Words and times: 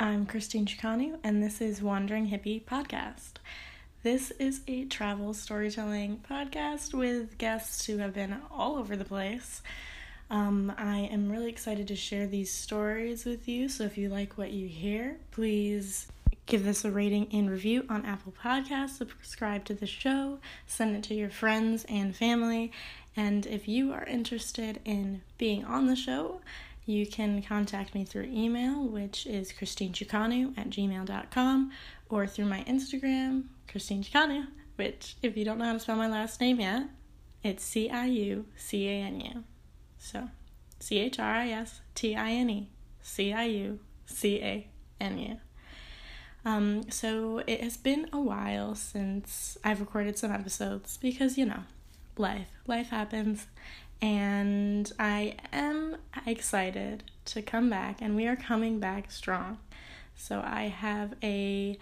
I'm 0.00 0.24
Christine 0.24 0.64
Ciucanu, 0.64 1.18
and 1.22 1.42
this 1.42 1.60
is 1.60 1.82
Wandering 1.82 2.30
Hippie 2.30 2.64
Podcast. 2.64 3.32
This 4.02 4.30
is 4.38 4.62
a 4.66 4.86
travel 4.86 5.34
storytelling 5.34 6.24
podcast 6.26 6.94
with 6.94 7.36
guests 7.36 7.84
who 7.84 7.98
have 7.98 8.14
been 8.14 8.34
all 8.50 8.78
over 8.78 8.96
the 8.96 9.04
place. 9.04 9.60
Um, 10.30 10.72
I 10.78 11.00
am 11.12 11.30
really 11.30 11.50
excited 11.50 11.86
to 11.88 11.96
share 11.96 12.26
these 12.26 12.50
stories 12.50 13.26
with 13.26 13.46
you, 13.46 13.68
so 13.68 13.84
if 13.84 13.98
you 13.98 14.08
like 14.08 14.38
what 14.38 14.52
you 14.52 14.68
hear, 14.68 15.18
please 15.32 16.06
give 16.46 16.64
this 16.64 16.82
a 16.86 16.90
rating 16.90 17.28
and 17.30 17.50
review 17.50 17.84
on 17.90 18.06
Apple 18.06 18.32
Podcasts, 18.42 18.96
subscribe 18.96 19.66
to 19.66 19.74
the 19.74 19.86
show, 19.86 20.38
send 20.66 20.96
it 20.96 21.02
to 21.04 21.14
your 21.14 21.28
friends 21.28 21.84
and 21.90 22.16
family, 22.16 22.72
and 23.16 23.44
if 23.44 23.68
you 23.68 23.92
are 23.92 24.04
interested 24.04 24.80
in 24.86 25.20
being 25.36 25.62
on 25.62 25.88
the 25.88 25.96
show, 25.96 26.40
you 26.90 27.06
can 27.06 27.42
contact 27.42 27.94
me 27.94 28.04
through 28.04 28.24
email, 28.24 28.86
which 28.86 29.26
is 29.26 29.52
christineciucanu 29.52 30.58
at 30.58 30.70
gmail.com, 30.70 31.70
or 32.08 32.26
through 32.26 32.46
my 32.46 32.64
Instagram, 32.64 33.44
Christine 33.68 34.02
Ciucanu, 34.02 34.46
which, 34.76 35.16
if 35.22 35.36
you 35.36 35.44
don't 35.44 35.58
know 35.58 35.66
how 35.66 35.72
to 35.74 35.80
spell 35.80 35.96
my 35.96 36.08
last 36.08 36.40
name 36.40 36.60
yet, 36.60 36.88
it's 37.42 37.64
C 37.64 37.88
I 37.88 38.06
U 38.06 38.46
C 38.56 38.88
A 38.88 39.02
N 39.02 39.20
U. 39.20 39.44
So, 39.98 40.28
C 40.80 40.98
H 40.98 41.18
R 41.18 41.34
I 41.34 41.48
S 41.50 41.80
T 41.94 42.16
I 42.16 42.30
N 42.30 42.50
E 42.50 42.68
C 43.00 43.32
I 43.32 43.44
U 43.44 43.78
C 44.06 44.40
A 44.42 44.66
N 45.00 45.18
U. 45.18 45.36
Um, 46.44 46.90
so 46.90 47.42
it 47.46 47.62
has 47.62 47.76
been 47.76 48.08
a 48.12 48.20
while 48.20 48.74
since 48.74 49.58
I've 49.62 49.80
recorded 49.80 50.18
some 50.18 50.32
episodes 50.32 50.96
because 50.96 51.36
you 51.36 51.44
know, 51.46 51.64
life, 52.16 52.48
life 52.66 52.88
happens, 52.88 53.46
and 54.02 54.90
I 54.98 55.36
am 55.52 55.96
excited 56.26 57.04
to 57.26 57.42
come 57.42 57.68
back, 57.70 58.00
and 58.00 58.16
we 58.16 58.26
are 58.26 58.36
coming 58.36 58.80
back 58.80 59.10
strong. 59.10 59.58
So 60.16 60.42
I 60.44 60.64
have 60.64 61.14
a 61.22 61.78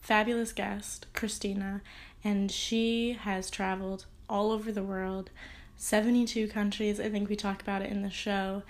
fabulous 0.00 0.52
guest, 0.52 1.06
Christina, 1.12 1.82
and 2.22 2.50
she 2.50 3.12
has 3.12 3.50
traveled 3.50 4.06
all 4.28 4.50
over 4.50 4.72
the 4.72 4.82
world, 4.82 5.30
72 5.76 6.48
countries. 6.48 6.98
I 7.00 7.08
think 7.10 7.28
we 7.28 7.36
talk 7.36 7.62
about 7.62 7.82
it 7.82 7.90
in 7.90 8.02
the 8.02 8.10
show. 8.10 8.62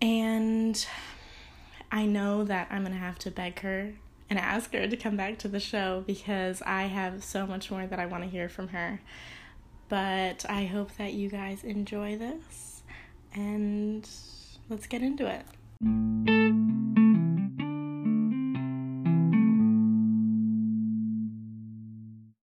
And 0.00 0.84
I 1.90 2.06
know 2.06 2.44
that 2.44 2.68
I'm 2.70 2.82
going 2.82 2.92
to 2.92 2.98
have 2.98 3.18
to 3.20 3.30
beg 3.30 3.60
her 3.60 3.92
and 4.28 4.38
ask 4.38 4.72
her 4.72 4.86
to 4.86 4.96
come 4.96 5.16
back 5.16 5.38
to 5.38 5.48
the 5.48 5.60
show 5.60 6.02
because 6.06 6.62
I 6.62 6.84
have 6.84 7.22
so 7.22 7.46
much 7.46 7.70
more 7.70 7.86
that 7.86 7.98
I 7.98 8.06
want 8.06 8.24
to 8.24 8.30
hear 8.30 8.48
from 8.48 8.68
her. 8.68 9.00
But 9.92 10.46
I 10.48 10.64
hope 10.64 10.96
that 10.96 11.12
you 11.12 11.28
guys 11.28 11.64
enjoy 11.64 12.16
this 12.16 12.82
and 13.34 14.08
let's 14.70 14.86
get 14.86 15.02
into 15.02 15.26
it. 15.26 15.44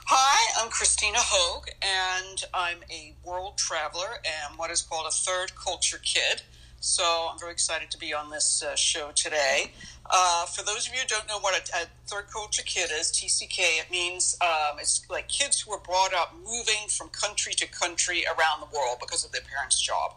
Hi, 0.05 0.59
I'm 0.59 0.71
Christina 0.71 1.19
Hogue, 1.19 1.67
and 1.83 2.43
I'm 2.51 2.79
a 2.89 3.15
world 3.23 3.59
traveler 3.59 4.17
and 4.25 4.57
what 4.57 4.71
is 4.71 4.81
called 4.81 5.05
a 5.07 5.11
third 5.11 5.53
culture 5.53 5.99
kid. 6.03 6.41
So 6.85 7.29
I'm 7.31 7.39
very 7.39 7.51
excited 7.51 7.89
to 7.89 7.97
be 7.97 8.13
on 8.13 8.29
this 8.29 8.61
uh, 8.61 8.75
show 8.75 9.09
today. 9.15 9.71
Uh, 10.07 10.45
for 10.45 10.63
those 10.63 10.87
of 10.87 10.93
you 10.93 10.99
who 10.99 11.07
don't 11.07 11.27
know 11.27 11.39
what 11.39 11.55
a, 11.55 11.77
a, 11.77 11.87
third 12.05 12.27
culture 12.31 12.61
kid 12.63 12.91
is, 12.93 13.11
TCK, 13.11 13.57
it 13.79 13.89
means 13.89 14.37
um, 14.39 14.77
it's 14.79 15.01
like 15.09 15.27
kids 15.27 15.59
who 15.61 15.71
are 15.71 15.79
brought 15.79 16.13
up 16.13 16.35
moving 16.45 16.87
from 16.87 17.09
country 17.09 17.53
to 17.53 17.67
country 17.67 18.23
around 18.27 18.61
the 18.61 18.67
world 18.67 18.99
because 18.99 19.25
of 19.25 19.31
their 19.31 19.41
parents' 19.41 19.81
job. 19.81 20.11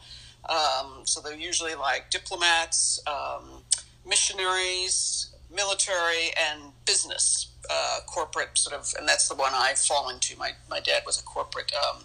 Um, 0.46 1.04
so 1.04 1.22
they're 1.22 1.34
usually 1.34 1.74
like 1.74 2.10
diplomats, 2.10 3.00
um, 3.06 3.62
missionaries, 4.06 5.34
military, 5.50 6.34
and 6.50 6.64
business, 6.84 7.48
uh, 7.70 8.00
corporate 8.06 8.58
sort 8.58 8.78
of, 8.78 8.92
and 8.98 9.08
that's 9.08 9.26
the 9.26 9.34
one 9.34 9.52
I 9.54 9.72
fall 9.72 10.10
into. 10.10 10.36
My, 10.36 10.50
my 10.68 10.80
dad 10.80 11.04
was 11.06 11.18
a 11.18 11.24
corporate 11.24 11.72
um, 11.88 12.02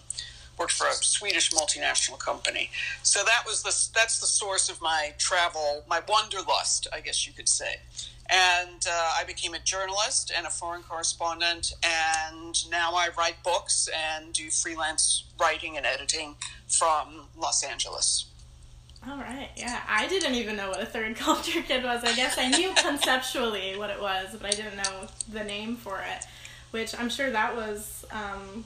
worked 0.57 0.73
for 0.73 0.87
a 0.87 0.93
Swedish 0.93 1.51
multinational 1.51 2.19
company. 2.19 2.69
So 3.01 3.23
that 3.23 3.43
was 3.45 3.63
the 3.63 3.97
that's 3.97 4.19
the 4.19 4.27
source 4.27 4.69
of 4.69 4.81
my 4.81 5.13
travel, 5.17 5.83
my 5.87 6.01
wanderlust, 6.07 6.87
I 6.93 7.01
guess 7.01 7.27
you 7.27 7.33
could 7.33 7.49
say. 7.49 7.79
And 8.29 8.85
uh, 8.89 9.11
I 9.19 9.25
became 9.25 9.53
a 9.53 9.59
journalist 9.59 10.31
and 10.35 10.47
a 10.47 10.49
foreign 10.49 10.81
correspondent, 10.83 11.73
and 11.83 12.55
now 12.71 12.93
I 12.93 13.09
write 13.17 13.43
books 13.43 13.89
and 13.93 14.33
do 14.33 14.49
freelance 14.49 15.25
writing 15.37 15.75
and 15.75 15.85
editing 15.85 16.35
from 16.67 17.27
Los 17.37 17.63
Angeles. 17.63 18.25
All 19.07 19.17
right, 19.17 19.49
yeah. 19.57 19.81
I 19.89 20.07
didn't 20.07 20.35
even 20.35 20.55
know 20.55 20.69
what 20.69 20.81
a 20.81 20.85
third 20.85 21.15
culture 21.17 21.61
kid 21.61 21.83
was. 21.83 22.03
I 22.03 22.15
guess 22.15 22.37
I 22.37 22.49
knew 22.49 22.71
conceptually 22.77 23.77
what 23.77 23.89
it 23.89 24.01
was, 24.01 24.29
but 24.31 24.45
I 24.45 24.51
didn't 24.51 24.77
know 24.77 25.07
the 25.31 25.43
name 25.43 25.75
for 25.75 25.99
it, 25.99 26.25
which 26.71 26.97
I'm 26.97 27.09
sure 27.09 27.29
that 27.29 27.55
was 27.55 28.05
um, 28.11 28.63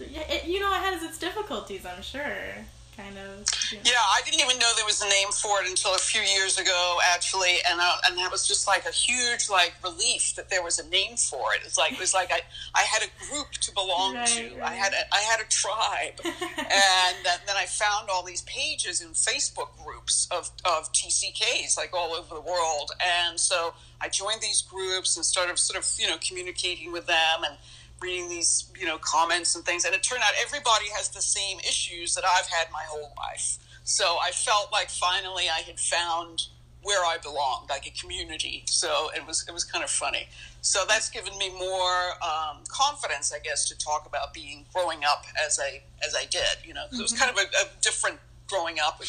it, 0.00 0.44
you 0.46 0.60
know, 0.60 0.72
it 0.72 0.80
has 0.80 1.02
its 1.02 1.18
difficulties, 1.18 1.84
I'm 1.84 2.02
sure. 2.02 2.64
Kind 2.98 3.16
of. 3.16 3.46
You 3.70 3.76
know. 3.78 3.82
Yeah, 3.84 3.92
I 3.94 4.22
didn't 4.24 4.40
even 4.40 4.58
know 4.58 4.66
there 4.74 4.84
was 4.84 5.00
a 5.00 5.08
name 5.08 5.28
for 5.30 5.62
it 5.62 5.68
until 5.70 5.94
a 5.94 5.98
few 5.98 6.20
years 6.20 6.58
ago, 6.58 6.98
actually, 7.14 7.54
and 7.70 7.80
uh, 7.80 7.94
and 8.08 8.18
that 8.18 8.28
was 8.28 8.44
just 8.44 8.66
like 8.66 8.86
a 8.86 8.90
huge 8.90 9.48
like 9.48 9.72
relief 9.84 10.34
that 10.34 10.50
there 10.50 10.64
was 10.64 10.80
a 10.80 10.88
name 10.88 11.16
for 11.16 11.54
it. 11.54 11.60
It's 11.64 11.78
like 11.78 11.92
it 11.92 12.00
was 12.00 12.12
like 12.12 12.32
I, 12.32 12.40
I 12.74 12.82
had 12.82 13.04
a 13.04 13.30
group 13.30 13.52
to 13.52 13.72
belong 13.72 14.16
right, 14.16 14.26
to. 14.26 14.50
Right. 14.56 14.72
I 14.72 14.74
had 14.74 14.94
a, 14.94 15.14
I 15.14 15.20
had 15.20 15.38
a 15.38 15.44
tribe, 15.44 16.18
and 16.24 17.16
then, 17.22 17.38
then 17.46 17.54
I 17.56 17.66
found 17.66 18.08
all 18.10 18.24
these 18.24 18.42
pages 18.42 19.00
in 19.00 19.10
Facebook 19.10 19.68
groups 19.84 20.26
of 20.32 20.50
of 20.64 20.92
TCKs 20.92 21.76
like 21.76 21.94
all 21.94 22.14
over 22.14 22.34
the 22.34 22.40
world, 22.40 22.90
and 22.98 23.38
so 23.38 23.74
I 24.00 24.08
joined 24.08 24.40
these 24.40 24.62
groups 24.62 25.16
and 25.16 25.24
started 25.24 25.56
sort 25.60 25.78
of 25.78 25.88
you 26.00 26.08
know 26.08 26.16
communicating 26.20 26.90
with 26.90 27.06
them 27.06 27.44
and 27.46 27.54
reading 28.00 28.28
these 28.28 28.70
you 28.78 28.86
know 28.86 28.98
comments 28.98 29.54
and 29.56 29.64
things 29.64 29.84
and 29.84 29.94
it 29.94 30.02
turned 30.02 30.22
out 30.22 30.30
everybody 30.40 30.86
has 30.94 31.08
the 31.08 31.22
same 31.22 31.58
issues 31.60 32.14
that 32.14 32.24
i've 32.24 32.46
had 32.46 32.70
my 32.72 32.82
whole 32.86 33.12
life 33.16 33.58
so 33.84 34.16
i 34.22 34.30
felt 34.30 34.70
like 34.72 34.88
finally 34.88 35.44
i 35.48 35.60
had 35.60 35.78
found 35.78 36.46
where 36.82 37.04
i 37.04 37.16
belonged 37.22 37.68
like 37.68 37.86
a 37.86 38.00
community 38.00 38.62
so 38.66 39.10
it 39.16 39.26
was 39.26 39.44
it 39.48 39.52
was 39.52 39.64
kind 39.64 39.82
of 39.82 39.90
funny 39.90 40.28
so 40.60 40.84
that's 40.86 41.10
given 41.10 41.36
me 41.38 41.50
more 41.58 42.12
um, 42.22 42.58
confidence 42.68 43.32
i 43.34 43.38
guess 43.40 43.68
to 43.68 43.76
talk 43.78 44.06
about 44.06 44.32
being 44.32 44.64
growing 44.72 45.00
up 45.04 45.24
as 45.44 45.58
i 45.58 45.80
as 46.06 46.14
i 46.14 46.24
did 46.26 46.42
you 46.64 46.72
know 46.72 46.84
mm-hmm. 46.86 47.00
it 47.00 47.02
was 47.02 47.12
mm-hmm. 47.12 47.24
kind 47.24 47.36
of 47.36 47.44
a, 47.44 47.66
a 47.66 47.82
different 47.82 48.18
growing 48.48 48.76
up 48.80 49.02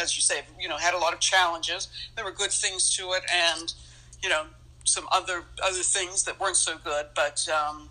as 0.00 0.16
you 0.16 0.22
say 0.22 0.42
you 0.60 0.68
know 0.68 0.76
had 0.76 0.94
a 0.94 0.98
lot 0.98 1.12
of 1.12 1.20
challenges 1.20 1.88
there 2.14 2.24
were 2.24 2.30
good 2.30 2.52
things 2.52 2.94
to 2.94 3.10
it 3.12 3.22
and 3.50 3.74
you 4.22 4.28
know 4.28 4.44
some 4.84 5.06
other 5.10 5.42
other 5.64 5.82
things 5.82 6.24
that 6.24 6.38
weren't 6.40 6.56
so 6.56 6.76
good 6.84 7.06
but 7.14 7.46
um, 7.48 7.90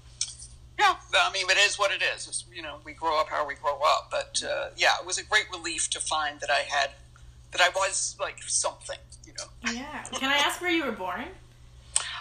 yeah, 0.80 0.96
I 1.14 1.32
mean, 1.32 1.50
it 1.50 1.58
is 1.58 1.78
what 1.80 1.92
it 1.92 2.02
is. 2.16 2.28
It's, 2.28 2.46
you 2.54 2.62
know, 2.62 2.78
we 2.84 2.94
grow 2.94 3.20
up 3.20 3.30
how 3.30 3.48
we 3.48 3.56
grow 3.56 3.80
up. 3.86 4.10
But 4.12 4.44
uh, 4.46 4.70
yeah, 4.76 4.94
it 5.00 5.06
was 5.06 5.18
a 5.18 5.24
great 5.24 5.46
relief 5.52 5.90
to 5.92 6.00
find 6.00 6.40
that 6.40 6.50
I 6.50 6.62
had, 6.68 6.92
that 7.52 7.62
I 7.62 7.70
was 7.70 8.16
like 8.20 8.42
something, 8.44 9.00
you 9.26 9.34
know. 9.38 9.74
Yeah. 9.74 10.04
Can 10.14 10.30
I 10.30 10.38
ask 10.38 10.62
where 10.62 10.72
you 10.72 10.86
were 10.86 10.92
born? 10.92 11.26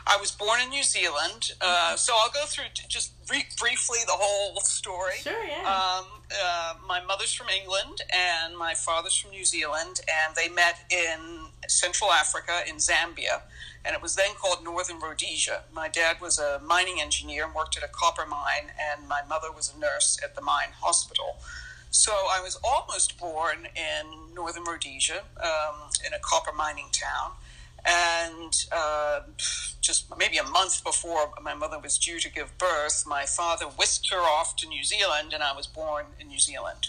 I 0.06 0.18
was 0.18 0.30
born 0.30 0.60
in 0.60 0.68
New 0.68 0.82
Zealand, 0.82 1.52
uh, 1.60 1.96
so 1.96 2.12
I'll 2.16 2.30
go 2.30 2.44
through 2.46 2.64
just 2.88 3.12
re- 3.30 3.46
briefly 3.58 3.98
the 4.06 4.12
whole 4.12 4.60
story. 4.60 5.16
Sure, 5.16 5.44
yeah. 5.44 5.60
Um, 5.60 6.04
uh, 6.44 6.74
my 6.86 7.02
mother's 7.02 7.32
from 7.32 7.48
England 7.48 8.02
and 8.12 8.56
my 8.56 8.74
father's 8.74 9.16
from 9.16 9.30
New 9.30 9.44
Zealand, 9.44 10.00
and 10.08 10.36
they 10.36 10.48
met 10.48 10.80
in 10.90 11.46
Central 11.68 12.12
Africa 12.12 12.60
in 12.68 12.76
Zambia 12.76 13.42
and 13.84 13.94
it 13.94 14.00
was 14.00 14.14
then 14.16 14.34
called 14.40 14.64
Northern 14.64 14.98
Rhodesia. 14.98 15.62
My 15.72 15.88
dad 15.88 16.20
was 16.20 16.38
a 16.38 16.60
mining 16.64 17.00
engineer 17.00 17.44
and 17.44 17.54
worked 17.54 17.76
at 17.76 17.82
a 17.82 17.88
copper 17.88 18.24
mine, 18.26 18.72
and 18.80 19.06
my 19.06 19.20
mother 19.28 19.52
was 19.52 19.72
a 19.74 19.78
nurse 19.78 20.18
at 20.24 20.34
the 20.34 20.40
mine 20.40 20.68
hospital. 20.80 21.36
So 21.90 22.12
I 22.12 22.40
was 22.40 22.58
almost 22.64 23.18
born 23.18 23.68
in 23.76 24.34
Northern 24.34 24.64
Rhodesia, 24.64 25.22
um, 25.40 25.90
in 26.04 26.14
a 26.14 26.18
copper 26.18 26.52
mining 26.52 26.88
town. 26.92 27.32
And 27.86 28.54
uh, 28.72 29.20
just 29.80 30.06
maybe 30.16 30.38
a 30.38 30.44
month 30.44 30.82
before 30.82 31.30
my 31.42 31.54
mother 31.54 31.78
was 31.78 31.98
due 31.98 32.18
to 32.20 32.30
give 32.30 32.56
birth, 32.56 33.04
my 33.06 33.24
father 33.24 33.66
whisked 33.66 34.10
her 34.10 34.20
off 34.20 34.56
to 34.56 34.68
New 34.68 34.82
Zealand, 34.82 35.32
and 35.34 35.42
I 35.42 35.54
was 35.54 35.66
born 35.66 36.06
in 36.18 36.28
New 36.28 36.38
Zealand, 36.38 36.88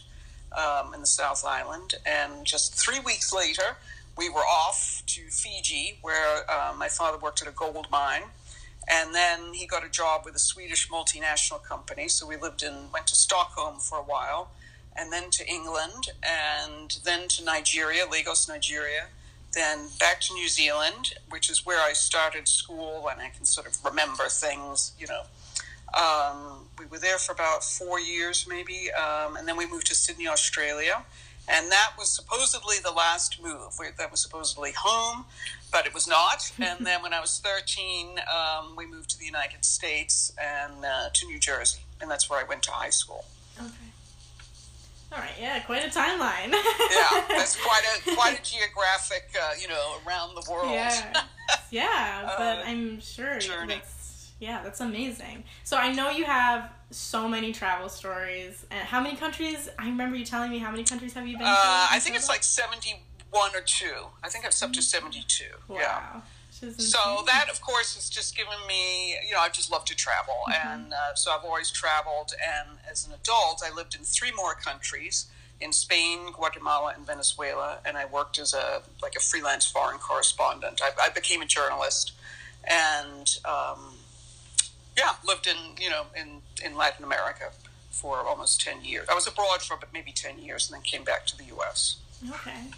um, 0.58 0.94
in 0.94 1.02
the 1.02 1.08
South 1.08 1.44
Island. 1.46 1.96
And 2.06 2.46
just 2.46 2.75
three 2.75 3.00
weeks 3.00 3.34
later, 3.34 3.78
we 4.18 4.30
were 4.30 4.40
off 4.40 5.04
to 5.08 5.22
Fiji, 5.30 6.00
where 6.02 6.50
uh, 6.50 6.74
my 6.78 6.88
father 6.88 7.18
worked 7.18 7.42
at 7.42 7.48
a 7.48 7.52
gold 7.52 7.88
mine. 7.92 8.24
And 8.88 9.14
then 9.16 9.54
he 9.54 9.66
got 9.66 9.84
a 9.84 9.90
job 9.90 10.22
with 10.24 10.36
a 10.36 10.40
Swedish 10.40 10.90
multinational 10.90 11.62
company. 11.62 12.08
So 12.08 12.28
we 12.28 12.38
lived 12.38 12.64
in, 12.64 12.92
went 12.94 13.08
to 13.08 13.16
Stockholm 13.16 13.80
for 13.80 13.98
a 13.98 14.04
while, 14.04 14.52
and 14.96 15.12
then 15.12 15.30
to 15.31 15.48
England, 15.48 16.12
and 16.24 16.98
then 17.04 17.28
to 17.30 17.44
Nigeria, 17.44 18.06
Lagos, 18.10 18.48
Nigeria, 18.48 19.08
then 19.56 19.88
back 20.00 20.19
to 20.22 20.34
New 20.34 20.48
Zealand, 20.50 21.16
which 21.30 21.50
is 21.50 21.66
where 21.66 21.81
I 21.81 21.94
started 21.94 22.48
school, 22.48 23.07
and 23.10 23.22
I 23.22 23.30
can 23.30 23.46
sort 23.46 23.68
of 23.68 23.84
remember 23.84 24.25
things, 24.25 24.92
you 25.00 25.07
know. 25.07 25.24
Um, 25.96 26.68
we 26.78 26.86
were 26.88 27.00
there 27.00 27.18
for 27.18 27.31
about 27.31 27.63
four 27.63 28.00
years, 28.00 28.46
maybe, 28.50 28.92
um, 28.92 29.38
and 29.38 29.48
then 29.48 29.56
we 29.56 29.66
moved 29.66 29.88
to 29.88 29.96
Sydney, 29.96 30.28
Australia 30.28 31.06
And 31.48 31.72
that 31.72 31.92
was 31.98 32.10
supposedly 32.10 32.78
the 32.84 32.92
last 32.92 33.42
move. 33.42 33.78
That 33.98 34.12
was 34.12 34.19
supposedly 34.19 34.74
home, 34.78 35.25
but 35.72 35.86
it 35.86 35.94
was 35.94 36.07
not. 36.07 36.52
and 36.60 36.86
then 36.86 37.02
when 37.02 37.13
I 37.13 37.22
was 37.22 37.40
13, 37.40 38.19
um, 38.19 38.75
we 38.75 38.86
moved 38.88 39.12
to 39.12 39.19
the 39.19 39.25
United 39.25 39.63
States 39.63 40.34
and 40.42 40.84
uh, 40.84 41.10
to 41.13 41.25
New 41.28 41.40
Jersey. 41.40 41.81
And 42.02 42.10
that's 42.12 42.30
where 42.30 42.40
I 42.40 42.44
went 42.44 42.63
to 42.63 42.72
high 42.72 42.90
school. 42.90 43.25
Okay. 43.57 43.85
All 45.12 45.19
right, 45.19 45.31
yeah, 45.40 45.60
quite 45.60 45.84
a 45.84 45.90
timeline. 45.90 46.52
yeah, 46.52 47.25
that's 47.30 47.56
quite 47.62 47.84
a 47.96 48.16
quite 48.16 48.40
a 48.40 48.44
geographic, 48.44 49.30
uh, 49.42 49.54
you 49.62 49.68
know, 49.68 49.98
around 50.06 50.36
the 50.36 50.52
world. 50.52 50.72
Yeah, 50.72 51.24
yeah, 51.72 52.34
but 52.38 52.60
uh, 52.60 52.63
I'm 52.66 53.00
sure 53.00 53.40
journey. 53.40 53.75
that's 53.75 54.31
yeah, 54.40 54.62
that's 54.63 54.81
amazing. 54.81 55.44
So 55.63 55.78
I 55.78 55.94
know 55.94 56.10
you 56.10 56.25
have 56.25 56.69
so 56.92 57.28
many 57.28 57.54
travel 57.54 57.88
stories. 57.88 58.66
And 58.72 58.81
how 58.81 59.02
many 59.02 59.16
countries? 59.16 59.69
I 59.80 59.86
remember 59.86 60.18
you 60.18 60.25
telling 60.25 60.52
me 60.52 60.60
how 60.60 60.72
many 60.72 60.84
countries 60.84 61.13
have 61.13 61.28
you 61.28 61.38
been? 61.38 61.48
Uh, 61.48 61.88
I 61.90 62.00
think 62.02 62.16
it's 62.16 62.28
like 62.28 62.44
seventy-one 62.44 63.56
or 63.56 63.62
two. 63.62 64.07
I 64.24 64.30
think 64.30 64.46
it's 64.46 64.62
up 64.62 64.74
to 64.74 64.81
seventy-two. 64.81 65.46
Wow. 65.68 65.78
Yeah. 65.80 66.22
So 66.60 67.24
that, 67.25 67.50
of 67.52 67.62
course, 67.62 67.96
has 67.96 68.10
just 68.10 68.36
given 68.36 68.54
me, 68.68 69.12
you 69.28 69.34
know, 69.34 69.40
I 69.40 69.50
just 69.50 69.72
love 69.72 69.86
to 69.86 69.96
travel, 69.96 70.36
mm-hmm. 70.50 70.68
and 70.68 70.94
uh, 70.94 71.13
so 71.16 71.31
I've 71.31 71.44
always 71.44 71.69
traveled. 71.69 72.31
And 72.34 72.78
as 72.90 73.06
an 73.06 73.13
adult, 73.13 73.62
I 73.66 73.74
lived 73.74 73.96
in 73.96 74.04
three 74.04 74.31
more 74.31 74.56
countries: 74.56 75.25
in 75.60 75.74
Spain, 75.74 76.31
Guatemala, 76.31 76.94
and 76.96 77.06
Venezuela. 77.06 77.80
And 77.86 77.98
I 77.98 78.06
worked 78.06 78.40
as 78.40 78.54
a 78.54 78.81
like 79.02 79.16
a 79.16 79.19
freelance 79.19 79.66
foreign 79.66 79.98
correspondent. 80.00 80.81
I, 80.84 80.92
I 81.07 81.10
became 81.10 81.42
a 81.42 81.46
journalist, 81.46 82.13
and 82.63 83.38
um, 83.46 83.96
yeah, 84.98 85.13
lived 85.28 85.48
in 85.48 85.57
you 85.80 85.90
know 85.90 86.06
in 86.16 86.42
in 86.63 86.78
Latin 86.78 87.04
America 87.04 87.52
for 87.92 88.18
almost 88.19 88.62
ten 88.62 88.84
years. 88.84 89.07
I 89.10 89.13
was 89.13 89.28
abroad 89.28 89.62
for 89.62 89.78
maybe 89.94 90.12
ten 90.12 90.40
years, 90.40 90.69
and 90.69 90.75
then 90.75 90.84
came 90.84 91.04
back 91.04 91.25
to 91.28 91.38
the 91.38 91.46
U.S. 91.46 91.98
Okay. 92.30 92.72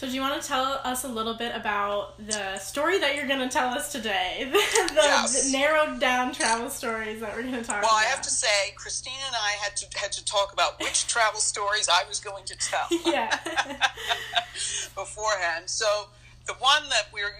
So, 0.00 0.06
do 0.06 0.14
you 0.14 0.22
want 0.22 0.40
to 0.40 0.48
tell 0.48 0.80
us 0.82 1.04
a 1.04 1.08
little 1.08 1.34
bit 1.34 1.54
about 1.54 2.14
the 2.26 2.56
story 2.56 2.98
that 3.00 3.16
you're 3.16 3.26
going 3.26 3.46
to 3.46 3.50
tell 3.50 3.68
us 3.68 3.92
today? 3.92 4.48
the, 4.50 4.58
yes. 4.94 5.52
the 5.52 5.58
narrowed 5.58 6.00
down 6.00 6.32
travel 6.32 6.70
stories 6.70 7.20
that 7.20 7.36
we're 7.36 7.42
going 7.42 7.52
to 7.52 7.62
talk 7.62 7.82
well, 7.82 7.90
about. 7.90 7.90
Well, 7.90 8.00
I 8.00 8.04
have 8.04 8.22
to 8.22 8.30
say, 8.30 8.72
Christina 8.76 9.18
and 9.26 9.36
I 9.36 9.62
had 9.62 9.76
to 9.76 9.98
had 9.98 10.10
to 10.12 10.24
talk 10.24 10.54
about 10.54 10.80
which 10.80 11.06
travel 11.06 11.38
stories 11.38 11.86
I 11.90 12.04
was 12.08 12.18
going 12.18 12.46
to 12.46 12.56
tell. 12.56 12.86
Yeah. 13.04 13.36
beforehand. 14.94 15.68
So, 15.68 16.06
the 16.46 16.54
one 16.54 16.88
that 16.88 17.08
we're 17.12 17.34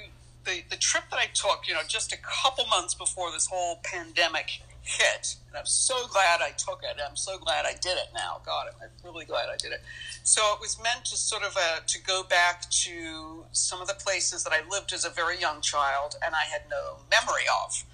the, 0.44 0.62
the 0.68 0.76
trip 0.76 1.04
that 1.12 1.18
I 1.18 1.28
took, 1.32 1.66
you 1.66 1.72
know, 1.72 1.80
just 1.88 2.12
a 2.12 2.18
couple 2.18 2.66
months 2.66 2.92
before 2.92 3.32
this 3.32 3.46
whole 3.46 3.80
pandemic 3.82 4.60
hit, 4.82 5.36
and 5.48 5.56
I'm 5.56 5.66
so 5.66 6.06
glad 6.08 6.40
I 6.40 6.50
took 6.50 6.82
it. 6.82 7.00
I'm 7.06 7.16
so 7.16 7.38
glad 7.38 7.64
I 7.66 7.72
did 7.72 7.96
it 7.98 8.08
now. 8.14 8.40
God, 8.44 8.68
I'm 8.82 8.88
really 9.04 9.24
glad 9.24 9.48
I 9.48 9.56
did 9.56 9.72
it. 9.72 9.82
So 10.22 10.42
it 10.54 10.60
was 10.60 10.80
meant 10.82 11.04
to 11.06 11.16
sort 11.16 11.42
of 11.42 11.56
uh, 11.56 11.80
to 11.86 12.02
go 12.02 12.22
back 12.22 12.70
to 12.70 13.44
some 13.52 13.80
of 13.80 13.88
the 13.88 13.94
places 13.94 14.44
that 14.44 14.52
I 14.52 14.68
lived 14.68 14.92
as 14.92 15.04
a 15.04 15.10
very 15.10 15.38
young 15.38 15.60
child, 15.60 16.16
and 16.24 16.34
I 16.34 16.44
had 16.50 16.62
no 16.70 16.96
memory 17.10 17.44
of, 17.64 17.84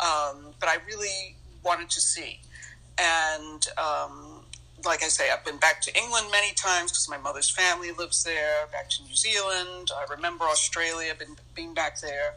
um, 0.00 0.54
but 0.60 0.68
I 0.68 0.76
really 0.86 1.36
wanted 1.62 1.90
to 1.90 2.00
see. 2.00 2.40
And 2.98 3.66
um, 3.76 4.44
like 4.84 5.02
I 5.02 5.08
say, 5.08 5.30
I've 5.30 5.44
been 5.44 5.58
back 5.58 5.80
to 5.82 5.96
England 5.96 6.28
many 6.30 6.52
times 6.54 6.92
because 6.92 7.08
my 7.08 7.18
mother's 7.18 7.50
family 7.50 7.90
lives 7.92 8.24
there. 8.24 8.66
Back 8.72 8.88
to 8.90 9.02
New 9.02 9.14
Zealand. 9.14 9.90
I 9.94 10.06
remember 10.10 10.44
Australia, 10.44 11.12
been 11.18 11.36
being 11.54 11.74
back 11.74 12.00
there. 12.00 12.34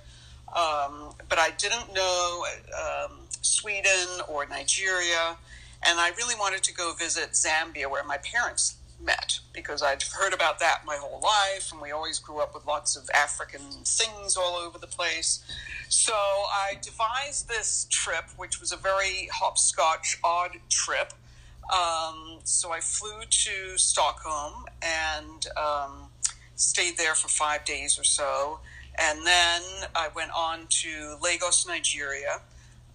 Um, 0.49 1.13
but 1.29 1.37
I 1.37 1.51
didn't 1.57 1.93
know 1.93 2.45
um, 2.75 3.11
Sweden 3.41 4.21
or 4.27 4.45
Nigeria, 4.45 5.37
and 5.85 5.99
I 5.99 6.09
really 6.17 6.35
wanted 6.35 6.63
to 6.63 6.73
go 6.73 6.93
visit 6.93 7.31
Zambia, 7.31 7.89
where 7.89 8.03
my 8.03 8.17
parents 8.17 8.75
met, 9.01 9.39
because 9.53 9.81
I'd 9.81 10.03
heard 10.03 10.33
about 10.33 10.59
that 10.59 10.81
my 10.85 10.97
whole 10.99 11.21
life, 11.21 11.71
and 11.71 11.81
we 11.81 11.91
always 11.91 12.19
grew 12.19 12.39
up 12.39 12.53
with 12.53 12.65
lots 12.65 12.95
of 12.95 13.09
African 13.13 13.61
things 13.85 14.35
all 14.35 14.55
over 14.55 14.77
the 14.77 14.87
place. 14.87 15.43
So 15.87 16.13
I 16.13 16.77
devised 16.81 17.47
this 17.47 17.87
trip, 17.89 18.25
which 18.37 18.59
was 18.59 18.71
a 18.71 18.77
very 18.77 19.29
hopscotch, 19.33 20.17
odd 20.23 20.57
trip. 20.69 21.13
Um, 21.71 22.39
so 22.43 22.71
I 22.71 22.79
flew 22.79 23.21
to 23.29 23.77
Stockholm 23.77 24.65
and 24.81 25.47
um, 25.55 26.09
stayed 26.55 26.97
there 26.97 27.15
for 27.15 27.27
five 27.29 27.63
days 27.63 27.97
or 27.97 28.03
so. 28.03 28.59
And 28.97 29.25
then 29.25 29.61
I 29.95 30.09
went 30.13 30.31
on 30.35 30.67
to 30.69 31.15
Lagos, 31.21 31.65
Nigeria, 31.65 32.41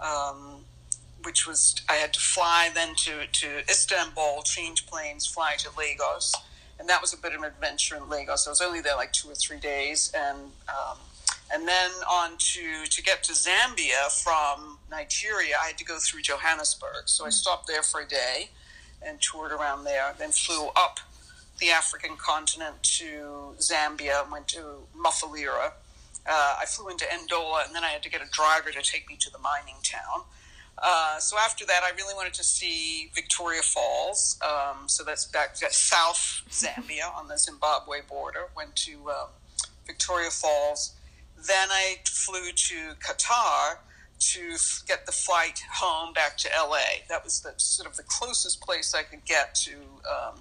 um, 0.04 0.64
which 1.24 1.46
was, 1.46 1.74
I 1.88 1.94
had 1.94 2.12
to 2.12 2.20
fly 2.20 2.70
then 2.74 2.94
to, 2.96 3.26
to 3.26 3.58
Istanbul, 3.68 4.42
change 4.44 4.86
planes, 4.86 5.26
fly 5.26 5.54
to 5.58 5.70
Lagos. 5.76 6.34
And 6.78 6.88
that 6.88 7.00
was 7.00 7.14
a 7.14 7.16
bit 7.16 7.32
of 7.32 7.40
an 7.40 7.46
adventure 7.46 7.96
in 7.96 8.08
Lagos. 8.08 8.46
I 8.46 8.50
was 8.50 8.60
only 8.60 8.80
there 8.80 8.96
like 8.96 9.12
two 9.12 9.30
or 9.30 9.34
three 9.34 9.58
days. 9.58 10.12
And, 10.14 10.38
um, 10.68 10.98
and 11.52 11.66
then 11.66 11.90
on 12.10 12.32
to, 12.38 12.84
to 12.84 13.02
get 13.02 13.22
to 13.24 13.32
Zambia 13.32 14.10
from 14.22 14.78
Nigeria, 14.90 15.54
I 15.62 15.68
had 15.68 15.78
to 15.78 15.84
go 15.84 15.98
through 15.98 16.22
Johannesburg. 16.22 17.06
So 17.06 17.24
I 17.24 17.30
stopped 17.30 17.66
there 17.66 17.82
for 17.82 18.00
a 18.00 18.06
day 18.06 18.50
and 19.02 19.20
toured 19.20 19.52
around 19.52 19.84
there, 19.84 20.14
then 20.18 20.30
flew 20.30 20.68
up 20.76 21.00
the 21.60 21.70
African 21.70 22.16
continent 22.16 22.82
to 22.82 23.54
Zambia, 23.58 24.30
went 24.30 24.48
to 24.48 24.86
Mufulira, 24.96 25.72
uh, 26.26 26.56
I 26.60 26.64
flew 26.66 26.88
into 26.88 27.04
Ndola, 27.04 27.66
and 27.66 27.74
then 27.74 27.84
I 27.84 27.88
had 27.88 28.02
to 28.02 28.10
get 28.10 28.22
a 28.22 28.30
driver 28.30 28.70
to 28.70 28.82
take 28.82 29.08
me 29.08 29.16
to 29.20 29.30
the 29.30 29.38
mining 29.38 29.76
town. 29.82 30.24
Uh, 30.78 31.18
so 31.18 31.36
after 31.38 31.64
that, 31.66 31.82
I 31.84 31.94
really 31.96 32.14
wanted 32.14 32.34
to 32.34 32.44
see 32.44 33.10
Victoria 33.14 33.62
Falls. 33.62 34.38
Um, 34.42 34.88
so 34.88 35.04
that's 35.04 35.26
back 35.26 35.54
to 35.56 35.70
South 35.70 36.42
Zambia 36.50 37.14
on 37.14 37.28
the 37.28 37.38
Zimbabwe 37.38 37.98
border. 38.08 38.48
Went 38.56 38.74
to 38.76 39.10
um, 39.10 39.28
Victoria 39.86 40.30
Falls. 40.30 40.94
Then 41.36 41.68
I 41.70 41.96
flew 42.06 42.50
to 42.52 42.94
Qatar 43.00 43.78
to 44.18 44.56
get 44.86 45.06
the 45.06 45.12
flight 45.12 45.62
home 45.74 46.12
back 46.12 46.36
to 46.38 46.48
LA. 46.56 47.04
That 47.08 47.22
was 47.24 47.40
the 47.40 47.52
sort 47.56 47.88
of 47.88 47.96
the 47.96 48.04
closest 48.04 48.60
place 48.60 48.94
I 48.94 49.02
could 49.02 49.24
get 49.24 49.54
to 49.56 49.72
um, 50.10 50.40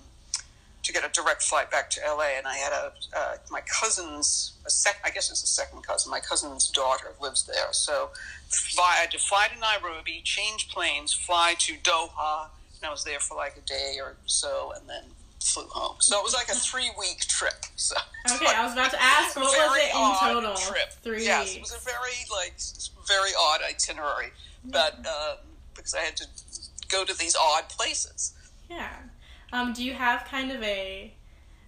to 0.84 0.92
get 0.92 1.06
a 1.06 1.10
direct 1.10 1.42
flight 1.42 1.72
back 1.72 1.90
to 1.92 2.02
LA, 2.06 2.38
and 2.38 2.46
I 2.46 2.56
had 2.56 2.74
a 2.74 2.94
uh, 3.16 3.36
my 3.50 3.62
cousin's 3.62 4.54
a 4.66 4.70
sec 4.70 5.00
I 5.04 5.10
guess 5.10 5.32
it's 5.32 5.44
a 5.44 5.48
second 5.48 5.84
cousin. 5.84 6.12
My 6.12 6.20
cousin's 6.20 6.68
daughter 6.68 7.14
lives 7.22 7.44
there, 7.46 7.72
so 7.72 8.10
fly, 8.50 8.96
I 8.98 9.02
had 9.02 9.12
to 9.12 9.20
fly 9.20 9.48
to 9.54 9.60
Nairobi, 9.60 10.22
change 10.24 10.70
planes, 10.70 11.14
fly 11.14 11.56
to 11.60 11.74
Doha, 11.78 12.48
and 12.76 12.86
I 12.86 12.92
was 12.92 13.04
there 13.04 13.20
for 13.20 13.36
like 13.36 13.58
a 13.58 13.62
day 13.62 13.98
or 14.00 14.16
so, 14.26 14.74
and 14.78 14.88
then 14.88 15.04
flew 15.42 15.68
home. 15.70 15.96
So 16.00 16.20
it 16.20 16.24
was 16.24 16.34
like 16.34 16.50
a 16.50 16.56
three 16.70 16.92
week 17.00 17.20
trip. 17.22 17.66
So 17.76 17.96
okay, 18.36 18.54
I 18.54 18.64
was 18.64 18.74
about 18.74 18.92
to 18.92 19.02
ask 19.02 19.36
what 19.36 19.46
was 19.46 19.78
it 19.78 19.96
in 19.96 20.34
total? 20.34 20.56
Trip. 20.56 20.92
Three. 21.02 21.24
Yes, 21.24 21.46
weeks. 21.46 21.56
it 21.56 21.62
was 21.62 21.76
a 21.76 21.86
very 21.86 22.26
like 22.32 22.56
very 23.08 23.32
odd 23.40 23.62
itinerary, 23.68 24.32
but 24.66 24.96
um, 25.06 25.38
because 25.76 25.94
I 25.94 26.00
had 26.00 26.18
to 26.18 26.26
go 26.90 27.06
to 27.06 27.18
these 27.18 27.36
odd 27.36 27.70
places. 27.70 28.34
Yeah. 28.70 28.90
Um, 29.54 29.72
do 29.72 29.84
you 29.84 29.94
have 29.94 30.26
kind 30.26 30.52
of 30.52 30.62
a 30.64 31.14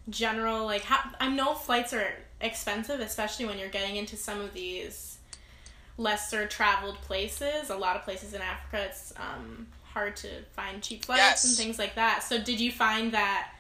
general 0.09 0.65
like? 0.65 0.81
How, 0.81 1.11
I 1.19 1.29
know 1.29 1.53
flights 1.53 1.93
are 1.93 2.15
expensive, 2.41 2.99
especially 2.99 3.45
when 3.45 3.59
you're 3.59 3.69
getting 3.69 3.95
into 3.95 4.17
some 4.17 4.41
of 4.41 4.55
these 4.55 5.19
lesser 5.97 6.47
traveled 6.47 6.95
places. 7.01 7.69
A 7.69 7.75
lot 7.75 7.95
of 7.95 8.03
places 8.03 8.33
in 8.33 8.41
Africa, 8.41 8.87
it's 8.89 9.13
um, 9.17 9.67
hard 9.83 10.15
to 10.17 10.29
find 10.53 10.81
cheap 10.81 11.05
flights 11.05 11.21
yes. 11.21 11.45
and 11.45 11.55
things 11.55 11.77
like 11.77 11.93
that. 11.93 12.23
So, 12.23 12.41
did 12.41 12.59
you 12.59 12.71
find 12.71 13.11
that 13.11 13.51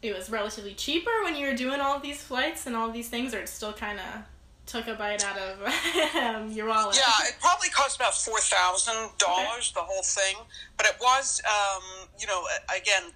it 0.00 0.16
was 0.16 0.30
relatively 0.30 0.72
cheaper 0.72 1.22
when 1.22 1.36
you 1.36 1.46
were 1.46 1.54
doing 1.54 1.78
all 1.78 2.00
these 2.00 2.22
flights 2.22 2.66
and 2.66 2.74
all 2.74 2.90
these 2.90 3.10
things, 3.10 3.34
or 3.34 3.40
it 3.40 3.50
still 3.50 3.74
kind 3.74 3.98
of 4.00 4.22
took 4.64 4.88
a 4.88 4.94
bite 4.94 5.22
out 5.26 5.36
of 5.36 6.14
um, 6.16 6.50
your 6.50 6.68
wallet? 6.68 6.96
Yeah, 6.96 7.28
it 7.28 7.34
probably 7.38 7.68
cost 7.68 7.96
about 7.96 8.14
four 8.14 8.38
thousand 8.40 8.96
okay. 8.96 9.14
dollars 9.18 9.72
the 9.72 9.82
whole 9.82 10.02
thing, 10.02 10.36
but 10.78 10.86
it 10.86 10.96
was, 11.02 11.42
um, 11.44 12.08
you 12.18 12.26
know, 12.26 12.46
again 12.74 13.12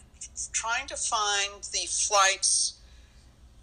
trying 0.52 0.86
to 0.88 0.96
find 0.96 1.62
the 1.72 1.86
flights. 1.88 2.74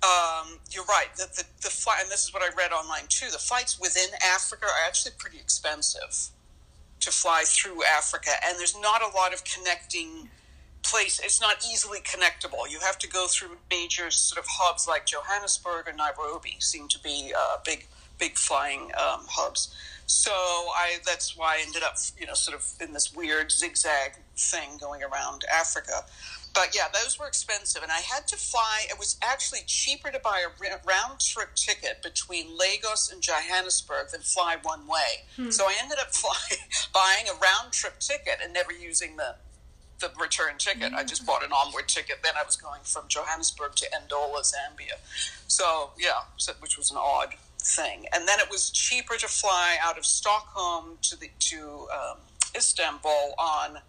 Um, 0.04 0.60
you're 0.70 0.86
right. 0.86 1.08
The, 1.16 1.28
the, 1.36 1.44
the 1.62 1.70
flight, 1.70 2.00
and 2.02 2.12
this 2.12 2.26
is 2.26 2.34
what 2.34 2.44
I 2.44 2.50
read 2.58 2.72
online 2.72 3.08
too. 3.08 3.32
The 3.32 3.38
flights 3.38 3.80
within 3.80 4.10
Africa 4.26 4.66
are 4.66 4.88
actually 4.88 5.14
pretty 5.18 5.38
expensive 5.38 6.30
to 7.00 7.12
fly 7.12 7.44
through 7.46 7.84
Africa, 7.84 8.32
and 8.46 8.58
there's 8.60 8.78
not 8.80 9.02
a 9.02 9.16
lot 9.16 9.34
of 9.34 9.44
connecting 9.44 10.30
place. 10.84 11.20
It's 11.24 11.42
not 11.42 11.66
easily 11.72 12.00
connectable. 12.00 12.70
You 12.70 12.80
have 12.80 13.00
to 13.00 13.08
go 13.08 13.28
through 13.28 13.58
major 13.70 14.12
sort 14.12 14.40
of 14.40 14.46
hubs 14.50 14.88
like 14.88 15.06
Johannesburg 15.06 15.88
or 15.88 15.94
Nairobi. 15.94 16.58
Seem 16.60 16.88
to 16.90 17.00
be 17.00 17.34
uh, 17.38 17.58
big, 17.66 17.88
big 18.20 18.38
flying 18.38 18.92
um, 18.96 19.26
hubs. 19.30 19.74
So 20.06 20.32
I 20.32 20.98
that's 21.06 21.38
why 21.38 21.58
I 21.58 21.64
ended 21.66 21.84
up, 21.84 21.96
you 22.20 22.28
know, 22.28 22.34
sort 22.34 22.58
of 22.58 22.68
in 22.86 22.94
this 22.94 23.16
weird 23.16 23.52
zigzag 23.52 24.14
thing 24.38 24.78
going 24.80 25.02
around 25.02 25.46
Africa 25.54 26.06
but 26.54 26.76
yeah, 26.76 26.88
those 26.94 27.18
were 27.20 27.28
expensive, 27.28 27.82
and 27.82 27.92
I 27.92 28.00
had 28.00 28.28
to 28.28 28.36
fly. 28.36 28.86
It 28.90 29.00
was 29.00 29.18
actually 29.24 29.62
cheaper 29.66 30.12
to 30.12 30.20
buy 30.20 30.44
a 30.46 30.88
round 30.88 31.20
trip 31.20 31.56
ticket 31.56 32.04
between 32.04 32.58
Lagos 32.58 33.12
and 33.12 33.22
Johannesburg 33.22 34.10
than 34.12 34.22
fly 34.22 34.58
one 34.62 34.88
way. 34.88 35.26
Hmm. 35.36 35.50
So 35.50 35.66
I 35.66 35.76
ended 35.82 35.98
up 36.00 36.14
fly, 36.14 36.58
buying 36.94 37.28
a 37.28 37.34
round 37.34 37.74
trip 37.74 38.00
ticket 38.00 38.40
and 38.44 38.54
never 38.54 38.72
using 38.72 39.18
the 39.18 39.36
the 40.00 40.12
return 40.20 40.58
ticket. 40.58 40.92
Mm-hmm. 40.92 40.96
I 40.96 41.04
just 41.04 41.26
bought 41.26 41.44
an 41.44 41.52
onward 41.52 41.88
ticket. 41.88 42.18
Then 42.24 42.34
I 42.38 42.44
was 42.44 42.56
going 42.56 42.82
from 42.84 43.04
Johannesburg 43.08 43.76
to 43.76 43.86
Ndola, 43.86 44.42
Zambia. 44.42 45.00
So 45.48 45.92
yeah, 45.98 46.24
so, 46.38 46.54
which 46.60 46.78
was 46.78 46.92
an 46.92 46.98
odd 47.00 47.34
thing. 47.60 48.06
And 48.14 48.28
then 48.28 48.40
it 48.40 48.50
was 48.52 48.70
cheaper 48.70 49.16
to 49.16 49.28
fly 49.28 49.78
out 49.82 49.98
of 49.98 50.06
Stockholm 50.06 50.98
to 51.04 51.20
the 51.20 51.30
to 51.40 51.88
um, 51.94 52.18
Istanbul 52.56 53.34
on 53.40 53.80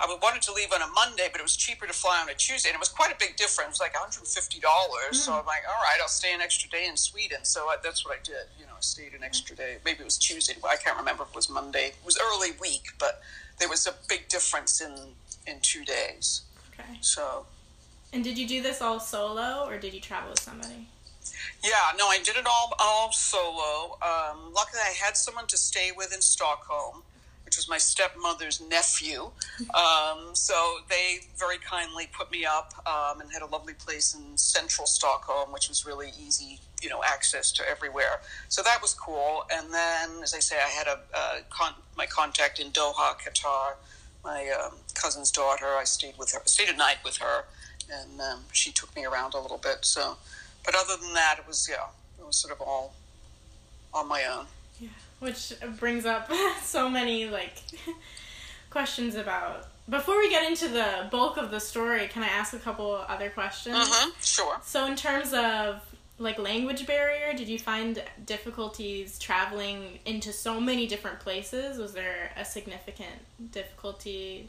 I 0.00 0.06
wanted 0.22 0.42
to 0.42 0.52
leave 0.52 0.72
on 0.72 0.80
a 0.82 0.86
Monday, 0.88 1.28
but 1.30 1.40
it 1.40 1.42
was 1.42 1.56
cheaper 1.56 1.86
to 1.86 1.92
fly 1.92 2.20
on 2.20 2.28
a 2.28 2.34
Tuesday, 2.34 2.68
and 2.68 2.76
it 2.76 2.78
was 2.78 2.88
quite 2.88 3.12
a 3.12 3.16
big 3.18 3.36
difference, 3.36 3.80
like 3.80 3.94
$150. 3.94 4.22
Mm. 4.22 5.14
So 5.14 5.32
I'm 5.32 5.46
like, 5.46 5.62
all 5.68 5.82
right, 5.82 5.98
I'll 6.00 6.08
stay 6.08 6.32
an 6.32 6.40
extra 6.40 6.70
day 6.70 6.86
in 6.86 6.96
Sweden. 6.96 7.38
So 7.42 7.66
I, 7.66 7.76
that's 7.82 8.04
what 8.04 8.16
I 8.16 8.22
did. 8.22 8.46
You 8.58 8.66
know, 8.66 8.72
I 8.76 8.80
stayed 8.80 9.14
an 9.14 9.24
extra 9.24 9.56
day. 9.56 9.78
Maybe 9.84 10.00
it 10.00 10.04
was 10.04 10.18
Tuesday, 10.18 10.54
but 10.60 10.70
I 10.70 10.76
can't 10.76 10.96
remember 10.96 11.24
if 11.24 11.30
it 11.30 11.34
was 11.34 11.50
Monday. 11.50 11.88
It 11.88 12.04
was 12.04 12.18
early 12.18 12.50
week, 12.60 12.92
but 12.98 13.22
there 13.58 13.68
was 13.68 13.86
a 13.86 13.94
big 14.08 14.28
difference 14.28 14.80
in 14.80 14.94
in 15.46 15.58
two 15.62 15.84
days. 15.84 16.42
Okay. 16.72 16.98
So. 17.00 17.46
And 18.12 18.24
did 18.24 18.38
you 18.38 18.46
do 18.48 18.62
this 18.62 18.80
all 18.80 19.00
solo, 19.00 19.66
or 19.66 19.78
did 19.78 19.92
you 19.92 20.00
travel 20.00 20.30
with 20.30 20.40
somebody? 20.40 20.88
Yeah, 21.62 21.92
no, 21.98 22.06
I 22.06 22.18
did 22.18 22.36
it 22.36 22.46
all 22.46 22.72
all 22.78 23.12
solo. 23.12 23.98
Um, 24.00 24.52
luckily, 24.54 24.80
I 24.82 24.94
had 25.04 25.16
someone 25.16 25.46
to 25.48 25.56
stay 25.56 25.90
with 25.94 26.14
in 26.14 26.22
Stockholm 26.22 27.02
which 27.48 27.56
was 27.56 27.66
my 27.66 27.78
stepmother's 27.78 28.60
nephew. 28.60 29.30
Um, 29.72 30.34
so 30.34 30.80
they 30.90 31.20
very 31.38 31.56
kindly 31.56 32.06
put 32.12 32.30
me 32.30 32.44
up 32.44 32.74
um, 32.86 33.22
and 33.22 33.32
had 33.32 33.40
a 33.40 33.46
lovely 33.46 33.72
place 33.72 34.14
in 34.14 34.36
central 34.36 34.86
Stockholm, 34.86 35.50
which 35.50 35.70
was 35.70 35.86
really 35.86 36.12
easy, 36.22 36.60
you 36.82 36.90
know, 36.90 37.00
access 37.02 37.50
to 37.52 37.62
everywhere. 37.66 38.20
So 38.50 38.62
that 38.64 38.82
was 38.82 38.92
cool. 38.92 39.44
And 39.50 39.72
then, 39.72 40.22
as 40.22 40.34
I 40.34 40.40
say, 40.40 40.56
I 40.56 40.68
had 40.68 40.88
a, 40.88 40.98
con- 41.48 41.80
my 41.96 42.04
contact 42.04 42.60
in 42.60 42.70
Doha, 42.70 43.16
Qatar. 43.18 43.76
My 44.22 44.50
um, 44.62 44.74
cousin's 44.92 45.30
daughter. 45.30 45.68
I 45.68 45.84
stayed 45.84 46.18
with 46.18 46.32
her. 46.32 46.40
I 46.40 46.46
stayed 46.48 46.68
a 46.68 46.76
night 46.76 46.98
with 47.02 47.16
her, 47.16 47.44
and 47.90 48.20
um, 48.20 48.40
she 48.52 48.72
took 48.72 48.94
me 48.94 49.06
around 49.06 49.32
a 49.32 49.40
little 49.40 49.56
bit. 49.56 49.86
So, 49.86 50.18
but 50.66 50.74
other 50.74 51.02
than 51.02 51.14
that, 51.14 51.36
it 51.38 51.46
was 51.46 51.66
yeah, 51.66 51.86
it 52.18 52.26
was 52.26 52.36
sort 52.36 52.52
of 52.52 52.60
all 52.60 52.92
on 53.94 54.06
my 54.06 54.24
own 54.24 54.44
which 55.20 55.52
brings 55.78 56.04
up 56.06 56.30
so 56.62 56.88
many 56.88 57.28
like 57.28 57.62
questions 58.70 59.14
about 59.14 59.66
before 59.88 60.18
we 60.18 60.28
get 60.28 60.46
into 60.46 60.68
the 60.68 61.08
bulk 61.10 61.36
of 61.38 61.50
the 61.50 61.58
story 61.58 62.06
can 62.08 62.22
i 62.22 62.28
ask 62.28 62.52
a 62.52 62.58
couple 62.58 62.92
other 63.08 63.30
questions? 63.30 63.76
Uh-huh, 63.76 64.10
sure. 64.20 64.56
So 64.62 64.86
in 64.86 64.96
terms 64.96 65.32
of 65.32 65.82
like 66.18 66.38
language 66.38 66.86
barrier 66.86 67.32
did 67.32 67.48
you 67.48 67.58
find 67.58 68.02
difficulties 68.26 69.18
traveling 69.18 69.98
into 70.04 70.32
so 70.32 70.60
many 70.60 70.86
different 70.86 71.20
places? 71.20 71.78
Was 71.78 71.92
there 71.92 72.32
a 72.36 72.44
significant 72.44 73.16
difficulty 73.52 74.48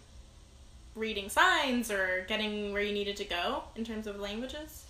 reading 0.96 1.30
signs 1.30 1.92
or 1.92 2.26
getting 2.28 2.74
where 2.74 2.82
you 2.82 2.92
needed 2.92 3.16
to 3.16 3.24
go 3.24 3.64
in 3.76 3.86
terms 3.86 4.08
of 4.08 4.20
languages 4.20 4.86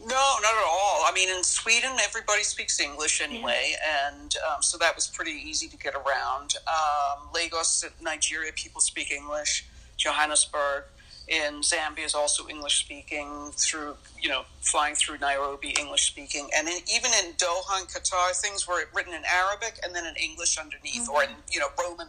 no, 0.00 0.06
not 0.06 0.54
at 0.54 0.64
all. 0.64 1.04
I 1.04 1.12
mean, 1.14 1.28
in 1.28 1.42
Sweden, 1.42 1.90
everybody 2.04 2.42
speaks 2.44 2.78
English 2.80 3.20
anyway, 3.20 3.72
yeah. 3.72 4.10
and 4.10 4.36
um, 4.48 4.62
so 4.62 4.78
that 4.78 4.94
was 4.94 5.08
pretty 5.08 5.32
easy 5.32 5.66
to 5.68 5.76
get 5.76 5.94
around. 5.94 6.54
Um, 6.68 7.28
Lagos, 7.34 7.84
Nigeria, 8.00 8.52
people 8.54 8.80
speak 8.80 9.10
English. 9.10 9.66
Johannesburg 9.96 10.84
in 11.26 11.60
Zambia 11.60 12.04
is 12.04 12.14
also 12.14 12.48
English 12.48 12.78
speaking. 12.78 13.50
Through 13.56 13.96
you 14.20 14.28
know, 14.28 14.42
flying 14.60 14.94
through 14.94 15.18
Nairobi, 15.18 15.74
English 15.78 16.06
speaking, 16.06 16.48
and 16.56 16.68
in, 16.68 16.78
even 16.94 17.10
in 17.24 17.32
Doha 17.32 17.80
and 17.80 17.88
Qatar, 17.88 18.34
things 18.40 18.68
were 18.68 18.84
written 18.94 19.12
in 19.12 19.22
Arabic 19.24 19.80
and 19.82 19.94
then 19.94 20.06
in 20.06 20.14
English 20.14 20.58
underneath, 20.58 21.02
mm-hmm. 21.02 21.10
or 21.10 21.24
in 21.24 21.30
you 21.50 21.58
know 21.58 21.68
Roman 21.78 22.08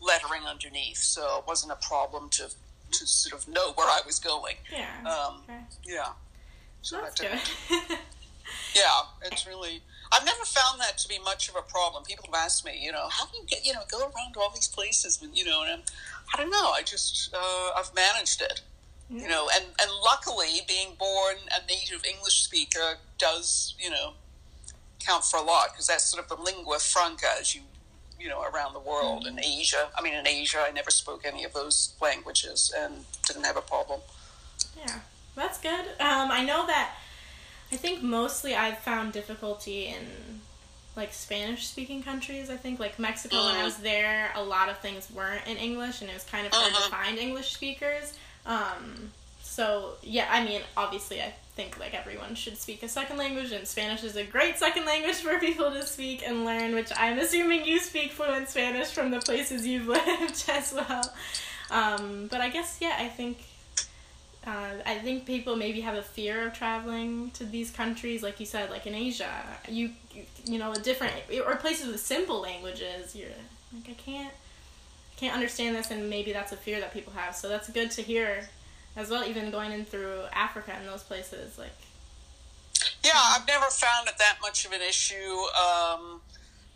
lettering 0.00 0.44
underneath. 0.48 0.98
So 0.98 1.38
it 1.38 1.44
wasn't 1.46 1.72
a 1.72 1.86
problem 1.86 2.30
to 2.30 2.48
to 2.92 3.06
sort 3.06 3.40
of 3.40 3.46
know 3.46 3.72
where 3.74 3.86
I 3.86 4.00
was 4.06 4.18
going. 4.18 4.56
Yeah. 4.72 4.86
Um, 5.10 5.42
okay. 5.44 5.60
Yeah. 5.84 6.08
So 6.82 7.00
That's 7.00 7.20
good. 7.20 7.30
yeah, 8.74 9.02
it's 9.22 9.46
really. 9.46 9.82
I've 10.12 10.24
never 10.24 10.44
found 10.44 10.80
that 10.80 10.98
to 10.98 11.08
be 11.08 11.18
much 11.20 11.48
of 11.48 11.56
a 11.56 11.62
problem. 11.62 12.02
People 12.02 12.24
have 12.26 12.34
asked 12.34 12.64
me, 12.64 12.78
you 12.80 12.90
know, 12.90 13.06
how 13.10 13.26
do 13.26 13.36
you 13.38 13.44
get, 13.46 13.64
you 13.64 13.72
know, 13.72 13.82
go 13.88 14.00
around 14.00 14.36
all 14.36 14.50
these 14.52 14.66
places, 14.66 15.24
you 15.32 15.44
know, 15.44 15.62
and 15.62 15.70
I'm, 15.70 15.80
I 16.34 16.36
don't 16.36 16.50
know. 16.50 16.72
I 16.72 16.82
just, 16.82 17.32
uh, 17.32 17.70
I've 17.76 17.94
managed 17.94 18.42
it, 18.42 18.60
you 19.08 19.28
know, 19.28 19.48
and, 19.54 19.66
and 19.80 19.90
luckily 20.04 20.62
being 20.66 20.94
born 20.98 21.36
a 21.56 21.64
native 21.66 22.04
English 22.04 22.42
speaker 22.42 22.96
does, 23.18 23.76
you 23.78 23.90
know, 23.90 24.14
count 24.98 25.24
for 25.24 25.38
a 25.38 25.42
lot 25.42 25.68
because 25.72 25.86
that's 25.86 26.04
sort 26.04 26.22
of 26.22 26.28
the 26.28 26.42
lingua 26.42 26.78
franca 26.78 27.26
as 27.38 27.54
you, 27.54 27.62
you 28.18 28.28
know, 28.28 28.42
around 28.42 28.72
the 28.72 28.80
world. 28.80 29.26
Mm-hmm. 29.26 29.38
In 29.38 29.44
Asia, 29.44 29.88
I 29.96 30.02
mean, 30.02 30.14
in 30.14 30.26
Asia, 30.26 30.58
I 30.66 30.72
never 30.72 30.90
spoke 30.90 31.22
any 31.24 31.44
of 31.44 31.52
those 31.52 31.94
languages 32.00 32.72
and 32.76 33.04
didn't 33.26 33.44
have 33.44 33.56
a 33.56 33.62
problem. 33.62 34.00
Yeah. 34.76 34.98
That's 35.36 35.60
good. 35.60 35.86
Um, 36.00 36.30
I 36.30 36.44
know 36.44 36.66
that 36.66 36.94
I 37.72 37.76
think 37.76 38.02
mostly 38.02 38.54
I've 38.54 38.78
found 38.78 39.12
difficulty 39.12 39.86
in 39.86 40.40
like 40.96 41.12
Spanish 41.12 41.66
speaking 41.68 42.02
countries. 42.02 42.50
I 42.50 42.56
think 42.56 42.80
like 42.80 42.98
Mexico 42.98 43.36
mm-hmm. 43.36 43.46
when 43.46 43.54
I 43.54 43.58
mm-hmm. 43.58 43.64
was 43.66 43.76
there, 43.78 44.32
a 44.34 44.42
lot 44.42 44.68
of 44.68 44.78
things 44.78 45.10
weren't 45.10 45.46
in 45.46 45.56
English 45.56 46.00
and 46.00 46.10
it 46.10 46.14
was 46.14 46.24
kind 46.24 46.46
of 46.46 46.52
hard 46.52 46.72
mm-hmm. 46.72 46.84
to 46.84 46.90
find 46.90 47.18
English 47.18 47.52
speakers. 47.52 48.14
Um, 48.44 49.12
so 49.40 49.92
yeah, 50.02 50.26
I 50.30 50.44
mean, 50.44 50.62
obviously 50.76 51.20
I 51.20 51.32
think 51.54 51.78
like 51.78 51.94
everyone 51.94 52.34
should 52.34 52.58
speak 52.58 52.82
a 52.82 52.88
second 52.88 53.18
language 53.18 53.52
and 53.52 53.66
Spanish 53.66 54.02
is 54.02 54.16
a 54.16 54.24
great 54.24 54.58
second 54.58 54.84
language 54.84 55.16
for 55.24 55.38
people 55.38 55.70
to 55.70 55.86
speak 55.86 56.26
and 56.26 56.44
learn, 56.44 56.74
which 56.74 56.90
I'm 56.96 57.18
assuming 57.18 57.64
you 57.64 57.78
speak 57.78 58.12
fluent 58.12 58.48
Spanish 58.48 58.88
from 58.88 59.10
the 59.10 59.20
places 59.20 59.66
you've 59.66 59.86
lived 59.98 60.44
as 60.48 60.72
well. 60.72 61.12
Um, 61.70 62.26
but 62.30 62.40
I 62.40 62.48
guess 62.48 62.78
yeah, 62.80 62.96
I 62.98 63.06
think 63.06 63.38
uh, 64.46 64.72
I 64.86 64.94
think 64.96 65.26
people 65.26 65.54
maybe 65.54 65.80
have 65.82 65.96
a 65.96 66.02
fear 66.02 66.46
of 66.46 66.54
traveling 66.54 67.30
to 67.32 67.44
these 67.44 67.70
countries, 67.70 68.22
like 68.22 68.40
you 68.40 68.46
said, 68.46 68.70
like 68.70 68.86
in 68.86 68.94
Asia. 68.94 69.28
You, 69.68 69.90
you, 70.46 70.58
know, 70.58 70.72
a 70.72 70.78
different 70.78 71.12
or 71.44 71.56
places 71.56 71.88
with 71.88 72.00
simple 72.00 72.40
languages. 72.40 73.14
You're 73.14 73.28
like, 73.74 73.90
I 73.90 73.92
can't, 73.92 74.32
can't 75.18 75.34
understand 75.34 75.76
this, 75.76 75.90
and 75.90 76.08
maybe 76.08 76.32
that's 76.32 76.52
a 76.52 76.56
fear 76.56 76.80
that 76.80 76.94
people 76.94 77.12
have. 77.12 77.36
So 77.36 77.48
that's 77.48 77.68
good 77.68 77.90
to 77.92 78.02
hear, 78.02 78.48
as 78.96 79.10
well. 79.10 79.28
Even 79.28 79.50
going 79.50 79.72
in 79.72 79.84
through 79.84 80.22
Africa 80.32 80.72
and 80.74 80.88
those 80.88 81.02
places, 81.02 81.58
like. 81.58 81.76
Yeah, 83.04 83.12
I've 83.14 83.46
never 83.46 83.66
found 83.66 84.08
it 84.08 84.14
that 84.18 84.38
much 84.40 84.64
of 84.64 84.72
an 84.72 84.80
issue. 84.80 85.16
Um, 85.16 86.22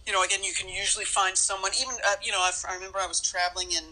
you 0.06 0.12
know, 0.12 0.22
again, 0.22 0.44
you 0.44 0.52
can 0.52 0.68
usually 0.68 1.06
find 1.06 1.36
someone. 1.36 1.70
Even 1.80 1.94
uh, 2.06 2.16
you 2.22 2.30
know, 2.30 2.40
I, 2.40 2.52
I 2.68 2.74
remember 2.74 2.98
I 2.98 3.06
was 3.06 3.20
traveling 3.20 3.72
in 3.72 3.84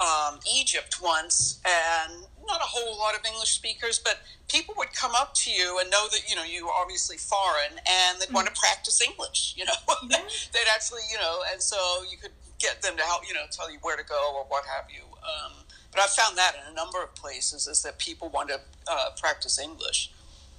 um, 0.00 0.40
Egypt 0.52 1.00
once, 1.00 1.60
and 1.64 2.24
not 2.46 2.60
a 2.60 2.66
whole 2.66 2.98
lot 2.98 3.14
of 3.14 3.24
English 3.24 3.50
speakers, 3.50 3.98
but 3.98 4.18
people 4.48 4.74
would 4.78 4.92
come 4.92 5.12
up 5.14 5.34
to 5.34 5.50
you 5.50 5.78
and 5.80 5.90
know 5.90 6.08
that 6.10 6.28
you 6.28 6.36
know 6.36 6.44
you 6.44 6.66
were 6.66 6.72
obviously 6.72 7.16
foreign, 7.16 7.78
and 7.78 8.20
they'd 8.20 8.26
mm-hmm. 8.26 8.34
want 8.34 8.46
to 8.46 8.60
practice 8.60 9.00
English. 9.00 9.54
You 9.56 9.64
know, 9.64 9.78
yeah. 10.10 10.18
they'd 10.52 10.70
actually 10.74 11.02
you 11.10 11.18
know, 11.18 11.42
and 11.52 11.60
so 11.62 11.76
you 12.10 12.16
could 12.16 12.32
get 12.58 12.82
them 12.82 12.96
to 12.96 13.02
help 13.02 13.26
you 13.26 13.34
know 13.34 13.44
tell 13.50 13.70
you 13.70 13.78
where 13.82 13.96
to 13.96 14.04
go 14.04 14.34
or 14.36 14.44
what 14.48 14.64
have 14.66 14.86
you. 14.90 15.02
Um, 15.22 15.52
but 15.92 16.00
I've 16.00 16.10
found 16.10 16.38
that 16.38 16.54
in 16.54 16.72
a 16.72 16.74
number 16.74 17.02
of 17.02 17.14
places 17.14 17.66
is 17.66 17.82
that 17.82 17.98
people 17.98 18.28
want 18.30 18.48
to 18.48 18.60
uh, 18.90 19.10
practice 19.20 19.58
English. 19.58 20.10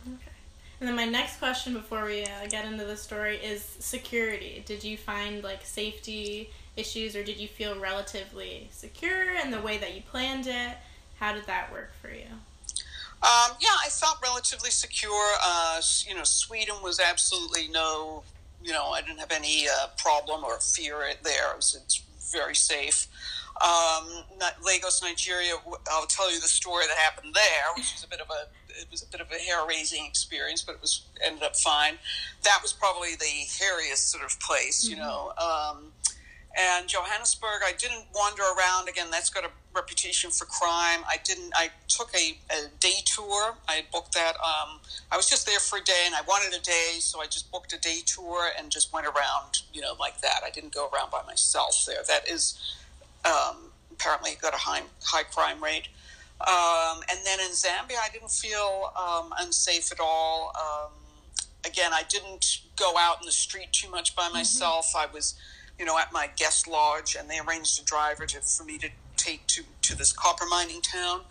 Okay. 0.05 0.31
And 0.79 0.89
then 0.89 0.95
my 0.95 1.05
next 1.05 1.37
question 1.37 1.73
before 1.73 2.05
we 2.05 2.23
uh, 2.23 2.47
get 2.49 2.65
into 2.65 2.85
the 2.85 2.97
story 2.97 3.37
is 3.37 3.63
security. 3.79 4.63
Did 4.65 4.83
you 4.83 4.97
find 4.97 5.43
like 5.43 5.65
safety 5.65 6.51
issues, 6.75 7.15
or 7.15 7.23
did 7.23 7.37
you 7.37 7.47
feel 7.47 7.79
relatively 7.79 8.67
secure 8.71 9.35
in 9.35 9.49
the 9.51 9.61
way 9.61 9.77
that 9.77 9.95
you 9.95 10.01
planned 10.01 10.47
it? 10.47 10.77
How 11.23 11.31
did 11.31 11.45
that 11.45 11.71
work 11.71 11.91
for 12.01 12.09
you? 12.09 12.27
Um, 13.23 13.55
yeah, 13.61 13.77
I 13.85 13.87
felt 13.87 14.17
relatively 14.21 14.71
secure. 14.71 15.31
Uh, 15.41 15.79
you 16.05 16.13
know, 16.15 16.25
Sweden 16.25 16.75
was 16.83 16.99
absolutely 16.99 17.69
no, 17.69 18.23
you 18.61 18.73
know, 18.73 18.89
I 18.89 18.99
didn't 18.99 19.19
have 19.19 19.31
any 19.31 19.65
uh, 19.69 19.87
problem 19.97 20.43
or 20.43 20.59
fear 20.59 20.97
there. 21.23 21.51
It 21.51 21.55
was, 21.55 21.79
it's 21.81 22.03
very 22.29 22.55
safe. 22.55 23.07
Um, 23.61 24.25
Lagos, 24.65 25.01
Nigeria. 25.01 25.53
I'll 25.89 26.07
tell 26.07 26.29
you 26.29 26.41
the 26.41 26.47
story 26.49 26.83
that 26.89 26.97
happened 26.97 27.33
there, 27.33 27.73
which 27.77 27.93
was 27.93 28.03
a 28.03 28.09
bit 28.09 28.19
of 28.19 28.27
a 28.29 28.81
it 28.81 28.87
was 28.91 29.01
a 29.03 29.07
bit 29.07 29.21
of 29.21 29.31
a 29.31 29.35
hair 29.35 29.65
raising 29.65 30.05
experience, 30.05 30.61
but 30.61 30.75
it 30.75 30.81
was 30.81 31.03
ended 31.25 31.43
up 31.43 31.55
fine. 31.55 31.93
That 32.43 32.59
was 32.61 32.73
probably 32.73 33.15
the 33.15 33.45
hairiest 33.47 34.11
sort 34.11 34.25
of 34.25 34.37
place, 34.41 34.89
you 34.89 34.97
mm-hmm. 34.97 35.05
know. 35.05 35.31
Um, 35.37 35.93
and 36.59 36.89
Johannesburg, 36.89 37.61
I 37.65 37.71
didn't 37.77 38.07
wander 38.13 38.43
around. 38.43 38.89
Again, 38.89 39.07
that's 39.09 39.29
got 39.29 39.45
a 39.45 39.49
reputation 39.75 40.29
for 40.29 40.45
crime. 40.45 41.03
I 41.07 41.17
didn't. 41.23 41.51
I 41.55 41.69
took 41.87 42.13
a, 42.15 42.37
a 42.51 42.67
day 42.79 43.01
tour. 43.05 43.55
I 43.67 43.83
booked 43.91 44.13
that. 44.13 44.35
Um, 44.35 44.79
I 45.11 45.17
was 45.17 45.29
just 45.29 45.45
there 45.45 45.59
for 45.59 45.79
a 45.79 45.83
day, 45.83 46.03
and 46.05 46.15
I 46.15 46.21
wanted 46.21 46.57
a 46.57 46.61
day, 46.61 46.97
so 46.99 47.21
I 47.21 47.25
just 47.25 47.51
booked 47.51 47.73
a 47.73 47.79
day 47.79 47.99
tour 48.05 48.49
and 48.57 48.69
just 48.69 48.93
went 48.93 49.05
around, 49.05 49.63
you 49.73 49.81
know, 49.81 49.93
like 49.99 50.21
that. 50.21 50.41
I 50.45 50.49
didn't 50.49 50.73
go 50.73 50.89
around 50.93 51.11
by 51.11 51.21
myself 51.25 51.85
there. 51.87 52.03
That 52.07 52.29
is 52.29 52.75
um, 53.25 53.71
apparently 53.91 54.31
got 54.41 54.53
a 54.53 54.57
high 54.57 54.81
high 55.03 55.23
crime 55.23 55.63
rate. 55.63 55.87
Um, 56.41 57.01
and 57.09 57.19
then 57.25 57.39
in 57.39 57.51
Zambia, 57.51 57.97
I 58.03 58.09
didn't 58.11 58.31
feel 58.31 58.91
um, 58.99 59.33
unsafe 59.39 59.91
at 59.91 59.99
all. 59.99 60.51
Um, 60.55 60.91
again, 61.65 61.91
I 61.93 62.03
didn't 62.09 62.61
go 62.75 62.95
out 62.97 63.21
in 63.21 63.25
the 63.25 63.31
street 63.31 63.71
too 63.71 63.89
much 63.89 64.15
by 64.15 64.23
mm-hmm. 64.23 64.37
myself. 64.37 64.87
Mm-hmm. 64.87 65.09
I 65.09 65.13
was 65.13 65.35
you 65.79 65.85
know, 65.85 65.97
at 65.97 66.11
my 66.13 66.29
guest 66.35 66.67
lodge, 66.67 67.15
and 67.19 67.29
they 67.29 67.39
arranged 67.39 67.81
a 67.81 67.85
driver 67.85 68.25
to, 68.25 68.41
for 68.41 68.63
me 68.63 68.77
to, 68.77 68.89
take 69.23 69.45
to 69.47 69.63
to 69.83 69.97
this 69.97 70.13
copper 70.13 70.45
mining 70.45 70.81
town, 70.81 71.21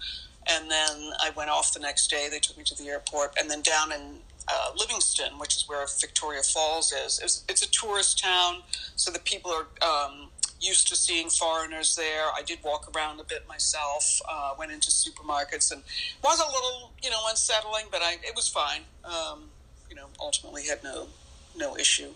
and 0.46 0.70
then 0.70 1.12
I 1.20 1.30
went 1.36 1.50
off 1.50 1.72
the 1.74 1.80
next 1.80 2.08
day. 2.08 2.28
They 2.30 2.40
took 2.40 2.56
me 2.56 2.64
to 2.64 2.74
the 2.74 2.88
airport, 2.88 3.34
and 3.38 3.50
then 3.50 3.62
down 3.62 3.92
in 3.92 4.18
uh, 4.48 4.72
Livingstone, 4.76 5.38
which 5.38 5.56
is 5.56 5.68
where 5.68 5.86
Victoria 6.00 6.42
Falls 6.42 6.92
is. 6.92 7.20
It's, 7.22 7.44
it's, 7.48 7.62
a 7.62 7.70
tourist 7.70 8.22
town, 8.22 8.62
so 8.96 9.10
the 9.10 9.20
people 9.20 9.52
are 9.52 9.66
um, 9.86 10.28
used 10.60 10.88
to 10.88 10.96
seeing 10.96 11.28
foreigners 11.28 11.96
there. 11.96 12.24
I 12.36 12.42
did 12.42 12.58
walk 12.64 12.90
around 12.94 13.20
a 13.20 13.24
bit 13.24 13.46
myself. 13.48 14.20
Uh, 14.28 14.54
went 14.58 14.72
into 14.72 14.90
supermarkets 14.90 15.72
and 15.72 15.82
was 16.22 16.40
a 16.40 16.46
little, 16.46 16.92
you 17.02 17.10
know, 17.10 17.20
unsettling, 17.28 17.86
but 17.90 18.02
I 18.02 18.14
it 18.24 18.34
was 18.34 18.48
fine. 18.48 18.82
Um, 19.04 19.44
you 19.88 19.96
know, 19.96 20.06
ultimately 20.20 20.66
had 20.66 20.82
no 20.82 21.08
no 21.56 21.76
issue 21.76 22.10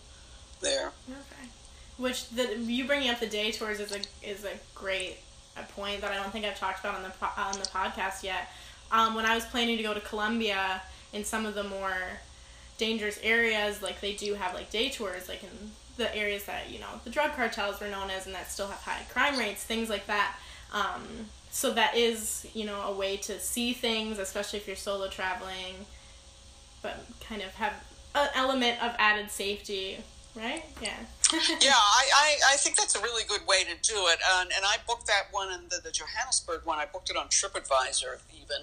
there. 0.61 0.91
Okay. 1.09 1.49
Which 1.97 2.29
the 2.29 2.57
you 2.57 2.85
bringing 2.85 3.09
up 3.09 3.19
the 3.19 3.27
day 3.27 3.51
tours 3.51 3.79
is 3.79 3.91
a 3.91 3.99
is 4.23 4.45
a 4.45 4.53
great 4.75 5.17
a 5.59 5.71
point 5.73 6.01
that 6.01 6.11
I 6.11 6.15
don't 6.15 6.31
think 6.31 6.45
I've 6.45 6.57
talked 6.57 6.79
about 6.79 6.95
on 6.95 7.03
the 7.03 7.41
on 7.41 7.53
the 7.53 7.67
podcast 7.67 8.23
yet. 8.23 8.49
Um, 8.91 9.15
when 9.15 9.25
I 9.25 9.35
was 9.35 9.45
planning 9.45 9.77
to 9.77 9.83
go 9.83 9.93
to 9.93 9.99
Colombia 9.99 10.81
in 11.13 11.23
some 11.23 11.45
of 11.45 11.55
the 11.55 11.63
more 11.63 11.97
dangerous 12.77 13.19
areas, 13.23 13.81
like 13.81 14.01
they 14.01 14.13
do 14.13 14.35
have 14.35 14.53
like 14.53 14.69
day 14.69 14.89
tours, 14.89 15.27
like 15.27 15.43
in 15.43 15.71
the 15.97 16.15
areas 16.15 16.45
that 16.45 16.69
you 16.69 16.79
know 16.79 17.01
the 17.03 17.09
drug 17.09 17.33
cartels 17.33 17.79
were 17.79 17.87
known 17.87 18.09
as 18.09 18.25
and 18.25 18.35
that 18.35 18.49
still 18.49 18.67
have 18.67 18.79
high 18.79 19.01
crime 19.11 19.37
rates, 19.37 19.63
things 19.63 19.89
like 19.89 20.07
that. 20.07 20.37
Um, 20.73 21.03
so 21.49 21.73
that 21.73 21.95
is 21.95 22.47
you 22.53 22.65
know 22.65 22.81
a 22.81 22.93
way 22.93 23.17
to 23.17 23.39
see 23.39 23.73
things, 23.73 24.19
especially 24.19 24.59
if 24.59 24.67
you're 24.67 24.75
solo 24.75 25.07
traveling, 25.09 25.85
but 26.81 27.05
kind 27.27 27.41
of 27.41 27.53
have 27.55 27.73
an 28.15 28.29
element 28.35 28.83
of 28.83 28.95
added 28.97 29.29
safety, 29.29 29.99
right? 30.37 30.63
Yeah. 30.81 30.95
yeah, 31.59 31.75
I, 31.75 32.05
I, 32.15 32.53
I 32.53 32.55
think 32.57 32.77
that's 32.77 32.95
a 32.95 33.01
really 33.01 33.23
good 33.27 33.45
way 33.47 33.63
to 33.63 33.75
do 33.81 34.07
it. 34.07 34.19
And, 34.39 34.51
and 34.55 34.63
I 34.63 34.77
booked 34.87 35.07
that 35.07 35.27
one 35.31 35.51
and 35.51 35.69
the, 35.69 35.81
the 35.83 35.91
Johannesburg 35.91 36.61
one. 36.63 36.77
I 36.77 36.85
booked 36.85 37.09
it 37.09 37.17
on 37.17 37.27
TripAdvisor 37.27 38.19
even. 38.33 38.57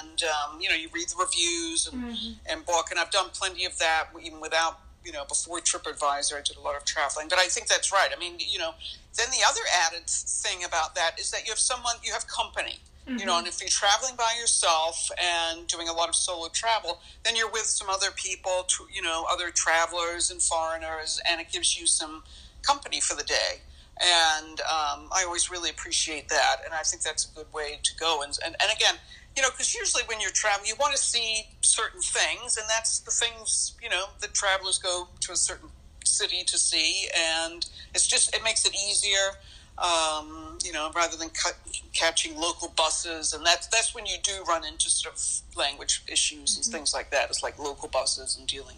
And, 0.00 0.22
um, 0.24 0.60
you 0.60 0.68
know, 0.68 0.74
you 0.74 0.88
read 0.92 1.08
the 1.08 1.16
reviews 1.18 1.88
and, 1.90 2.02
mm-hmm. 2.02 2.32
and 2.46 2.66
book. 2.66 2.86
And 2.90 3.00
I've 3.00 3.10
done 3.10 3.30
plenty 3.32 3.64
of 3.64 3.78
that 3.78 4.08
even 4.22 4.40
without 4.40 4.80
you 5.04 5.12
know, 5.12 5.24
before 5.26 5.60
TripAdvisor, 5.60 6.36
I 6.36 6.42
did 6.42 6.56
a 6.56 6.60
lot 6.60 6.76
of 6.76 6.84
traveling. 6.84 7.28
But 7.28 7.38
I 7.38 7.46
think 7.46 7.68
that's 7.68 7.92
right. 7.92 8.10
I 8.14 8.18
mean, 8.18 8.34
you 8.38 8.58
know, 8.58 8.74
then 9.16 9.28
the 9.30 9.44
other 9.48 9.62
added 9.86 10.08
thing 10.08 10.64
about 10.64 10.94
that 10.94 11.18
is 11.18 11.30
that 11.30 11.46
you 11.46 11.52
have 11.52 11.58
someone, 11.58 11.94
you 12.02 12.12
have 12.12 12.26
company. 12.26 12.80
Mm-hmm. 13.10 13.18
You 13.18 13.26
know, 13.26 13.38
and 13.38 13.46
if 13.48 13.60
you're 13.60 13.68
traveling 13.68 14.14
by 14.14 14.36
yourself 14.38 15.10
and 15.18 15.66
doing 15.66 15.88
a 15.88 15.92
lot 15.92 16.08
of 16.08 16.14
solo 16.14 16.48
travel, 16.48 17.00
then 17.24 17.34
you're 17.34 17.50
with 17.50 17.64
some 17.64 17.90
other 17.90 18.12
people, 18.14 18.68
you 18.92 19.02
know, 19.02 19.24
other 19.28 19.50
travelers 19.50 20.30
and 20.30 20.40
foreigners, 20.40 21.20
and 21.28 21.40
it 21.40 21.50
gives 21.50 21.78
you 21.78 21.88
some 21.88 22.22
company 22.62 23.00
for 23.00 23.16
the 23.16 23.24
day. 23.24 23.62
And 24.00 24.60
um, 24.60 25.08
I 25.10 25.24
always 25.26 25.50
really 25.50 25.70
appreciate 25.70 26.28
that, 26.28 26.58
and 26.64 26.72
I 26.72 26.82
think 26.82 27.02
that's 27.02 27.28
a 27.28 27.34
good 27.34 27.52
way 27.52 27.80
to 27.82 27.90
go. 27.98 28.22
And 28.22 28.38
and, 28.44 28.54
and 28.62 28.70
again, 28.72 28.94
you 29.34 29.42
know, 29.42 29.50
because 29.50 29.74
usually 29.74 30.04
when 30.06 30.20
you're 30.20 30.30
traveling, 30.30 30.68
you 30.68 30.76
want 30.78 30.94
to 30.94 31.02
see 31.02 31.48
certain 31.62 32.00
things, 32.00 32.56
and 32.56 32.66
that's 32.68 33.00
the 33.00 33.10
things 33.10 33.74
you 33.82 33.88
know 33.88 34.04
that 34.20 34.34
travelers 34.34 34.78
go 34.78 35.08
to 35.18 35.32
a 35.32 35.36
certain 35.36 35.70
city 36.04 36.44
to 36.44 36.56
see, 36.56 37.08
and 37.42 37.66
it's 37.92 38.06
just 38.06 38.34
it 38.36 38.44
makes 38.44 38.64
it 38.64 38.74
easier. 38.74 39.34
Um, 39.80 40.58
you 40.62 40.72
know, 40.72 40.90
rather 40.94 41.16
than 41.16 41.30
cut, 41.30 41.56
catching 41.94 42.36
local 42.36 42.72
buses, 42.76 43.32
and 43.32 43.44
that's 43.46 43.66
that's 43.68 43.94
when 43.94 44.04
you 44.04 44.16
do 44.22 44.44
run 44.46 44.64
into 44.64 44.90
sort 44.90 45.14
of 45.14 45.22
language 45.56 46.02
issues 46.06 46.56
and 46.56 46.64
mm-hmm. 46.64 46.72
things 46.72 46.92
like 46.92 47.10
that. 47.10 47.30
It's 47.30 47.42
like 47.42 47.58
local 47.58 47.88
buses 47.88 48.36
and 48.38 48.46
dealing 48.46 48.76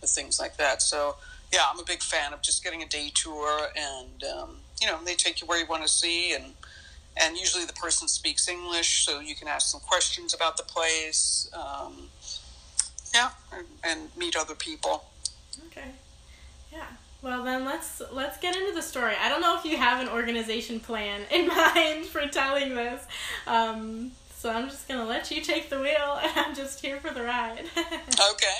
with 0.00 0.10
things 0.10 0.38
like 0.38 0.58
that. 0.58 0.82
So 0.82 1.16
yeah, 1.52 1.60
I'm 1.70 1.78
a 1.78 1.84
big 1.84 2.02
fan 2.02 2.32
of 2.32 2.42
just 2.42 2.62
getting 2.64 2.82
a 2.82 2.86
day 2.86 3.10
tour, 3.14 3.68
and 3.76 4.24
um, 4.24 4.56
you 4.80 4.86
know, 4.86 4.98
they 5.04 5.14
take 5.14 5.40
you 5.40 5.46
where 5.46 5.58
you 5.58 5.66
want 5.66 5.82
to 5.82 5.88
see, 5.88 6.34
and 6.34 6.52
and 7.16 7.36
usually 7.36 7.64
the 7.64 7.74
person 7.74 8.08
speaks 8.08 8.48
English, 8.48 9.04
so 9.04 9.20
you 9.20 9.34
can 9.34 9.48
ask 9.48 9.68
some 9.68 9.80
questions 9.80 10.34
about 10.34 10.56
the 10.56 10.62
place. 10.62 11.50
Um, 11.52 12.08
yeah, 13.14 13.30
and, 13.52 13.66
and 13.84 14.16
meet 14.16 14.36
other 14.36 14.54
people. 14.54 15.04
Okay. 15.66 15.90
Yeah. 16.72 16.86
Well 17.22 17.44
then 17.44 17.64
let's 17.64 18.02
let's 18.10 18.36
get 18.38 18.56
into 18.56 18.74
the 18.74 18.82
story. 18.82 19.14
I 19.20 19.28
don't 19.28 19.40
know 19.40 19.56
if 19.56 19.64
you 19.64 19.76
have 19.76 20.00
an 20.00 20.08
organization 20.08 20.80
plan 20.80 21.22
in 21.30 21.46
mind 21.46 22.06
for 22.06 22.26
telling 22.26 22.74
this. 22.74 23.06
Um, 23.46 24.10
so 24.42 24.50
I'm 24.50 24.68
just 24.68 24.88
gonna 24.88 25.04
let 25.04 25.30
you 25.30 25.40
take 25.40 25.70
the 25.70 25.78
wheel, 25.78 26.18
and 26.22 26.32
I'm 26.34 26.52
just 26.52 26.80
here 26.80 26.98
for 26.98 27.14
the 27.14 27.22
ride. 27.22 27.60
okay. 27.76 28.58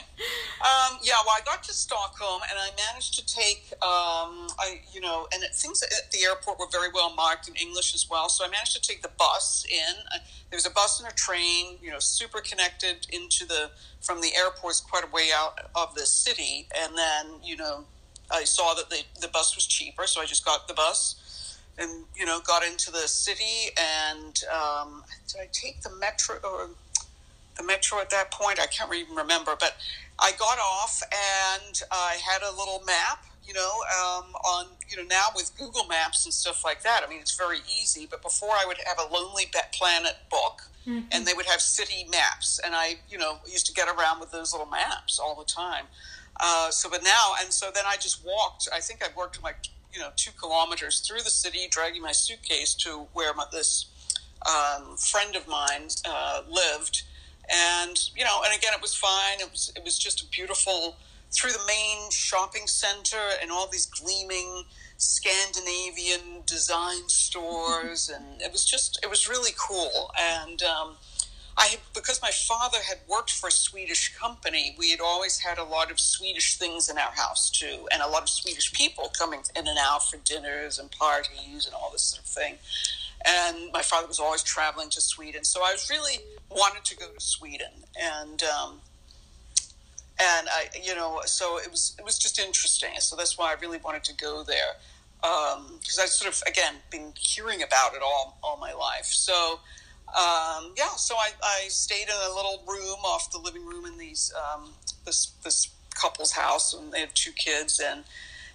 Um, 0.61 0.99
yeah. 1.03 1.15
Well, 1.27 1.35
I 1.37 1.41
got 1.45 1.65
to 1.65 1.73
Stockholm, 1.73 2.41
and 2.49 2.57
I 2.57 2.71
managed 2.89 3.19
to 3.19 3.27
take, 3.27 3.73
um, 3.83 4.47
I 4.61 4.83
you 4.93 5.01
know, 5.01 5.27
and 5.35 5.43
it, 5.43 5.57
things 5.57 5.83
at 5.83 6.13
the 6.13 6.23
airport 6.23 6.61
were 6.61 6.69
very 6.71 6.89
well 6.95 7.13
marked 7.17 7.49
in 7.49 7.57
English 7.57 7.97
as 7.97 8.09
well. 8.09 8.29
So 8.29 8.45
I 8.45 8.49
managed 8.49 8.75
to 8.75 8.81
take 8.81 9.03
the 9.03 9.11
bus 9.19 9.67
in. 9.69 9.97
Uh, 10.15 10.19
there 10.51 10.57
was 10.57 10.67
a 10.67 10.71
bus 10.71 11.01
and 11.01 11.11
a 11.11 11.15
train, 11.17 11.79
you 11.83 11.91
know, 11.91 11.99
super 11.99 12.41
connected 12.41 13.09
into 13.11 13.45
the 13.45 13.73
from 14.01 14.21
the 14.21 14.37
airports 14.37 14.79
quite 14.79 15.03
a 15.03 15.11
way 15.11 15.31
out 15.35 15.59
of 15.75 15.97
the 15.97 16.07
city, 16.07 16.69
and 16.81 16.97
then 16.97 17.41
you 17.43 17.57
know, 17.57 17.87
I 18.33 18.45
saw 18.45 18.75
that 18.75 18.91
the 18.91 19.03
the 19.21 19.29
bus 19.29 19.55
was 19.55 19.67
cheaper, 19.67 20.07
so 20.07 20.21
I 20.21 20.27
just 20.27 20.45
got 20.45 20.69
the 20.69 20.75
bus 20.75 21.17
and 21.79 22.05
you 22.15 22.27
know 22.27 22.41
got 22.41 22.65
into 22.65 22.91
the 22.91 23.09
city 23.09 23.71
and 23.81 24.43
um, 24.53 25.05
did 25.29 25.41
I 25.41 25.49
take 25.53 25.83
the 25.83 25.91
metro 25.91 26.37
or 26.45 26.71
the 27.57 27.65
metro 27.65 27.99
at 27.99 28.11
that 28.11 28.31
point? 28.31 28.61
I 28.61 28.67
can't 28.67 28.93
even 28.95 29.15
remember, 29.15 29.57
but 29.59 29.77
I 30.19 30.33
got 30.39 30.59
off 30.59 31.03
and 31.03 31.83
I 31.91 32.19
had 32.25 32.43
a 32.43 32.51
little 32.57 32.83
map. 32.87 33.25
You 33.45 33.55
know, 33.55 33.73
um, 34.01 34.33
on 34.45 34.67
you 34.89 34.97
know 34.97 35.03
now 35.03 35.25
with 35.35 35.51
Google 35.59 35.85
Maps 35.87 36.27
and 36.27 36.33
stuff 36.33 36.65
like 36.65 36.85
that. 36.85 37.03
I 37.05 37.11
mean, 37.11 37.19
it's 37.19 37.35
very 37.35 37.59
easy. 37.67 38.07
But 38.09 38.23
before, 38.23 38.51
I 38.51 38.65
would 38.67 38.77
have 38.87 39.01
a 39.01 39.13
Lonely 39.13 39.51
Planet 39.73 40.15
book, 40.31 40.63
mm-hmm. 40.87 41.07
and 41.11 41.27
they 41.27 41.35
would 41.35 41.47
have 41.47 41.61
city 41.61 42.07
maps, 42.09 42.61
and 42.65 42.73
I, 42.73 42.99
you 43.11 43.19
know, 43.19 43.39
used 43.45 43.67
to 43.67 43.73
get 43.73 43.89
around 43.89 44.21
with 44.21 44.31
those 44.31 44.53
little 44.53 44.69
maps 44.69 45.19
all 45.19 45.35
the 45.35 45.45
time. 45.45 45.87
Uh, 46.41 46.71
so, 46.71 46.89
but 46.91 47.03
now, 47.03 47.33
and 47.41 47.53
so 47.53 47.71
then 47.75 47.85
I 47.87 47.97
just 47.97 48.25
walked. 48.25 48.69
I 48.75 48.81
think 48.81 49.03
I 49.03 49.09
worked 49.17 49.43
like 49.43 49.69
you 49.93 50.01
know 50.01 50.09
two 50.17 50.31
kilometers 50.41 51.01
through 51.01 51.23
the 51.23 51.31
city, 51.31 51.69
dragging 51.71 52.03
my 52.03 52.13
suitcase 52.13 52.75
to 52.75 53.07
where 53.13 53.35
my, 53.35 53.45
this 53.53 53.87
um, 54.47 54.97
friend 54.97 55.37
of 55.37 55.47
mine 55.47 55.89
uh, 56.05 56.43
lived, 56.49 57.03
and 57.51 57.99
you 58.17 58.25
know, 58.25 58.43
and 58.45 58.57
again, 58.57 58.73
it 58.75 58.83
was 58.83 58.95
fine. 58.95 59.41
It 59.41 59.51
was 59.51 59.73
it 59.77 59.85
was 59.85 59.99
just 59.99 60.23
a 60.23 60.27
beautiful 60.27 60.97
through 61.31 61.53
the 61.53 61.65
main 61.67 62.11
shopping 62.11 62.67
center 62.67 63.31
and 63.41 63.51
all 63.51 63.67
these 63.67 63.87
gleaming 63.87 64.65
Scandinavian 64.97 66.43
design 66.47 67.09
stores, 67.09 68.11
and 68.15 68.41
it 68.41 68.53
was 68.53 68.65
just 68.65 68.99
it 69.03 69.11
was 69.11 69.29
really 69.29 69.53
cool 69.59 70.11
and. 70.19 70.63
Um, 70.63 70.97
I 71.57 71.77
because 71.95 72.21
my 72.23 72.31
father 72.31 72.79
had 72.89 72.99
worked 73.09 73.31
for 73.33 73.49
a 73.49 73.53
Swedish 73.53 74.17
company, 74.17 74.75
we 74.79 74.91
had 74.91 75.01
always 75.01 75.39
had 75.39 75.59
a 75.59 75.65
lot 75.65 75.91
of 75.91 76.01
Swedish 76.01 76.57
things 76.57 76.89
in 76.89 76.99
our 76.99 77.11
house 77.13 77.51
too, 77.51 77.89
and 77.93 78.03
a 78.03 78.09
lot 78.09 78.23
of 78.23 78.29
Swedish 78.29 78.73
people 78.73 79.11
coming 79.17 79.41
in 79.55 79.67
and 79.67 79.79
out 79.79 80.09
for 80.09 80.17
dinners 80.19 80.79
and 80.79 80.91
parties 80.91 81.67
and 81.67 81.75
all 81.75 81.91
this 81.93 82.03
sort 82.03 82.23
of 82.23 82.29
thing. 82.31 82.55
And 83.25 83.71
my 83.73 83.83
father 83.83 84.07
was 84.07 84.19
always 84.19 84.43
traveling 84.43 84.89
to 84.91 85.01
Sweden, 85.01 85.45
so 85.45 85.61
I 85.63 85.73
was 85.73 85.89
really 85.91 86.19
wanted 86.51 86.85
to 86.85 86.97
go 86.97 87.07
to 87.07 87.21
Sweden, 87.21 87.71
and 88.01 88.43
um, 88.43 88.81
and 90.21 90.49
I, 90.49 90.69
you 90.83 90.95
know, 90.95 91.21
so 91.27 91.59
it 91.59 91.71
was 91.71 91.95
it 91.99 92.05
was 92.05 92.19
just 92.19 92.39
interesting. 92.39 92.91
So 92.99 93.15
that's 93.15 93.37
why 93.37 93.53
I 93.53 93.61
really 93.61 93.79
wanted 93.79 94.05
to 94.05 94.15
go 94.15 94.43
there 94.43 94.75
because 95.21 95.99
um, 95.99 96.03
I 96.03 96.07
sort 96.07 96.35
of 96.35 96.43
again 96.49 96.75
been 96.91 97.13
hearing 97.17 97.63
about 97.63 97.95
it 97.95 98.03
all 98.03 98.39
all 98.43 98.57
my 98.59 98.73
life. 98.73 99.07
So 99.07 99.61
um, 100.15 100.75
yeah, 100.77 100.91
so 100.97 101.15
I, 101.15 101.31
I 101.43 101.69
stayed 101.69 102.03
in 102.03 102.15
a 102.31 102.35
little 102.35 102.63
room 102.69 102.99
off 103.03 103.33
the 103.33 103.39
living 103.39 103.65
room 103.65 103.87
in 103.87 103.97
these 103.97 104.31
um, 104.37 104.75
this 105.07 105.33
this 105.43 105.71
couple's 105.95 106.33
house, 106.33 106.75
and 106.75 106.93
they 106.93 107.01
had 107.01 107.15
two 107.15 107.33
kids, 107.33 107.81
and 107.83 108.05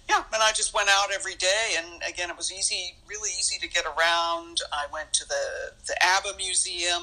yeah, 0.08 0.22
and 0.32 0.40
I 0.40 0.52
just 0.52 0.72
went 0.72 0.88
out 0.88 1.08
every 1.12 1.34
day, 1.34 1.74
and 1.76 2.00
again, 2.08 2.30
it 2.30 2.36
was 2.36 2.52
easy, 2.52 2.94
really 3.08 3.30
easy 3.30 3.58
to 3.58 3.68
get 3.68 3.84
around. 3.86 4.60
I 4.72 4.86
went 4.92 5.12
to 5.14 5.26
the 5.26 5.72
the 5.84 5.96
ABBA 6.00 6.36
Museum, 6.36 7.02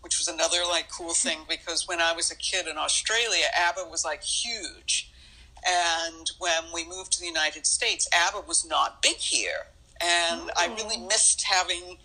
which 0.00 0.18
was 0.18 0.28
another 0.28 0.62
like 0.66 0.90
cool 0.90 1.12
thing 1.12 1.40
because 1.46 1.86
when 1.86 2.00
I 2.00 2.14
was 2.14 2.30
a 2.30 2.36
kid 2.36 2.68
in 2.68 2.78
Australia, 2.78 3.44
ABBA 3.54 3.90
was 3.90 4.02
like 4.02 4.22
huge, 4.22 5.12
and 5.66 6.30
when 6.38 6.72
we 6.72 6.88
moved 6.88 7.12
to 7.12 7.20
the 7.20 7.26
United 7.26 7.66
States, 7.66 8.08
ABBA 8.14 8.46
was 8.48 8.66
not 8.66 9.02
big 9.02 9.16
here, 9.16 9.66
and. 10.00 10.50
I 10.56 10.68
really 10.68 10.96
oh. 10.98 11.06
missed 11.06 11.42
having 11.42 11.98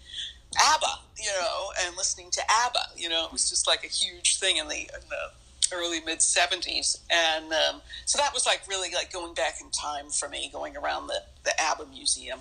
ABBA, 0.55 0.99
you 1.17 1.31
know, 1.39 1.67
and 1.83 1.95
listening 1.97 2.31
to 2.31 2.41
ABBA. 2.65 2.97
You 2.97 3.09
know, 3.09 3.25
it 3.25 3.31
was 3.31 3.49
just 3.49 3.67
like 3.67 3.83
a 3.83 3.87
huge 3.87 4.39
thing 4.39 4.57
in 4.57 4.67
the, 4.67 4.79
in 4.79 5.09
the 5.09 5.31
early 5.73 6.01
mid 6.01 6.19
70s. 6.19 6.99
And 7.11 7.51
um, 7.53 7.81
so 8.05 8.17
that 8.17 8.33
was 8.33 8.45
like 8.45 8.61
really 8.67 8.89
like 8.93 9.11
going 9.11 9.33
back 9.33 9.61
in 9.61 9.69
time 9.71 10.09
for 10.09 10.29
me, 10.29 10.49
going 10.51 10.77
around 10.77 11.07
the, 11.07 11.21
the 11.43 11.51
ABBA 11.59 11.87
museum. 11.87 12.39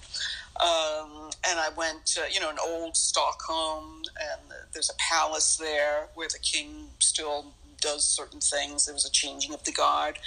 Um, 0.61 1.31
and 1.48 1.59
I 1.59 1.70
went, 1.77 2.16
uh, 2.18 2.27
you 2.31 2.40
know, 2.40 2.50
an 2.50 2.59
old 2.64 2.96
Stockholm, 2.96 4.03
and 4.20 4.40
there's 4.72 4.90
a 4.90 4.94
palace 4.98 5.57
there 5.57 6.07
where 6.14 6.29
the 6.29 6.38
king 6.38 6.87
still 7.00 7.46
does 7.81 8.05
certain 8.05 8.40
things. 8.40 8.87
There 8.87 8.94
was 8.94 9.05
a 9.05 9.11
changing 9.11 9.53
of 9.53 9.64
the 9.64 9.72
guard. 9.72 10.18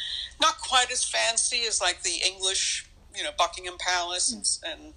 Not 0.41 0.59
quite 0.59 0.91
as 0.91 1.03
fancy 1.03 1.61
as 1.67 1.81
like 1.81 2.03
the 2.03 2.19
English, 2.25 2.87
you 3.15 3.23
know, 3.23 3.31
Buckingham 3.37 3.77
Palace 3.79 4.33
and, 4.33 4.73
and 4.73 4.93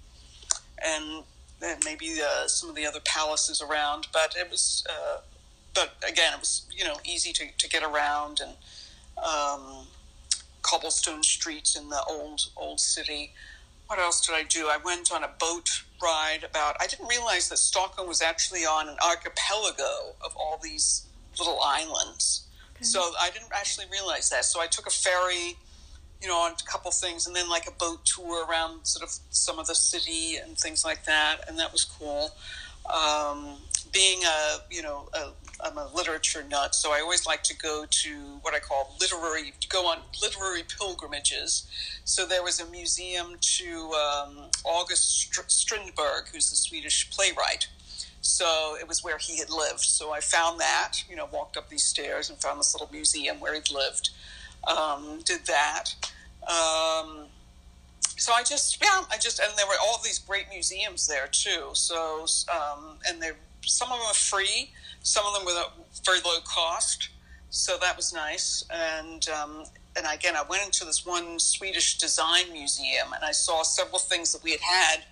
and 0.83 1.23
and 1.63 1.81
maybe 1.85 2.19
uh, 2.21 2.47
some 2.47 2.69
of 2.69 2.75
the 2.75 2.85
other 2.85 2.99
palaces 3.01 3.61
around. 3.61 4.07
But 4.11 4.35
it 4.37 4.49
was, 4.49 4.85
uh, 4.89 5.21
but 5.73 5.93
again, 6.07 6.33
it 6.33 6.39
was 6.39 6.65
you 6.75 6.83
know 6.83 6.95
easy 7.05 7.31
to, 7.33 7.45
to 7.57 7.69
get 7.69 7.83
around 7.83 8.41
and 8.41 8.53
um, 9.17 9.87
cobblestone 10.61 11.23
streets 11.23 11.75
in 11.75 11.89
the 11.89 12.01
old 12.09 12.41
old 12.57 12.79
city. 12.79 13.33
What 13.87 13.99
else 13.99 14.25
did 14.25 14.33
I 14.35 14.43
do? 14.43 14.67
I 14.67 14.77
went 14.83 15.11
on 15.11 15.23
a 15.23 15.29
boat 15.39 15.83
ride 16.01 16.43
about. 16.43 16.77
I 16.79 16.87
didn't 16.87 17.07
realize 17.07 17.49
that 17.49 17.57
Stockholm 17.57 18.07
was 18.07 18.21
actually 18.21 18.61
on 18.61 18.87
an 18.87 18.95
archipelago 19.05 20.15
of 20.23 20.35
all 20.35 20.59
these 20.63 21.05
little 21.37 21.59
islands. 21.63 22.45
Okay. 22.75 22.85
So 22.85 23.01
I 23.19 23.29
didn't 23.31 23.51
actually 23.53 23.85
realize 23.91 24.29
that. 24.29 24.45
So 24.45 24.61
I 24.61 24.67
took 24.67 24.87
a 24.87 24.91
ferry 24.91 25.57
you 26.21 26.27
know, 26.27 26.37
on 26.37 26.51
a 26.51 26.71
couple 26.71 26.91
things, 26.91 27.27
and 27.27 27.35
then 27.35 27.49
like 27.49 27.67
a 27.67 27.71
boat 27.71 28.05
tour 28.05 28.45
around 28.47 28.85
sort 28.85 29.03
of 29.03 29.13
some 29.29 29.59
of 29.59 29.67
the 29.67 29.75
city 29.75 30.37
and 30.37 30.57
things 30.57 30.85
like 30.85 31.05
that, 31.05 31.37
and 31.47 31.57
that 31.57 31.71
was 31.71 31.83
cool. 31.83 32.31
Um, 32.85 33.57
being 33.91 34.23
a, 34.23 34.57
you 34.69 34.81
know, 34.81 35.09
a, 35.13 35.31
I'm 35.63 35.77
a 35.77 35.89
literature 35.93 36.43
nut, 36.49 36.73
so 36.73 36.91
I 36.91 37.01
always 37.01 37.25
like 37.25 37.43
to 37.43 37.57
go 37.57 37.85
to 37.89 38.09
what 38.41 38.53
I 38.53 38.59
call 38.59 38.95
literary, 38.99 39.53
go 39.69 39.85
on 39.87 39.99
literary 40.21 40.63
pilgrimages. 40.63 41.67
So 42.05 42.25
there 42.25 42.43
was 42.43 42.59
a 42.59 42.65
museum 42.71 43.35
to 43.39 43.91
um, 43.93 44.37
August 44.63 45.33
Strindberg, 45.47 46.29
who's 46.31 46.49
the 46.49 46.55
Swedish 46.55 47.09
playwright. 47.11 47.67
So 48.21 48.77
it 48.79 48.87
was 48.87 49.03
where 49.03 49.17
he 49.17 49.39
had 49.39 49.49
lived. 49.49 49.81
So 49.81 50.13
I 50.13 50.19
found 50.19 50.59
that, 50.59 51.03
you 51.09 51.15
know, 51.15 51.27
walked 51.31 51.57
up 51.57 51.69
these 51.69 51.83
stairs 51.83 52.29
and 52.29 52.39
found 52.39 52.59
this 52.59 52.73
little 52.73 52.89
museum 52.91 53.39
where 53.39 53.53
he'd 53.53 53.71
lived 53.71 54.11
um, 54.67 55.19
did 55.25 55.45
that. 55.45 55.85
Um, 56.43 57.25
so 58.17 58.33
I 58.33 58.43
just, 58.43 58.77
yeah, 58.81 59.01
I 59.09 59.17
just, 59.17 59.39
and 59.39 59.51
there 59.57 59.65
were 59.65 59.79
all 59.83 59.99
these 60.03 60.19
great 60.19 60.45
museums 60.49 61.07
there 61.07 61.27
too. 61.27 61.69
So, 61.73 62.25
um, 62.53 62.97
and 63.07 63.21
they, 63.21 63.31
some 63.65 63.91
of 63.91 63.97
them 63.97 64.07
were 64.07 64.13
free, 64.13 64.71
some 65.01 65.25
of 65.25 65.33
them 65.33 65.45
were 65.45 65.63
very 66.05 66.19
low 66.23 66.39
cost. 66.43 67.09
So 67.49 67.77
that 67.81 67.97
was 67.97 68.13
nice. 68.13 68.63
And, 68.71 69.27
um, 69.29 69.63
and 69.97 70.05
again, 70.11 70.35
I 70.35 70.43
went 70.43 70.63
into 70.63 70.85
this 70.85 71.05
one 71.05 71.37
Swedish 71.37 71.97
design 71.97 72.51
museum 72.53 73.07
and 73.13 73.25
I 73.25 73.31
saw 73.31 73.63
several 73.63 73.99
things 73.99 74.31
that 74.33 74.43
we 74.43 74.51
had 74.51 74.61
had 74.61 75.03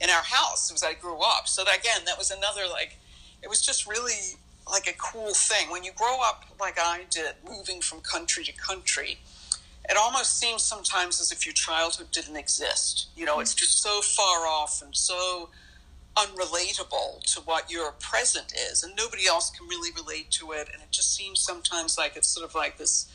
in 0.00 0.10
our 0.10 0.22
house 0.22 0.72
as 0.72 0.82
I 0.82 0.94
grew 0.94 1.18
up. 1.18 1.46
So 1.46 1.62
that, 1.64 1.78
again, 1.78 2.04
that 2.06 2.18
was 2.18 2.30
another 2.30 2.62
like, 2.68 2.98
it 3.42 3.48
was 3.48 3.62
just 3.62 3.86
really 3.86 4.36
like 4.70 4.86
a 4.86 4.94
cool 4.98 5.34
thing. 5.34 5.70
When 5.70 5.84
you 5.84 5.92
grow 5.92 6.18
up 6.22 6.44
like 6.60 6.78
I 6.78 7.02
did, 7.10 7.34
moving 7.46 7.80
from 7.80 8.00
country 8.00 8.44
to 8.44 8.52
country, 8.52 9.18
it 9.88 9.96
almost 9.96 10.38
seems 10.38 10.62
sometimes 10.62 11.20
as 11.20 11.30
if 11.30 11.44
your 11.44 11.52
childhood 11.52 12.10
didn't 12.10 12.36
exist. 12.36 13.08
You 13.16 13.26
know, 13.26 13.40
it's 13.40 13.52
mm-hmm. 13.52 13.58
just 13.58 13.82
so 13.82 14.00
far 14.00 14.46
off 14.46 14.80
and 14.82 14.96
so 14.96 15.50
unrelatable 16.16 17.22
to 17.24 17.40
what 17.40 17.70
your 17.70 17.92
present 17.92 18.54
is, 18.70 18.82
and 18.82 18.94
nobody 18.96 19.26
else 19.26 19.50
can 19.50 19.66
really 19.68 19.90
relate 19.92 20.30
to 20.30 20.52
it. 20.52 20.68
And 20.72 20.82
it 20.82 20.90
just 20.90 21.14
seems 21.14 21.40
sometimes 21.40 21.98
like 21.98 22.16
it's 22.16 22.28
sort 22.28 22.48
of 22.48 22.54
like 22.54 22.78
this, 22.78 23.10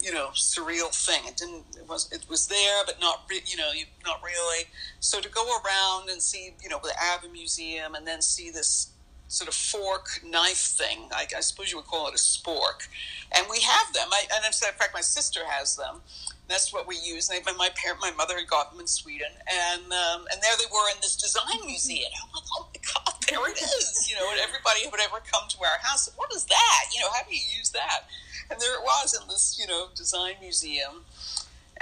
you 0.00 0.12
know, 0.12 0.28
surreal 0.28 0.94
thing. 0.94 1.22
It 1.26 1.36
didn't. 1.36 1.64
It 1.76 1.86
was. 1.86 2.10
It 2.10 2.24
was 2.30 2.46
there, 2.46 2.82
but 2.86 2.98
not. 3.00 3.24
Re- 3.28 3.42
you 3.44 3.58
know, 3.58 3.70
not 4.06 4.22
really. 4.24 4.64
So 5.00 5.20
to 5.20 5.28
go 5.28 5.44
around 5.58 6.08
and 6.08 6.22
see, 6.22 6.54
you 6.62 6.70
know, 6.70 6.80
the 6.82 6.94
ABBA 6.98 7.28
Museum, 7.28 7.94
and 7.94 8.06
then 8.06 8.22
see 8.22 8.50
this 8.50 8.92
sort 9.30 9.46
of 9.46 9.54
fork 9.54 10.20
knife 10.26 10.74
thing. 10.74 11.08
I, 11.12 11.24
I, 11.36 11.40
suppose 11.40 11.70
you 11.70 11.78
would 11.78 11.86
call 11.86 12.08
it 12.08 12.14
a 12.14 12.18
spork. 12.18 12.90
And 13.30 13.46
we 13.48 13.60
have 13.60 13.92
them. 13.94 14.08
I, 14.10 14.26
and 14.34 14.44
in 14.44 14.52
fact, 14.52 14.92
my 14.92 15.00
sister 15.00 15.40
has 15.46 15.76
them. 15.76 16.02
That's 16.48 16.72
what 16.72 16.88
we 16.88 16.98
use. 16.98 17.30
And 17.30 17.44
they, 17.44 17.52
my 17.54 17.70
parent, 17.76 18.00
my 18.02 18.10
mother 18.10 18.36
had 18.36 18.48
got 18.48 18.72
them 18.72 18.80
in 18.80 18.88
Sweden, 18.88 19.30
and 19.46 19.86
um, 19.86 20.26
and 20.32 20.42
there 20.42 20.58
they 20.58 20.66
were 20.66 20.90
in 20.90 20.98
this 21.00 21.14
design 21.14 21.64
museum. 21.64 22.10
Oh 22.34 22.66
my 22.74 22.80
god, 22.82 23.14
there 23.28 23.38
it 23.48 23.62
is! 23.62 24.10
You 24.10 24.16
know, 24.16 24.26
and 24.32 24.40
everybody 24.40 24.80
would 24.90 25.00
ever 25.00 25.22
come 25.22 25.46
to 25.48 25.58
our 25.62 25.78
house. 25.80 26.10
What 26.16 26.34
is 26.34 26.46
that? 26.46 26.84
You 26.92 27.02
know, 27.02 27.10
how 27.14 27.22
do 27.22 27.32
you 27.32 27.40
use 27.56 27.70
that? 27.70 28.10
And 28.50 28.58
there 28.60 28.74
it 28.74 28.82
was 28.82 29.14
in 29.14 29.28
this, 29.28 29.56
you 29.60 29.68
know, 29.68 29.90
design 29.94 30.34
museum. 30.40 31.06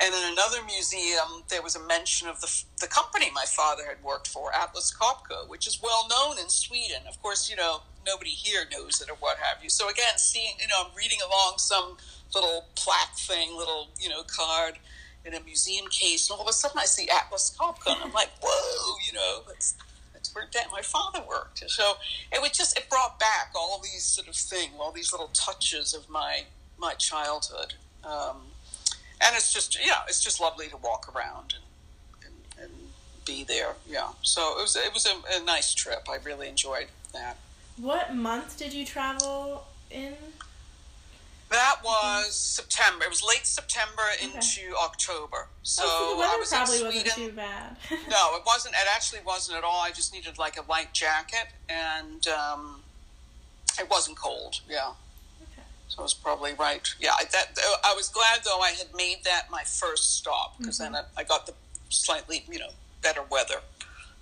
And 0.00 0.14
in 0.14 0.32
another 0.32 0.58
museum, 0.64 1.42
there 1.48 1.60
was 1.60 1.74
a 1.74 1.84
mention 1.86 2.28
of 2.28 2.40
the, 2.40 2.64
the 2.80 2.86
company 2.86 3.30
my 3.34 3.44
father 3.46 3.82
had 3.84 4.02
worked 4.02 4.28
for, 4.28 4.54
Atlas 4.54 4.94
Copco, 4.94 5.48
which 5.48 5.66
is 5.66 5.82
well 5.82 6.06
known 6.08 6.38
in 6.38 6.48
Sweden. 6.48 7.02
Of 7.08 7.20
course, 7.20 7.50
you 7.50 7.56
know, 7.56 7.82
nobody 8.06 8.30
here 8.30 8.64
knows 8.70 9.00
it 9.00 9.10
or 9.10 9.16
what 9.16 9.38
have 9.38 9.62
you. 9.62 9.68
So 9.68 9.88
again, 9.88 10.16
seeing, 10.16 10.54
you 10.60 10.68
know, 10.68 10.86
I'm 10.86 10.96
reading 10.96 11.18
along 11.26 11.54
some 11.58 11.96
little 12.32 12.66
plaque 12.76 13.16
thing, 13.16 13.56
little, 13.56 13.88
you 14.00 14.08
know, 14.08 14.22
card 14.22 14.78
in 15.24 15.34
a 15.34 15.40
museum 15.40 15.86
case, 15.88 16.30
and 16.30 16.36
all 16.36 16.42
of 16.42 16.48
a 16.48 16.52
sudden 16.52 16.78
I 16.78 16.84
see 16.84 17.08
Atlas 17.08 17.54
Copco, 17.58 17.94
and 17.94 18.04
I'm 18.04 18.12
like, 18.12 18.30
whoa, 18.40 18.96
you 19.04 19.12
know, 19.12 19.42
that's, 19.48 19.74
that's 20.12 20.32
where 20.34 20.46
my 20.70 20.80
father 20.80 21.22
worked. 21.28 21.68
So 21.68 21.94
it 22.32 22.40
was 22.40 22.52
just, 22.52 22.78
it 22.78 22.88
brought 22.88 23.18
back 23.18 23.50
all 23.56 23.80
these 23.82 24.04
sort 24.04 24.28
of 24.28 24.36
things, 24.36 24.72
all 24.78 24.92
these 24.92 25.12
little 25.12 25.30
touches 25.34 25.92
of 25.92 26.08
my, 26.08 26.44
my 26.78 26.94
childhood. 26.94 27.74
Um, 28.04 28.47
it's 29.38 29.52
just 29.52 29.78
yeah, 29.84 30.00
it's 30.08 30.22
just 30.22 30.40
lovely 30.40 30.68
to 30.68 30.76
walk 30.76 31.14
around 31.14 31.54
and 31.54 32.26
and, 32.58 32.64
and 32.64 32.72
be 33.24 33.44
there. 33.44 33.74
Yeah, 33.88 34.08
so 34.22 34.58
it 34.58 34.62
was 34.62 34.76
it 34.76 34.92
was 34.92 35.06
a, 35.06 35.40
a, 35.40 35.44
nice 35.44 35.72
trip. 35.72 36.06
I 36.10 36.16
really 36.24 36.48
enjoyed 36.48 36.88
that. 37.14 37.38
What 37.78 38.14
month 38.14 38.58
did 38.58 38.74
you 38.74 38.84
travel 38.84 39.64
in? 39.90 40.14
That 41.50 41.76
was 41.82 42.34
September. 42.34 43.04
It 43.04 43.08
was 43.08 43.22
late 43.22 43.46
September 43.46 44.02
okay. 44.16 44.26
into 44.26 44.76
October. 44.84 45.46
So, 45.62 45.82
oh, 45.86 46.16
so 46.18 46.22
I 46.22 46.36
was 46.38 46.50
probably 46.50 46.74
in 46.74 46.80
Sweden. 46.92 47.04
wasn't 47.06 47.30
too 47.30 47.32
bad. 47.32 47.76
no, 48.10 48.36
it 48.36 48.42
wasn't. 48.44 48.74
It 48.74 48.86
actually 48.94 49.20
wasn't 49.24 49.56
at 49.56 49.64
all. 49.64 49.80
I 49.80 49.90
just 49.90 50.12
needed 50.12 50.36
like 50.36 50.58
a 50.58 50.70
light 50.70 50.92
jacket, 50.92 51.46
and 51.70 52.26
um, 52.28 52.82
it 53.80 53.88
wasn't 53.88 54.18
cold. 54.18 54.60
Yeah. 54.68 54.90
So 55.88 56.00
I 56.00 56.02
was 56.02 56.14
probably 56.14 56.52
right. 56.54 56.86
Yeah, 57.00 57.12
I, 57.18 57.24
that 57.32 57.58
I 57.84 57.94
was 57.94 58.08
glad 58.08 58.40
though 58.44 58.60
I 58.60 58.70
had 58.70 58.88
made 58.94 59.24
that 59.24 59.50
my 59.50 59.62
first 59.64 60.16
stop 60.16 60.58
because 60.58 60.78
mm-hmm. 60.78 60.92
then 60.92 61.04
I, 61.16 61.22
I, 61.22 61.24
got 61.24 61.46
the 61.46 61.54
slightly 61.88 62.44
you 62.50 62.58
know 62.58 62.70
better 63.02 63.22
weather. 63.30 63.60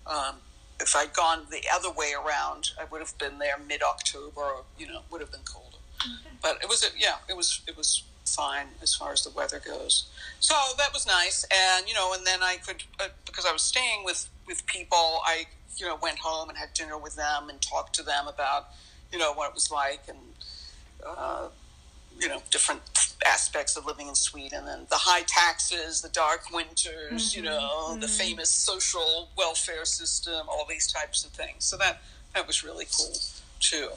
Um, 0.07 0.37
if 0.81 0.94
I'd 0.94 1.12
gone 1.12 1.46
the 1.50 1.62
other 1.74 1.90
way 1.90 2.12
around, 2.14 2.70
I 2.81 2.85
would 2.85 3.00
have 3.00 3.16
been 3.18 3.38
there 3.38 3.59
mid 3.66 3.83
October. 3.83 4.40
Or, 4.40 4.62
you 4.79 4.87
know, 4.87 5.00
would 5.11 5.20
have 5.20 5.33
been 5.33 5.40
colder. 5.44 5.79
Okay. 6.00 6.37
But 6.42 6.59
it 6.62 6.68
was 6.68 6.85
a, 6.85 6.88
yeah, 6.96 7.16
it 7.29 7.37
was 7.37 7.62
it 7.66 7.76
was 7.76 8.05
fine 8.24 8.66
as 8.83 8.94
far 8.94 9.12
as 9.12 9.22
the 9.24 9.31
weather 9.31 9.61
goes. 9.64 10.07
So 10.38 10.55
that 10.79 10.92
was 10.92 11.07
nice, 11.07 11.44
and 11.44 11.88
you 11.88 11.94
know, 11.94 12.12
and 12.12 12.26
then 12.26 12.42
I 12.42 12.59
could 12.64 12.85
uh, 13.00 13.09
because 13.24 13.46
I 13.46 13.52
was 13.52 13.62
staying 13.62 14.05
with 14.05 14.29
with 14.46 14.64
people. 14.66 15.20
I 15.24 15.46
you 15.76 15.87
know 15.87 15.98
went 16.00 16.18
home 16.18 16.48
and 16.48 16.57
had 16.57 16.72
dinner 16.74 16.98
with 16.98 17.16
them 17.16 17.48
and 17.48 17.61
talked 17.61 17.94
to 17.96 18.02
them 18.02 18.29
about 18.29 18.68
you 19.12 19.18
know 19.18 19.33
what 19.33 19.48
it 19.48 19.55
was 19.55 19.70
like 19.70 20.02
and 20.09 20.18
uh, 21.04 21.48
you 22.18 22.28
know, 22.28 22.40
different 22.50 22.80
aspects 23.24 23.76
of 23.76 23.87
living 23.87 24.09
in 24.09 24.14
Sweden 24.14 24.66
and 24.68 24.88
the 24.88 24.96
high 24.96 25.22
taxes, 25.22 26.00
the 26.00 26.09
dark 26.09 26.50
winters, 26.52 27.32
mm-hmm. 27.32 27.38
you 27.38 27.44
know, 27.44 27.88
mm-hmm. 27.90 28.00
the 28.00 28.09
famous 28.09 28.50
social 28.50 29.28
welfare 29.37 29.85
system, 29.85 30.46
all 30.48 30.66
these 30.68 30.90
types 30.90 31.24
of 31.24 31.30
things. 31.32 31.64
So 31.64 31.76
that 31.78 32.02
that 32.35 32.46
was 32.46 32.64
really 32.64 32.87
cool 32.96 33.16
too. 33.61 33.90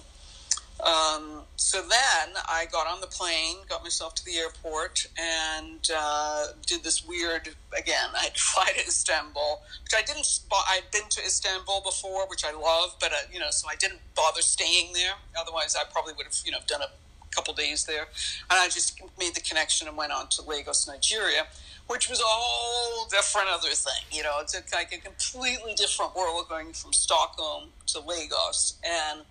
Um, 0.85 1.41
so 1.57 1.81
then 1.81 2.35
I 2.47 2.67
got 2.71 2.87
on 2.87 3.01
the 3.01 3.07
plane, 3.07 3.57
got 3.67 3.83
myself 3.83 4.15
to 4.15 4.25
the 4.25 4.37
airport, 4.37 5.07
and 5.17 5.89
uh, 5.93 6.47
did 6.65 6.83
this 6.83 7.05
weird. 7.05 7.49
Again, 7.77 8.09
I 8.15 8.23
had 8.23 8.35
to 8.35 8.41
fly 8.41 8.71
to 8.75 8.87
Istanbul, 8.87 9.61
which 9.83 9.93
I 9.95 10.01
didn't. 10.01 10.39
I'd 10.51 10.89
been 10.91 11.09
to 11.09 11.21
Istanbul 11.21 11.81
before, 11.81 12.27
which 12.27 12.45
I 12.45 12.53
love, 12.53 12.95
but 12.99 13.11
uh, 13.11 13.17
you 13.31 13.39
know, 13.39 13.51
so 13.51 13.67
I 13.69 13.75
didn't 13.75 13.99
bother 14.15 14.41
staying 14.41 14.93
there. 14.93 15.13
Otherwise, 15.39 15.75
I 15.75 15.83
probably 15.91 16.13
would 16.13 16.25
have, 16.25 16.35
you 16.45 16.51
know, 16.51 16.59
done 16.65 16.81
a 16.81 17.35
couple 17.35 17.53
days 17.53 17.85
there, 17.85 18.07
and 18.49 18.59
I 18.59 18.67
just 18.69 19.01
made 19.19 19.35
the 19.35 19.41
connection 19.41 19.87
and 19.87 19.97
went 19.97 20.13
on 20.13 20.29
to 20.29 20.41
Lagos, 20.43 20.87
Nigeria, 20.87 21.45
which 21.87 22.09
was 22.09 22.19
a 22.19 22.25
whole 22.25 23.05
different 23.09 23.49
other 23.49 23.69
thing. 23.69 24.03
You 24.11 24.23
know, 24.23 24.37
it's 24.41 24.55
like 24.73 24.93
a 24.93 24.97
completely 24.97 25.73
different 25.73 26.15
world 26.15 26.47
going 26.47 26.71
from 26.71 26.93
Stockholm 26.93 27.69
to 27.87 27.99
Lagos, 27.99 28.75
and 28.83 29.21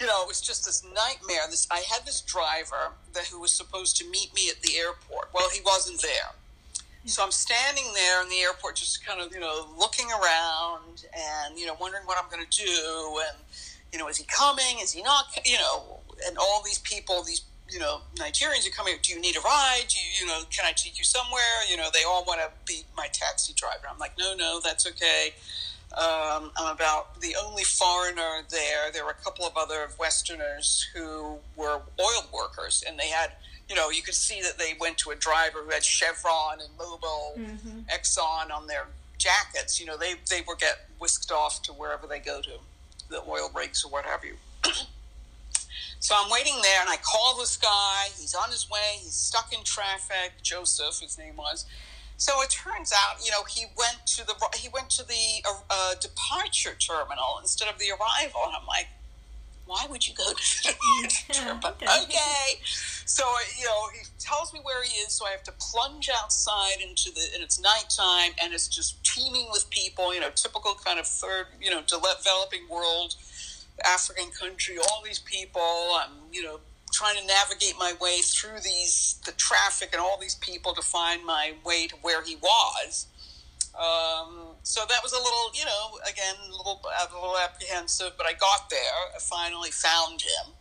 you 0.00 0.06
know, 0.06 0.22
it 0.22 0.28
was 0.28 0.40
just 0.40 0.64
this 0.64 0.82
nightmare. 0.82 1.42
This 1.48 1.68
I 1.70 1.82
had 1.90 2.06
this 2.06 2.22
driver 2.22 2.92
that 3.12 3.26
who 3.26 3.40
was 3.40 3.52
supposed 3.52 3.96
to 3.98 4.08
meet 4.08 4.32
me 4.34 4.48
at 4.50 4.62
the 4.62 4.76
airport. 4.76 5.28
Well, 5.34 5.48
he 5.50 5.60
wasn't 5.64 6.00
there. 6.02 6.32
So 7.06 7.22
I'm 7.22 7.30
standing 7.30 7.84
there 7.94 8.22
in 8.22 8.28
the 8.28 8.40
airport, 8.40 8.76
just 8.76 9.04
kind 9.06 9.20
of, 9.22 9.32
you 9.32 9.40
know, 9.40 9.68
looking 9.78 10.06
around 10.10 11.06
and, 11.14 11.58
you 11.58 11.64
know, 11.64 11.74
wondering 11.80 12.04
what 12.04 12.18
I'm 12.22 12.30
going 12.30 12.44
to 12.44 12.64
do. 12.64 13.20
And, 13.26 13.38
you 13.90 13.98
know, 13.98 14.08
is 14.08 14.18
he 14.18 14.24
coming? 14.24 14.80
Is 14.82 14.92
he 14.92 15.02
not? 15.02 15.24
You 15.44 15.56
know, 15.56 16.00
and 16.26 16.36
all 16.36 16.62
these 16.62 16.78
people, 16.78 17.22
these 17.22 17.42
you 17.70 17.78
know 17.78 18.00
Nigerians 18.16 18.66
are 18.66 18.72
coming. 18.72 18.94
Do 19.02 19.12
you 19.12 19.20
need 19.20 19.36
a 19.36 19.40
ride? 19.40 19.84
Do 19.88 19.96
you, 19.98 20.20
you 20.20 20.26
know, 20.26 20.42
can 20.50 20.64
I 20.66 20.72
take 20.72 20.98
you 20.98 21.04
somewhere? 21.04 21.40
You 21.70 21.76
know, 21.76 21.88
they 21.92 22.04
all 22.04 22.24
want 22.26 22.40
to 22.40 22.50
be 22.66 22.82
my 22.96 23.06
taxi 23.12 23.52
driver. 23.54 23.86
I'm 23.90 23.98
like, 23.98 24.12
no, 24.18 24.34
no, 24.34 24.60
that's 24.62 24.86
okay. 24.86 25.34
Um, 25.96 26.52
I'm 26.56 26.72
about 26.72 27.20
the 27.20 27.34
only 27.44 27.64
foreigner 27.64 28.42
there. 28.48 28.92
There 28.92 29.04
were 29.04 29.10
a 29.10 29.24
couple 29.24 29.44
of 29.44 29.56
other 29.56 29.88
Westerners 29.98 30.86
who 30.94 31.38
were 31.56 31.80
oil 31.98 32.28
workers, 32.32 32.84
and 32.86 32.98
they 32.98 33.08
had, 33.08 33.32
you 33.68 33.74
know, 33.74 33.90
you 33.90 34.02
could 34.02 34.14
see 34.14 34.40
that 34.42 34.56
they 34.56 34.74
went 34.78 34.98
to 34.98 35.10
a 35.10 35.16
driver 35.16 35.64
who 35.64 35.70
had 35.70 35.84
Chevron 35.84 36.60
and 36.60 36.78
Mobil, 36.78 37.36
mm-hmm. 37.36 37.80
Exxon 37.92 38.52
on 38.54 38.68
their 38.68 38.86
jackets. 39.18 39.80
You 39.80 39.86
know, 39.86 39.96
they 39.96 40.14
they 40.28 40.42
were 40.46 40.54
get 40.54 40.86
whisked 41.00 41.32
off 41.32 41.60
to 41.62 41.72
wherever 41.72 42.06
they 42.06 42.20
go 42.20 42.40
to, 42.40 42.58
the 43.08 43.22
oil 43.28 43.50
rigs 43.54 43.84
or 43.84 43.90
what 43.90 44.04
have 44.04 44.24
you. 44.24 44.34
so 45.98 46.14
I'm 46.16 46.30
waiting 46.30 46.54
there, 46.62 46.80
and 46.82 46.88
I 46.88 46.98
call 46.98 47.36
this 47.36 47.56
guy. 47.56 48.04
He's 48.16 48.36
on 48.36 48.50
his 48.50 48.70
way. 48.70 48.98
He's 49.00 49.14
stuck 49.14 49.52
in 49.52 49.64
traffic. 49.64 50.34
Joseph, 50.40 51.00
his 51.00 51.18
name 51.18 51.36
was. 51.36 51.66
So 52.20 52.42
it 52.42 52.50
turns 52.50 52.92
out, 52.92 53.24
you 53.24 53.30
know, 53.30 53.44
he 53.48 53.64
went 53.78 54.06
to 54.18 54.26
the 54.26 54.34
he 54.54 54.68
went 54.68 54.90
to 54.90 55.08
the 55.08 55.42
uh, 55.48 55.60
uh 55.70 55.94
departure 56.02 56.76
terminal 56.78 57.40
instead 57.40 57.66
of 57.72 57.78
the 57.78 57.86
arrival, 57.88 58.42
and 58.44 58.54
I'm 58.60 58.66
like, 58.66 58.88
why 59.64 59.86
would 59.88 60.06
you 60.06 60.12
go 60.14 60.30
to 60.30 60.62
the 60.62 60.68
departure? 61.32 61.58
But 61.62 61.80
okay. 61.80 62.60
So 63.06 63.24
you 63.58 63.64
know, 63.64 63.88
he 63.94 64.04
tells 64.18 64.52
me 64.52 64.60
where 64.62 64.84
he 64.84 64.92
is, 64.98 65.14
so 65.14 65.26
I 65.26 65.30
have 65.30 65.42
to 65.44 65.52
plunge 65.52 66.10
outside 66.14 66.82
into 66.86 67.10
the, 67.10 67.22
and 67.32 67.42
it's 67.42 67.58
nighttime, 67.58 68.32
and 68.42 68.52
it's 68.52 68.68
just 68.68 69.02
teeming 69.02 69.48
with 69.50 69.70
people. 69.70 70.12
You 70.12 70.20
know, 70.20 70.28
typical 70.28 70.74
kind 70.74 71.00
of 71.00 71.06
third, 71.06 71.46
you 71.58 71.70
know, 71.70 71.80
developing 71.86 72.68
world, 72.68 73.14
African 73.82 74.30
country. 74.38 74.76
All 74.76 75.00
these 75.02 75.20
people. 75.20 75.62
I'm, 75.62 76.12
you 76.30 76.42
know, 76.42 76.60
trying 76.92 77.16
to 77.16 77.26
navigate 77.26 77.74
my 77.78 77.94
way 78.00 78.20
through 78.22 78.60
these 78.62 79.20
the 79.24 79.32
traffic 79.32 79.90
and 79.92 80.00
all 80.00 80.18
these 80.20 80.34
people 80.36 80.74
to 80.74 80.82
find 80.82 81.24
my 81.24 81.52
way 81.64 81.86
to 81.86 81.96
where 82.02 82.22
he 82.22 82.36
was. 82.36 83.06
Um, 83.74 84.56
so 84.62 84.82
that 84.88 85.02
was 85.02 85.12
a 85.12 85.16
little, 85.16 85.50
you 85.54 85.64
know, 85.64 85.98
again, 86.10 86.34
a 86.48 86.56
little, 86.56 86.80
a 86.84 87.14
little 87.14 87.38
apprehensive, 87.38 88.12
but 88.16 88.26
I 88.26 88.32
got 88.32 88.68
there. 88.68 88.78
I 89.14 89.18
finally 89.20 89.70
found 89.70 90.22
him. 90.22 90.52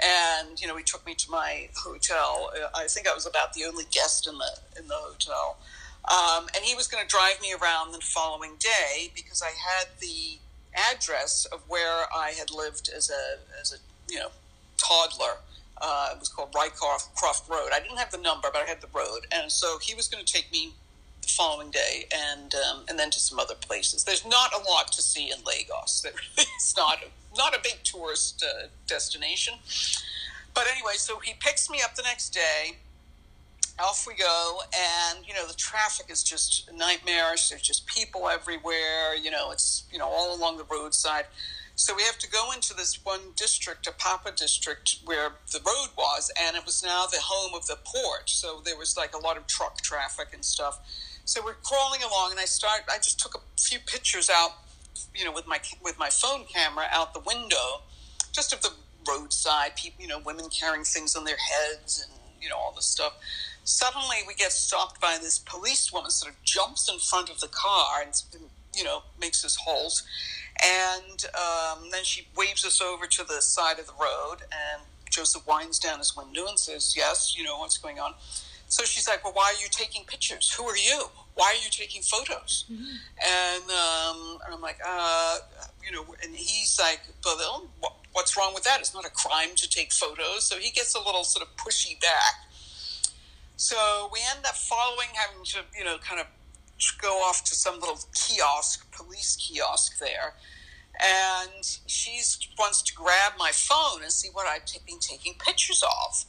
And, 0.00 0.60
you 0.60 0.68
know, 0.68 0.76
he 0.76 0.84
took 0.84 1.04
me 1.06 1.14
to 1.14 1.30
my 1.30 1.68
hotel. 1.76 2.52
I 2.74 2.86
think 2.86 3.08
I 3.08 3.14
was 3.14 3.26
about 3.26 3.54
the 3.54 3.64
only 3.64 3.84
guest 3.90 4.26
in 4.26 4.36
the, 4.38 4.80
in 4.80 4.88
the 4.88 4.94
hotel. 4.94 5.58
Um, 6.10 6.48
and 6.54 6.64
he 6.64 6.74
was 6.74 6.88
going 6.88 7.02
to 7.02 7.08
drive 7.08 7.40
me 7.40 7.54
around 7.54 7.92
the 7.92 8.00
following 8.00 8.52
day 8.58 9.10
because 9.14 9.42
I 9.42 9.50
had 9.50 9.88
the 10.00 10.38
address 10.74 11.46
of 11.46 11.62
where 11.68 12.04
I 12.14 12.32
had 12.36 12.50
lived 12.50 12.90
as 12.94 13.10
a, 13.10 13.60
as 13.60 13.72
a, 13.72 13.76
you 14.12 14.18
know, 14.18 14.30
toddler 14.76 15.38
uh, 15.82 16.10
it 16.12 16.20
was 16.20 16.28
called 16.28 16.52
Rycroft 16.52 17.14
Croft 17.16 17.48
Road. 17.48 17.70
I 17.74 17.80
didn't 17.80 17.98
have 17.98 18.12
the 18.12 18.18
number, 18.18 18.48
but 18.52 18.62
I 18.62 18.66
had 18.66 18.80
the 18.80 18.88
road, 18.94 19.26
and 19.32 19.50
so 19.50 19.78
he 19.78 19.94
was 19.94 20.06
going 20.08 20.24
to 20.24 20.32
take 20.32 20.50
me 20.52 20.72
the 21.22 21.28
following 21.28 21.70
day, 21.70 22.06
and 22.14 22.54
um, 22.54 22.84
and 22.88 22.98
then 22.98 23.10
to 23.10 23.18
some 23.18 23.38
other 23.38 23.54
places. 23.56 24.04
There's 24.04 24.24
not 24.24 24.52
a 24.54 24.62
lot 24.70 24.92
to 24.92 25.02
see 25.02 25.30
in 25.30 25.38
Lagos. 25.44 26.06
It's 26.38 26.76
not 26.76 26.98
a, 27.02 27.36
not 27.36 27.54
a 27.54 27.60
big 27.62 27.78
tourist 27.82 28.44
uh, 28.46 28.68
destination. 28.86 29.54
But 30.54 30.66
anyway, 30.70 30.94
so 30.94 31.18
he 31.18 31.34
picks 31.40 31.68
me 31.68 31.80
up 31.82 31.94
the 31.96 32.02
next 32.02 32.30
day. 32.30 32.76
Off 33.78 34.04
we 34.06 34.14
go, 34.14 34.60
and 34.76 35.26
you 35.26 35.34
know 35.34 35.48
the 35.48 35.54
traffic 35.54 36.06
is 36.10 36.22
just 36.22 36.70
nightmarish. 36.72 37.48
There's 37.48 37.62
just 37.62 37.86
people 37.86 38.28
everywhere. 38.28 39.16
You 39.20 39.30
know, 39.30 39.50
it's 39.50 39.84
you 39.90 39.98
know 39.98 40.06
all 40.06 40.36
along 40.36 40.58
the 40.58 40.64
roadside. 40.70 41.24
So 41.82 41.96
we 41.96 42.04
have 42.04 42.18
to 42.18 42.30
go 42.30 42.52
into 42.52 42.74
this 42.74 43.04
one 43.04 43.32
district, 43.34 43.88
Apapa 43.88 44.36
district, 44.36 44.98
where 45.04 45.32
the 45.50 45.58
road 45.66 45.88
was, 45.98 46.30
and 46.40 46.56
it 46.56 46.64
was 46.64 46.80
now 46.80 47.06
the 47.06 47.18
home 47.20 47.54
of 47.56 47.66
the 47.66 47.76
port. 47.84 48.30
So 48.30 48.62
there 48.64 48.76
was 48.76 48.96
like 48.96 49.16
a 49.16 49.18
lot 49.18 49.36
of 49.36 49.48
truck 49.48 49.80
traffic 49.80 50.28
and 50.32 50.44
stuff. 50.44 50.78
So 51.24 51.42
we're 51.44 51.54
crawling 51.54 52.04
along, 52.04 52.30
and 52.30 52.38
I 52.38 52.44
start. 52.44 52.82
I 52.88 52.98
just 52.98 53.18
took 53.18 53.34
a 53.34 53.40
few 53.60 53.80
pictures 53.80 54.30
out, 54.30 54.52
you 55.12 55.24
know, 55.24 55.32
with 55.32 55.48
my 55.48 55.58
with 55.82 55.98
my 55.98 56.08
phone 56.08 56.44
camera 56.44 56.86
out 56.92 57.14
the 57.14 57.20
window, 57.26 57.82
just 58.30 58.52
of 58.52 58.62
the 58.62 58.70
roadside 59.08 59.74
people, 59.74 60.02
you 60.02 60.08
know, 60.08 60.20
women 60.20 60.50
carrying 60.50 60.84
things 60.84 61.16
on 61.16 61.24
their 61.24 61.36
heads 61.36 62.06
and 62.06 62.16
you 62.40 62.48
know 62.48 62.58
all 62.58 62.72
this 62.76 62.86
stuff. 62.86 63.14
Suddenly, 63.64 64.18
we 64.28 64.34
get 64.34 64.52
stopped 64.52 65.00
by 65.00 65.18
this 65.20 65.40
policewoman. 65.40 66.12
Sort 66.12 66.30
of 66.32 66.40
jumps 66.44 66.88
in 66.88 67.00
front 67.00 67.28
of 67.28 67.40
the 67.40 67.48
car 67.48 68.02
and 68.04 68.14
you 68.72 68.84
know 68.84 69.02
makes 69.18 69.44
us 69.44 69.56
halt 69.56 70.04
and 70.60 71.24
um, 71.34 71.90
then 71.90 72.04
she 72.04 72.26
waves 72.36 72.64
us 72.64 72.80
over 72.80 73.06
to 73.06 73.24
the 73.24 73.40
side 73.40 73.78
of 73.78 73.86
the 73.86 73.94
road, 73.94 74.42
and 74.42 74.82
Joseph 75.12 75.46
winds 75.46 75.78
down 75.78 75.98
his 75.98 76.16
window 76.16 76.46
and 76.48 76.58
says, 76.58 76.94
Yes, 76.96 77.36
you 77.36 77.44
know 77.44 77.58
what's 77.58 77.78
going 77.78 78.00
on. 78.00 78.14
So 78.68 78.84
she's 78.84 79.06
like, 79.06 79.22
Well, 79.22 79.34
why 79.34 79.54
are 79.54 79.62
you 79.62 79.68
taking 79.70 80.04
pictures? 80.04 80.52
Who 80.52 80.64
are 80.64 80.76
you? 80.76 81.04
Why 81.34 81.54
are 81.54 81.62
you 81.62 81.70
taking 81.70 82.02
photos? 82.02 82.64
Mm-hmm. 82.72 82.84
And, 83.22 83.70
um, 83.70 84.38
and, 84.44 84.54
I'm 84.54 84.60
like, 84.60 84.78
uh, 84.84 85.38
You 85.84 85.92
know, 85.92 86.14
and 86.22 86.34
he's 86.34 86.80
like, 86.80 87.00
Well, 87.24 87.62
what's 88.12 88.36
wrong 88.36 88.54
with 88.54 88.64
that? 88.64 88.80
It's 88.80 88.94
not 88.94 89.04
a 89.04 89.10
crime 89.10 89.50
to 89.56 89.68
take 89.68 89.92
photos. 89.92 90.44
So 90.44 90.56
he 90.56 90.70
gets 90.70 90.94
a 90.94 90.98
little 90.98 91.24
sort 91.24 91.46
of 91.46 91.54
pushy 91.56 92.00
back. 92.00 92.48
So 93.56 94.08
we 94.12 94.18
end 94.34 94.44
up 94.46 94.56
following, 94.56 95.08
having 95.12 95.44
to, 95.44 95.58
you 95.78 95.84
know, 95.84 95.98
kind 95.98 96.20
of 96.20 96.26
go 97.00 97.22
off 97.22 97.44
to 97.44 97.54
some 97.54 97.80
little 97.80 97.98
kiosk, 98.14 98.90
police 98.92 99.36
kiosk 99.36 99.98
there, 99.98 100.34
and 101.00 101.78
she 101.86 102.20
wants 102.58 102.82
to 102.82 102.94
grab 102.94 103.32
my 103.38 103.50
phone 103.52 104.02
and 104.02 104.12
see 104.12 104.28
what 104.32 104.46
I've 104.46 104.66
been 104.86 104.98
taking 104.98 105.34
pictures 105.34 105.82
of. 105.82 106.24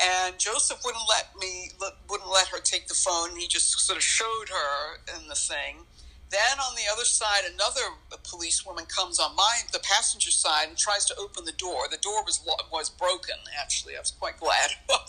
And 0.00 0.38
Joseph 0.38 0.80
wouldn't 0.84 1.04
let 1.08 1.28
me, 1.40 1.70
wouldn't 2.08 2.30
let 2.30 2.48
her 2.48 2.60
take 2.60 2.86
the 2.88 2.94
phone. 2.94 3.36
He 3.36 3.48
just 3.48 3.78
sort 3.80 3.96
of 3.96 4.02
showed 4.02 4.48
her 4.50 5.16
in 5.16 5.28
the 5.28 5.34
thing. 5.34 5.86
Then 6.30 6.58
on 6.58 6.74
the 6.74 6.82
other 6.92 7.04
side, 7.04 7.42
another 7.52 7.80
policewoman 8.24 8.86
comes 8.86 9.20
on 9.20 9.36
my 9.36 9.60
the 9.72 9.78
passenger 9.78 10.30
side 10.30 10.68
and 10.68 10.76
tries 10.76 11.04
to 11.06 11.14
open 11.16 11.44
the 11.44 11.52
door. 11.52 11.86
The 11.90 11.98
door 11.98 12.24
was 12.24 12.44
was 12.72 12.90
broken. 12.90 13.36
Actually, 13.58 13.96
I 13.96 14.00
was 14.00 14.10
quite 14.10 14.38
glad. 14.38 14.70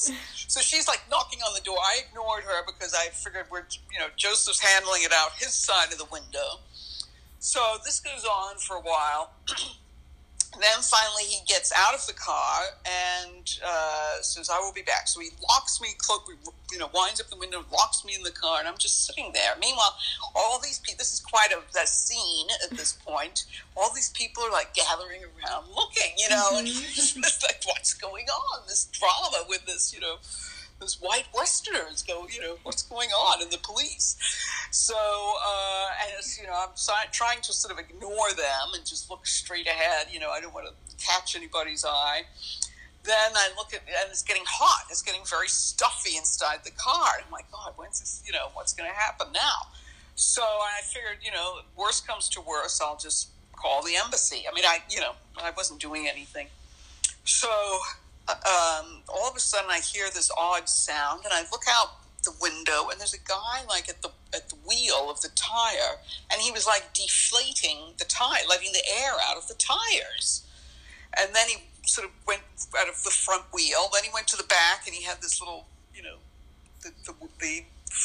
So 0.47 0.61
she's 0.61 0.87
like 0.87 1.01
knocking 1.09 1.39
on 1.39 1.55
the 1.55 1.61
door. 1.61 1.77
I 1.79 2.01
ignored 2.07 2.43
her 2.43 2.63
because 2.65 2.93
I 2.93 3.07
figured 3.09 3.47
we're 3.51 3.65
you 3.91 3.99
know 3.99 4.07
Joseph's 4.15 4.61
handling 4.61 5.01
it 5.03 5.11
out 5.11 5.31
his 5.39 5.53
side 5.53 5.91
of 5.91 5.97
the 5.97 6.05
window. 6.05 6.61
So 7.39 7.77
this 7.83 7.99
goes 7.99 8.23
on 8.23 8.57
for 8.57 8.77
a 8.77 8.81
while. 8.81 9.33
then 10.59 10.81
finally 10.81 11.23
he 11.23 11.39
gets 11.45 11.71
out 11.75 11.93
of 11.93 12.05
the 12.07 12.13
car 12.13 12.61
and 12.85 13.59
uh, 13.65 14.21
says, 14.21 14.49
"I 14.49 14.59
will 14.59 14.73
be 14.73 14.81
back." 14.81 15.07
So 15.07 15.19
he 15.19 15.29
locks 15.49 15.81
me, 15.81 15.89
cloak, 15.97 16.29
you 16.71 16.79
know, 16.79 16.89
winds 16.93 17.21
up 17.21 17.27
the 17.27 17.37
window, 17.37 17.63
locks 17.71 18.03
me 18.05 18.15
in 18.15 18.23
the 18.23 18.31
car, 18.31 18.59
and 18.59 18.67
I'm 18.67 18.77
just 18.77 19.05
sitting 19.05 19.31
there. 19.33 19.53
Meanwhile, 19.59 19.95
all 20.35 20.59
these 20.61 20.79
people. 20.79 20.97
This 20.97 21.13
is 21.13 21.19
quite 21.19 21.49
a, 21.51 21.59
a 21.79 21.87
scene 21.87 22.47
at 22.63 22.75
this 22.75 22.93
point. 22.93 23.45
All 23.75 23.93
these 23.93 24.09
people 24.09 24.43
are 24.43 24.51
like 24.51 24.73
gathering 24.73 25.21
around, 25.21 25.67
looking, 25.75 26.13
you 26.17 26.29
know, 26.29 26.49
mm-hmm. 26.53 26.57
and 26.57 26.67
it's 27.25 27.43
like, 27.43 27.61
what's 27.65 27.93
going 27.93 28.25
on? 28.25 28.61
This 28.67 28.85
drama 28.85 29.45
with 29.47 29.65
this, 29.65 29.93
you 29.93 29.99
know 29.99 30.17
those 30.79 31.01
white 31.01 31.27
Westerners 31.33 32.03
go, 32.03 32.27
you 32.27 32.41
know, 32.41 32.57
what's 32.63 32.83
going 32.83 33.09
on 33.09 33.41
in 33.41 33.49
the 33.49 33.57
police? 33.57 34.15
So, 34.71 34.95
uh, 34.95 35.87
as 36.17 36.37
you 36.37 36.45
know, 36.45 36.53
I'm 36.53 37.11
trying 37.11 37.41
to 37.41 37.53
sort 37.53 37.73
of 37.73 37.79
ignore 37.79 38.31
them 38.35 38.73
and 38.75 38.85
just 38.85 39.09
look 39.09 39.25
straight 39.25 39.67
ahead. 39.67 40.07
You 40.11 40.19
know, 40.19 40.29
I 40.29 40.39
don't 40.41 40.53
want 40.53 40.67
to 40.67 41.05
catch 41.05 41.35
anybody's 41.35 41.83
eye. 41.85 42.23
Then 43.03 43.31
I 43.35 43.49
look 43.55 43.73
at, 43.73 43.81
and 43.87 44.09
it's 44.09 44.21
getting 44.21 44.43
hot. 44.45 44.85
It's 44.89 45.01
getting 45.01 45.21
very 45.25 45.47
stuffy 45.47 46.17
inside 46.17 46.59
the 46.63 46.71
car. 46.71 47.07
I'm 47.25 47.31
like, 47.31 47.49
God, 47.51 47.73
when's 47.77 47.99
this? 47.99 48.21
You 48.25 48.33
know, 48.33 48.49
what's 48.53 48.73
going 48.73 48.89
to 48.89 48.95
happen 48.95 49.27
now? 49.33 49.71
So 50.15 50.41
I 50.41 50.81
figured, 50.83 51.19
you 51.23 51.31
know, 51.31 51.59
worst 51.77 52.07
comes 52.07 52.27
to 52.29 52.41
worst, 52.41 52.81
I'll 52.81 52.97
just 52.97 53.29
call 53.55 53.83
the 53.83 53.95
embassy. 53.95 54.43
I 54.49 54.53
mean, 54.53 54.65
I, 54.65 54.79
you 54.89 54.99
know, 54.99 55.13
I 55.41 55.51
wasn't 55.51 55.79
doing 55.79 56.07
anything. 56.07 56.47
So 57.23 57.49
um, 58.29 59.01
all 59.07 59.29
of 59.29 59.35
a 59.35 59.39
sudden 59.39 59.69
I 59.69 59.79
hear 59.79 60.05
this 60.13 60.29
odd 60.37 60.67
sound, 60.67 61.21
and 61.23 61.33
I 61.33 61.41
look 61.51 61.63
out 61.69 61.89
the 62.23 62.33
window, 62.41 62.89
and 62.89 62.99
there's 62.99 63.13
a 63.13 63.23
guy 63.27 63.63
like 63.69 63.87
at 63.89 64.01
the 64.01 64.09
at 64.35 64.49
the 64.49 64.55
wheel 64.67 65.09
of 65.09 65.21
the 65.21 65.29
tire, 65.35 65.97
and 66.31 66.41
he 66.41 66.51
was 66.51 66.67
like 66.67 66.93
deflating 66.93 67.93
the 67.97 68.05
tire, 68.05 68.43
letting 68.49 68.71
the 68.73 68.83
air 69.01 69.13
out 69.29 69.37
of 69.37 69.47
the 69.47 69.55
tires, 69.55 70.45
and 71.17 71.33
then 71.33 71.47
he 71.47 71.55
sort 71.85 72.05
of 72.05 72.11
went 72.27 72.41
out 72.77 72.89
of 72.89 73.01
the 73.03 73.09
front 73.09 73.43
wheel. 73.53 73.89
Then 73.93 74.03
he 74.03 74.09
went 74.13 74.27
to 74.27 74.37
the 74.37 74.43
back, 74.43 74.87
and 74.87 74.95
he 74.95 75.03
had 75.03 75.21
this 75.21 75.39
little, 75.39 75.65
you 75.95 76.03
know, 76.03 76.17
the 76.81 76.91
the, 77.05 77.13
the 77.39 77.63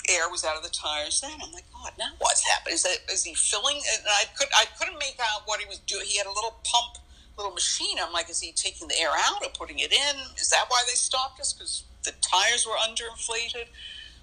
air 0.08 0.30
was 0.30 0.44
out 0.44 0.56
of 0.56 0.62
the 0.62 0.70
tires. 0.70 1.20
Then 1.20 1.32
I'm 1.42 1.52
like, 1.52 1.64
God, 1.72 1.92
now 1.98 2.12
what's 2.18 2.46
happened? 2.46 2.74
Is 2.74 2.84
that 2.84 2.98
is 3.10 3.24
he 3.24 3.34
filling? 3.34 3.76
And 3.76 4.06
I 4.06 4.24
could 4.38 4.48
I 4.54 4.66
couldn't 4.78 4.98
make 4.98 5.18
out 5.20 5.42
what 5.46 5.60
he 5.60 5.66
was 5.66 5.78
doing. 5.78 6.06
He 6.06 6.18
had 6.18 6.26
a 6.26 6.32
little 6.32 6.54
pump 6.64 7.02
little 7.36 7.52
machine. 7.52 7.96
I'm 8.00 8.12
like, 8.12 8.30
is 8.30 8.40
he 8.40 8.52
taking 8.52 8.88
the 8.88 8.98
air 9.00 9.10
out 9.10 9.42
or 9.42 9.50
putting 9.56 9.78
it 9.78 9.92
in? 9.92 10.16
Is 10.38 10.50
that 10.50 10.64
why 10.68 10.82
they 10.86 10.94
stopped 10.94 11.40
us? 11.40 11.52
Because 11.52 11.84
the 12.04 12.12
tires 12.20 12.66
were 12.66 12.74
underinflated. 12.74 13.66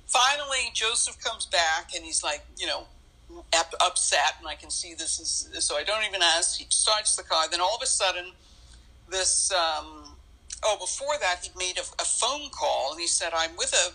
Finally, 0.08 0.72
Joseph 0.74 1.20
comes 1.24 1.46
back 1.46 1.92
and 1.96 2.04
he's 2.04 2.24
like, 2.24 2.44
you 2.58 2.68
know, 2.68 2.88
upset, 3.54 4.36
and 4.40 4.48
I 4.48 4.56
can 4.56 4.70
see 4.70 4.94
this 4.94 5.20
is 5.20 5.64
so. 5.64 5.76
I 5.76 5.84
don't 5.84 6.04
even 6.08 6.22
ask. 6.22 6.58
He 6.58 6.66
starts 6.70 7.16
the 7.16 7.24
car. 7.24 7.50
Then 7.50 7.62
all 7.62 7.76
of 7.76 7.82
a 7.82 7.88
sudden, 7.88 8.32
this. 9.10 9.52
Um, 9.52 10.16
oh, 10.64 10.78
before 10.80 11.14
that, 11.22 11.44
he 11.44 11.52
made 11.58 11.78
a, 11.78 12.02
a, 12.02 12.06
phone 12.06 12.50
call 12.50 12.92
and 12.92 13.02
he 13.02 13.08
said, 13.08 13.32
"I'm 13.36 13.56
with 13.56 13.74
a." 13.74 13.94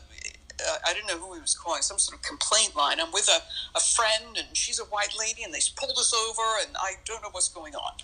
Uh, 0.55 0.77
I 0.87 0.95
didn't 0.95 1.09
know 1.09 1.19
who 1.19 1.35
he 1.35 1.41
was 1.41 1.55
calling. 1.57 1.83
Some 1.83 1.99
sort 1.99 2.17
of 2.17 2.23
complaint 2.23 2.77
line. 2.77 3.01
I'm 3.01 3.11
with 3.11 3.29
a, 3.29 3.43
a 3.77 3.81
friend, 3.81 4.39
and 4.39 4.57
she's 4.57 4.79
a 4.79 4.85
white 4.85 5.13
lady, 5.19 5.43
and 5.43 5.53
they 5.53 5.59
pulled 5.75 5.99
us 5.99 6.15
over, 6.15 6.43
and 6.65 6.77
I 6.77 6.95
don't 7.05 7.23
know 7.23 7.31
what's 7.33 7.49
going 7.49 7.75
on. 7.75 7.95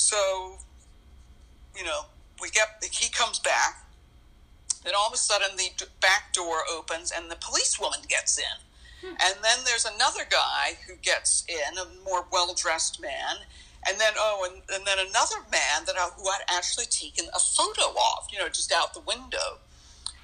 So, 0.00 0.56
you 1.76 1.84
know, 1.84 2.06
we 2.40 2.50
get 2.50 2.82
he 2.90 3.10
comes 3.10 3.38
back. 3.38 3.86
Then 4.84 4.94
all 4.98 5.08
of 5.08 5.12
a 5.12 5.18
sudden, 5.18 5.56
the 5.56 5.86
back 6.00 6.32
door 6.32 6.62
opens 6.72 7.12
and 7.14 7.30
the 7.30 7.36
policewoman 7.36 8.00
gets 8.08 8.38
in. 8.38 8.56
Hmm. 9.02 9.14
And 9.20 9.34
then 9.42 9.58
there's 9.64 9.84
another 9.84 10.22
guy 10.30 10.78
who 10.86 10.94
gets 11.02 11.44
in, 11.48 11.78
a 11.78 11.86
more 12.04 12.24
well 12.32 12.54
dressed 12.54 13.00
man. 13.00 13.44
And 13.88 13.98
then, 13.98 14.12
oh, 14.16 14.48
and, 14.50 14.62
and 14.74 14.86
then 14.86 14.98
another 14.98 15.36
man 15.50 15.84
that 15.86 15.96
I, 15.96 16.08
who 16.16 16.28
I'd 16.28 16.44
actually 16.50 16.86
taken 16.86 17.26
a 17.34 17.38
photo 17.38 17.90
of, 17.90 18.26
you 18.30 18.38
know, 18.38 18.48
just 18.48 18.72
out 18.72 18.92
the 18.94 19.00
window. 19.00 19.58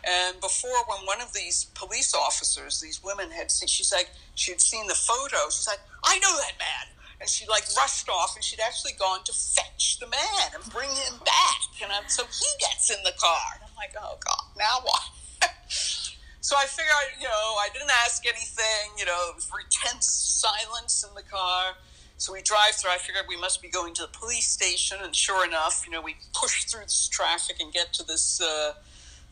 And 0.04 0.40
before, 0.40 0.84
when 0.88 1.04
one 1.04 1.20
of 1.20 1.32
these 1.32 1.64
police 1.74 2.14
officers, 2.14 2.80
these 2.80 3.02
women 3.02 3.30
had 3.30 3.50
seen, 3.50 3.66
she's 3.66 3.92
like, 3.92 4.10
she 4.34 4.52
had 4.52 4.60
seen 4.60 4.86
the 4.86 4.94
photo. 4.94 5.36
She's 5.50 5.66
like, 5.66 5.80
I 6.04 6.18
know 6.18 6.36
that 6.36 6.52
man. 6.58 6.95
And 7.20 7.28
she 7.28 7.46
like 7.48 7.64
rushed 7.76 8.08
off, 8.08 8.36
and 8.36 8.44
she'd 8.44 8.60
actually 8.60 8.92
gone 8.98 9.24
to 9.24 9.32
fetch 9.32 9.98
the 9.98 10.06
man 10.06 10.46
and 10.54 10.72
bring 10.72 10.90
him 10.90 11.18
back. 11.24 11.82
And 11.82 11.90
I'm, 11.92 12.08
so 12.08 12.24
he 12.24 12.46
gets 12.60 12.90
in 12.90 13.02
the 13.04 13.12
car. 13.18 13.46
And 13.54 13.62
I'm 13.64 13.76
like, 13.76 13.94
oh 13.98 14.18
God, 14.24 14.44
now 14.58 14.80
what? 14.82 15.02
So 16.46 16.54
I 16.56 16.64
figured, 16.66 17.18
you 17.18 17.26
know, 17.26 17.56
I 17.58 17.66
didn't 17.72 17.90
ask 18.04 18.24
anything. 18.24 18.94
You 18.96 19.04
know, 19.04 19.30
it 19.30 19.34
was 19.34 19.46
very 19.46 19.64
tense 19.68 20.06
silence 20.06 21.02
in 21.02 21.12
the 21.16 21.24
car. 21.24 21.74
So 22.18 22.32
we 22.32 22.40
drive 22.40 22.74
through. 22.76 22.92
I 22.92 22.98
figured 22.98 23.24
we 23.28 23.36
must 23.36 23.60
be 23.60 23.68
going 23.68 23.94
to 23.94 24.02
the 24.02 24.16
police 24.16 24.46
station, 24.46 24.98
and 25.02 25.12
sure 25.12 25.44
enough, 25.44 25.82
you 25.84 25.90
know, 25.92 26.00
we 26.00 26.14
push 26.32 26.64
through 26.66 26.82
this 26.82 27.08
traffic 27.08 27.56
and 27.58 27.72
get 27.72 27.92
to 27.94 28.04
this 28.04 28.40
uh, 28.40 28.74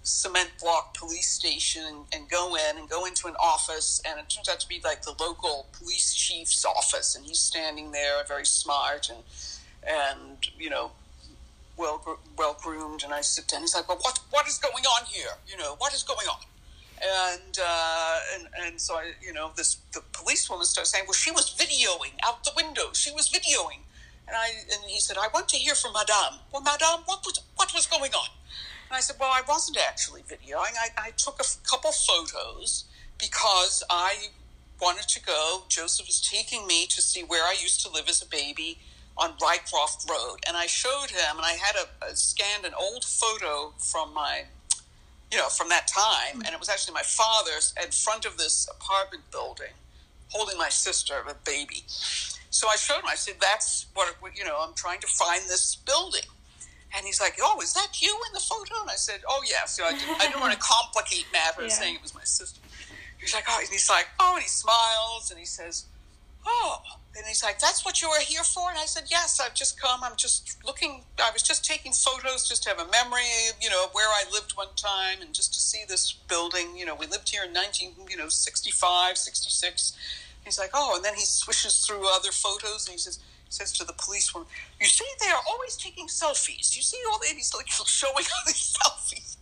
cement 0.04 0.50
block 0.60 0.96
police 0.96 1.30
station 1.30 1.82
and, 1.88 2.04
and, 2.12 2.28
go 2.28 2.54
in 2.54 2.78
and 2.78 2.88
go 2.88 3.06
into 3.06 3.26
an 3.26 3.34
office. 3.36 4.00
And 4.06 4.20
it 4.20 4.28
turns 4.28 4.48
out 4.48 4.60
to 4.60 4.68
be 4.68 4.80
like 4.84 5.02
the 5.02 5.14
local 5.18 5.66
police 5.72 6.14
chief's 6.14 6.64
office, 6.64 7.16
and 7.16 7.24
he's 7.24 7.40
standing 7.40 7.90
there, 7.90 8.22
very 8.28 8.46
smart 8.46 9.10
and 9.10 9.18
and 9.86 10.38
you 10.58 10.70
know, 10.70 10.92
well 11.76 12.18
well 12.36 12.56
groomed. 12.62 13.02
And 13.02 13.12
I 13.12 13.22
sit 13.22 13.48
down. 13.48 13.62
He's 13.62 13.74
like, 13.74 13.88
"Well, 13.88 13.98
what 14.02 14.20
what 14.30 14.46
is 14.46 14.58
going 14.58 14.84
on 14.84 15.06
here? 15.06 15.34
You 15.46 15.56
know, 15.56 15.74
what 15.78 15.92
is 15.92 16.02
going 16.02 16.28
on?" 16.28 16.44
and 17.02 17.58
uh, 17.62 18.18
and 18.34 18.48
and 18.64 18.80
so 18.80 18.94
I, 18.94 19.12
you 19.20 19.32
know, 19.32 19.50
this 19.56 19.78
the 19.92 20.00
policewoman 20.12 20.66
starts 20.66 20.90
saying, 20.90 21.04
"Well, 21.06 21.14
she 21.14 21.30
was 21.30 21.54
videoing 21.54 22.12
out 22.26 22.44
the 22.44 22.52
window. 22.56 22.92
She 22.92 23.10
was 23.12 23.28
videoing," 23.28 23.80
and 24.26 24.36
I 24.36 24.48
and 24.72 24.84
he 24.86 25.00
said, 25.00 25.16
"I 25.18 25.28
want 25.34 25.48
to 25.50 25.56
hear 25.56 25.74
from 25.74 25.92
Madame." 25.92 26.40
Well, 26.52 26.62
Madame, 26.62 27.02
what 27.06 27.24
was 27.24 27.40
what 27.56 27.72
was 27.74 27.86
going 27.86 28.12
on? 28.12 28.28
And 28.94 28.98
I 28.98 29.00
said, 29.00 29.16
"Well, 29.18 29.32
I 29.32 29.42
wasn't 29.48 29.78
actually 29.78 30.22
videoing. 30.22 30.74
I, 30.78 30.90
I 30.96 31.10
took 31.16 31.40
a 31.40 31.68
couple 31.68 31.90
photos 31.90 32.84
because 33.18 33.82
I 33.90 34.28
wanted 34.80 35.08
to 35.08 35.20
go. 35.20 35.64
Joseph 35.68 36.06
was 36.06 36.20
taking 36.20 36.64
me 36.68 36.86
to 36.86 37.02
see 37.02 37.24
where 37.24 37.42
I 37.42 37.56
used 37.60 37.84
to 37.84 37.90
live 37.90 38.08
as 38.08 38.22
a 38.22 38.26
baby." 38.26 38.78
On 39.16 39.30
Rycroft 39.38 40.10
Road, 40.10 40.38
and 40.44 40.56
I 40.56 40.66
showed 40.66 41.10
him, 41.10 41.36
and 41.36 41.46
I 41.46 41.52
had 41.52 41.76
a, 41.76 42.04
a 42.04 42.16
scanned 42.16 42.64
an 42.64 42.74
old 42.74 43.04
photo 43.04 43.72
from 43.78 44.12
my 44.12 44.46
you 45.30 45.38
know, 45.38 45.48
from 45.48 45.68
that 45.68 45.86
time. 45.86 46.42
And 46.44 46.52
it 46.52 46.58
was 46.58 46.68
actually 46.68 46.94
my 46.94 47.02
father's 47.02 47.74
in 47.80 47.92
front 47.92 48.24
of 48.24 48.38
this 48.38 48.68
apartment 48.68 49.22
building 49.30 49.74
holding 50.34 50.58
my 50.58 50.68
sister, 50.68 51.14
a 51.28 51.34
baby. 51.44 51.84
So 52.50 52.68
I 52.68 52.76
showed 52.76 52.98
him, 52.98 53.06
I 53.08 53.14
said, 53.14 53.36
that's 53.40 53.86
what, 53.94 54.14
you 54.34 54.44
know, 54.44 54.56
I'm 54.60 54.74
trying 54.74 55.00
to 55.00 55.06
find 55.06 55.42
this 55.44 55.76
building. 55.76 56.22
And 56.96 57.04
he's 57.04 57.20
like, 57.20 57.38
oh, 57.42 57.60
is 57.60 57.72
that 57.74 58.00
you 58.00 58.16
in 58.28 58.32
the 58.32 58.40
photo? 58.40 58.80
And 58.80 58.90
I 58.90 58.94
said, 58.94 59.20
oh, 59.28 59.42
yes. 59.48 59.78
Know, 59.78 59.86
I, 59.86 59.92
didn't, 59.92 60.20
I 60.20 60.26
didn't 60.26 60.40
want 60.40 60.52
to 60.52 60.58
complicate 60.62 61.26
matters 61.32 61.72
yeah. 61.72 61.74
saying 61.74 61.94
it 61.96 62.02
was 62.02 62.14
my 62.14 62.24
sister. 62.24 62.60
He's 63.18 63.34
like, 63.34 63.44
oh, 63.48 63.58
and 63.58 63.68
he's 63.68 63.88
like, 63.88 64.06
oh, 64.20 64.34
and 64.34 64.42
he 64.42 64.48
smiles 64.48 65.30
and 65.30 65.38
he 65.38 65.46
says, 65.46 65.86
oh, 66.46 66.82
and 67.16 67.24
he's 67.26 67.42
like, 67.42 67.58
that's 67.58 67.84
what 67.84 68.02
you 68.02 68.08
were 68.08 68.20
here 68.20 68.42
for? 68.42 68.68
And 68.68 68.78
I 68.78 68.86
said, 68.86 69.04
yes, 69.08 69.40
I've 69.40 69.54
just 69.54 69.80
come. 69.80 70.00
I'm 70.02 70.16
just 70.16 70.58
looking, 70.64 71.02
I 71.22 71.30
was 71.32 71.42
just 71.42 71.64
taking 71.64 71.92
photos 71.92 72.48
just 72.48 72.64
to 72.64 72.68
have 72.70 72.80
a 72.80 72.90
memory, 72.90 73.22
you 73.60 73.70
know, 73.70 73.84
of 73.84 73.90
where 73.92 74.08
I 74.08 74.24
lived 74.32 74.52
one 74.52 74.74
time 74.76 75.22
and 75.22 75.32
just 75.32 75.54
to 75.54 75.60
see 75.60 75.84
this 75.88 76.12
building. 76.28 76.76
You 76.76 76.86
know, 76.86 76.94
we 76.94 77.06
lived 77.06 77.28
here 77.28 77.44
in 77.44 77.52
19, 77.52 77.92
you 78.10 78.16
know, 78.16 78.28
65, 78.28 79.16
66. 79.16 79.96
He's 80.44 80.58
like, 80.58 80.70
oh, 80.74 80.96
and 80.96 81.04
then 81.04 81.14
he 81.14 81.24
swishes 81.24 81.86
through 81.86 82.02
other 82.14 82.32
photos 82.32 82.86
and 82.86 82.92
he 82.92 82.98
says, 82.98 83.20
says 83.54 83.72
to 83.72 83.84
the 83.84 83.94
policewoman, 83.94 84.48
you 84.80 84.86
see, 84.86 85.06
they 85.20 85.28
are 85.28 85.42
always 85.48 85.76
taking 85.76 86.08
selfies. 86.08 86.76
You 86.76 86.82
see 86.82 86.98
all 87.10 87.18
the, 87.18 87.26
he's 87.26 87.54
like 87.54 87.68
showing 87.86 88.14
all 88.14 88.44
these 88.46 88.76
selfies. 88.76 89.36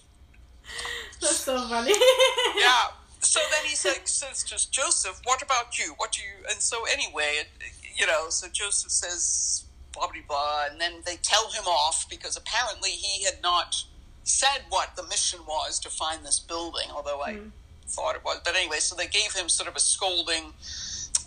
That's 1.21 1.37
so 1.37 1.57
funny. 1.69 1.93
yeah 2.57 2.89
so 3.23 3.41
then 3.51 3.65
he 3.65 3.75
says, 3.75 3.99
says 4.05 4.43
just 4.43 4.73
Joseph, 4.73 5.21
what 5.25 5.43
about 5.43 5.79
you? 5.79 5.95
What 5.97 6.13
do 6.13 6.23
you? 6.23 6.45
And 6.51 6.61
so 6.61 6.85
anyway, 6.93 7.41
it, 7.41 7.49
you 7.97 8.07
know, 8.07 8.29
so 8.29 8.49
Joseph 8.49 8.91
says 8.91 9.65
blah 9.93 10.09
blah 10.09 10.23
blah, 10.29 10.67
and 10.71 10.81
then 10.81 10.95
they 11.07 11.17
tell 11.17 11.51
him 11.51 11.65
off 11.65 12.07
because 12.09 12.37
apparently 12.37 12.91
he 12.91 13.25
had 13.25 13.43
not 13.43 13.85
said 14.25 14.63
what 14.69 14.95
the 14.97 15.03
mission 15.05 15.41
was 15.47 15.79
to 15.81 15.89
find 15.89 16.25
this 16.25 16.39
building, 16.39 16.89
although 16.95 17.23
I 17.23 17.35
mm. 17.35 17.51
thought 17.87 18.15
it 18.15 18.25
was. 18.25 18.41
But 18.45 18.57
anyway, 18.57 18.79
so 18.79 18.95
they 18.97 19.09
gave 19.09 19.33
him 19.33 19.49
sort 19.49 19.69
of 19.69 19.77
a 19.77 19.81
scolding, 19.81 20.53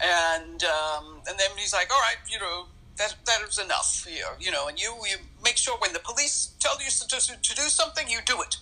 and 0.02 0.64
um, 0.64 1.22
and 1.28 1.40
then 1.40 1.50
he's 1.58 1.74
like, 1.74 1.92
all 1.92 2.02
right, 2.02 2.18
you 2.30 2.40
know. 2.40 2.66
That, 2.98 3.14
that 3.26 3.42
is 3.48 3.60
enough 3.60 4.06
here, 4.08 4.38
you 4.40 4.52
know, 4.52 4.68
and 4.68 4.80
you, 4.80 4.96
you 5.10 5.18
make 5.44 5.58
sure 5.58 5.78
when 5.80 5.92
the 5.92 6.00
police 6.00 6.54
tell 6.60 6.80
you 6.80 6.90
to, 6.90 7.08
to, 7.08 7.42
to 7.42 7.56
do 7.56 7.64
something, 7.64 8.08
you 8.08 8.20
do 8.26 8.42
it 8.42 8.58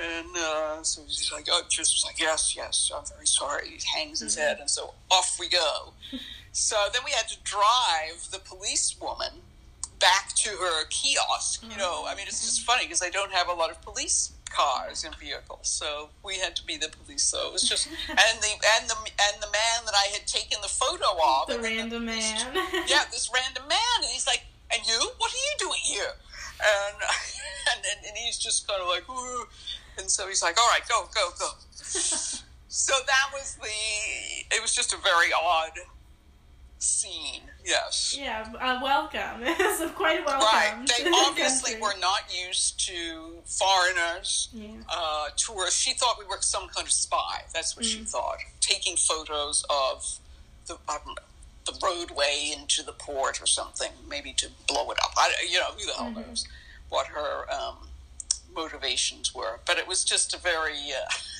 and 0.00 0.36
uh, 0.36 0.82
so 0.82 1.02
he's 1.06 1.30
like, 1.32 1.46
oh, 1.50 1.62
just 1.68 2.04
like, 2.06 2.18
yes, 2.18 2.54
yes, 2.56 2.90
I'm 2.94 3.04
very 3.14 3.26
sorry. 3.26 3.68
He 3.68 3.78
hangs 3.94 4.20
his 4.20 4.36
mm-hmm. 4.36 4.42
head, 4.42 4.58
and 4.60 4.70
so 4.70 4.94
off 5.10 5.36
we 5.38 5.48
go. 5.48 5.92
so 6.52 6.76
then 6.92 7.02
we 7.04 7.10
had 7.10 7.28
to 7.28 7.36
drive 7.44 8.28
the 8.30 8.38
police 8.38 8.96
woman 9.00 9.42
back 9.98 10.32
to 10.36 10.50
her 10.50 10.84
kiosk. 10.88 11.62
You 11.70 11.76
know, 11.76 12.04
I 12.06 12.14
mean, 12.14 12.26
it's 12.26 12.40
just 12.40 12.62
funny 12.62 12.84
because 12.84 13.00
they 13.00 13.10
don't 13.10 13.32
have 13.32 13.48
a 13.48 13.52
lot 13.52 13.70
of 13.70 13.82
police 13.82 14.32
cars 14.50 15.04
and 15.04 15.14
vehicles, 15.16 15.68
so 15.68 16.10
we 16.22 16.38
had 16.38 16.54
to 16.56 16.66
be 16.66 16.76
the 16.76 16.88
police. 16.88 17.22
So 17.22 17.48
it 17.48 17.52
was 17.52 17.62
just 17.62 17.88
and 18.08 18.36
the 18.42 18.52
and 18.78 18.90
the 18.90 18.96
and 18.98 19.42
the 19.42 19.50
man 19.50 19.84
that 19.86 19.94
I 19.94 20.10
had 20.12 20.26
taken 20.26 20.58
the 20.60 20.68
photo 20.68 21.16
of, 21.16 21.48
the 21.48 21.58
random 21.62 21.90
the, 21.90 22.12
man, 22.12 22.54
yeah, 22.86 23.04
this 23.10 23.30
random 23.32 23.66
man, 23.68 23.96
and 24.02 24.10
he's 24.12 24.26
like, 24.26 24.44
"And 24.72 24.86
you, 24.86 24.98
what 25.18 25.32
are 25.32 25.36
you 25.36 25.54
doing 25.58 25.80
here?" 25.84 26.12
And 26.60 26.96
and, 27.74 27.80
and, 27.84 28.06
and 28.06 28.16
he's 28.16 28.38
just 28.38 28.68
kind 28.68 28.82
of 28.82 28.88
like, 28.88 29.08
Ooh. 29.08 29.46
And 29.98 30.10
so 30.10 30.26
he's 30.28 30.42
like, 30.42 30.58
all 30.58 30.68
right, 30.68 30.86
go, 30.88 31.08
go, 31.14 31.30
go. 31.38 31.50
so 31.76 32.94
that 33.06 33.26
was 33.32 33.56
the, 33.56 34.54
it 34.54 34.62
was 34.62 34.74
just 34.74 34.92
a 34.92 34.96
very 34.98 35.28
odd 35.32 35.72
scene. 36.80 37.42
Yes. 37.64 38.16
Yeah, 38.18 38.46
uh, 38.58 38.80
welcome. 38.82 39.20
it's 39.42 39.92
quite 39.92 40.24
welcome. 40.24 40.48
Right. 40.52 40.88
They 41.04 41.10
obviously 41.12 41.74
were 41.80 41.96
not 42.00 42.22
used 42.46 42.80
to 42.88 43.34
foreigners, 43.44 44.48
yeah. 44.52 44.68
uh, 44.88 45.28
tourists. 45.36 45.80
She 45.80 45.92
thought 45.92 46.16
we 46.18 46.24
were 46.24 46.38
some 46.40 46.68
kind 46.68 46.86
of 46.86 46.92
spy. 46.92 47.42
That's 47.54 47.76
what 47.76 47.84
mm. 47.84 47.88
she 47.88 48.04
thought. 48.04 48.38
Taking 48.60 48.96
photos 48.96 49.64
of 49.70 50.18
the, 50.66 50.76
know, 50.86 51.14
the 51.66 51.78
roadway 51.82 52.52
into 52.56 52.82
the 52.82 52.92
port 52.92 53.40
or 53.40 53.46
something, 53.46 53.90
maybe 54.08 54.32
to 54.34 54.48
blow 54.66 54.90
it 54.90 54.98
up. 55.02 55.12
I, 55.16 55.32
you 55.48 55.58
know, 55.58 55.70
who 55.78 55.86
the 55.86 55.92
hell 55.92 56.06
mm-hmm. 56.06 56.20
knows 56.28 56.46
what 56.88 57.06
her 57.08 57.50
um, 57.52 57.76
motivations 58.54 59.34
were. 59.34 59.60
But 59.66 59.78
it 59.78 59.86
was 59.86 60.04
just 60.04 60.34
a 60.34 60.38
very. 60.38 60.78
Uh, 60.92 61.10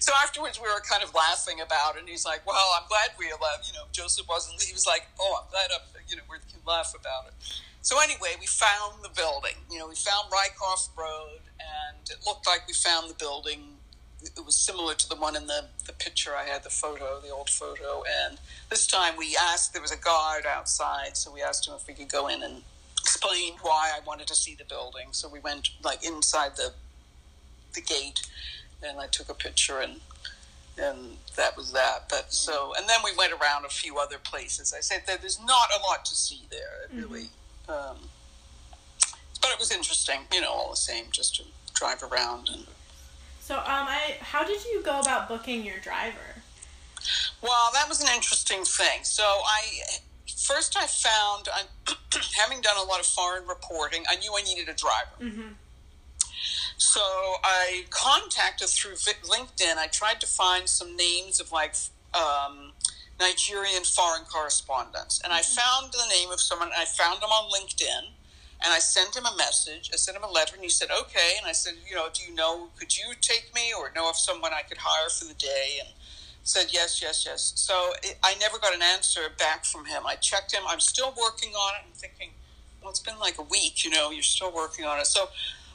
so 0.00 0.12
afterwards, 0.22 0.60
we 0.60 0.68
were 0.68 0.80
kind 0.80 1.02
of 1.02 1.14
laughing 1.14 1.60
about 1.60 1.96
it. 1.96 2.00
And 2.00 2.08
he's 2.08 2.24
like, 2.24 2.46
"Well, 2.46 2.70
I'm 2.80 2.86
glad 2.88 3.10
we 3.18 3.30
allowed." 3.30 3.66
You 3.66 3.72
know, 3.74 3.86
Joseph 3.92 4.28
wasn't. 4.28 4.62
He 4.62 4.72
was 4.72 4.86
like, 4.86 5.08
"Oh, 5.18 5.42
I'm 5.42 5.50
glad. 5.50 5.70
I'm, 5.72 5.84
you 6.08 6.16
know, 6.16 6.22
we 6.30 6.38
can 6.50 6.60
laugh 6.66 6.94
about 6.98 7.26
it." 7.28 7.34
So 7.82 7.96
anyway, 8.02 8.36
we 8.38 8.46
found 8.46 9.02
the 9.02 9.08
building. 9.08 9.56
You 9.70 9.78
know, 9.78 9.88
we 9.88 9.94
found 9.94 10.30
Rycroft 10.30 10.90
Road, 10.96 11.40
and 11.58 12.10
it 12.10 12.26
looked 12.26 12.46
like 12.46 12.66
we 12.66 12.74
found 12.74 13.08
the 13.08 13.14
building. 13.14 13.76
It 14.22 14.44
was 14.44 14.54
similar 14.54 14.94
to 14.94 15.08
the 15.08 15.16
one 15.16 15.34
in 15.34 15.46
the, 15.46 15.68
the 15.86 15.94
picture 15.94 16.32
I 16.36 16.44
had, 16.44 16.62
the 16.62 16.68
photo, 16.68 17.20
the 17.20 17.30
old 17.30 17.48
photo. 17.48 18.02
And 18.26 18.38
this 18.68 18.86
time 18.86 19.14
we 19.16 19.34
asked, 19.34 19.72
there 19.72 19.80
was 19.80 19.92
a 19.92 19.96
guard 19.96 20.44
outside, 20.44 21.16
so 21.16 21.32
we 21.32 21.40
asked 21.40 21.66
him 21.66 21.72
if 21.74 21.86
we 21.86 21.94
could 21.94 22.10
go 22.10 22.28
in 22.28 22.42
and 22.42 22.62
explained 23.00 23.56
why 23.62 23.90
I 23.94 24.00
wanted 24.06 24.26
to 24.26 24.34
see 24.34 24.54
the 24.54 24.64
building. 24.64 25.08
So 25.12 25.26
we 25.26 25.40
went 25.40 25.70
like 25.82 26.04
inside 26.04 26.56
the 26.56 26.74
the 27.72 27.80
gate, 27.80 28.26
and 28.82 28.98
I 29.00 29.06
took 29.06 29.28
a 29.28 29.34
picture, 29.34 29.80
and 29.80 30.00
and 30.78 31.16
that 31.36 31.56
was 31.56 31.72
that. 31.72 32.08
But 32.08 32.32
so, 32.32 32.72
and 32.76 32.88
then 32.88 33.00
we 33.04 33.10
went 33.16 33.32
around 33.32 33.64
a 33.64 33.68
few 33.68 33.98
other 33.98 34.18
places. 34.18 34.74
I 34.76 34.80
said 34.80 35.02
that 35.06 35.20
there's 35.20 35.40
not 35.40 35.70
a 35.76 35.80
lot 35.82 36.04
to 36.06 36.14
see 36.14 36.42
there. 36.50 36.84
It 36.84 36.90
mm-hmm. 36.90 37.12
really, 37.12 37.28
um, 37.68 37.96
but 39.40 39.50
it 39.50 39.58
was 39.58 39.70
interesting, 39.70 40.20
you 40.32 40.40
know, 40.40 40.50
all 40.50 40.70
the 40.70 40.76
same, 40.76 41.06
just 41.10 41.36
to 41.36 41.44
drive 41.74 42.02
around 42.02 42.48
and. 42.48 42.66
So, 43.40 43.56
um, 43.56 43.64
I 43.66 44.16
how 44.20 44.44
did 44.44 44.64
you 44.64 44.80
go 44.84 45.00
about 45.00 45.26
booking 45.26 45.64
your 45.64 45.78
driver? 45.78 46.42
Well, 47.42 47.70
that 47.72 47.88
was 47.88 48.00
an 48.00 48.08
interesting 48.14 48.62
thing. 48.64 49.02
So 49.02 49.24
I 49.24 49.62
first 50.40 50.76
I 50.76 50.86
found, 50.86 51.48
having 52.38 52.60
done 52.60 52.76
a 52.76 52.82
lot 52.82 53.00
of 53.00 53.06
foreign 53.06 53.46
reporting, 53.46 54.04
I 54.08 54.16
knew 54.16 54.32
I 54.36 54.42
needed 54.42 54.68
a 54.68 54.74
driver. 54.74 55.16
Mm-hmm. 55.20 55.52
So 56.80 57.02
I 57.44 57.84
contacted 57.90 58.68
through 58.68 58.94
LinkedIn. 58.94 59.76
I 59.76 59.88
tried 59.88 60.18
to 60.22 60.26
find 60.26 60.66
some 60.66 60.96
names 60.96 61.38
of 61.38 61.52
like 61.52 61.74
um, 62.14 62.72
Nigerian 63.20 63.84
foreign 63.84 64.24
correspondents, 64.24 65.20
and 65.22 65.30
I 65.30 65.40
mm-hmm. 65.40 65.60
found 65.60 65.92
the 65.92 66.08
name 66.08 66.30
of 66.30 66.40
someone. 66.40 66.70
I 66.74 66.86
found 66.86 67.18
him 67.18 67.28
on 67.28 67.50
LinkedIn, 67.52 68.08
and 68.64 68.72
I 68.72 68.78
sent 68.78 69.14
him 69.14 69.26
a 69.26 69.36
message. 69.36 69.90
I 69.92 69.96
sent 69.96 70.16
him 70.16 70.24
a 70.24 70.30
letter, 70.30 70.54
and 70.54 70.64
he 70.64 70.70
said, 70.70 70.88
"Okay." 70.90 71.34
And 71.36 71.46
I 71.46 71.52
said, 71.52 71.74
"You 71.86 71.96
know, 71.96 72.08
do 72.10 72.22
you 72.22 72.34
know? 72.34 72.70
Could 72.78 72.96
you 72.96 73.12
take 73.20 73.54
me, 73.54 73.74
or 73.78 73.92
know 73.94 74.08
of 74.08 74.16
someone 74.16 74.54
I 74.54 74.62
could 74.62 74.78
hire 74.78 75.10
for 75.10 75.26
the 75.26 75.34
day?" 75.34 75.80
And 75.80 75.90
said 76.44 76.68
yes, 76.70 77.02
yes, 77.02 77.26
yes. 77.26 77.52
So 77.56 77.92
it, 78.02 78.16
I 78.24 78.36
never 78.36 78.58
got 78.58 78.74
an 78.74 78.80
answer 78.80 79.20
back 79.38 79.66
from 79.66 79.84
him. 79.84 80.06
I 80.06 80.14
checked 80.14 80.52
him. 80.52 80.62
I'm 80.66 80.80
still 80.80 81.12
working 81.20 81.52
on 81.52 81.74
it. 81.74 81.86
I'm 81.86 81.92
thinking, 81.92 82.30
well, 82.80 82.90
it's 82.90 83.00
been 83.00 83.18
like 83.18 83.36
a 83.36 83.42
week. 83.42 83.84
You 83.84 83.90
know, 83.90 84.10
you're 84.10 84.22
still 84.22 84.50
working 84.50 84.86
on 84.86 84.98
it. 84.98 85.06
So 85.06 85.28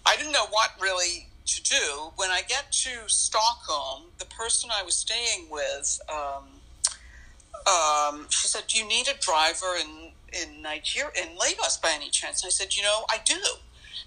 I 0.05 0.15
didn't 0.15 0.31
know 0.31 0.47
what 0.49 0.71
really 0.79 1.27
to 1.45 1.63
do. 1.63 2.11
When 2.15 2.29
I 2.29 2.41
get 2.47 2.71
to 2.71 3.07
Stockholm, 3.07 4.03
the 4.17 4.25
person 4.25 4.69
I 4.73 4.83
was 4.83 4.95
staying 4.95 5.49
with, 5.49 5.99
um, 6.09 6.45
um, 7.67 8.27
she 8.29 8.47
said, 8.47 8.67
"Do 8.67 8.77
you 8.77 8.87
need 8.87 9.07
a 9.07 9.15
driver 9.15 9.75
in 9.79 10.11
in 10.33 10.61
Nigeria 10.61 11.11
in 11.15 11.37
Lagos 11.37 11.77
by 11.77 11.91
any 11.91 12.09
chance?" 12.09 12.43
And 12.43 12.49
I 12.49 12.51
said, 12.51 12.75
"You 12.75 12.83
know, 12.83 13.05
I 13.09 13.19
do." 13.23 13.41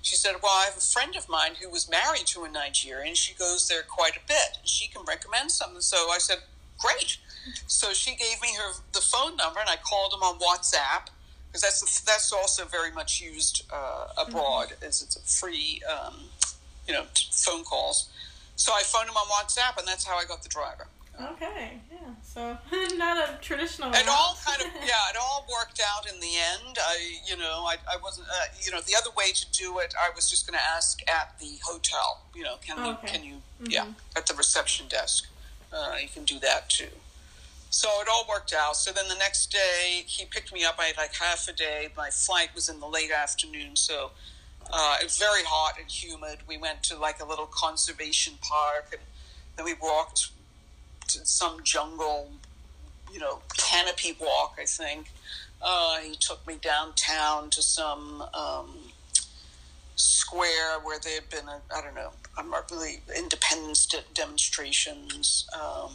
She 0.03 0.17
said, 0.17 0.37
Well, 0.43 0.53
I 0.53 0.67
have 0.67 0.77
a 0.77 0.81
friend 0.81 1.17
of 1.17 1.29
mine 1.29 1.57
who 1.61 1.69
was 1.69 1.91
married 1.91 2.27
to 2.29 2.45
a 2.45 2.49
Nigerian. 2.49 3.15
She 3.15 3.35
goes 3.35 3.69
there 3.69 3.83
quite 3.83 4.17
a 4.17 4.27
bit. 4.27 4.59
She 4.65 4.89
can 4.89 5.03
recommend 5.05 5.51
something. 5.51 5.81
So 5.81 6.11
I 6.11 6.19
said, 6.19 6.39
Great. 6.79 7.19
So 7.67 7.93
she 7.93 8.15
gave 8.15 8.41
me 8.41 8.55
her 8.57 8.75
the 8.93 9.01
phone 9.01 9.37
number, 9.37 9.59
and 9.59 9.69
I 9.69 9.77
called 9.77 10.13
him 10.13 10.23
on 10.23 10.39
WhatsApp 10.39 11.09
because 11.49 11.63
that's 11.63 12.01
that's 12.03 12.33
also 12.33 12.65
very 12.65 12.93
much 12.93 13.21
used 13.21 13.65
uh, 13.73 14.09
abroad. 14.19 14.69
Mm-hmm. 14.69 14.85
As 14.85 15.03
it's 15.03 15.17
a 15.17 15.21
free, 15.21 15.81
um, 15.91 16.15
you 16.87 16.95
know, 16.95 17.05
phone 17.33 17.65
calls. 17.65 18.09
So 18.57 18.73
I 18.73 18.83
phoned 18.83 19.09
him 19.09 19.17
on 19.17 19.27
WhatsApp, 19.29 19.79
and 19.79 19.87
that's 19.87 20.05
how 20.05 20.17
I 20.17 20.25
got 20.25 20.43
the 20.43 20.49
driver. 20.49 20.89
Okay, 21.21 21.81
yeah. 21.91 21.99
So 22.23 22.57
not 22.97 23.17
a 23.17 23.39
traditional. 23.41 23.91
It 23.93 24.09
all 24.09 24.37
kind 24.45 24.63
of 24.63 24.69
yeah. 24.87 25.11
It 25.11 25.17
all 25.21 25.47
worked 25.51 25.81
out 25.81 26.13
in 26.13 26.21
the 26.21 26.37
end. 26.37 26.79
I 26.79 27.17
you 27.27 27.37
know 27.37 27.65
I, 27.67 27.77
I 27.93 27.97
wasn't 28.03 28.29
uh, 28.29 28.55
you 28.63 28.71
know 28.71 28.81
the 28.81 28.95
other 28.97 29.11
way 29.17 29.33
to 29.33 29.47
do 29.51 29.79
it. 29.79 29.95
I 30.01 30.11
was 30.15 30.31
just 30.31 30.47
going 30.47 30.59
to 30.59 30.65
ask 30.65 31.01
at 31.09 31.39
the 31.41 31.59
hotel. 31.65 32.23
You 32.35 32.45
know, 32.45 32.57
can 32.61 32.79
okay. 32.79 32.89
you 32.89 32.97
can 33.07 33.25
you 33.25 33.35
mm-hmm. 33.35 33.71
yeah 33.71 33.87
at 34.17 34.27
the 34.27 34.35
reception 34.35 34.87
desk. 34.89 35.29
Uh, 35.73 35.97
you 36.01 36.09
can 36.09 36.25
do 36.25 36.39
that 36.39 36.71
too. 36.71 36.89
So 37.71 37.89
it 38.01 38.09
all 38.11 38.25
worked 38.29 38.55
out. 38.55 38.77
So 38.77 38.93
then 38.93 39.09
the 39.09 39.15
next 39.17 39.53
day 39.53 40.05
he 40.07 40.25
picked 40.25 40.53
me 40.53 40.65
up. 40.65 40.77
I 40.79 40.87
had 40.87 40.97
like 40.97 41.15
half 41.15 41.49
a 41.49 41.53
day. 41.53 41.89
My 41.97 42.11
flight 42.11 42.49
was 42.55 42.69
in 42.69 42.81
the 42.81 42.87
late 42.87 43.11
afternoon, 43.11 43.77
so 43.77 44.11
uh, 44.73 44.97
it 45.01 45.05
was 45.05 45.19
very 45.19 45.43
hot 45.45 45.75
and 45.79 45.91
humid. 45.91 46.39
We 46.47 46.57
went 46.57 46.83
to 46.85 46.97
like 46.97 47.21
a 47.21 47.25
little 47.27 47.49
conservation 47.51 48.35
park, 48.41 48.89
and 48.93 49.03
then 49.57 49.65
we 49.65 49.75
walked 49.75 50.31
to 51.09 51.27
some 51.27 51.63
jungle, 51.63 52.31
you 53.13 53.19
know, 53.19 53.41
canopy 53.57 54.17
walk, 54.21 54.57
I 54.61 54.65
think. 54.65 55.11
Uh, 55.61 55.99
he 55.99 56.15
took 56.15 56.47
me 56.47 56.57
downtown 56.61 57.51
to 57.51 57.63
some 57.63 58.23
um, 58.33 58.71
square 59.97 60.79
where 60.83 60.99
there 61.01 61.15
had 61.15 61.29
been, 61.31 61.49
I 61.49 61.81
don't 61.81 61.95
know, 61.95 62.13
I'm 62.37 62.51
not 62.51 62.71
really 62.71 63.01
independence 63.17 63.87
de- 63.87 64.05
demonstrations. 64.15 65.49
Um, 65.55 65.91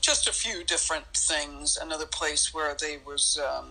just 0.00 0.28
a 0.28 0.32
few 0.32 0.64
different 0.64 1.06
things. 1.14 1.78
Another 1.80 2.06
place 2.06 2.52
where 2.54 2.74
they 2.74 2.98
was 3.04 3.38
um, 3.38 3.66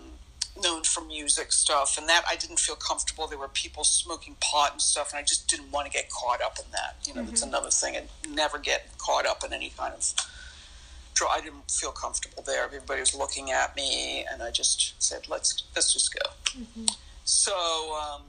known 0.61 0.83
for 0.83 1.01
music 1.01 1.51
stuff, 1.51 1.97
and 1.97 2.07
that 2.07 2.23
I 2.29 2.35
didn't 2.35 2.59
feel 2.59 2.75
comfortable. 2.75 3.27
There 3.27 3.37
were 3.37 3.47
people 3.49 3.83
smoking 3.83 4.35
pot 4.39 4.73
and 4.73 4.81
stuff, 4.81 5.11
and 5.11 5.19
I 5.19 5.23
just 5.23 5.47
didn't 5.47 5.71
want 5.71 5.87
to 5.87 5.91
get 5.91 6.09
caught 6.09 6.41
up 6.41 6.57
in 6.57 6.71
that. 6.71 6.95
You 7.05 7.13
know, 7.13 7.21
mm-hmm. 7.21 7.29
that's 7.29 7.43
another 7.43 7.69
thing. 7.69 7.95
I 7.97 8.03
never 8.29 8.57
get 8.57 8.97
caught 8.97 9.25
up 9.25 9.43
in 9.43 9.53
any 9.53 9.71
kind 9.77 9.93
of. 9.93 10.13
I 11.29 11.41
didn't 11.41 11.69
feel 11.69 11.91
comfortable 11.91 12.43
there. 12.43 12.63
Everybody 12.63 13.01
was 13.01 13.13
looking 13.13 13.51
at 13.51 13.75
me, 13.75 14.25
and 14.31 14.41
I 14.41 14.51
just 14.51 14.93
said, 15.03 15.27
"Let's 15.27 15.63
let's 15.75 15.91
just 15.91 16.13
go." 16.13 16.29
Mm-hmm. 16.57 16.85
So, 17.25 17.53
um, 17.53 18.21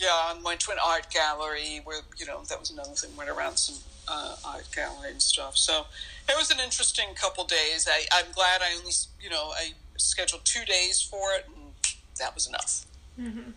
yeah, 0.00 0.08
I 0.10 0.40
went 0.44 0.60
to 0.60 0.70
an 0.70 0.78
art 0.86 1.10
gallery 1.10 1.80
where 1.82 2.00
you 2.16 2.26
know 2.26 2.40
that 2.48 2.60
was 2.60 2.70
another 2.70 2.90
thing. 2.90 3.10
Went 3.16 3.28
around 3.28 3.56
some 3.56 3.82
uh, 4.06 4.36
art 4.44 4.68
gallery 4.74 5.10
and 5.10 5.20
stuff. 5.20 5.56
So 5.56 5.86
it 6.28 6.36
was 6.36 6.50
an 6.50 6.60
interesting 6.60 7.14
couple 7.14 7.44
days. 7.44 7.88
I, 7.90 8.04
I'm 8.12 8.32
glad 8.32 8.62
I 8.62 8.74
only 8.78 8.92
you 9.20 9.30
know 9.30 9.52
I 9.54 9.72
scheduled 9.96 10.44
two 10.44 10.64
days 10.64 11.00
for 11.00 11.32
it, 11.32 11.46
and 11.46 11.72
that 12.18 12.34
was 12.34 12.46
enough. 12.46 12.86
Mm-hmm. 13.20 13.50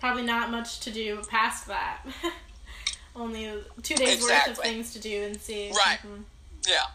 Probably 0.00 0.22
not 0.22 0.50
much 0.50 0.80
to 0.80 0.90
do 0.90 1.22
past 1.28 1.66
that. 1.68 2.02
Only 3.14 3.46
two 3.82 3.94
days 3.94 4.14
exactly. 4.14 4.50
worth 4.50 4.58
of 4.58 4.64
things 4.64 4.92
to 4.94 4.98
do 4.98 5.24
and 5.24 5.40
see. 5.40 5.70
Right. 5.70 5.98
Mm-hmm. 5.98 6.22
Yeah. 6.66 6.86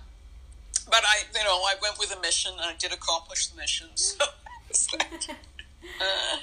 But 0.87 1.03
I, 1.05 1.23
you 1.37 1.43
know, 1.43 1.61
I 1.63 1.75
went 1.81 1.99
with 1.99 2.15
a 2.15 2.19
mission, 2.21 2.53
and 2.53 2.61
I 2.61 2.73
did 2.77 2.91
accomplish 2.91 3.47
the 3.47 3.57
mission. 3.57 3.87
So, 3.95 4.25
uh, 4.99 6.37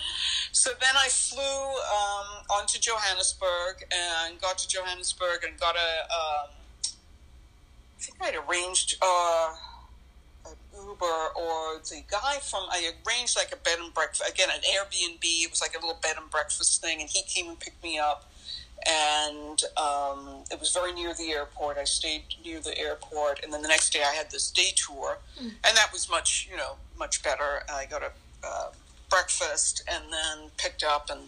so 0.52 0.70
then 0.80 0.94
I 0.96 1.08
flew 1.08 1.40
um, 1.42 2.60
on 2.60 2.66
to 2.68 2.80
Johannesburg 2.80 3.84
and 3.90 4.40
got 4.40 4.58
to 4.58 4.68
Johannesburg 4.68 5.44
and 5.44 5.58
got 5.58 5.76
a. 5.76 6.14
Um, 6.14 6.50
think 8.04 8.18
I'd 8.20 8.36
arranged. 8.48 8.96
Uh, 9.02 9.54
an 10.46 10.56
Uber 10.74 11.04
or 11.36 11.78
the 11.78 12.02
guy 12.10 12.36
from 12.42 12.64
I 12.70 12.90
arranged 13.06 13.36
like 13.36 13.52
a 13.52 13.56
bed 13.56 13.78
and 13.80 13.94
breakfast 13.94 14.30
again 14.30 14.48
an 14.52 14.60
Airbnb. 14.60 15.22
It 15.22 15.50
was 15.50 15.62
like 15.62 15.74
a 15.74 15.80
little 15.80 15.98
bed 16.02 16.16
and 16.20 16.30
breakfast 16.30 16.82
thing, 16.82 17.00
and 17.00 17.08
he 17.08 17.22
came 17.22 17.48
and 17.48 17.58
picked 17.58 17.82
me 17.82 17.98
up, 17.98 18.30
and 18.86 19.62
um, 19.78 20.44
it 20.50 20.60
was 20.60 20.72
very 20.72 20.92
near 20.92 21.14
the 21.14 21.30
airport. 21.30 21.78
I 21.78 21.84
stayed 21.84 22.24
near 22.44 22.60
the 22.60 22.76
airport, 22.78 23.42
and 23.42 23.52
then 23.52 23.62
the 23.62 23.68
next 23.68 23.92
day 23.94 24.02
I 24.02 24.14
had 24.14 24.30
this 24.30 24.50
day 24.50 24.72
tour, 24.76 25.18
mm. 25.40 25.44
and 25.44 25.76
that 25.76 25.88
was 25.92 26.10
much 26.10 26.46
you 26.50 26.56
know 26.58 26.76
much 26.98 27.22
better. 27.22 27.62
I 27.72 27.86
got 27.86 28.02
a 28.02 28.10
uh, 28.46 28.70
breakfast 29.08 29.82
and 29.90 30.04
then 30.12 30.50
picked 30.58 30.82
up 30.82 31.08
and 31.10 31.20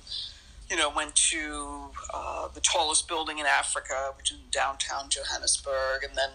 you 0.70 0.76
know, 0.76 0.90
went 0.90 1.14
to 1.14 1.90
uh, 2.12 2.48
the 2.48 2.60
tallest 2.60 3.06
building 3.06 3.38
in 3.38 3.46
Africa, 3.46 4.12
which 4.16 4.32
is 4.32 4.38
downtown 4.50 5.08
Johannesburg, 5.08 6.02
and 6.02 6.16
then 6.16 6.30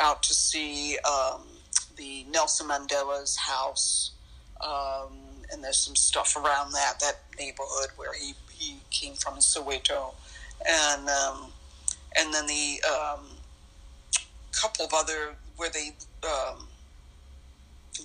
out 0.00 0.22
to 0.24 0.34
see 0.34 0.98
um, 0.98 1.42
the 1.96 2.24
Nelson 2.30 2.68
Mandela's 2.68 3.36
house, 3.36 4.12
um, 4.60 5.12
and 5.50 5.62
there's 5.62 5.78
some 5.78 5.96
stuff 5.96 6.36
around 6.36 6.72
that 6.72 7.00
that 7.00 7.20
neighborhood 7.38 7.90
where 7.96 8.12
he, 8.14 8.34
he 8.52 8.76
came 8.90 9.14
from 9.14 9.34
in 9.34 9.40
Soweto, 9.40 10.14
and 10.66 11.08
um, 11.08 11.52
and 12.16 12.32
then 12.32 12.46
the 12.46 12.82
um, 12.88 13.20
couple 14.52 14.84
of 14.84 14.92
other 14.94 15.34
where 15.56 15.70
they 15.70 15.90
um, 16.24 16.66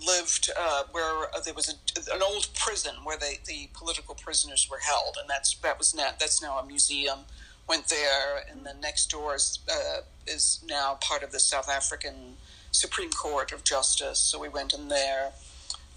lived 0.06 0.50
uh, 0.60 0.84
where 0.92 1.28
uh, 1.34 1.40
there 1.44 1.54
was 1.54 1.70
a, 1.70 2.14
an 2.14 2.22
old 2.22 2.48
prison 2.56 2.96
where 3.04 3.18
they, 3.18 3.40
the 3.46 3.70
political 3.74 4.16
prisoners 4.16 4.68
were 4.70 4.80
held, 4.80 5.18
and 5.20 5.30
that's 5.30 5.56
that 5.58 5.78
was 5.78 5.96
now 5.96 6.10
that's 6.20 6.42
now 6.42 6.58
a 6.60 6.66
museum. 6.66 7.20
Went 7.68 7.88
there, 7.90 8.44
and 8.50 8.66
then 8.66 8.80
next 8.80 9.12
door 9.12 9.36
is, 9.36 9.60
uh, 9.70 10.02
is 10.26 10.64
now 10.68 10.98
part 11.02 11.24
of 11.24 11.32
the 11.32 11.40
South 11.40 11.70
African 11.70 12.38
Supreme 12.72 13.10
Court 13.10 13.52
of 13.52 13.64
Justice. 13.64 14.20
So 14.20 14.40
we 14.40 14.50
went 14.50 14.74
in 14.74 14.88
there. 14.88 15.32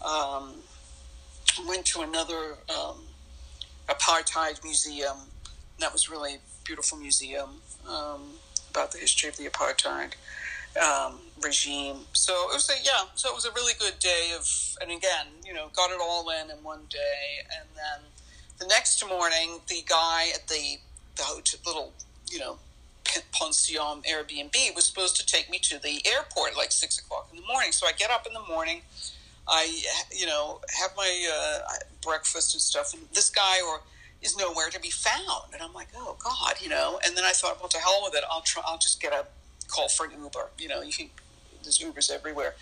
Um, 0.04 0.62
went 1.66 1.84
to 1.86 2.00
another 2.00 2.56
um, 2.68 3.02
apartheid 3.88 4.62
museum. 4.64 5.16
That 5.78 5.92
was 5.92 6.10
really 6.10 6.38
beautiful 6.64 6.98
museum 6.98 7.62
um, 7.88 8.22
about 8.70 8.92
the 8.92 8.98
history 8.98 9.28
of 9.28 9.36
the 9.36 9.44
apartheid 9.44 10.12
um, 10.80 11.18
regime. 11.42 11.96
So 12.12 12.32
it 12.50 12.54
was 12.54 12.70
a 12.70 12.74
yeah. 12.82 13.08
So 13.14 13.28
it 13.30 13.34
was 13.34 13.44
a 13.44 13.52
really 13.52 13.74
good 13.78 13.98
day 13.98 14.32
of, 14.36 14.46
and 14.80 14.90
again, 14.90 15.26
you 15.44 15.54
know, 15.54 15.68
got 15.74 15.90
it 15.90 15.98
all 16.02 16.30
in 16.30 16.50
in 16.50 16.62
one 16.62 16.82
day, 16.88 17.44
and 17.58 17.68
then 17.74 18.10
the 18.58 18.66
next 18.66 19.06
morning, 19.08 19.60
the 19.68 19.82
guy 19.88 20.28
at 20.34 20.48
the 20.48 20.78
the 21.20 21.26
hotel, 21.26 21.60
little 21.66 21.92
you 22.30 22.38
know 22.38 22.58
pension 23.32 24.02
Airbnb 24.08 24.74
was 24.74 24.84
supposed 24.84 25.16
to 25.16 25.26
take 25.26 25.50
me 25.50 25.58
to 25.58 25.80
the 25.82 26.00
airport 26.06 26.56
like 26.56 26.70
six 26.70 26.98
o'clock 26.98 27.28
in 27.32 27.40
the 27.40 27.46
morning. 27.46 27.72
So 27.72 27.86
I 27.86 27.92
get 27.92 28.10
up 28.10 28.26
in 28.26 28.32
the 28.32 28.42
morning, 28.48 28.82
I 29.48 29.82
you 30.10 30.26
know 30.26 30.60
have 30.80 30.90
my 30.96 31.10
uh, 31.32 31.60
breakfast 32.02 32.54
and 32.54 32.60
stuff, 32.60 32.94
and 32.94 33.02
this 33.12 33.30
guy 33.30 33.60
or 33.68 33.80
is 34.22 34.36
nowhere 34.36 34.68
to 34.70 34.80
be 34.80 34.90
found, 34.90 35.52
and 35.52 35.62
I'm 35.62 35.72
like, 35.72 35.88
oh 35.96 36.16
God, 36.22 36.54
you 36.60 36.68
know. 36.68 37.00
And 37.04 37.16
then 37.16 37.24
I 37.24 37.32
thought, 37.32 37.58
well, 37.60 37.68
to 37.70 37.78
hell 37.78 38.00
with 38.04 38.14
it, 38.14 38.24
I'll 38.30 38.42
try, 38.42 38.62
I'll 38.66 38.78
just 38.78 39.00
get 39.00 39.12
a 39.12 39.26
call 39.68 39.88
for 39.88 40.06
an 40.06 40.12
Uber. 40.22 40.50
You 40.58 40.68
know, 40.68 40.82
you 40.82 40.92
can 40.92 41.08
there's 41.62 41.78
Ubers 41.78 42.10
everywhere, 42.10 42.54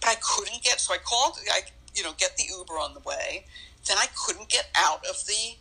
but 0.00 0.10
I 0.10 0.14
couldn't 0.22 0.62
get. 0.62 0.80
So 0.80 0.94
I 0.94 0.98
called. 0.98 1.38
I 1.50 1.60
you 1.94 2.02
know 2.02 2.12
get 2.18 2.36
the 2.36 2.44
Uber 2.58 2.74
on 2.74 2.94
the 2.94 3.00
way. 3.00 3.46
Then 3.86 3.98
I 3.98 4.06
couldn't 4.14 4.48
get 4.48 4.70
out 4.76 5.04
of 5.06 5.26
the 5.26 5.56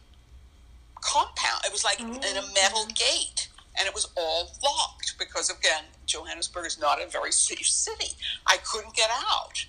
compound. 1.02 1.62
It 1.66 1.72
was 1.72 1.84
like 1.84 1.98
mm-hmm. 1.98 2.24
in 2.24 2.38
a 2.38 2.46
metal 2.54 2.86
gate 2.96 3.50
and 3.78 3.88
it 3.88 3.94
was 3.94 4.08
all 4.18 4.52
locked 4.64 5.16
because 5.18 5.50
again 5.50 5.84
johannesburg 6.06 6.66
is 6.66 6.80
not 6.80 7.02
a 7.02 7.08
very 7.08 7.32
safe 7.32 7.68
city 7.68 8.16
i 8.48 8.58
couldn't 8.58 8.96
get 8.96 9.10
out 9.12 9.66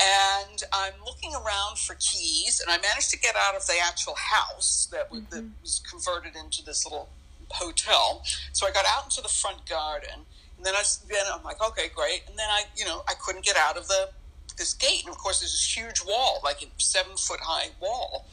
and 0.00 0.62
i'm 0.72 0.94
looking 1.04 1.32
around 1.34 1.78
for 1.78 1.94
keys 1.96 2.60
and 2.60 2.70
i 2.70 2.76
managed 2.78 3.10
to 3.10 3.18
get 3.18 3.34
out 3.36 3.54
of 3.54 3.66
the 3.66 3.74
actual 3.82 4.14
house 4.14 4.88
that 4.90 5.10
was, 5.10 5.20
mm-hmm. 5.20 5.36
that 5.36 5.44
was 5.62 5.82
converted 5.88 6.34
into 6.36 6.64
this 6.64 6.84
little 6.84 7.08
hotel 7.50 8.22
so 8.52 8.66
i 8.66 8.70
got 8.70 8.84
out 8.96 9.04
into 9.04 9.20
the 9.20 9.28
front 9.28 9.64
garden 9.68 10.24
and 10.56 10.66
then 10.66 10.74
i 10.74 10.82
then 11.08 11.24
i'm 11.32 11.44
like 11.44 11.62
okay 11.62 11.88
great 11.94 12.22
and 12.28 12.38
then 12.38 12.48
i 12.48 12.64
you 12.76 12.84
know 12.84 13.02
i 13.08 13.14
couldn't 13.14 13.44
get 13.44 13.56
out 13.56 13.76
of 13.76 13.86
the 13.88 14.08
this 14.56 14.72
gate 14.74 15.02
and 15.04 15.10
of 15.10 15.18
course 15.18 15.40
there's 15.40 15.52
this 15.52 15.76
huge 15.76 16.00
wall 16.06 16.40
like 16.42 16.62
a 16.62 16.66
seven 16.78 17.16
foot 17.16 17.40
high 17.40 17.68
wall 17.80 18.26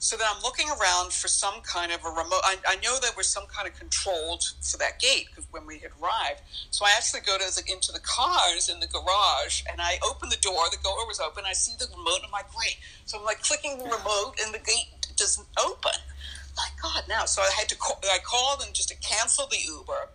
So 0.00 0.16
then 0.16 0.26
I'm 0.30 0.42
looking 0.42 0.68
around 0.68 1.12
for 1.12 1.26
some 1.26 1.60
kind 1.62 1.90
of 1.90 2.04
a 2.04 2.08
remote. 2.08 2.40
I, 2.44 2.56
I 2.68 2.76
know 2.76 2.98
there 3.00 3.10
was 3.16 3.26
some 3.26 3.46
kind 3.46 3.66
of 3.66 3.76
controlled 3.76 4.44
for 4.62 4.78
that 4.78 5.00
gate 5.00 5.26
because 5.26 5.46
when 5.50 5.66
we 5.66 5.78
had 5.78 5.90
arrived. 6.00 6.42
So 6.70 6.86
I 6.86 6.94
actually 6.96 7.20
go 7.26 7.36
to 7.36 7.44
the, 7.44 7.62
into 7.70 7.90
the 7.90 7.98
cars 7.98 8.68
in 8.68 8.78
the 8.78 8.86
garage 8.86 9.62
and 9.70 9.80
I 9.80 9.98
open 10.08 10.28
the 10.28 10.38
door. 10.40 10.62
The 10.70 10.78
door 10.84 11.06
was 11.06 11.18
open. 11.18 11.44
I 11.46 11.52
see 11.52 11.74
the 11.78 11.86
remote 11.90 12.22
and 12.22 12.26
I'm 12.26 12.30
like, 12.30 12.48
great. 12.54 12.78
So 13.06 13.18
I'm 13.18 13.24
like 13.24 13.42
clicking 13.42 13.78
the 13.78 13.84
remote 13.84 14.34
and 14.44 14.54
the 14.54 14.60
gate 14.60 14.86
doesn't 15.16 15.48
open. 15.58 15.98
My 16.56 16.68
God, 16.80 17.02
now. 17.08 17.24
So 17.24 17.42
I 17.42 17.50
had 17.58 17.68
to 17.68 17.76
call, 17.76 17.98
I 18.04 18.18
called 18.22 18.62
and 18.64 18.74
just 18.74 18.90
to 18.90 18.96
cancel 18.96 19.48
the 19.48 19.58
Uber. 19.58 20.10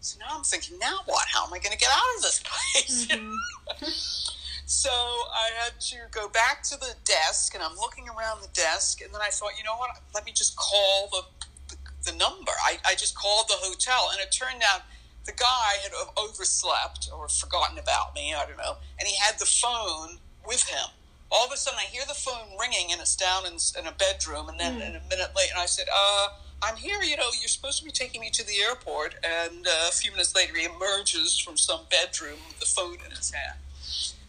So 0.00 0.18
now 0.18 0.36
I'm 0.36 0.42
thinking, 0.42 0.78
now 0.78 0.98
what? 1.06 1.24
How 1.32 1.46
am 1.46 1.54
I 1.54 1.58
going 1.58 1.72
to 1.72 1.78
get 1.78 1.88
out 1.90 2.16
of 2.16 2.22
this 2.22 2.42
place? 2.44 3.06
Mm-hmm. 3.06 4.32
So 4.66 4.90
I 4.90 5.50
had 5.62 5.80
to 5.80 5.96
go 6.10 6.28
back 6.28 6.62
to 6.64 6.76
the 6.78 6.94
desk, 7.04 7.54
and 7.54 7.62
I'm 7.62 7.76
looking 7.76 8.08
around 8.08 8.42
the 8.42 8.48
desk, 8.54 9.02
and 9.02 9.12
then 9.12 9.20
I 9.20 9.28
thought, 9.28 9.52
you 9.58 9.64
know 9.64 9.76
what? 9.76 9.90
Let 10.14 10.24
me 10.24 10.32
just 10.32 10.56
call 10.56 11.08
the 11.10 11.22
the, 11.68 12.10
the 12.10 12.16
number. 12.16 12.52
I, 12.64 12.78
I 12.86 12.94
just 12.94 13.14
called 13.14 13.48
the 13.48 13.56
hotel, 13.58 14.10
and 14.12 14.20
it 14.20 14.32
turned 14.32 14.62
out 14.72 14.82
the 15.24 15.32
guy 15.32 15.74
had 15.82 15.92
overslept 16.16 17.10
or 17.14 17.28
forgotten 17.28 17.78
about 17.78 18.14
me. 18.14 18.34
I 18.34 18.46
don't 18.46 18.56
know, 18.56 18.76
and 18.98 19.08
he 19.08 19.16
had 19.16 19.38
the 19.38 19.46
phone 19.46 20.18
with 20.46 20.64
him. 20.64 20.90
All 21.30 21.46
of 21.46 21.52
a 21.52 21.56
sudden, 21.56 21.78
I 21.80 21.86
hear 21.86 22.04
the 22.06 22.14
phone 22.14 22.58
ringing, 22.60 22.92
and 22.92 23.00
it's 23.00 23.16
down 23.16 23.46
in, 23.46 23.56
in 23.78 23.86
a 23.86 23.92
bedroom. 23.92 24.48
And 24.48 24.60
then, 24.60 24.80
mm. 24.80 24.88
in 24.88 24.96
a 24.96 25.02
minute 25.08 25.32
later, 25.36 25.52
and 25.52 25.60
I 25.60 25.66
said, 25.66 25.86
"Uh, 25.94 26.28
I'm 26.62 26.76
here. 26.76 27.02
You 27.02 27.16
know, 27.16 27.30
you're 27.40 27.48
supposed 27.48 27.78
to 27.78 27.84
be 27.84 27.90
taking 27.90 28.20
me 28.20 28.30
to 28.30 28.46
the 28.46 28.60
airport." 28.68 29.14
And 29.22 29.66
uh, 29.66 29.88
a 29.88 29.92
few 29.92 30.10
minutes 30.12 30.34
later, 30.34 30.56
he 30.56 30.64
emerges 30.64 31.38
from 31.38 31.56
some 31.56 31.80
bedroom 31.90 32.38
with 32.48 32.60
the 32.60 32.66
phone 32.66 32.98
in 33.04 33.10
his 33.16 33.30
hand. 33.30 33.58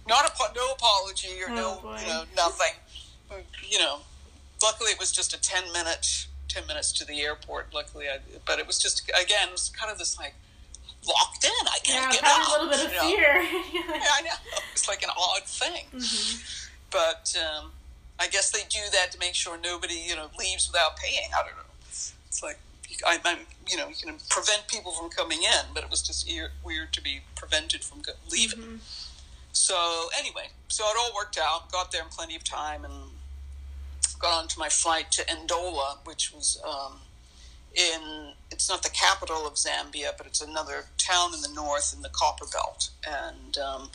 Not 0.08 0.26
a 0.26 0.56
no 0.56 0.72
apology 0.72 1.42
or 1.42 1.52
oh, 1.52 1.56
no 1.56 1.80
boy. 1.82 2.00
you 2.02 2.08
know 2.08 2.24
nothing. 2.36 2.74
You 3.68 3.80
know, 3.80 4.00
luckily 4.62 4.92
it 4.92 5.00
was 5.00 5.12
just 5.12 5.34
a 5.34 5.42
ten 5.42 5.72
minute 5.72 6.28
ten 6.48 6.68
minutes 6.68 6.92
to 6.94 7.06
the 7.06 7.22
airport. 7.22 7.74
Luckily, 7.74 8.06
I, 8.08 8.20
but 8.46 8.60
it 8.60 8.68
was 8.68 8.78
just 8.78 9.10
again 9.10 9.50
it 9.50 9.52
was 9.52 9.70
kind 9.70 9.92
of 9.92 9.98
this 9.98 10.18
like 10.18 10.36
locked 11.08 11.44
in. 11.44 11.68
I 11.68 11.80
can't 11.84 12.14
yeah, 12.14 12.22
get 12.22 12.24
out. 12.24 12.48
a 12.48 12.52
little 12.52 12.70
bit 12.70 12.86
of 12.86 12.92
fear. 13.02 13.42
yeah, 13.74 14.18
I 14.18 14.22
know. 14.24 14.60
It's 14.74 14.88
like 14.88 15.04
an 15.04 15.10
odd 15.18 15.44
thing. 15.44 15.86
Mm-hmm. 15.94 16.70
But 16.92 17.36
um, 17.40 17.72
I 18.20 18.28
guess 18.28 18.52
they 18.52 18.64
do 18.70 18.80
that 18.92 19.12
to 19.14 19.20
make 19.20 19.36
sure 19.36 19.58
nobody 19.58 19.96
you 20.06 20.16
know 20.16 20.28
leaves 20.38 20.68
without 20.68 20.98
paying. 20.98 21.30
I 21.36 21.44
don't 21.44 21.56
know. 21.56 21.74
It's 21.88 22.44
like 22.44 22.60
I, 23.06 23.20
am 23.26 23.38
you 23.70 23.78
know, 23.78 23.88
you 23.88 23.96
can 23.96 24.16
prevent 24.30 24.68
people 24.68 24.92
from 24.92 25.10
coming 25.10 25.40
in, 25.44 25.74
but 25.74 25.84
it 25.84 25.90
was 25.90 26.02
just 26.02 26.30
weird 26.64 26.94
to 26.94 27.02
be 27.02 27.22
prevented 27.36 27.84
from 27.84 28.02
leaving. 28.32 28.60
Mm-hmm. 28.60 28.76
So 29.54 30.10
anyway, 30.18 30.50
so 30.68 30.84
it 30.84 30.96
all 31.00 31.12
worked 31.16 31.38
out. 31.38 31.72
Got 31.72 31.92
there 31.92 32.02
in 32.02 32.10
plenty 32.10 32.36
of 32.36 32.44
time 32.44 32.84
and 32.84 32.94
got 34.20 34.42
onto 34.42 34.60
my 34.60 34.70
flight 34.70 35.12
to 35.12 35.24
Ndola, 35.24 35.98
which 36.06 36.34
was 36.34 36.62
um, 36.66 36.94
in. 37.74 38.34
It's 38.52 38.70
not 38.70 38.84
the 38.84 38.90
capital 38.90 39.48
of 39.48 39.54
Zambia, 39.54 40.12
but 40.18 40.28
it's 40.28 40.42
another 40.42 40.86
town 40.98 41.34
in 41.34 41.42
the 41.42 41.50
north 41.54 41.94
in 41.96 42.02
the 42.02 42.10
Copper 42.10 42.46
Belt. 42.52 42.90
And 43.08 43.58
um, 43.58 43.90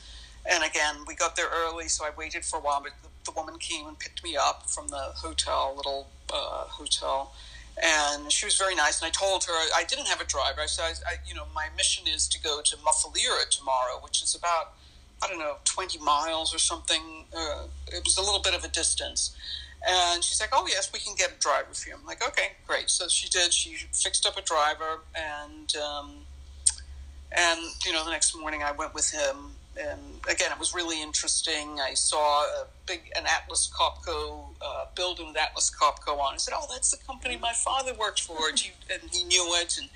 and 0.50 0.64
again, 0.64 0.96
we 1.06 1.14
got 1.14 1.36
there 1.36 1.48
early, 1.52 1.88
so 1.88 2.04
I 2.04 2.10
waited 2.16 2.44
for 2.44 2.58
a 2.58 2.62
while. 2.62 2.80
But 2.82 2.92
the, 3.02 3.32
woman 3.36 3.58
came 3.58 3.86
and 3.86 3.98
picked 3.98 4.24
me 4.24 4.36
up 4.36 4.70
from 4.70 4.88
the 4.88 5.12
hotel, 5.16 5.74
little 5.76 6.08
uh, 6.32 6.64
hotel 6.64 7.34
and 7.82 8.32
she 8.32 8.46
was 8.46 8.56
very 8.56 8.74
nice. 8.74 9.00
And 9.00 9.06
I 9.06 9.10
told 9.10 9.44
her 9.44 9.52
I 9.52 9.84
didn't 9.86 10.06
have 10.06 10.20
a 10.20 10.24
driver. 10.24 10.60
I 10.60 10.66
said, 10.66 10.98
I, 11.06 11.16
you 11.26 11.34
know, 11.34 11.44
my 11.54 11.68
mission 11.76 12.06
is 12.08 12.26
to 12.28 12.40
go 12.40 12.60
to 12.62 12.76
Mufulira 12.76 13.48
tomorrow, 13.50 14.00
which 14.02 14.22
is 14.22 14.34
about 14.34 14.72
I 15.22 15.28
don't 15.28 15.38
know, 15.38 15.56
20 15.64 15.98
miles 15.98 16.54
or 16.54 16.58
something. 16.58 17.24
Uh, 17.36 17.64
it 17.88 18.04
was 18.04 18.16
a 18.18 18.22
little 18.22 18.40
bit 18.40 18.54
of 18.54 18.64
a 18.64 18.68
distance. 18.68 19.36
And 19.86 20.24
she's 20.24 20.40
like, 20.40 20.50
oh, 20.52 20.66
yes, 20.68 20.90
we 20.92 20.98
can 20.98 21.14
get 21.16 21.32
a 21.32 21.40
driver 21.40 21.72
for 21.72 21.88
you. 21.88 21.94
I'm 21.98 22.04
like, 22.04 22.26
okay, 22.26 22.52
great. 22.66 22.90
So 22.90 23.08
she 23.08 23.28
did. 23.28 23.52
She 23.52 23.74
fixed 23.92 24.26
up 24.26 24.36
a 24.36 24.42
driver. 24.42 25.00
And, 25.14 25.74
um, 25.76 26.10
and 27.32 27.60
you 27.84 27.92
know, 27.92 28.04
the 28.04 28.10
next 28.10 28.36
morning 28.36 28.62
I 28.62 28.72
went 28.72 28.94
with 28.94 29.10
him. 29.10 29.52
And 29.80 30.00
again, 30.28 30.50
it 30.50 30.58
was 30.58 30.74
really 30.74 31.00
interesting. 31.00 31.78
I 31.80 31.94
saw 31.94 32.42
a 32.42 32.66
big, 32.86 33.12
an 33.16 33.24
Atlas 33.26 33.70
Copco 33.72 34.46
uh, 34.60 34.86
building 34.96 35.28
with 35.28 35.36
Atlas 35.36 35.70
Copco 35.70 36.18
on. 36.18 36.34
I 36.34 36.36
said, 36.38 36.54
oh, 36.56 36.66
that's 36.68 36.90
the 36.90 36.96
company 37.04 37.36
my 37.36 37.52
father 37.52 37.92
worked 37.94 38.22
for. 38.22 38.48
and 38.48 39.10
he 39.12 39.22
knew 39.24 39.54
it. 39.60 39.78
And 39.78 39.88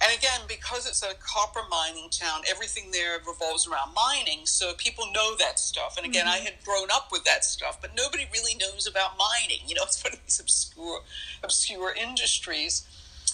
and 0.00 0.16
again, 0.16 0.40
because 0.46 0.86
it's 0.86 1.02
a 1.02 1.14
copper 1.20 1.62
mining 1.70 2.10
town, 2.10 2.42
everything 2.48 2.90
there 2.90 3.18
revolves 3.26 3.66
around 3.66 3.94
mining. 3.94 4.44
So 4.44 4.74
people 4.74 5.06
know 5.12 5.34
that 5.36 5.58
stuff. 5.58 5.96
And 5.96 6.06
again, 6.06 6.26
mm-hmm. 6.26 6.34
I 6.34 6.44
had 6.44 6.54
grown 6.64 6.88
up 6.92 7.08
with 7.10 7.24
that 7.24 7.44
stuff, 7.44 7.80
but 7.80 7.90
nobody 7.96 8.26
really 8.32 8.54
knows 8.54 8.86
about 8.86 9.12
mining. 9.18 9.60
You 9.66 9.74
know, 9.76 9.82
it's 9.84 10.02
one 10.04 10.12
of 10.12 10.22
these 10.22 10.38
obscure, 10.38 11.00
obscure 11.42 11.94
industries. 11.94 12.86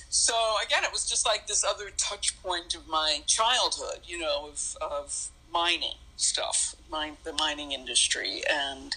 So 0.08 0.34
again, 0.64 0.84
it 0.84 0.92
was 0.92 1.08
just 1.08 1.26
like 1.26 1.46
this 1.46 1.64
other 1.64 1.90
touch 1.96 2.40
point 2.42 2.74
of 2.74 2.86
my 2.86 3.20
childhood. 3.26 4.00
You 4.04 4.20
know, 4.20 4.48
of 4.50 4.76
of 4.80 5.30
mining 5.52 5.96
stuff, 6.16 6.76
mine, 6.90 7.16
the 7.24 7.32
mining 7.32 7.72
industry, 7.72 8.42
and 8.50 8.94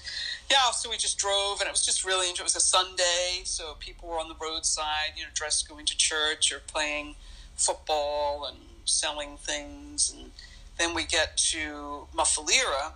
yeah. 0.52 0.72
So 0.72 0.90
we 0.90 0.98
just 0.98 1.18
drove, 1.18 1.62
and 1.62 1.68
it 1.68 1.72
was 1.72 1.86
just 1.86 2.04
really. 2.06 2.28
It 2.28 2.44
was 2.44 2.56
a 2.56 2.60
Sunday, 2.60 3.42
so 3.44 3.76
people 3.80 4.10
were 4.10 4.20
on 4.20 4.28
the 4.28 4.36
roadside, 4.40 5.14
you 5.16 5.24
know, 5.24 5.30
dressed 5.34 5.70
going 5.70 5.86
to 5.86 5.98
church 5.98 6.52
or 6.52 6.60
playing 6.60 7.16
football 7.56 8.46
and 8.50 8.58
selling 8.86 9.38
things. 9.38 10.14
And 10.16 10.32
then 10.78 10.94
we 10.94 11.06
get 11.06 11.38
to 11.38 12.08
Mufulira, 12.16 12.94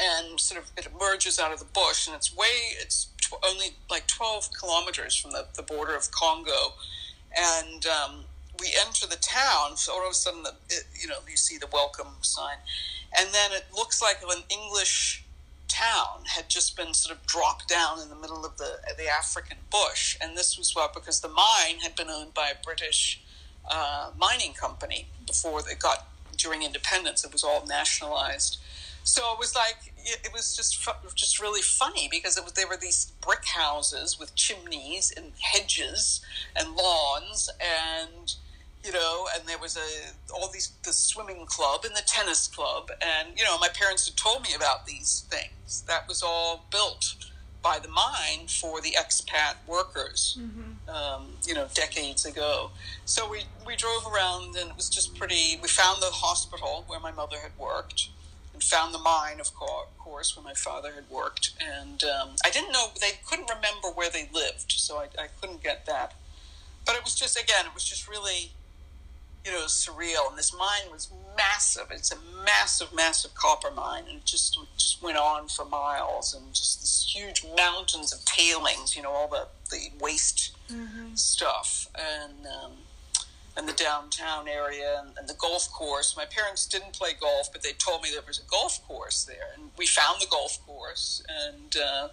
and 0.00 0.38
sort 0.38 0.62
of 0.62 0.70
it 0.76 0.86
emerges 0.86 1.38
out 1.38 1.52
of 1.52 1.58
the 1.58 1.64
bush, 1.64 2.06
and 2.06 2.14
it's 2.14 2.34
way, 2.34 2.76
it's 2.80 3.08
tw- 3.20 3.44
only 3.44 3.70
like 3.90 4.06
12 4.06 4.50
kilometers 4.58 5.16
from 5.16 5.32
the, 5.32 5.46
the 5.54 5.62
border 5.62 5.96
of 5.96 6.10
Congo. 6.10 6.74
And 7.36 7.84
um, 7.86 8.24
we 8.60 8.68
enter 8.86 9.06
the 9.06 9.16
town, 9.16 9.76
so 9.76 9.92
all 9.92 10.06
of 10.06 10.12
a 10.12 10.14
sudden, 10.14 10.42
the, 10.42 10.54
it, 10.70 10.84
you 11.00 11.08
know, 11.08 11.18
you 11.28 11.36
see 11.36 11.58
the 11.58 11.68
welcome 11.72 12.14
sign. 12.22 12.56
And 13.18 13.28
then 13.32 13.52
it 13.52 13.66
looks 13.74 14.02
like 14.02 14.18
an 14.22 14.42
English 14.50 15.24
town 15.68 16.24
had 16.26 16.48
just 16.48 16.76
been 16.76 16.94
sort 16.94 17.16
of 17.16 17.26
dropped 17.26 17.68
down 17.68 18.00
in 18.00 18.08
the 18.08 18.16
middle 18.16 18.44
of 18.44 18.56
the 18.56 18.78
the 18.96 19.06
African 19.08 19.58
bush, 19.70 20.16
and 20.20 20.36
this 20.36 20.58
was 20.58 20.74
what 20.74 20.94
because 20.94 21.20
the 21.20 21.28
mine 21.28 21.80
had 21.82 21.94
been 21.94 22.08
owned 22.08 22.34
by 22.34 22.48
a 22.48 22.64
British 22.64 23.20
uh, 23.70 24.10
mining 24.16 24.52
company 24.52 25.06
before 25.26 25.62
they 25.62 25.74
got 25.74 26.08
during 26.36 26.62
independence. 26.62 27.24
It 27.24 27.32
was 27.32 27.44
all 27.44 27.64
nationalized. 27.66 28.58
So 29.04 29.32
it 29.32 29.38
was 29.38 29.54
like 29.54 29.94
it, 30.04 30.32
was 30.32 30.54
just 30.54 30.86
just 31.14 31.40
really 31.40 31.62
funny 31.62 32.08
because 32.10 32.36
it 32.36 32.44
was 32.44 32.52
there 32.52 32.68
were 32.68 32.76
these 32.76 33.12
brick 33.20 33.44
houses 33.46 34.18
with 34.18 34.34
chimneys 34.34 35.12
and 35.16 35.32
hedges 35.40 36.20
and 36.54 36.76
lawns 36.76 37.48
and 37.60 38.34
you 38.84 38.92
know 38.92 39.26
and 39.34 39.48
there 39.48 39.58
was 39.58 39.76
a 39.76 40.32
all 40.34 40.50
these 40.52 40.72
the 40.84 40.92
swimming 40.92 41.46
club 41.46 41.84
and 41.84 41.96
the 41.96 42.02
tennis 42.06 42.46
club 42.48 42.90
and 43.00 43.28
you 43.36 43.44
know 43.44 43.58
my 43.58 43.68
parents 43.68 44.06
had 44.06 44.16
told 44.16 44.42
me 44.42 44.50
about 44.54 44.86
these 44.86 45.26
things 45.30 45.82
that 45.86 46.06
was 46.06 46.22
all 46.22 46.66
built 46.70 47.14
by 47.62 47.78
the 47.78 47.88
mine 47.88 48.46
for 48.46 48.80
the 48.80 48.96
expat 48.98 49.54
workers, 49.66 50.38
mm-hmm. 50.40 50.67
Um, 50.88 51.26
you 51.46 51.54
know, 51.54 51.66
decades 51.74 52.24
ago. 52.24 52.70
So 53.04 53.28
we, 53.30 53.42
we 53.66 53.76
drove 53.76 54.06
around 54.06 54.56
and 54.56 54.70
it 54.70 54.76
was 54.76 54.88
just 54.88 55.16
pretty. 55.16 55.58
We 55.62 55.68
found 55.68 56.02
the 56.02 56.10
hospital 56.10 56.84
where 56.86 57.00
my 57.00 57.12
mother 57.12 57.38
had 57.38 57.52
worked 57.58 58.08
and 58.54 58.62
found 58.62 58.94
the 58.94 58.98
mine, 58.98 59.40
of 59.40 59.52
course, 59.54 60.36
where 60.36 60.44
my 60.44 60.54
father 60.54 60.92
had 60.92 61.04
worked. 61.10 61.52
And 61.60 62.02
um, 62.04 62.30
I 62.44 62.50
didn't 62.50 62.72
know, 62.72 62.88
they 63.00 63.20
couldn't 63.26 63.48
remember 63.48 63.88
where 63.94 64.10
they 64.10 64.28
lived, 64.32 64.72
so 64.72 64.96
I, 64.96 65.04
I 65.20 65.26
couldn't 65.40 65.62
get 65.62 65.86
that. 65.86 66.14
But 66.84 66.96
it 66.96 67.04
was 67.04 67.14
just, 67.14 67.40
again, 67.40 67.66
it 67.66 67.74
was 67.74 67.84
just 67.84 68.08
really 68.08 68.52
you 69.44 69.52
know, 69.52 69.64
surreal. 69.66 70.28
And 70.28 70.36
this 70.36 70.54
mine 70.54 70.90
was 70.90 71.10
massive. 71.36 71.86
It's 71.90 72.12
a 72.12 72.16
massive, 72.44 72.92
massive 72.94 73.34
copper 73.34 73.70
mine, 73.70 74.04
and 74.08 74.18
it 74.18 74.24
just 74.24 74.58
just 74.76 75.02
went 75.02 75.16
on 75.16 75.48
for 75.48 75.64
miles, 75.64 76.34
and 76.34 76.52
just 76.52 76.80
these 76.80 77.10
huge 77.14 77.46
mountains 77.56 78.12
of 78.12 78.24
tailings. 78.24 78.96
You 78.96 79.02
know, 79.02 79.10
all 79.10 79.28
the 79.28 79.46
the 79.70 79.90
waste 80.00 80.56
mm-hmm. 80.70 81.14
stuff, 81.14 81.88
and 81.94 82.46
um, 82.46 82.72
and 83.56 83.68
the 83.68 83.72
downtown 83.72 84.46
area, 84.48 85.00
and, 85.00 85.18
and, 85.18 85.28
the 85.28 85.34
golf 85.34 85.68
course. 85.72 86.16
My 86.16 86.24
parents 86.24 86.64
didn't 86.66 86.92
play 86.92 87.10
golf, 87.20 87.50
but 87.52 87.62
they 87.62 87.72
told 87.72 88.02
me 88.02 88.10
there 88.12 88.22
was 88.26 88.38
a 88.38 88.48
golf 88.48 88.86
course 88.86 89.24
there, 89.24 89.48
and 89.56 89.70
we 89.76 89.86
found 89.86 90.20
the 90.20 90.26
golf 90.30 90.64
course, 90.66 91.22
and. 91.28 91.76
Uh, 91.76 92.08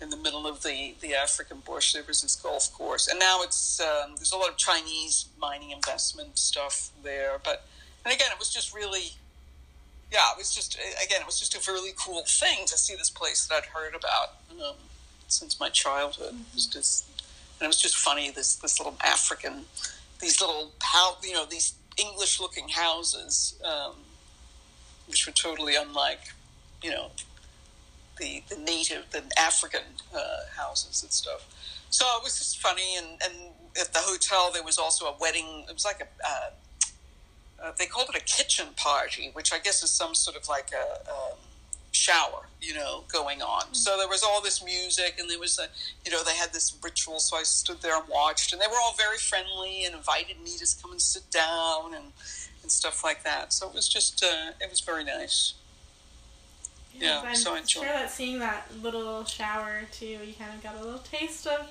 in 0.00 0.10
the 0.10 0.16
middle 0.16 0.46
of 0.46 0.62
the, 0.62 0.94
the 1.00 1.14
African 1.14 1.58
bush. 1.64 1.92
There 1.92 2.02
was 2.06 2.22
this 2.22 2.36
golf 2.36 2.72
course, 2.72 3.08
and 3.08 3.18
now 3.18 3.42
it's 3.42 3.80
um, 3.80 4.12
there's 4.16 4.32
a 4.32 4.36
lot 4.36 4.48
of 4.50 4.56
Chinese 4.56 5.26
mining 5.40 5.70
investment 5.70 6.38
stuff 6.38 6.90
there. 7.02 7.40
But 7.42 7.66
and 8.04 8.14
again, 8.14 8.28
it 8.32 8.38
was 8.38 8.52
just 8.52 8.74
really, 8.74 9.12
yeah, 10.12 10.30
it 10.32 10.38
was 10.38 10.54
just 10.54 10.78
again, 11.04 11.20
it 11.20 11.26
was 11.26 11.38
just 11.38 11.54
a 11.54 11.72
really 11.72 11.92
cool 11.96 12.22
thing 12.26 12.66
to 12.66 12.78
see 12.78 12.94
this 12.94 13.10
place 13.10 13.46
that 13.46 13.54
I'd 13.54 13.66
heard 13.66 13.94
about 13.94 14.36
um, 14.52 14.76
since 15.26 15.58
my 15.58 15.68
childhood. 15.68 16.34
It 16.34 16.54
was 16.54 16.66
just, 16.66 17.07
and 17.58 17.66
it 17.66 17.66
was 17.66 17.80
just 17.80 17.96
funny 17.96 18.30
this 18.30 18.56
this 18.56 18.78
little 18.78 18.96
African, 19.04 19.64
these 20.20 20.40
little 20.40 20.72
how 20.82 21.16
you 21.22 21.32
know 21.32 21.44
these 21.44 21.74
English 21.98 22.40
looking 22.40 22.68
houses, 22.68 23.60
um, 23.64 23.94
which 25.06 25.26
were 25.26 25.32
totally 25.32 25.74
unlike, 25.74 26.32
you 26.82 26.90
know, 26.90 27.10
the, 28.18 28.42
the 28.48 28.56
native, 28.56 29.04
the 29.10 29.22
African 29.38 29.82
uh, 30.14 30.18
houses 30.56 31.02
and 31.02 31.12
stuff. 31.12 31.46
So 31.90 32.04
it 32.16 32.22
was 32.22 32.38
just 32.38 32.58
funny. 32.58 32.96
And, 32.96 33.06
and 33.24 33.34
at 33.80 33.92
the 33.92 34.00
hotel, 34.00 34.50
there 34.52 34.62
was 34.62 34.78
also 34.78 35.06
a 35.06 35.14
wedding. 35.20 35.64
It 35.68 35.74
was 35.74 35.84
like 35.84 36.00
a, 36.00 36.26
uh, 36.26 36.50
uh, 37.62 37.72
they 37.78 37.86
called 37.86 38.08
it 38.14 38.16
a 38.16 38.24
kitchen 38.24 38.68
party, 38.76 39.30
which 39.32 39.52
I 39.52 39.58
guess 39.58 39.82
is 39.82 39.90
some 39.90 40.14
sort 40.14 40.36
of 40.36 40.48
like 40.48 40.70
a, 40.72 41.10
a 41.10 41.34
shower, 41.92 42.46
you 42.60 42.74
know, 42.74 43.04
going 43.12 43.42
on. 43.42 43.62
Mm-hmm. 43.62 43.74
So 43.74 43.96
there 43.96 44.08
was 44.08 44.22
all 44.22 44.40
this 44.42 44.64
music, 44.64 45.16
and 45.18 45.28
there 45.28 45.38
was 45.38 45.58
a, 45.58 45.66
you 46.04 46.12
know, 46.12 46.22
they 46.22 46.34
had 46.34 46.52
this 46.52 46.76
ritual. 46.82 47.20
So 47.20 47.36
I 47.36 47.42
stood 47.42 47.80
there 47.82 47.96
and 47.96 48.08
watched, 48.08 48.52
and 48.52 48.60
they 48.60 48.66
were 48.66 48.78
all 48.82 48.94
very 48.96 49.18
friendly 49.18 49.84
and 49.84 49.94
invited 49.94 50.40
me 50.42 50.56
to 50.58 50.66
come 50.80 50.92
and 50.92 51.00
sit 51.00 51.30
down 51.30 51.94
and 51.94 52.12
and 52.62 52.70
stuff 52.70 53.04
like 53.04 53.22
that. 53.24 53.52
So 53.52 53.68
it 53.68 53.74
was 53.74 53.88
just, 53.88 54.22
uh, 54.22 54.50
it 54.60 54.68
was 54.68 54.80
very 54.80 55.04
nice. 55.04 55.54
Yeah, 56.94 57.22
yeah 57.22 57.32
so 57.32 57.54
I 57.54 57.58
enjoyed. 57.58 57.84
Sure 57.84 57.92
that 57.92 58.10
seeing 58.10 58.40
that 58.40 58.66
little 58.82 59.24
shower 59.24 59.82
too, 59.92 60.06
you 60.06 60.34
kind 60.38 60.52
of 60.54 60.62
got 60.62 60.76
a 60.76 60.84
little 60.84 60.98
taste 60.98 61.46
of 61.46 61.68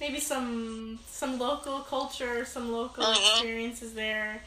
maybe 0.00 0.20
some 0.20 0.98
some 1.08 1.38
local 1.38 1.80
culture, 1.80 2.44
some 2.44 2.70
local 2.70 3.04
mm-hmm. 3.04 3.34
experiences 3.34 3.94
there 3.94 4.42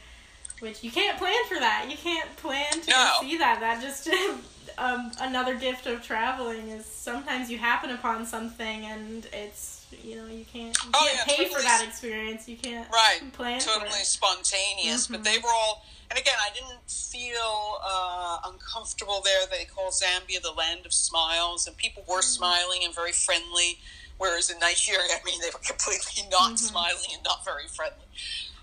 which 0.62 0.84
you 0.84 0.90
can't 0.90 1.18
plan 1.18 1.44
for 1.48 1.58
that. 1.58 1.86
You 1.90 1.96
can't 1.96 2.34
plan 2.36 2.72
to 2.72 2.90
no. 2.90 3.10
see 3.20 3.36
that. 3.38 3.60
That 3.60 3.82
just 3.82 4.08
um, 4.78 5.10
another 5.20 5.56
gift 5.56 5.86
of 5.86 6.02
traveling 6.02 6.68
is 6.68 6.86
sometimes 6.86 7.50
you 7.50 7.58
happen 7.58 7.90
upon 7.90 8.24
something 8.24 8.84
and 8.86 9.26
it's 9.32 9.84
you 10.02 10.16
know 10.16 10.26
you 10.26 10.44
can't, 10.50 10.76
you 10.84 10.90
oh, 10.94 11.06
can't 11.06 11.18
yeah, 11.18 11.24
pay 11.24 11.42
totally, 11.44 11.54
for 11.54 11.62
that 11.62 11.84
experience. 11.86 12.48
You 12.48 12.56
can't 12.56 12.88
right 12.90 13.20
plan 13.32 13.60
totally 13.60 13.90
spontaneous. 14.04 15.04
Mm-hmm. 15.04 15.14
But 15.14 15.24
they 15.24 15.38
were 15.38 15.50
all 15.52 15.84
and 16.10 16.18
again 16.18 16.36
I 16.40 16.54
didn't 16.54 16.88
feel 16.88 17.78
uh, 17.84 18.38
uncomfortable 18.46 19.20
there. 19.24 19.40
They 19.50 19.64
call 19.64 19.90
Zambia 19.90 20.40
the 20.40 20.52
land 20.52 20.86
of 20.86 20.92
smiles, 20.92 21.66
and 21.66 21.76
people 21.76 22.04
were 22.08 22.16
mm-hmm. 22.16 22.22
smiling 22.22 22.80
and 22.84 22.94
very 22.94 23.12
friendly. 23.12 23.78
Whereas 24.18 24.50
in 24.50 24.60
Nigeria, 24.60 25.00
I 25.10 25.18
mean, 25.24 25.40
they 25.40 25.48
were 25.48 25.64
completely 25.66 26.22
not 26.30 26.54
mm-hmm. 26.54 26.56
smiling 26.56 27.10
and 27.12 27.24
not 27.24 27.44
very 27.44 27.66
friendly. 27.66 28.06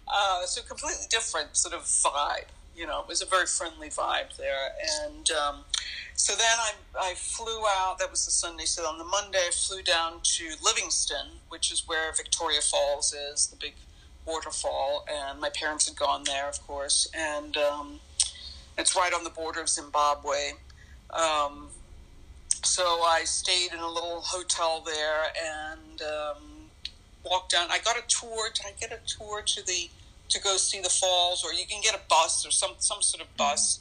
Uh, 0.10 0.44
so 0.46 0.62
completely 0.64 1.06
different 1.10 1.56
sort 1.56 1.74
of 1.74 1.82
vibe. 1.82 2.48
You 2.76 2.88
know, 2.88 3.02
it 3.02 3.08
was 3.08 3.22
a 3.22 3.26
very 3.26 3.46
friendly 3.46 3.90
vibe 3.90 4.36
there. 4.38 4.72
And 5.06 5.30
um, 5.32 5.66
so 6.16 6.34
then 6.34 6.46
I, 6.58 6.72
I 6.98 7.14
flew 7.14 7.62
out. 7.78 8.00
That 8.00 8.10
was 8.10 8.26
the 8.26 8.32
Sunday. 8.32 8.66
So 8.66 8.84
on 8.84 8.98
the 8.98 9.04
Monday, 9.04 9.40
I 9.40 9.52
flew 9.52 9.82
down 9.82 10.22
to 10.24 10.56
Livingstone, 10.64 11.40
which 11.50 11.72
is 11.72 11.88
where 11.88 12.12
Victoria 12.14 12.62
Falls 12.62 13.14
is, 13.14 13.48
the 13.48 13.58
big 13.58 13.74
waterfall. 14.26 15.06
And 15.12 15.40
my 15.40 15.50
parents 15.50 15.88
had 15.88 15.98
gone 15.98 16.24
there, 16.24 16.48
of 16.48 16.66
course. 16.66 17.10
And 17.14 17.58
um, 17.58 18.00
it's 18.78 18.96
right 18.96 19.14
on 19.14 19.24
the 19.24 19.30
border 19.30 19.62
of 19.62 19.70
Zimbabwe. 19.70 20.54
Um, 21.12 21.68
so 22.64 22.84
I 22.84 23.24
stayed 23.26 23.74
in 23.74 23.80
a 23.80 23.88
little 23.90 24.22
hotel 24.22 24.82
there 24.86 25.24
and 25.44 26.02
walked 27.24 27.52
down. 27.52 27.68
I 27.70 27.80
got 27.80 27.98
a 27.98 28.04
tour. 28.08 28.50
Did 28.54 28.66
I 28.66 28.72
get 28.80 28.92
a 28.92 29.00
tour 29.06 29.42
to 29.42 29.66
the 29.66 29.90
to 30.30 30.40
go 30.40 30.58
see 30.58 30.80
the 30.80 30.90
falls, 30.90 31.44
or 31.44 31.54
you 31.54 31.66
can 31.66 31.82
get 31.82 31.96
a 31.96 32.02
bus 32.10 32.46
or 32.46 32.52
some 32.52 32.74
some 32.78 33.02
sort 33.02 33.24
of 33.24 33.36
bus 33.38 33.80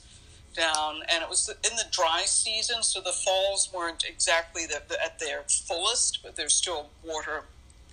down. 0.54 1.02
And 1.08 1.22
it 1.22 1.28
was 1.28 1.48
in 1.48 1.76
the 1.76 1.84
dry 1.90 2.22
season, 2.24 2.82
so 2.82 3.00
the 3.00 3.12
falls 3.12 3.70
weren't 3.72 4.04
exactly 4.04 4.66
the, 4.66 4.82
the, 4.88 5.02
at 5.02 5.18
their 5.18 5.42
fullest, 5.42 6.22
but 6.22 6.36
there's 6.36 6.54
still 6.54 6.88
water 7.04 7.44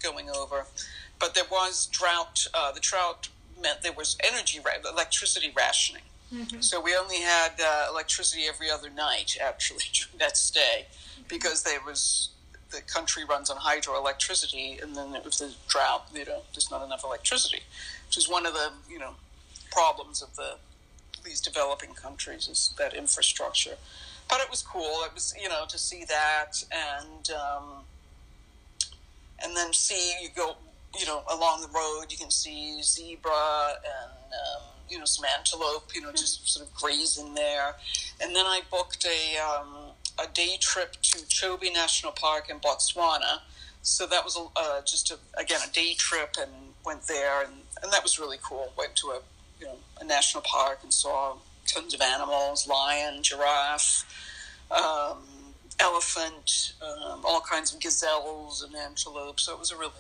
going 0.02 0.30
over. 0.30 0.66
But 1.20 1.36
there 1.36 1.46
was 1.50 1.88
drought. 1.88 2.48
Uh, 2.54 2.72
the 2.72 2.80
drought 2.80 3.30
meant 3.62 3.82
there 3.82 3.94
was 3.94 4.18
energy, 4.26 4.60
electricity 4.90 5.54
rationing. 5.56 6.02
Mm-hmm. 6.34 6.62
So 6.62 6.82
we 6.82 6.96
only 6.96 7.22
had 7.22 7.52
uh, 7.64 7.88
electricity 7.90 8.44
every 8.50 8.70
other 8.70 8.90
night, 8.90 9.38
actually, 9.42 9.84
during 9.94 10.18
that 10.20 10.38
stay, 10.38 10.88
because 11.28 11.64
there 11.64 11.80
was 11.86 12.30
the 12.76 12.82
country 12.82 13.24
runs 13.24 13.50
on 13.50 13.58
hydroelectricity, 13.58 14.82
and 14.84 14.96
then 14.96 15.16
if 15.16 15.38
there's 15.38 15.56
drought, 15.68 16.08
you 16.14 16.26
know, 16.26 16.42
there's 16.54 16.70
not 16.70 16.84
enough 16.86 17.04
electricity 17.04 17.62
which 18.08 18.18
is 18.18 18.30
one 18.30 18.46
of 18.46 18.54
the 18.54 18.72
you 18.90 19.00
know 19.00 19.14
problems 19.72 20.22
of 20.22 20.36
the 20.36 20.56
these 21.24 21.42
developing 21.42 21.94
countries 21.94 22.48
is 22.48 22.74
that 22.78 22.94
infrastructure. 22.94 23.76
But 24.30 24.42
it 24.42 24.50
was 24.50 24.62
cool. 24.62 25.04
It 25.06 25.14
was 25.14 25.34
you 25.42 25.50
know 25.50 25.66
to 25.68 25.78
see 25.78 26.06
that 26.06 26.64
and 26.72 27.30
um, 27.32 27.84
and 29.44 29.56
then 29.56 29.74
see 29.74 30.14
you 30.22 30.30
go 30.36 30.56
you 30.98 31.06
know 31.06 31.24
along 31.30 31.62
the 31.62 31.68
road 31.68 32.06
you 32.10 32.18
can 32.18 32.32
see 32.32 32.82
zebra 32.82 33.74
and 33.76 34.12
um, 34.12 34.64
you 34.90 34.98
know 34.98 35.06
some 35.06 35.26
antelope 35.38 35.94
you 35.94 36.02
know 36.02 36.12
just 36.12 36.48
sort 36.48 36.66
of 36.66 36.74
grazing 36.74 37.34
there. 37.34 37.76
And 38.22 38.36
then 38.36 38.46
I 38.46 38.62
booked 38.72 39.06
a 39.06 39.40
um, 39.40 39.85
a 40.18 40.28
day 40.28 40.58
trip 40.60 40.94
to 41.02 41.20
Chobe 41.26 41.74
National 41.74 42.12
Park 42.12 42.50
in 42.50 42.60
Botswana. 42.60 43.40
So 43.82 44.08
that 44.08 44.24
was 44.24 44.40
uh, 44.56 44.82
just 44.82 45.12
a, 45.12 45.18
again 45.40 45.60
a 45.68 45.72
day 45.72 45.94
trip 45.94 46.36
and 46.40 46.52
went 46.86 47.08
there 47.08 47.42
and 47.42 47.54
and 47.84 47.92
that 47.92 48.04
was 48.04 48.20
really 48.20 48.38
cool. 48.42 48.72
Went 48.78 48.96
to 48.98 49.08
a 49.08 49.20
you 49.60 49.68
know 49.68 49.76
a 50.00 50.06
national 50.06 50.44
park 50.44 50.80
and 50.84 50.94
saw 50.94 51.36
tons 51.68 51.94
of 51.94 52.02
animals: 52.02 52.68
lion, 52.68 53.22
giraffe, 53.22 54.06
um, 54.72 55.18
elephant, 55.80 56.74
um, 56.82 57.22
all 57.24 57.42
kinds 57.42 57.74
of 57.74 57.80
gazelles 57.80 58.64
and 58.64 58.76
antelopes. 58.76 59.44
So 59.44 59.54
it 59.54 59.60
was 59.60 59.72
a 59.72 59.78
really 59.78 59.92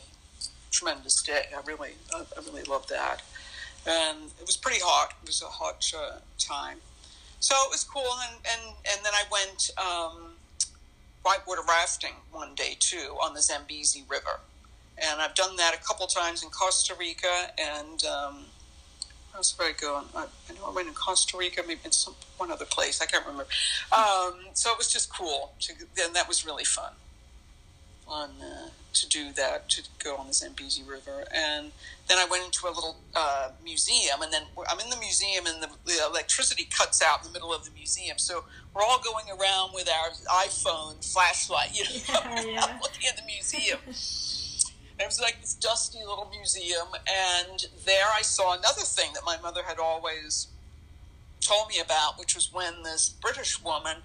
tremendous 0.72 1.22
day. 1.22 1.46
I 1.56 1.62
really, 1.66 1.92
I, 2.14 2.22
I 2.38 2.42
really 2.46 2.64
loved 2.64 2.90
that. 2.90 3.22
And 3.88 4.32
it 4.40 4.46
was 4.46 4.58
pretty 4.58 4.82
hot. 4.82 5.14
It 5.22 5.28
was 5.28 5.42
a 5.42 5.46
hot 5.46 5.92
uh, 5.96 6.18
time. 6.40 6.78
So 7.46 7.54
it 7.68 7.70
was 7.70 7.84
cool. 7.84 8.10
And, 8.28 8.38
and, 8.52 8.76
and 8.92 9.06
then 9.06 9.14
I 9.14 9.22
went 9.32 9.70
um, 9.78 10.32
whitewater 11.22 11.62
rafting 11.68 12.16
one 12.32 12.56
day 12.56 12.76
too 12.80 13.16
on 13.22 13.36
the 13.36 13.42
Zambezi 13.42 14.04
River 14.10 14.40
and 14.98 15.22
I've 15.22 15.36
done 15.36 15.56
that 15.58 15.76
a 15.76 15.84
couple 15.86 16.08
times 16.08 16.42
in 16.42 16.50
Costa 16.50 16.96
Rica 17.00 17.52
and 17.60 18.04
um, 18.06 18.46
where 19.30 19.38
else 19.38 19.52
did 19.52 19.64
I 19.64 19.74
go? 19.80 20.02
I, 20.16 20.24
I 20.24 20.54
know 20.56 20.66
I 20.68 20.72
went 20.72 20.88
in 20.88 20.96
Costa 20.96 21.38
Rica, 21.38 21.62
maybe 21.68 21.82
in 21.86 21.92
some 21.92 22.16
one 22.38 22.52
other 22.52 22.66
place. 22.66 23.00
I 23.00 23.06
can't 23.06 23.24
remember. 23.24 23.46
Um, 23.92 24.40
so 24.54 24.72
it 24.72 24.78
was 24.80 24.92
just 24.92 25.14
cool, 25.14 25.52
to, 25.60 25.74
and 26.04 26.16
that 26.16 26.28
was 26.28 26.46
really 26.46 26.64
fun. 26.64 26.94
On 28.08 28.30
uh, 28.42 28.70
to 28.94 29.10
do 29.10 29.34
that, 29.34 29.68
to 29.70 29.84
go 30.04 30.16
on 30.16 30.28
the 30.28 30.34
Zambezi 30.34 30.84
River, 30.84 31.26
and 31.34 31.72
then 32.08 32.18
I 32.18 32.26
went 32.30 32.46
into 32.46 32.68
a 32.68 32.70
little 32.70 32.98
uh, 33.16 33.50
museum, 33.64 34.22
and 34.22 34.32
then 34.32 34.44
I'm 34.70 34.80
in 34.80 34.90
the 34.90 34.98
museum, 34.98 35.46
and 35.48 35.62
the, 35.62 35.70
the, 35.86 36.00
electricity 36.08 36.68
cuts 36.70 37.02
out 37.02 37.26
in 37.26 37.28
the 37.28 37.34
middle 37.34 37.54
of 37.54 37.66
the 37.66 37.72
museum, 37.72 38.18
so 38.18 38.44
we're 38.74 38.84
all 38.84 39.02
going 39.02 39.26
around 39.30 39.72
with 39.74 39.90
our 39.90 40.10
iPhone 40.44 41.04
flashlight, 41.14 41.76
you 41.78 41.84
know, 41.84 42.20
yeah, 42.24 42.42
yeah. 42.46 42.80
looking 42.82 43.08
at 43.10 43.18
the 43.18 43.24
museum. 43.24 43.80
it 43.88 45.06
was 45.06 45.20
like 45.20 45.42
this 45.42 45.56
dusty 45.56 46.00
little 46.00 46.30
museum, 46.30 46.88
and 46.94 47.66
there 47.86 48.06
I 48.14 48.22
saw 48.22 48.54
another 48.54 48.84
thing 48.84 49.12
that 49.14 49.24
my 49.26 49.38
mother 49.42 49.64
had 49.66 49.80
always 49.80 50.48
told 51.42 51.70
me 51.70 51.80
about, 51.84 52.20
which 52.20 52.36
was 52.36 52.54
when 52.54 52.84
this 52.84 53.10
British 53.10 53.64
woman 53.64 53.98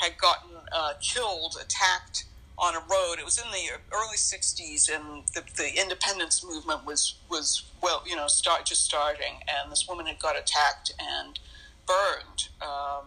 had 0.00 0.16
gotten 0.18 0.50
uh, 0.72 0.92
killed, 1.00 1.56
attacked 1.60 2.24
on 2.58 2.74
a 2.74 2.80
road. 2.80 3.16
It 3.18 3.24
was 3.24 3.38
in 3.38 3.50
the 3.50 3.70
early 3.92 4.16
'60s, 4.16 4.88
and 4.94 5.26
the, 5.34 5.42
the 5.56 5.80
independence 5.80 6.44
movement 6.44 6.84
was 6.84 7.14
was 7.30 7.64
well, 7.82 8.02
you 8.06 8.16
know, 8.16 8.26
start 8.26 8.66
just 8.66 8.84
starting, 8.84 9.40
and 9.48 9.70
this 9.70 9.86
woman 9.88 10.06
had 10.06 10.18
got 10.18 10.38
attacked 10.38 10.92
and 10.98 11.38
burned. 11.86 12.48
Um, 12.60 13.06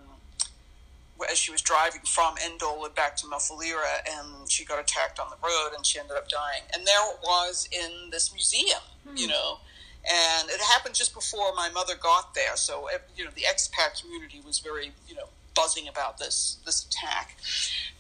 as 1.30 1.38
she 1.38 1.52
was 1.52 1.62
driving 1.62 2.02
from 2.02 2.36
Ndola 2.36 2.96
back 2.96 3.16
to 3.18 3.28
Mufulira, 3.28 4.00
and 4.10 4.50
she 4.50 4.66
got 4.66 4.80
attacked 4.80 5.20
on 5.20 5.30
the 5.30 5.36
road, 5.48 5.70
and 5.76 5.86
she 5.86 6.00
ended 6.00 6.18
up 6.18 6.28
dying. 6.30 6.64
And 6.74 6.86
there 6.86 7.12
it 7.12 7.20
was 7.24 7.68
in 7.72 8.10
this 8.10 8.34
museum, 8.34 8.80
mm-hmm. 9.06 9.18
you 9.18 9.28
know, 9.28 9.60
and 10.10 10.50
it 10.50 10.60
happened 10.62 10.96
just 10.96 11.14
before 11.14 11.54
my 11.56 11.70
mother 11.70 11.94
got 12.02 12.34
there. 12.34 12.56
So 12.56 12.88
you 13.16 13.26
know, 13.26 13.32
the 13.36 13.42
expat 13.42 14.02
community 14.02 14.42
was 14.46 14.60
very, 14.60 14.92
you 15.08 15.16
know, 15.16 15.28
buzzing 15.54 15.88
about 15.88 16.18
this 16.18 16.58
this 16.66 16.86
attack. 16.86 17.38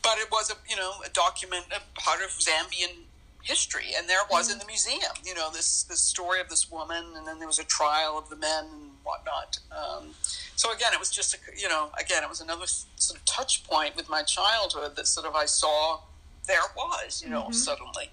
But 0.02 0.18
it 0.18 0.30
was 0.32 0.52
a 0.52 0.56
you 0.70 0.76
know 0.76 0.94
a 1.06 1.10
document, 1.10 1.66
a 1.76 2.00
part 2.00 2.22
of 2.22 2.30
Zambian 2.30 3.06
history, 3.44 3.94
and 3.98 4.08
there 4.08 4.20
it 4.20 4.32
was 4.32 4.48
mm-hmm. 4.48 4.54
in 4.54 4.60
the 4.60 4.66
museum. 4.66 5.14
You 5.26 5.36
know, 5.36 5.50
this 5.52 5.84
this 5.84 6.00
story 6.00 6.40
of 6.40 6.50
this 6.50 6.72
woman, 6.72 7.04
and 7.16 7.28
then 7.28 7.40
there 7.40 7.48
was 7.48 7.60
a 7.60 7.64
trial 7.64 8.18
of 8.18 8.30
the 8.30 8.36
men 8.36 8.66
and 8.66 8.92
whatnot. 9.04 9.60
Um, 9.72 10.12
so 10.56 10.72
again, 10.72 10.94
it 10.94 11.00
was 11.00 11.10
just 11.10 11.34
a, 11.34 11.38
you 11.60 11.68
know, 11.68 11.90
again, 12.00 12.24
it 12.24 12.30
was 12.30 12.42
another 12.42 12.68
sort 12.68 13.20
of 13.20 13.26
touch 13.26 13.64
point 13.64 13.96
with 13.96 14.10
my 14.10 14.22
childhood 14.22 14.96
that 14.96 15.08
sort 15.08 15.26
of 15.26 15.36
I 15.36 15.46
saw 15.46 16.02
there 16.48 16.60
it 16.60 16.72
was, 16.76 17.24
you 17.24 17.30
know, 17.30 17.44
mm-hmm. 17.44 17.54
suddenly. 17.54 18.10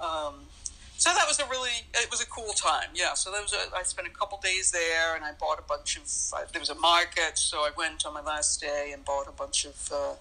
Um, 0.00 0.47
so 0.98 1.10
that 1.14 1.28
was 1.28 1.38
a 1.38 1.46
really, 1.48 1.86
it 1.94 2.10
was 2.10 2.20
a 2.20 2.26
cool 2.26 2.52
time, 2.54 2.88
yeah. 2.92 3.14
So 3.14 3.30
there 3.30 3.40
was 3.40 3.52
a, 3.52 3.74
I 3.74 3.84
spent 3.84 4.08
a 4.08 4.10
couple 4.10 4.38
days 4.42 4.72
there, 4.72 5.14
and 5.14 5.24
I 5.24 5.30
bought 5.30 5.60
a 5.60 5.62
bunch 5.62 5.96
of. 5.96 6.02
Uh, 6.36 6.44
there 6.52 6.58
was 6.58 6.70
a 6.70 6.74
market, 6.74 7.38
so 7.38 7.58
I 7.58 7.70
went 7.76 8.04
on 8.04 8.14
my 8.14 8.20
last 8.20 8.60
day 8.60 8.90
and 8.92 9.04
bought 9.04 9.28
a 9.28 9.30
bunch 9.30 9.64
of 9.64 9.92
uh, 9.94 10.14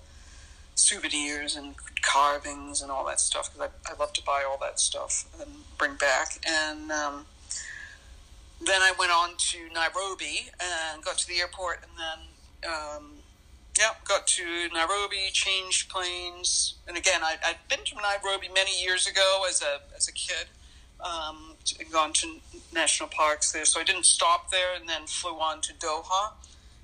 souvenirs 0.76 1.56
and 1.56 1.74
carvings 2.04 2.84
and 2.84 2.92
all 2.92 3.04
that 3.06 3.20
stuff 3.20 3.52
because 3.52 3.72
I, 3.88 3.92
I 3.92 3.98
love 3.98 4.14
to 4.14 4.24
buy 4.24 4.44
all 4.48 4.60
that 4.62 4.80
stuff 4.80 5.26
and 5.42 5.50
bring 5.80 5.96
back. 5.96 6.40
And 6.48 6.92
um, 6.92 7.26
then 8.64 8.84
I 8.84 8.94
went 9.00 9.12
on 9.12 9.32
to 9.36 9.58
Nairobi 9.74 10.52
and 10.62 11.04
got 11.04 11.18
to 11.18 11.28
the 11.28 11.40
airport, 11.40 11.80
and 11.82 11.92
then 11.98 12.72
um, 12.72 13.18
Yep, 13.80 14.06
got 14.06 14.26
to 14.28 14.70
Nairobi, 14.74 15.30
changed 15.34 15.90
planes, 15.90 16.76
and 16.88 16.98
again, 16.98 17.22
I, 17.24 17.36
I'd 17.46 17.58
been 17.70 17.86
to 17.86 17.96
Nairobi 17.96 18.50
many 18.52 18.82
years 18.82 19.06
ago 19.06 19.46
as 19.48 19.62
a 19.62 19.82
as 19.96 20.08
a 20.08 20.12
kid, 20.12 20.48
um, 21.02 21.54
gone 21.92 22.14
to 22.14 22.40
national 22.74 23.10
parks 23.10 23.52
there, 23.52 23.66
so 23.66 23.80
I 23.80 23.84
didn't 23.84 24.06
stop 24.06 24.52
there, 24.52 24.76
and 24.76 24.88
then 24.88 25.06
flew 25.08 25.40
on 25.40 25.62
to 25.62 25.74
Doha, 25.74 26.32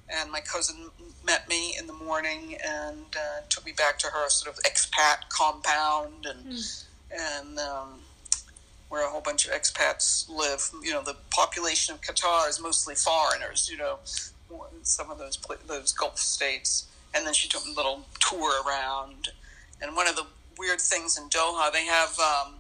and 0.10 0.32
my 0.32 0.42
cousin 0.42 0.90
met 1.26 1.48
me 1.48 1.76
in 1.78 1.88
the 1.88 1.94
morning 1.94 2.58
and 2.66 3.06
uh, 3.16 3.42
took 3.50 3.66
me 3.66 3.72
back 3.72 3.98
to 4.00 4.08
her 4.08 4.30
sort 4.30 4.56
of 4.56 4.64
expat 4.64 5.30
compound, 5.30 6.26
and 6.26 6.54
mm. 6.54 6.84
and 7.12 7.60
um, 7.60 8.00
where 8.90 9.06
a 9.06 9.10
whole 9.10 9.22
bunch 9.22 9.48
of 9.48 9.54
expats 9.54 10.30
live. 10.30 10.70
You 10.84 10.94
know, 10.94 11.02
the 11.02 11.16
population 11.32 11.96
of 11.96 12.02
Qatar 12.02 12.50
is 12.50 12.62
mostly 12.62 12.96
foreigners. 12.96 13.70
You 13.72 13.78
know, 13.78 14.00
some 14.84 15.10
of 15.10 15.18
those 15.18 15.38
those 15.68 15.94
Gulf 15.94 16.20
states, 16.20 16.88
and 17.14 17.26
then 17.26 17.34
she 17.34 17.48
took 17.48 17.66
a 17.66 17.72
little 17.72 18.06
tour 18.20 18.62
around. 18.68 19.30
And 19.82 19.96
one 19.96 20.08
of 20.08 20.16
the 20.16 20.26
weird 20.58 20.80
things 20.80 21.18
in 21.18 21.30
Doha, 21.30 21.72
they 21.72 21.86
have, 21.86 22.18
um, 22.20 22.56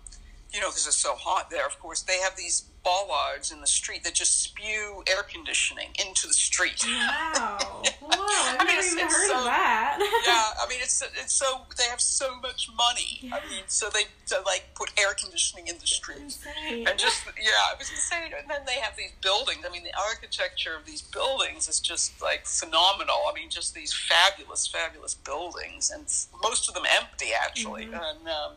you 0.53 0.61
know, 0.61 0.69
because 0.69 0.85
it's 0.85 0.95
so 0.95 1.15
hot 1.15 1.49
there. 1.49 1.65
Of 1.65 1.79
course, 1.79 2.03
they 2.03 2.19
have 2.19 2.35
these 2.35 2.65
bollards 2.83 3.51
in 3.51 3.61
the 3.61 3.67
street 3.67 4.03
that 4.03 4.13
just 4.13 4.43
spew 4.43 5.03
air 5.07 5.23
conditioning 5.23 5.87
into 5.97 6.27
the 6.27 6.33
street. 6.33 6.83
Wow! 6.85 7.57
Whoa! 8.01 8.11
I've 8.11 8.59
I 8.59 8.65
mean, 8.65 8.75
never 8.75 8.87
even 8.87 9.07
heard 9.07 9.29
so, 9.29 9.37
of 9.39 9.45
that. 9.45 9.97
yeah, 10.27 10.63
I 10.63 10.69
mean, 10.69 10.79
it's 10.81 11.01
it's 11.01 11.33
so 11.33 11.61
they 11.77 11.85
have 11.85 12.01
so 12.01 12.39
much 12.39 12.69
money. 12.77 13.19
Yeah. 13.21 13.35
I 13.35 13.49
mean, 13.49 13.63
so 13.65 13.89
they 13.89 14.03
like 14.45 14.65
put 14.75 14.91
air 14.99 15.15
conditioning 15.15 15.67
in 15.67 15.79
the 15.79 15.87
street, 15.87 16.37
and 16.69 16.99
just 16.99 17.25
yeah, 17.25 17.73
it 17.73 17.79
was 17.79 17.89
insane. 17.89 18.31
And 18.39 18.47
then 18.47 18.61
they 18.67 18.79
have 18.79 18.95
these 18.95 19.13
buildings. 19.21 19.65
I 19.67 19.71
mean, 19.71 19.83
the 19.83 19.97
architecture 19.97 20.75
of 20.77 20.85
these 20.85 21.01
buildings 21.01 21.67
is 21.67 21.79
just 21.79 22.21
like 22.21 22.45
phenomenal. 22.45 23.25
I 23.27 23.33
mean, 23.33 23.49
just 23.49 23.73
these 23.73 23.91
fabulous, 23.91 24.67
fabulous 24.67 25.15
buildings, 25.15 25.89
and 25.89 26.03
most 26.43 26.69
of 26.69 26.75
them 26.75 26.83
empty 26.99 27.31
actually. 27.33 27.85
Mm-hmm. 27.85 27.95
And 27.95 28.27
um, 28.27 28.51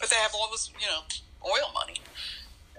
but 0.00 0.10
they 0.10 0.16
have 0.16 0.34
all 0.34 0.48
this, 0.50 0.70
you 0.78 0.86
know, 0.86 1.02
oil 1.44 1.72
money 1.74 2.00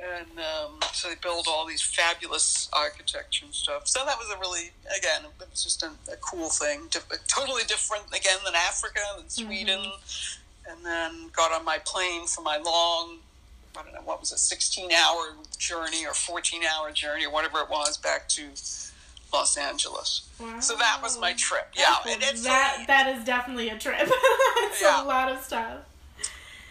and 0.01 0.39
um, 0.39 0.79
so 0.93 1.09
they 1.09 1.15
build 1.15 1.47
all 1.47 1.65
these 1.65 1.81
fabulous 1.81 2.69
architecture 2.73 3.45
and 3.45 3.53
stuff. 3.53 3.87
So 3.87 4.03
that 4.05 4.17
was 4.17 4.29
a 4.35 4.39
really, 4.39 4.71
again, 4.97 5.21
it 5.25 5.49
was 5.49 5.63
just 5.63 5.83
a, 5.83 5.91
a 6.11 6.15
cool 6.21 6.49
thing, 6.49 6.87
totally 7.27 7.63
different 7.67 8.05
again 8.09 8.37
than 8.45 8.53
Africa, 8.55 8.99
than 9.15 9.25
mm-hmm. 9.25 9.45
Sweden, 9.47 9.79
mm-hmm. 9.79 10.71
and 10.71 10.85
then 10.85 11.29
got 11.33 11.51
on 11.51 11.65
my 11.65 11.79
plane 11.85 12.27
for 12.27 12.41
my 12.41 12.57
long, 12.57 13.17
I 13.75 13.83
don't 13.83 13.93
know 13.93 14.01
what 14.05 14.19
was 14.19 14.31
it, 14.31 14.39
sixteen 14.39 14.91
hour 14.91 15.35
journey 15.57 16.05
or 16.05 16.13
fourteen 16.13 16.61
hour 16.63 16.91
journey 16.91 17.25
or 17.25 17.31
whatever 17.31 17.59
it 17.59 17.69
was 17.69 17.97
back 17.97 18.27
to 18.29 18.43
Los 19.33 19.57
Angeles. 19.57 20.27
Wow. 20.39 20.59
So 20.59 20.75
that 20.77 20.99
was 21.01 21.19
my 21.19 21.33
trip. 21.33 21.69
Yeah, 21.75 21.95
and 22.07 22.21
it's 22.23 22.43
that 22.43 22.85
that 22.87 23.15
is 23.15 23.23
definitely 23.23 23.69
a 23.69 23.77
trip. 23.77 23.97
it's 24.01 24.81
yeah. 24.81 25.03
a 25.03 25.05
lot 25.05 25.31
of 25.31 25.41
stuff 25.43 25.79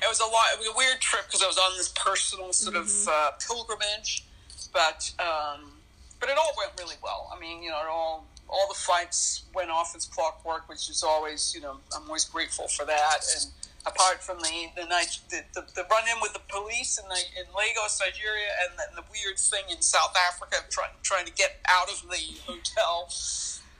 it 0.03 0.09
was 0.09 0.21
a 0.21 0.25
lot. 0.25 0.53
It 0.55 0.59
was 0.59 0.69
a 0.69 0.77
weird 0.77 1.01
trip 1.01 1.27
because 1.27 1.43
I 1.43 1.47
was 1.47 1.59
on 1.59 1.77
this 1.77 1.89
personal 1.95 2.53
sort 2.53 2.77
mm-hmm. 2.77 3.09
of 3.09 3.09
uh, 3.09 3.31
pilgrimage, 3.47 4.25
but 4.73 5.13
um, 5.19 5.73
but 6.21 6.29
it 6.29 6.37
all 6.39 6.53
went 6.57 6.73
really 6.79 6.97
well. 7.03 7.33
I 7.35 7.41
mean, 7.41 7.63
you 7.63 7.71
know, 7.71 7.83
all 7.91 8.27
all 8.49 8.69
the 8.69 8.79
flights 8.79 9.43
went 9.55 9.71
off 9.71 9.95
as 9.97 10.05
clockwork, 10.07 10.69
which 10.69 10.89
is 10.89 11.03
always, 11.03 11.53
you 11.55 11.61
know, 11.61 11.79
I'm 11.95 12.07
always 12.07 12.25
grateful 12.25 12.69
for 12.69 12.85
that. 12.85 13.19
And 13.35 13.51
apart 13.87 14.23
from 14.23 14.39
the 14.39 14.71
the 14.77 14.87
night 14.87 15.19
the, 15.31 15.43
the, 15.55 15.65
the 15.75 15.85
run 15.91 16.05
in 16.09 16.21
with 16.21 16.33
the 16.33 16.43
police 16.49 16.99
in 16.99 17.09
the 17.09 17.21
in 17.39 17.47
Lagos, 17.57 18.01
Nigeria, 18.05 18.49
and 18.65 18.79
the, 18.79 19.03
the 19.03 19.07
weird 19.11 19.39
thing 19.39 19.65
in 19.71 19.83
South 19.83 20.15
Africa, 20.29 20.57
trying 20.71 20.91
trying 21.03 21.27
to 21.27 21.33
get 21.33 21.61
out 21.69 21.91
of 21.91 22.03
the 22.11 22.37
hotel. 22.47 23.09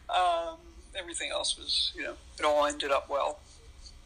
Um, 0.09 0.59
everything 0.95 1.31
else 1.31 1.59
was, 1.59 1.93
you 1.97 2.05
know, 2.05 2.15
it 2.39 2.45
all 2.45 2.65
ended 2.65 2.91
up 2.91 3.11
well. 3.11 3.41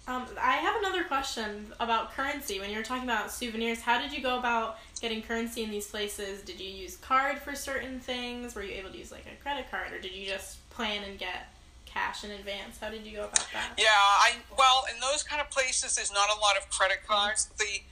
Um, 0.09 0.27
I 0.41 0.57
have 0.57 0.77
another 0.77 1.05
question 1.05 1.73
about 1.79 2.13
currency. 2.15 2.59
When 2.59 2.71
you 2.71 2.77
were 2.77 2.83
talking 2.83 3.05
about 3.05 3.31
souvenirs, 3.31 3.81
how 3.81 4.01
did 4.01 4.13
you 4.13 4.23
go 4.23 4.39
about 4.39 4.79
getting 5.01 5.23
currency 5.23 5.63
in 5.63 5.71
these 5.71 5.87
places? 5.87 6.43
Did 6.43 6.61
you 6.61 6.69
use 6.69 6.97
card 6.97 7.39
for 7.39 7.55
certain 7.55 8.01
things? 8.01 8.55
Were 8.55 8.63
you 8.63 8.75
able 8.75 8.91
to 8.91 8.99
use 8.99 9.13
like 9.13 9.27
a 9.27 9.43
credit 9.43 9.71
card, 9.71 9.93
or 9.93 10.01
did 10.01 10.13
you 10.13 10.27
just 10.27 10.69
plan 10.71 11.03
and 11.09 11.19
get 11.19 11.53
cash 11.87 12.25
in 12.25 12.31
advance? 12.31 12.79
How 12.81 12.91
did 12.91 13.07
you 13.07 13.17
go 13.17 13.25
about 13.25 13.47
that? 13.53 13.73
Yeah, 13.79 13.87
I 13.89 14.37
well, 14.59 14.85
in 14.93 15.01
those 15.01 15.23
kind 15.23 15.41
of 15.41 15.51
places, 15.51 15.97
there's 15.97 16.13
not 16.13 16.29
a 16.37 16.41
lot 16.41 16.57
of 16.57 16.69
credit 16.71 17.07
cards. 17.07 17.47
Mm-hmm. 17.47 17.59
The 17.59 17.83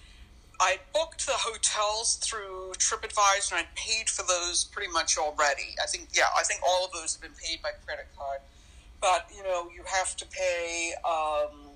I 0.61 0.79
booked 0.93 1.25
the 1.27 1.35
hotels 1.37 2.17
through 2.17 2.73
TripAdvisor, 2.79 3.53
and 3.53 3.61
I 3.61 3.67
paid 3.77 4.09
for 4.09 4.25
those 4.27 4.65
pretty 4.65 4.91
much 4.91 5.19
already. 5.19 5.77
I 5.81 5.87
think 5.87 6.09
yeah, 6.15 6.25
I 6.37 6.43
think 6.43 6.63
all 6.67 6.85
of 6.85 6.93
those 6.93 7.15
have 7.15 7.23
been 7.23 7.39
paid 7.41 7.63
by 7.63 7.71
credit 7.87 8.09
card. 8.17 8.41
But 9.01 9.29
you 9.37 9.43
know, 9.45 9.71
you 9.75 9.83
have 9.87 10.17
to 10.17 10.27
pay. 10.27 10.95
Um, 11.05 11.68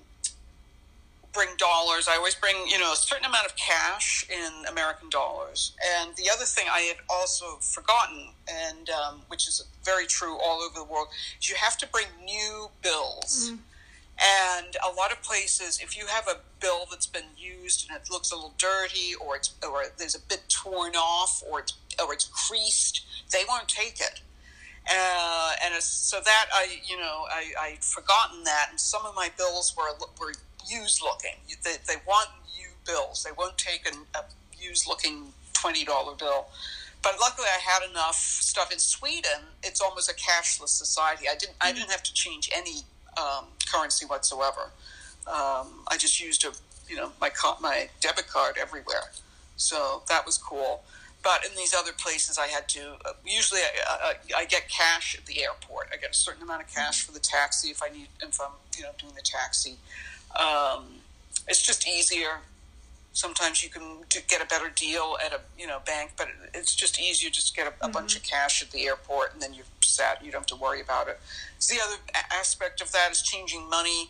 bring 1.33 1.49
dollars. 1.57 2.07
I 2.07 2.15
always 2.15 2.35
bring, 2.35 2.55
you 2.67 2.79
know, 2.79 2.93
a 2.93 2.95
certain 2.95 3.25
amount 3.25 3.45
of 3.45 3.55
cash 3.55 4.27
in 4.29 4.65
American 4.69 5.09
dollars. 5.09 5.73
And 5.99 6.15
the 6.15 6.29
other 6.33 6.45
thing 6.45 6.65
I 6.71 6.81
had 6.81 6.97
also 7.09 7.57
forgotten, 7.61 8.29
and 8.47 8.89
um, 8.89 9.21
which 9.27 9.47
is 9.47 9.65
very 9.83 10.05
true 10.05 10.37
all 10.37 10.61
over 10.61 10.75
the 10.79 10.85
world, 10.85 11.07
is 11.39 11.49
you 11.49 11.55
have 11.55 11.77
to 11.77 11.87
bring 11.87 12.07
new 12.23 12.69
bills. 12.81 13.49
Mm-hmm. 13.49 13.57
And 14.21 14.77
a 14.87 14.93
lot 14.95 15.11
of 15.11 15.21
places, 15.23 15.79
if 15.81 15.97
you 15.97 16.05
have 16.05 16.27
a 16.27 16.37
bill 16.61 16.85
that's 16.89 17.07
been 17.07 17.33
used 17.35 17.89
and 17.89 17.99
it 17.99 18.11
looks 18.11 18.31
a 18.31 18.35
little 18.35 18.53
dirty, 18.57 19.15
or 19.19 19.35
it's 19.35 19.55
or 19.67 19.85
there's 19.97 20.15
a 20.15 20.21
bit 20.21 20.43
torn 20.49 20.95
off, 20.95 21.43
or 21.49 21.61
it's 21.61 21.73
or 21.99 22.13
it's 22.13 22.25
creased, 22.25 23.01
they 23.31 23.43
won't 23.47 23.67
take 23.67 23.99
it. 23.99 24.21
Uh, 24.87 25.53
and 25.63 25.81
so 25.81 26.19
that 26.19 26.47
I, 26.53 26.79
you 26.85 26.97
know, 26.97 27.25
I, 27.31 27.53
I'd 27.59 27.83
forgotten 27.83 28.43
that, 28.43 28.67
and 28.69 28.79
some 28.79 29.05
of 29.05 29.15
my 29.15 29.29
bills 29.35 29.75
were 29.75 29.89
were 30.19 30.33
used 30.67 31.01
looking. 31.01 31.37
They, 31.63 31.75
they 31.87 31.99
want 32.07 32.29
new 32.57 32.69
bills. 32.85 33.23
They 33.23 33.31
won't 33.37 33.57
take 33.57 33.87
an, 33.87 33.99
a 34.15 34.23
used 34.59 34.87
looking 34.87 35.33
$20 35.53 35.85
bill. 36.17 36.47
But 37.01 37.15
luckily, 37.19 37.47
I 37.47 37.59
had 37.59 37.89
enough 37.89 38.15
stuff 38.15 38.71
in 38.71 38.79
Sweden. 38.79 39.41
It's 39.61 39.81
almost 39.81 40.09
a 40.09 40.13
cashless 40.13 40.69
society. 40.69 41.25
I 41.29 41.35
didn't. 41.35 41.55
I 41.59 41.67
mm-hmm. 41.67 41.79
didn't 41.79 41.91
have 41.91 42.03
to 42.03 42.13
change 42.13 42.49
any 42.55 42.83
um, 43.17 43.45
currency 43.69 44.05
whatsoever. 44.05 44.71
Um, 45.27 45.83
I 45.89 45.97
just 45.97 46.21
used 46.21 46.45
a, 46.45 46.51
you 46.87 46.95
know, 46.95 47.11
my 47.19 47.29
my 47.61 47.89
debit 47.99 48.27
card 48.27 48.55
everywhere. 48.59 49.11
So 49.57 50.03
that 50.07 50.25
was 50.25 50.37
cool. 50.37 50.83
But 51.23 51.45
in 51.45 51.55
these 51.55 51.73
other 51.73 51.91
places, 51.93 52.37
I 52.37 52.47
had 52.47 52.67
to. 52.69 52.97
Uh, 53.05 53.13
usually, 53.25 53.61
I, 53.61 54.13
I, 54.35 54.41
I, 54.41 54.45
get 54.45 54.67
cash 54.67 55.15
at 55.17 55.25
the 55.25 55.41
airport. 55.41 55.87
I 55.93 55.95
get 55.95 56.11
a 56.11 56.13
certain 56.13 56.43
amount 56.43 56.63
of 56.63 56.73
cash 56.73 57.03
for 57.05 57.13
the 57.13 57.19
taxi 57.19 57.69
if 57.69 57.81
I 57.81 57.87
need, 57.87 58.09
if 58.21 58.41
I'm, 58.41 58.51
you 58.77 58.83
know, 58.83 58.89
doing 58.97 59.13
the 59.15 59.21
taxi. 59.21 59.77
Um, 60.39 60.85
it's 61.47 61.61
just 61.61 61.87
easier. 61.87 62.39
Sometimes 63.13 63.63
you 63.63 63.69
can 63.69 63.99
get 64.09 64.41
a 64.41 64.45
better 64.47 64.71
deal 64.75 65.17
at 65.23 65.33
a 65.33 65.39
you 65.57 65.67
know 65.67 65.79
bank, 65.85 66.13
but 66.17 66.29
it's 66.53 66.75
just 66.75 66.99
easier 66.99 67.29
just 67.29 67.49
to 67.49 67.53
get 67.53 67.67
a, 67.67 67.69
a 67.69 67.73
mm-hmm. 67.73 67.91
bunch 67.91 68.15
of 68.15 68.23
cash 68.23 68.63
at 68.63 68.71
the 68.71 68.85
airport, 68.85 69.33
and 69.33 69.41
then 69.41 69.53
you're 69.53 69.65
set. 69.81 70.23
You 70.23 70.31
don't 70.31 70.41
have 70.41 70.47
to 70.47 70.55
worry 70.55 70.81
about 70.81 71.07
it. 71.07 71.19
So 71.59 71.75
the 71.75 71.81
other 71.81 71.97
aspect 72.31 72.81
of 72.81 72.91
that 72.91 73.11
is 73.11 73.21
changing 73.21 73.69
money. 73.69 74.09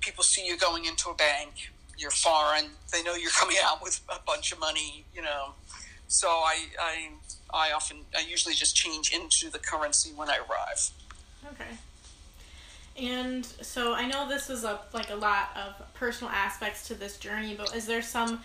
People 0.00 0.22
see 0.22 0.46
you 0.46 0.58
going 0.58 0.84
into 0.84 1.08
a 1.08 1.14
bank. 1.14 1.72
You're 1.96 2.10
foreign. 2.10 2.66
They 2.92 3.02
know 3.02 3.14
you're 3.14 3.30
coming 3.40 3.56
out 3.64 3.82
with 3.82 4.00
a 4.08 4.18
bunch 4.26 4.52
of 4.52 4.60
money. 4.60 5.04
You 5.14 5.22
know, 5.22 5.54
so 6.08 6.28
I 6.28 6.66
I 6.78 7.08
I 7.52 7.72
often 7.72 7.98
I 8.16 8.20
usually 8.28 8.54
just 8.54 8.76
change 8.76 9.12
into 9.12 9.50
the 9.50 9.58
currency 9.58 10.10
when 10.14 10.28
I 10.28 10.36
arrive. 10.36 10.90
Okay. 11.52 11.78
And 13.00 13.44
so 13.44 13.94
I 13.94 14.06
know 14.06 14.28
this 14.28 14.50
is 14.50 14.64
a 14.64 14.80
like 14.92 15.10
a 15.10 15.16
lot 15.16 15.50
of 15.56 15.94
personal 15.94 16.32
aspects 16.32 16.86
to 16.88 16.94
this 16.94 17.18
journey, 17.18 17.54
but 17.56 17.74
is 17.74 17.86
there 17.86 18.02
some 18.02 18.40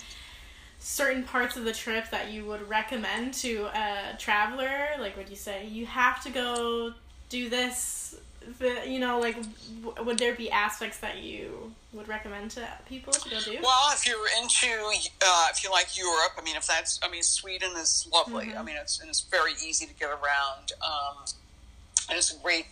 certain 0.80 1.24
parts 1.24 1.58
of 1.58 1.66
the 1.66 1.74
trip 1.74 2.10
that 2.10 2.32
you 2.32 2.46
would 2.46 2.68
recommend 2.68 3.34
to 3.36 3.68
a 3.76 4.16
traveler? 4.18 4.90
Like, 5.00 5.16
would 5.18 5.30
you 5.30 5.36
say 5.36 5.68
you 5.68 5.86
have 5.86 6.24
to 6.24 6.30
go 6.32 6.94
do 7.30 7.50
this? 7.50 8.16
You 8.60 9.00
know, 9.00 9.20
like, 9.20 9.38
would 10.04 10.18
there 10.18 10.34
be 10.34 10.50
aspects 10.50 10.98
that 11.00 11.18
you 11.18 11.74
would 11.94 12.08
recommend 12.08 12.52
to 12.52 12.68
people 12.88 13.14
to 13.14 13.30
go 13.30 13.40
do? 13.42 13.60
Well, 13.62 13.92
if 13.94 14.08
you're 14.08 14.28
into, 14.42 14.68
uh, 15.22 15.48
if 15.52 15.64
you 15.64 15.70
like 15.70 15.96
Europe, 15.98 16.32
I 16.40 16.42
mean, 16.44 16.56
if 16.56 16.66
that's, 16.66 17.00
I 17.04 17.10
mean, 17.10 17.22
Sweden 17.22 17.72
is 17.78 18.08
lovely. 18.12 18.48
Mm-hmm. 18.48 18.58
I 18.58 18.64
mean, 18.64 18.78
it's 18.82 19.00
and 19.00 19.10
it's 19.10 19.22
very 19.22 19.52
easy 19.64 19.86
to 19.86 19.94
get 19.94 20.10
around. 20.10 20.72
Um, 20.82 21.26
and 22.10 22.18
it's 22.18 22.34
a 22.34 22.38
great 22.42 22.66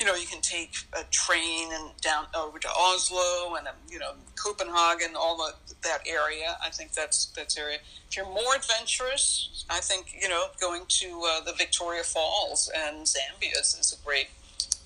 you 0.00 0.06
know, 0.06 0.14
you 0.14 0.26
can 0.26 0.40
take 0.40 0.74
a 0.92 1.04
train 1.10 1.68
and 1.72 1.90
down 2.00 2.26
over 2.36 2.58
to 2.58 2.68
Oslo 2.68 3.54
and 3.56 3.68
um, 3.68 3.74
you 3.88 3.98
know 3.98 4.12
Copenhagen, 4.42 5.14
all 5.16 5.36
the, 5.36 5.52
that 5.82 6.00
area. 6.06 6.56
I 6.62 6.70
think 6.70 6.92
that's 6.92 7.26
that's 7.36 7.56
area. 7.56 7.78
If 8.08 8.16
you're 8.16 8.26
more 8.26 8.56
adventurous, 8.56 9.64
I 9.70 9.80
think 9.80 10.16
you 10.20 10.28
know 10.28 10.46
going 10.60 10.82
to 10.88 11.22
uh, 11.26 11.44
the 11.44 11.52
Victoria 11.52 12.02
Falls 12.02 12.70
and 12.74 13.06
Zambia 13.06 13.60
is, 13.60 13.76
is 13.78 13.96
a 13.98 14.04
great 14.04 14.28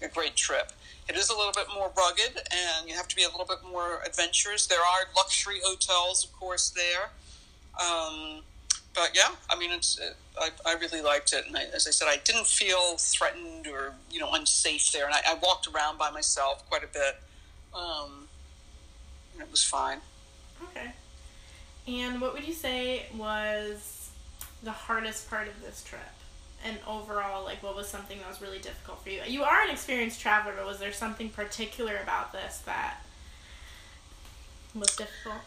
a 0.02 0.08
great 0.08 0.36
trip. 0.36 0.72
It 1.08 1.16
is 1.16 1.30
a 1.30 1.36
little 1.36 1.52
bit 1.52 1.66
more 1.74 1.90
rugged, 1.96 2.36
and 2.36 2.88
you 2.88 2.94
have 2.94 3.08
to 3.08 3.16
be 3.16 3.22
a 3.22 3.28
little 3.28 3.46
bit 3.46 3.58
more 3.66 4.02
adventurous. 4.06 4.66
There 4.66 4.78
are 4.78 5.08
luxury 5.16 5.60
hotels, 5.64 6.24
of 6.24 6.32
course, 6.38 6.68
there. 6.68 7.10
Um, 7.80 8.42
but 8.98 9.16
yeah, 9.16 9.34
I 9.50 9.58
mean, 9.58 9.70
it's 9.70 9.98
it, 9.98 10.16
I, 10.38 10.50
I 10.66 10.74
really 10.74 11.02
liked 11.02 11.32
it, 11.32 11.46
and 11.46 11.56
I, 11.56 11.64
as 11.74 11.86
I 11.86 11.90
said, 11.90 12.08
I 12.08 12.16
didn't 12.24 12.46
feel 12.46 12.96
threatened 12.96 13.66
or 13.66 13.94
you 14.10 14.20
know 14.20 14.32
unsafe 14.32 14.92
there, 14.92 15.06
and 15.06 15.14
I, 15.14 15.20
I 15.28 15.34
walked 15.34 15.66
around 15.68 15.98
by 15.98 16.10
myself 16.10 16.68
quite 16.68 16.84
a 16.84 16.88
bit, 16.88 17.16
um, 17.74 18.28
and 19.34 19.42
it 19.42 19.50
was 19.50 19.62
fine. 19.62 19.98
Okay. 20.70 20.92
And 21.86 22.20
what 22.20 22.34
would 22.34 22.46
you 22.46 22.52
say 22.52 23.06
was 23.16 24.10
the 24.62 24.72
hardest 24.72 25.30
part 25.30 25.48
of 25.48 25.60
this 25.62 25.82
trip? 25.82 26.00
And 26.64 26.76
overall, 26.86 27.44
like, 27.44 27.62
what 27.62 27.76
was 27.76 27.88
something 27.88 28.18
that 28.18 28.28
was 28.28 28.42
really 28.42 28.58
difficult 28.58 29.02
for 29.02 29.10
you? 29.10 29.20
You 29.26 29.44
are 29.44 29.62
an 29.62 29.70
experienced 29.70 30.20
traveler, 30.20 30.54
but 30.56 30.66
was 30.66 30.80
there 30.80 30.92
something 30.92 31.28
particular 31.30 31.96
about 32.02 32.32
this 32.32 32.58
that 32.66 33.02
was 34.74 34.94
difficult? 34.96 35.42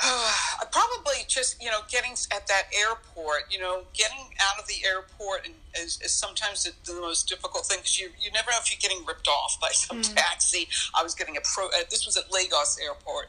Probably 0.72 1.26
just 1.28 1.62
you 1.62 1.70
know 1.70 1.80
getting 1.90 2.12
at 2.32 2.46
that 2.46 2.64
airport. 2.72 3.44
You 3.50 3.58
know, 3.58 3.82
getting 3.92 4.32
out 4.40 4.58
of 4.58 4.66
the 4.66 4.86
airport 4.86 5.46
and 5.46 5.54
is, 5.76 6.00
is 6.02 6.12
sometimes 6.12 6.64
the, 6.64 6.72
the, 6.90 7.00
most 7.00 7.28
difficult 7.28 7.66
thing 7.66 7.78
because 7.78 7.98
you 7.98 8.10
you 8.20 8.30
never 8.32 8.50
know 8.50 8.56
if 8.60 8.70
you're 8.70 8.80
getting 8.80 9.04
ripped 9.06 9.28
off 9.28 9.58
by 9.60 9.70
some 9.70 10.00
mm. 10.00 10.14
taxi. 10.14 10.68
I 10.98 11.02
was 11.02 11.14
getting 11.14 11.36
a 11.36 11.40
pro. 11.40 11.66
Uh, 11.66 11.84
this 11.90 12.06
was 12.06 12.16
at 12.16 12.32
Lagos 12.32 12.78
Airport, 12.82 13.28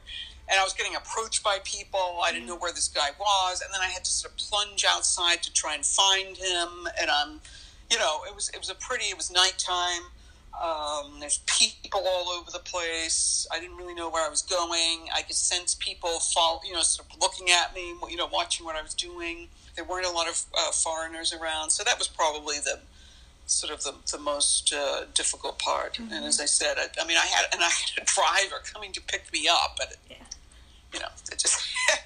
and 0.50 0.60
I 0.60 0.64
was 0.64 0.74
getting 0.74 0.96
approached 0.96 1.44
by 1.44 1.60
people. 1.64 2.20
I 2.24 2.32
didn't 2.32 2.48
know 2.48 2.58
where 2.58 2.74
this 2.74 2.88
guy 2.88 3.10
was, 3.20 3.62
and 3.62 3.74
then 3.74 3.82
I 3.82 3.88
had 3.88 4.06
to 4.06 4.12
sort 4.12 4.34
of 4.34 4.40
plunge 4.40 4.86
outside 4.88 5.44
to 5.44 5.52
try 5.54 5.76
and 5.76 5.86
find 5.86 6.38
him. 6.38 6.88
And 7.00 7.10
I'm, 7.10 7.30
um, 7.30 7.42
you 7.90 7.98
know, 7.98 8.22
it 8.28 8.36
was 8.36 8.50
it 8.50 8.60
was 8.60 8.70
a 8.70 8.76
pretty. 8.76 9.06
It 9.06 9.18
was 9.18 9.32
nighttime. 9.32 10.04
Um, 10.54 11.20
there's 11.20 11.40
people 11.48 12.04
all 12.06 12.30
over 12.30 12.52
the 12.52 12.60
place. 12.60 13.48
I 13.52 13.60
didn't 13.60 13.78
really 13.78 13.94
know 13.94 14.10
where 14.10 14.26
I 14.26 14.30
was 14.30 14.42
going. 14.42 15.08
I 15.14 15.22
could 15.22 15.36
sense 15.36 15.76
people 15.76 16.20
follow, 16.20 16.62
you 16.66 16.74
know, 16.74 16.82
sort 16.82 17.08
of 17.14 17.20
looking 17.20 17.50
at 17.50 17.74
me, 17.74 17.94
you 18.10 18.18
know, 18.18 18.28
watching 18.32 18.66
what 18.66 18.76
I 18.76 18.82
was 18.82 18.94
doing. 18.94 19.48
There 19.76 19.86
weren't 19.86 20.06
a 20.06 20.12
lot 20.12 20.28
of 20.28 20.44
uh, 20.58 20.72
foreigners 20.72 21.34
around, 21.34 21.70
so 21.70 21.84
that 21.84 21.98
was 21.98 22.08
probably 22.08 22.58
the 22.58 22.80
sort 23.46 23.74
of 23.74 23.84
the, 23.84 23.94
the 24.12 24.22
most 24.22 24.74
uh, 24.74 25.06
difficult 25.14 25.60
part. 25.60 25.94
Mm-hmm. 25.94 26.14
And 26.14 26.26
as 26.26 26.40
I 26.40 26.46
said, 26.46 26.78
I, 26.78 26.88
I, 27.02 27.08
mean, 27.08 27.18
I 27.18 27.26
had 27.26 27.46
and 27.54 27.62
I 27.62 27.70
had 27.70 28.04
a 28.04 28.06
driver 28.06 28.62
coming 28.64 28.92
to 28.94 29.02
pick 29.02 29.32
me 29.32 29.48
up, 29.48 29.76
but 29.78 29.96
yeah 30.10 30.18
you 30.94 31.00
know, 31.00 31.08
just 31.38 31.62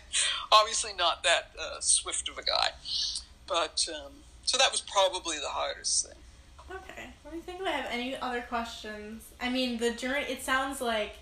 obviously 0.52 0.92
not 0.98 1.24
that 1.24 1.52
uh, 1.60 1.80
swift 1.80 2.30
of 2.30 2.38
a 2.38 2.44
guy. 2.44 2.70
But 3.48 3.88
um, 3.94 4.12
so 4.44 4.58
that 4.58 4.72
was 4.72 4.82
probably 4.82 5.38
the 5.38 5.50
hardest 5.50 6.08
thing. 6.08 6.18
Okay, 6.70 7.10
let 7.26 7.34
me 7.34 7.40
think 7.40 7.60
if 7.60 7.68
I 7.68 7.72
have 7.72 7.90
any 7.92 8.16
other 8.16 8.42
questions. 8.42 9.24
I 9.42 9.50
mean, 9.50 9.78
the 9.78 9.92
journey. 9.92 10.26
It 10.30 10.44
sounds 10.44 10.80
like 10.80 11.18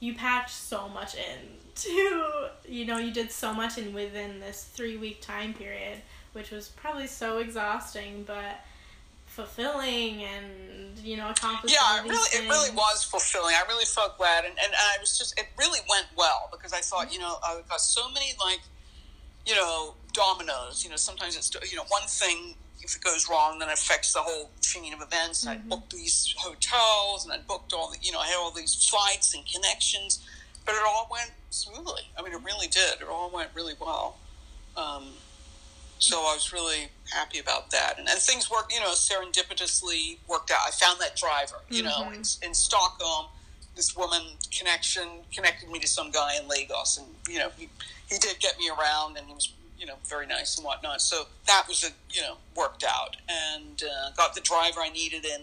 you 0.00 0.14
packed 0.14 0.50
so 0.50 0.88
much 0.88 1.14
in. 1.14 1.38
To 1.76 2.48
you 2.68 2.84
know, 2.84 2.98
you 2.98 3.12
did 3.12 3.30
so 3.30 3.54
much 3.54 3.78
in 3.78 3.94
within 3.94 4.40
this 4.40 4.64
three 4.64 4.96
week 4.96 5.20
time 5.20 5.54
period, 5.54 5.98
which 6.32 6.50
was 6.50 6.68
probably 6.70 7.06
so 7.06 7.38
exhausting. 7.38 8.24
But 8.26 8.60
fulfilling 9.26 10.24
and 10.24 10.98
you 10.98 11.16
know 11.16 11.30
accomplishing. 11.30 11.78
Yeah, 11.78 12.00
it 12.00 12.08
really, 12.08 12.28
things. 12.30 12.44
it 12.44 12.48
really 12.48 12.70
was 12.74 13.04
fulfilling. 13.04 13.54
I 13.54 13.62
really 13.68 13.84
felt 13.84 14.18
glad, 14.18 14.44
and, 14.44 14.54
and 14.62 14.72
I 14.74 14.96
was 15.00 15.16
just, 15.16 15.38
it 15.38 15.46
really 15.58 15.80
went 15.88 16.06
well 16.16 16.48
because 16.50 16.72
I 16.72 16.80
thought, 16.80 17.12
you 17.12 17.18
know, 17.18 17.34
mm-hmm. 17.34 17.58
I've 17.58 17.68
got 17.68 17.80
so 17.80 18.10
many 18.10 18.32
like, 18.42 18.62
you 19.46 19.54
know, 19.54 19.94
dominoes. 20.12 20.82
You 20.82 20.90
know, 20.90 20.96
sometimes 20.96 21.36
it's 21.36 21.54
you 21.70 21.76
know 21.76 21.84
one 21.88 22.08
thing 22.08 22.54
if 22.82 22.96
it 22.96 23.02
goes 23.02 23.28
wrong, 23.28 23.58
then 23.58 23.68
it 23.68 23.74
affects 23.74 24.12
the 24.12 24.20
whole 24.20 24.50
chain 24.60 24.92
of 24.92 25.00
events. 25.02 25.44
Mm-hmm. 25.44 25.50
I 25.50 25.56
booked 25.68 25.92
these 25.92 26.34
hotels, 26.38 27.24
and 27.24 27.32
I 27.32 27.38
booked 27.38 27.72
all 27.72 27.90
the, 27.90 27.98
you 28.00 28.12
know, 28.12 28.20
I 28.20 28.26
had 28.26 28.36
all 28.36 28.50
these 28.50 28.74
flights 28.88 29.34
and 29.34 29.44
connections, 29.46 30.24
but 30.64 30.74
it 30.74 30.82
all 30.86 31.08
went 31.10 31.32
smoothly. 31.50 32.02
I 32.18 32.22
mean, 32.22 32.32
it 32.32 32.40
really 32.44 32.68
did. 32.68 33.00
It 33.00 33.08
all 33.10 33.30
went 33.32 33.50
really 33.54 33.74
well. 33.80 34.18
Um, 34.76 35.04
so 35.98 36.18
I 36.18 36.34
was 36.34 36.52
really 36.52 36.88
happy 37.12 37.38
about 37.38 37.70
that. 37.70 37.94
And, 37.98 38.08
and 38.08 38.18
things 38.18 38.50
worked, 38.50 38.72
you 38.72 38.80
know, 38.80 38.90
serendipitously 38.90 40.18
worked 40.28 40.50
out. 40.50 40.58
I 40.66 40.70
found 40.70 41.00
that 41.00 41.16
driver, 41.16 41.56
you 41.70 41.82
mm-hmm. 41.82 42.02
know, 42.02 42.10
in, 42.12 42.22
in, 42.42 42.54
Stockholm. 42.54 43.26
This 43.74 43.96
woman 43.96 44.22
connection 44.56 45.06
connected 45.34 45.70
me 45.70 45.78
to 45.80 45.86
some 45.86 46.10
guy 46.10 46.36
in 46.40 46.48
Lagos, 46.48 46.98
and 46.98 47.06
you 47.28 47.38
know, 47.38 47.50
he, 47.58 47.68
he 48.08 48.16
did 48.18 48.38
get 48.40 48.58
me 48.58 48.70
around, 48.70 49.18
and 49.18 49.26
he 49.26 49.34
was 49.34 49.52
you 49.78 49.86
know 49.86 49.94
very 50.04 50.26
nice 50.26 50.56
and 50.56 50.64
whatnot. 50.64 51.00
So 51.00 51.26
that 51.46 51.64
was 51.68 51.84
a 51.84 51.90
you 52.14 52.22
know 52.22 52.36
worked 52.54 52.84
out, 52.84 53.16
and 53.28 53.82
uh, 53.82 54.10
got 54.16 54.34
the 54.34 54.40
driver 54.40 54.80
I 54.80 54.90
needed 54.90 55.24
in 55.24 55.42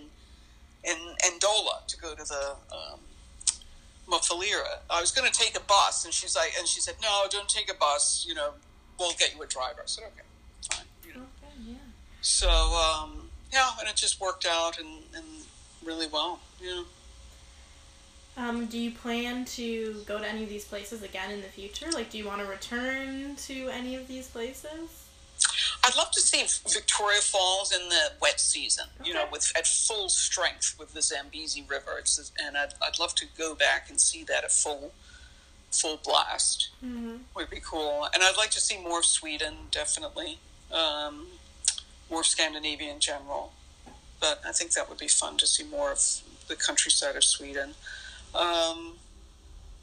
in 0.83 0.97
Ndola 1.39 1.85
to 1.87 1.97
go 1.97 2.13
to 2.13 2.23
the 2.23 2.55
um, 2.71 2.99
Mufulira. 4.09 4.79
I 4.89 4.99
was 4.99 5.11
going 5.11 5.29
to 5.31 5.37
take 5.37 5.55
a 5.55 5.61
bus, 5.61 6.03
and 6.05 6.13
she's 6.13 6.35
like, 6.35 6.53
and 6.57 6.67
she 6.67 6.81
said, 6.81 6.95
no, 7.01 7.25
don't 7.29 7.47
take 7.47 7.71
a 7.71 7.73
bus. 7.75 8.25
You 8.27 8.35
know, 8.35 8.49
we'll 8.99 9.13
get 9.13 9.33
you 9.35 9.41
a 9.41 9.47
driver. 9.47 9.81
I 9.81 9.85
said, 9.85 10.03
okay. 10.05 10.27
Fine. 10.71 10.85
Okay, 11.09 11.23
yeah. 11.65 11.75
So 12.21 12.49
um, 12.49 13.29
yeah, 13.51 13.69
and 13.79 13.87
it 13.87 13.95
just 13.95 14.19
worked 14.19 14.45
out 14.45 14.77
and, 14.79 14.89
and 15.15 15.25
really 15.85 16.07
well. 16.07 16.39
Yeah. 16.61 16.83
Um, 18.35 18.65
do 18.65 18.79
you 18.79 18.91
plan 18.91 19.45
to 19.45 20.01
go 20.07 20.17
to 20.17 20.27
any 20.27 20.43
of 20.43 20.49
these 20.49 20.65
places 20.65 21.03
again 21.03 21.29
in 21.31 21.41
the 21.41 21.47
future? 21.47 21.91
Like, 21.91 22.09
do 22.09 22.17
you 22.17 22.25
want 22.25 22.41
to 22.41 22.47
return 22.47 23.35
to 23.35 23.69
any 23.69 23.95
of 23.95 24.07
these 24.07 24.27
places? 24.27 25.03
I'd 25.83 25.95
love 25.95 26.11
to 26.11 26.21
see 26.21 26.43
Victoria 26.71 27.19
Falls 27.19 27.71
in 27.73 27.89
the 27.89 28.13
wet 28.21 28.39
season. 28.39 28.85
Okay. 28.99 29.09
You 29.09 29.15
know, 29.15 29.25
with 29.31 29.51
at 29.55 29.67
full 29.67 30.09
strength 30.09 30.75
with 30.79 30.93
the 30.93 31.01
Zambezi 31.01 31.63
River. 31.67 31.97
It's, 31.99 32.31
and 32.43 32.57
I'd, 32.57 32.73
I'd 32.81 32.99
love 32.99 33.13
to 33.15 33.25
go 33.37 33.53
back 33.53 33.89
and 33.89 33.99
see 33.99 34.23
that 34.23 34.43
at 34.43 34.51
full 34.51 34.93
full 35.71 35.99
blast. 36.03 36.69
Mm-hmm. 36.85 37.17
Would 37.35 37.49
be 37.49 37.59
cool. 37.59 38.07
And 38.13 38.23
I'd 38.23 38.37
like 38.37 38.51
to 38.51 38.59
see 38.59 38.77
more 38.77 38.99
of 38.99 39.05
Sweden, 39.05 39.53
definitely. 39.71 40.37
Um, 40.71 41.27
more 42.09 42.23
Scandinavia 42.23 42.91
in 42.91 42.99
general. 42.99 43.53
But 44.19 44.41
I 44.47 44.51
think 44.51 44.71
that 44.73 44.87
would 44.87 44.99
be 44.99 45.07
fun 45.07 45.37
to 45.37 45.47
see 45.47 45.63
more 45.63 45.91
of 45.91 45.99
the 46.47 46.55
countryside 46.55 47.15
of 47.15 47.23
Sweden. 47.23 47.73
Um, 48.35 48.93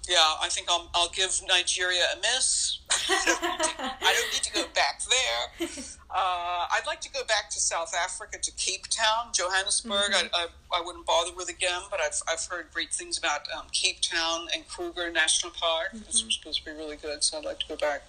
yeah, 0.08 0.16
I 0.42 0.48
think 0.48 0.68
I'll, 0.68 0.90
I'll 0.94 1.10
give 1.10 1.40
Nigeria 1.46 2.02
a 2.14 2.16
miss. 2.16 2.78
I, 2.90 3.22
don't 3.26 3.40
to, 3.40 4.06
I, 4.06 4.14
don't 4.14 4.32
need 4.32 4.42
to 4.42 4.52
go 4.52 4.64
back 4.74 5.02
there. 5.04 5.68
Uh, 6.10 6.66
I'd 6.72 6.86
like 6.86 7.00
to 7.02 7.10
go 7.10 7.22
back 7.28 7.50
to 7.50 7.60
South 7.60 7.94
Africa, 7.94 8.36
to 8.42 8.50
Cape 8.52 8.88
Town, 8.88 9.32
Johannesburg. 9.32 10.10
Mm-hmm. 10.10 10.34
I, 10.34 10.46
I, 10.72 10.80
I, 10.80 10.82
wouldn't 10.84 11.06
bother 11.06 11.30
with 11.36 11.48
again, 11.48 11.82
but 11.88 12.00
I've, 12.00 12.20
I've 12.28 12.44
heard 12.46 12.66
great 12.74 12.90
things 12.92 13.16
about 13.16 13.42
um, 13.56 13.66
Cape 13.70 14.00
Town 14.00 14.48
and 14.52 14.66
Kruger 14.66 15.08
National 15.12 15.52
Park. 15.52 15.90
Mm-hmm. 15.94 16.04
It's 16.08 16.20
supposed 16.20 16.58
to 16.58 16.64
be 16.64 16.76
really 16.76 16.96
good, 16.96 17.22
so 17.22 17.38
I'd 17.38 17.44
like 17.44 17.60
to 17.60 17.68
go 17.68 17.76
back 17.76 18.02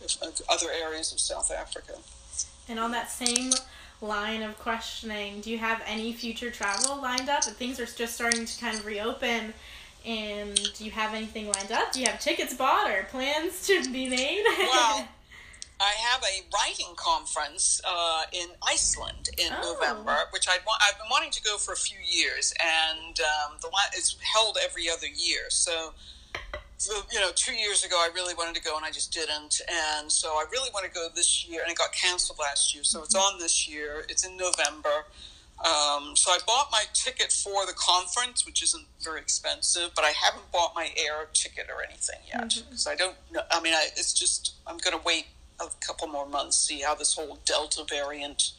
to 0.00 0.44
other 0.48 0.68
areas 0.70 1.12
of 1.12 1.20
South 1.20 1.50
Africa. 1.50 1.98
And 2.68 2.78
on 2.78 2.90
that 2.92 3.10
same 3.10 3.52
line 4.00 4.42
of 4.42 4.58
questioning, 4.58 5.40
do 5.40 5.50
you 5.50 5.58
have 5.58 5.82
any 5.86 6.12
future 6.12 6.50
travel 6.50 7.00
lined 7.00 7.28
up? 7.28 7.46
And 7.46 7.56
things 7.56 7.80
are 7.80 7.86
just 7.86 8.14
starting 8.14 8.44
to 8.44 8.60
kind 8.60 8.76
of 8.76 8.86
reopen. 8.86 9.54
And 10.04 10.54
do 10.74 10.84
you 10.84 10.90
have 10.92 11.14
anything 11.14 11.46
lined 11.46 11.72
up? 11.72 11.92
Do 11.92 12.00
you 12.00 12.06
have 12.06 12.20
tickets 12.20 12.54
bought 12.54 12.90
or 12.90 13.04
plans 13.10 13.66
to 13.66 13.82
be 13.90 14.08
made? 14.08 14.44
well, 14.58 15.08
I 15.80 15.92
have 16.10 16.22
a 16.22 16.42
writing 16.54 16.94
conference 16.96 17.82
uh, 17.84 18.22
in 18.32 18.48
Iceland 18.66 19.28
in 19.36 19.52
oh. 19.52 19.74
November, 19.74 20.16
which 20.30 20.48
I'd 20.48 20.60
wa- 20.66 20.78
I've 20.80 20.96
been 20.98 21.08
wanting 21.10 21.32
to 21.32 21.42
go 21.42 21.58
for 21.58 21.72
a 21.72 21.76
few 21.76 21.98
years, 22.08 22.54
and 22.60 23.20
um, 23.20 23.58
the 23.60 23.68
one 23.68 23.82
it's 23.92 24.16
held 24.20 24.56
every 24.64 24.88
other 24.88 25.06
year. 25.06 25.50
So 25.50 25.92
so, 26.78 26.94
you 27.12 27.20
know, 27.20 27.30
two 27.34 27.54
years 27.54 27.84
ago, 27.84 27.96
I 27.96 28.10
really 28.14 28.34
wanted 28.34 28.54
to 28.56 28.62
go 28.62 28.76
and 28.76 28.84
I 28.84 28.90
just 28.90 29.12
didn't. 29.12 29.60
And 29.98 30.10
so 30.12 30.28
I 30.28 30.44
really 30.52 30.68
want 30.74 30.84
to 30.84 30.92
go 30.92 31.08
this 31.14 31.46
year, 31.48 31.62
and 31.62 31.70
it 31.70 31.78
got 31.78 31.92
canceled 31.92 32.38
last 32.38 32.74
year. 32.74 32.84
So 32.84 32.98
mm-hmm. 32.98 33.04
it's 33.04 33.14
on 33.14 33.38
this 33.38 33.68
year. 33.68 34.04
It's 34.08 34.26
in 34.26 34.36
November. 34.36 35.06
Um, 35.58 36.14
so 36.16 36.30
I 36.30 36.38
bought 36.46 36.68
my 36.70 36.84
ticket 36.92 37.32
for 37.32 37.64
the 37.64 37.72
conference, 37.72 38.44
which 38.44 38.62
isn't 38.62 38.84
very 39.00 39.20
expensive, 39.20 39.90
but 39.96 40.04
I 40.04 40.10
haven't 40.10 40.52
bought 40.52 40.74
my 40.74 40.90
air 40.98 41.28
ticket 41.32 41.68
or 41.74 41.82
anything 41.82 42.20
yet 42.28 42.42
because 42.42 42.84
mm-hmm. 42.84 42.92
I 42.92 42.94
don't 42.94 43.16
know. 43.32 43.40
I 43.50 43.60
mean, 43.62 43.72
I, 43.72 43.86
it's 43.96 44.12
just, 44.12 44.54
I'm 44.66 44.76
going 44.76 44.96
to 44.96 45.02
wait 45.02 45.28
a 45.58 45.66
couple 45.80 46.08
more 46.08 46.28
months, 46.28 46.58
see 46.58 46.80
how 46.80 46.94
this 46.94 47.14
whole 47.14 47.38
Delta 47.46 47.84
variant 47.88 48.52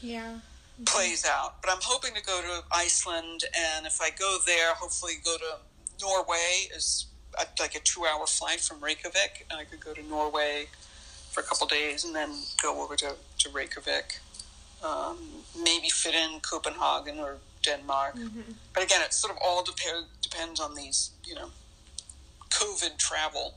yeah. 0.00 0.20
Mm-hmm. 0.20 0.84
plays 0.84 1.26
out. 1.28 1.60
But 1.60 1.72
I'm 1.72 1.82
hoping 1.82 2.14
to 2.14 2.22
go 2.22 2.40
to 2.40 2.62
Iceland, 2.70 3.42
and 3.56 3.84
if 3.84 4.00
I 4.00 4.10
go 4.10 4.38
there, 4.46 4.74
hopefully 4.74 5.14
go 5.24 5.36
to 5.36 5.56
Norway 6.00 6.68
is 6.74 7.06
like 7.58 7.74
a 7.74 7.80
two 7.80 8.04
hour 8.04 8.26
flight 8.26 8.60
from 8.60 8.80
Reykjavik, 8.80 9.46
and 9.50 9.58
I 9.58 9.64
could 9.64 9.80
go 9.80 9.92
to 9.92 10.02
Norway 10.02 10.66
for 11.30 11.40
a 11.40 11.42
couple 11.42 11.66
days 11.66 12.04
and 12.04 12.14
then 12.14 12.30
go 12.62 12.82
over 12.82 12.96
to, 12.96 13.14
to 13.38 13.50
Reykjavik. 13.50 14.20
Um, 14.84 15.16
maybe 15.62 15.88
fit 15.88 16.14
in 16.14 16.40
Copenhagen 16.40 17.18
or 17.18 17.38
Denmark. 17.62 18.16
Mm-hmm. 18.16 18.52
But 18.72 18.82
again, 18.84 19.00
it 19.02 19.12
sort 19.14 19.32
of 19.32 19.38
all 19.44 19.64
dep- 19.64 20.04
depends 20.20 20.60
on 20.60 20.74
these, 20.74 21.10
you 21.24 21.34
know, 21.34 21.50
COVID 22.50 22.98
travel 22.98 23.54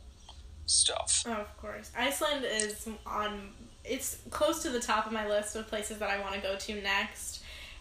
stuff. 0.66 1.24
Oh, 1.28 1.34
of 1.34 1.58
course. 1.58 1.92
Iceland 1.98 2.46
is 2.50 2.88
on, 3.06 3.50
it's 3.84 4.20
close 4.30 4.64
to 4.64 4.70
the 4.70 4.80
top 4.80 5.06
of 5.06 5.12
my 5.12 5.28
list 5.28 5.56
of 5.56 5.68
places 5.68 6.00
that 6.00 6.10
I 6.10 6.20
want 6.20 6.36
to 6.36 6.42
go 6.42 6.56
to 6.56 6.82
next 6.82 7.37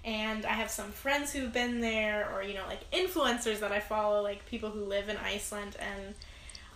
and 0.06 0.46
I 0.46 0.52
have 0.52 0.70
some 0.70 0.92
friends 0.92 1.32
who've 1.32 1.52
been 1.52 1.80
there, 1.80 2.32
or 2.32 2.42
you 2.42 2.54
know, 2.54 2.64
like 2.66 2.88
influencers 2.92 3.58
that 3.58 3.72
I 3.72 3.80
follow, 3.80 4.22
like 4.22 4.46
people 4.46 4.70
who 4.70 4.84
live 4.84 5.08
in 5.08 5.16
Iceland, 5.16 5.76
and 5.80 6.14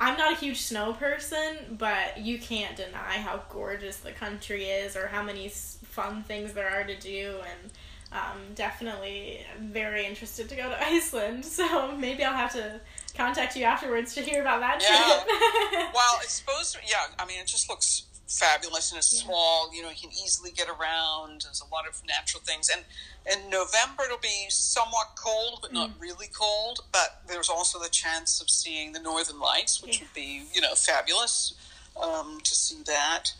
I'm 0.00 0.18
not 0.18 0.32
a 0.32 0.36
huge 0.36 0.60
snow 0.60 0.92
person, 0.94 1.76
but 1.78 2.18
you 2.18 2.38
can't 2.38 2.74
deny 2.74 3.18
how 3.18 3.42
gorgeous 3.48 3.98
the 3.98 4.12
country 4.12 4.64
is 4.64 4.96
or 4.96 5.06
how 5.06 5.22
many 5.22 5.48
fun 5.48 6.24
things 6.24 6.54
there 6.54 6.68
are 6.68 6.84
to 6.84 6.98
do 6.98 7.36
and 7.38 7.70
um, 8.12 8.38
definitely 8.54 9.44
very 9.60 10.06
interested 10.06 10.48
to 10.48 10.56
go 10.56 10.68
to 10.68 10.84
Iceland. 10.86 11.44
So 11.44 11.94
maybe 11.96 12.24
I'll 12.24 12.34
have 12.34 12.52
to 12.54 12.80
contact 13.14 13.54
you 13.56 13.64
afterwards 13.64 14.14
to 14.14 14.22
hear 14.22 14.40
about 14.40 14.60
that 14.60 14.82
yeah. 14.82 14.96
trip. 14.96 15.94
well, 15.94 16.18
it's 16.22 16.32
supposed 16.32 16.74
to, 16.74 16.80
yeah, 16.84 17.14
I 17.18 17.26
mean, 17.26 17.38
it 17.38 17.46
just 17.46 17.68
looks 17.68 18.04
fabulous 18.30 18.92
and 18.92 18.98
it's 18.98 19.12
yeah. 19.12 19.26
small. 19.26 19.74
You 19.74 19.82
know, 19.82 19.90
you 19.90 19.96
can 20.00 20.10
easily 20.10 20.52
get 20.52 20.68
around. 20.68 21.42
There's 21.42 21.60
a 21.60 21.74
lot 21.74 21.86
of 21.86 22.00
natural 22.06 22.42
things. 22.42 22.70
And 22.70 22.84
in 23.30 23.50
November, 23.50 24.04
it'll 24.04 24.18
be 24.18 24.46
somewhat 24.48 25.08
cold, 25.16 25.58
but 25.60 25.72
not 25.72 25.90
mm. 25.90 26.00
really 26.00 26.28
cold. 26.32 26.80
But 26.92 27.22
there's 27.26 27.50
also 27.50 27.78
the 27.78 27.88
chance 27.88 28.40
of 28.40 28.48
seeing 28.48 28.92
the 28.92 29.00
northern 29.00 29.40
lights, 29.40 29.82
which 29.82 29.98
yeah. 29.98 30.04
would 30.04 30.14
be, 30.14 30.44
you 30.54 30.60
know, 30.60 30.74
fabulous 30.74 31.54
um, 32.00 32.40
to 32.44 32.54
see 32.54 32.82
that. 32.86 33.32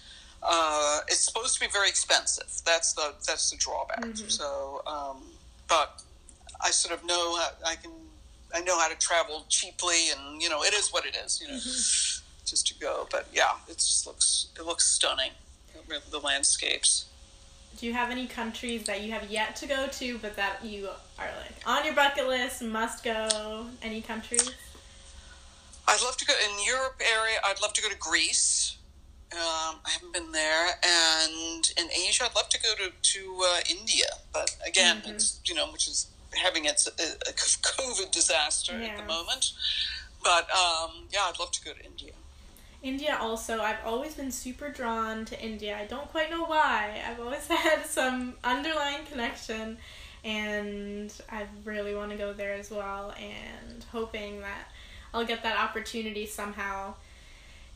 Uh, 0.42 1.00
it's 1.08 1.24
supposed 1.24 1.54
to 1.54 1.60
be 1.60 1.70
very 1.70 1.88
expensive. 1.88 2.50
That's 2.64 2.94
the 2.94 3.14
that's 3.26 3.50
the 3.50 3.56
drawback. 3.58 4.00
Mm-hmm. 4.00 4.28
So, 4.28 4.82
um, 4.86 5.22
but 5.68 6.02
I 6.62 6.70
sort 6.70 6.98
of 6.98 7.06
know 7.06 7.38
I 7.66 7.74
can 7.76 7.92
I 8.54 8.60
know 8.62 8.78
how 8.78 8.88
to 8.88 8.98
travel 8.98 9.44
cheaply, 9.48 10.10
and 10.16 10.40
you 10.42 10.48
know 10.48 10.62
it 10.62 10.74
is 10.74 10.90
what 10.90 11.04
it 11.04 11.16
is. 11.24 11.40
You 11.42 11.48
know, 11.48 11.54
mm-hmm. 11.54 12.19
Just 12.44 12.66
to 12.68 12.74
go. 12.78 13.06
But 13.10 13.28
yeah, 13.32 13.52
it 13.68 13.78
just 13.78 14.06
looks 14.06 14.48
it 14.58 14.64
looks 14.64 14.86
stunning. 14.86 15.32
The 16.10 16.20
landscapes. 16.20 17.06
Do 17.76 17.86
you 17.86 17.92
have 17.94 18.10
any 18.10 18.26
countries 18.26 18.84
that 18.84 19.02
you 19.02 19.12
have 19.12 19.30
yet 19.30 19.56
to 19.56 19.66
go 19.66 19.86
to, 19.86 20.18
but 20.18 20.36
that 20.36 20.64
you 20.64 20.88
are 21.18 21.28
like 21.40 21.54
on 21.66 21.84
your 21.84 21.94
bucket 21.94 22.28
list, 22.28 22.62
must 22.62 23.02
go? 23.02 23.66
Any 23.82 24.00
countries? 24.00 24.50
I'd 25.88 26.02
love 26.02 26.16
to 26.18 26.24
go 26.24 26.34
in 26.44 26.64
Europe 26.64 27.00
area. 27.00 27.38
I'd 27.44 27.60
love 27.60 27.72
to 27.72 27.82
go 27.82 27.88
to 27.88 27.96
Greece. 27.96 28.76
Um, 29.32 29.78
I 29.86 29.90
haven't 29.90 30.12
been 30.12 30.32
there, 30.32 30.66
and 30.84 31.72
in 31.78 31.88
Asia, 32.06 32.24
I'd 32.24 32.34
love 32.34 32.48
to 32.48 32.60
go 32.60 32.74
to 32.74 32.90
to 32.90 33.44
uh, 33.46 33.60
India, 33.70 34.06
but 34.32 34.56
again, 34.66 34.98
mm-hmm. 34.98 35.10
it's 35.10 35.40
you 35.44 35.54
know, 35.54 35.70
which 35.70 35.86
is 35.86 36.08
having 36.32 36.64
its 36.64 36.86
a, 36.86 36.90
a 37.28 37.32
COVID 37.32 38.10
disaster 38.10 38.78
yeah. 38.78 38.88
at 38.88 38.96
the 38.98 39.04
moment. 39.04 39.52
But 40.22 40.48
um, 40.50 41.06
yeah, 41.10 41.20
I'd 41.28 41.38
love 41.38 41.52
to 41.52 41.64
go 41.64 41.72
to 41.72 41.84
India. 41.84 42.12
India 42.82 43.18
also, 43.20 43.60
I've 43.60 43.84
always 43.84 44.14
been 44.14 44.30
super 44.30 44.70
drawn 44.70 45.24
to 45.26 45.40
India. 45.40 45.76
I 45.78 45.84
don't 45.84 46.08
quite 46.08 46.30
know 46.30 46.44
why. 46.44 47.02
I've 47.06 47.20
always 47.20 47.46
had 47.48 47.84
some 47.84 48.34
underlying 48.42 49.04
connection, 49.10 49.76
and 50.24 51.12
I 51.30 51.46
really 51.64 51.94
want 51.94 52.10
to 52.12 52.16
go 52.16 52.32
there 52.32 52.54
as 52.54 52.70
well. 52.70 53.14
And 53.18 53.84
hoping 53.92 54.40
that 54.40 54.68
I'll 55.12 55.26
get 55.26 55.42
that 55.42 55.58
opportunity 55.58 56.26
somehow 56.26 56.94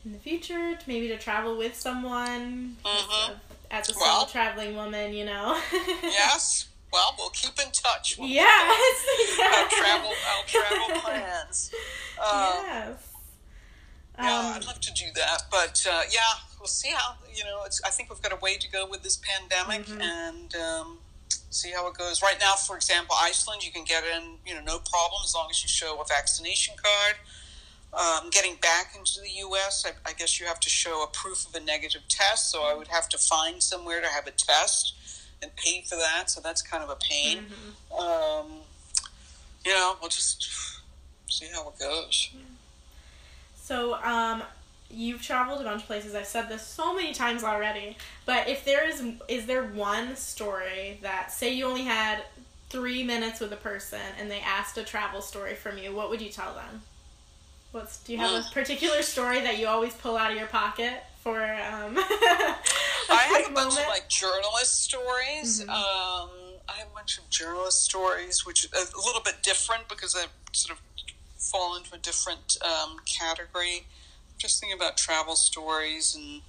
in 0.03 0.11
the 0.11 0.19
future, 0.19 0.75
to 0.75 0.87
maybe 0.87 1.07
to 1.09 1.17
travel 1.17 1.57
with 1.57 1.75
someone 1.75 2.77
mm-hmm. 2.83 3.33
as 3.71 3.89
a 3.89 3.93
solo 3.93 4.25
traveling 4.25 4.75
woman, 4.75 5.13
you 5.13 5.25
know. 5.25 5.59
yes. 6.03 6.67
Well, 6.93 7.13
we'll 7.17 7.31
keep 7.31 7.59
in 7.59 7.71
touch. 7.71 8.17
We'll 8.17 8.29
yes. 8.29 9.05
yes. 9.37 9.57
Our 9.57 9.79
travel, 9.79 10.09
our 10.09 10.43
travel 10.45 11.01
plans. 11.01 11.71
Um, 12.19 12.53
yes. 12.63 13.14
Yeah, 14.17 14.39
um, 14.39 14.45
I'd 14.55 14.65
love 14.65 14.79
to 14.79 14.93
do 14.93 15.05
that, 15.15 15.43
but 15.51 15.85
uh, 15.89 16.03
yeah, 16.11 16.21
we'll 16.59 16.67
see 16.67 16.89
how. 16.89 17.15
You 17.33 17.43
know, 17.43 17.65
I 17.85 17.89
think 17.89 18.09
we've 18.09 18.21
got 18.21 18.31
a 18.31 18.37
way 18.37 18.57
to 18.57 18.71
go 18.71 18.87
with 18.87 19.03
this 19.03 19.17
pandemic, 19.17 19.85
mm-hmm. 19.85 20.01
and 20.01 20.55
um, 20.55 20.97
see 21.55 21.71
how 21.71 21.87
it 21.87 21.97
goes. 21.97 22.21
Right 22.21 22.37
now, 22.39 22.53
for 22.53 22.75
example, 22.75 23.15
Iceland, 23.19 23.65
you 23.65 23.71
can 23.71 23.83
get 23.83 24.03
in, 24.03 24.37
you 24.45 24.53
know, 24.53 24.61
no 24.61 24.79
problem 24.79 25.21
as 25.23 25.33
long 25.33 25.47
as 25.49 25.63
you 25.63 25.69
show 25.69 25.99
a 26.01 26.05
vaccination 26.05 26.75
card. 26.81 27.15
Um, 27.93 28.29
getting 28.29 28.55
back 28.55 28.93
into 28.97 29.21
the 29.21 29.29
U.S., 29.29 29.85
I, 29.85 30.09
I, 30.09 30.11
guess 30.11 30.37
you 30.37 30.45
have 30.47 30.59
to 30.59 30.69
show 30.69 31.03
a 31.03 31.07
proof 31.07 31.47
of 31.47 31.55
a 31.55 31.63
negative 31.63 32.01
test. 32.09 32.51
So 32.51 32.63
I 32.63 32.73
would 32.73 32.89
have 32.89 33.07
to 33.07 33.17
find 33.17 33.63
somewhere 33.63 34.01
to 34.01 34.07
have 34.07 34.27
a 34.27 34.31
test 34.31 34.95
and 35.41 35.55
pay 35.55 35.81
for 35.87 35.95
that. 35.95 36.29
So 36.29 36.41
that's 36.41 36.61
kind 36.61 36.83
of 36.83 36.89
a 36.89 36.97
pain. 36.97 37.45
Mm-hmm. 37.45 37.97
Um, 37.97 38.57
you 39.65 39.71
know, 39.71 39.95
we'll 40.01 40.09
just 40.09 40.45
see 41.29 41.47
how 41.53 41.69
it 41.69 41.79
goes. 41.79 42.31
So, 43.65 43.95
um, 44.03 44.43
you've 44.91 45.23
traveled 45.23 45.59
a 45.59 45.63
bunch 45.63 45.81
of 45.81 45.87
places. 45.87 46.13
I've 46.13 46.27
said 46.27 46.49
this 46.49 46.61
so 46.61 46.93
many 46.93 47.15
times 47.15 47.43
already. 47.43 47.97
But 48.27 48.47
if 48.47 48.63
there 48.63 48.87
is, 48.87 49.03
is 49.27 49.47
there 49.47 49.63
one 49.63 50.15
story 50.15 50.99
that, 51.01 51.31
say, 51.31 51.51
you 51.51 51.65
only 51.65 51.81
had 51.81 52.21
three 52.69 53.03
minutes 53.03 53.39
with 53.39 53.51
a 53.53 53.57
person 53.57 53.99
and 54.19 54.29
they 54.29 54.41
asked 54.41 54.77
a 54.77 54.83
travel 54.83 55.19
story 55.19 55.55
from 55.55 55.79
you, 55.79 55.95
what 55.95 56.11
would 56.11 56.21
you 56.21 56.29
tell 56.29 56.53
them? 56.53 56.83
What's 57.71 57.97
do 58.03 58.13
you 58.13 58.19
have 58.19 58.45
a 58.45 58.47
particular 58.53 59.01
story 59.01 59.41
that 59.41 59.57
you 59.57 59.65
always 59.65 59.95
pull 59.95 60.15
out 60.15 60.29
of 60.29 60.37
your 60.37 60.45
pocket 60.45 61.01
for? 61.23 61.41
Um, 61.41 61.97
I 61.97 63.41
have 63.41 63.51
a 63.51 63.53
bunch 63.53 63.73
of 63.73 63.87
like 63.89 64.07
journalist 64.09 64.83
stories. 64.83 65.61
Mm-hmm. 65.61 65.71
Um, 65.71 66.29
I 66.69 66.73
have 66.77 66.87
a 66.91 66.93
bunch 66.93 67.17
of 67.17 67.27
journalist 67.31 67.83
stories, 67.83 68.45
which 68.45 68.67
are 68.71 68.77
a 68.77 69.05
little 69.07 69.21
bit 69.21 69.41
different 69.41 69.89
because 69.89 70.15
I 70.15 70.27
sort 70.53 70.77
of 70.77 70.83
fall 71.51 71.77
into 71.77 71.95
a 71.95 71.97
different 71.97 72.57
um, 72.61 72.97
category. 73.05 73.85
Just 74.37 74.59
thinking 74.59 74.77
about 74.77 74.97
travel 74.97 75.35
stories 75.35 76.15
and. 76.15 76.41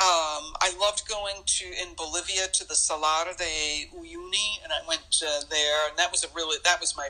Um, 0.00 0.54
I 0.62 0.72
loved 0.80 1.08
going 1.08 1.42
to 1.44 1.64
in 1.64 1.94
Bolivia 1.96 2.46
to 2.52 2.68
the 2.68 2.76
Salar 2.76 3.34
de 3.36 3.90
Uyuni, 3.92 4.62
and 4.62 4.72
I 4.72 4.86
went 4.86 5.20
uh, 5.26 5.40
there, 5.50 5.88
and 5.88 5.98
that 5.98 6.12
was 6.12 6.22
a 6.22 6.28
really 6.36 6.56
that 6.62 6.80
was 6.80 6.96
my 6.96 7.08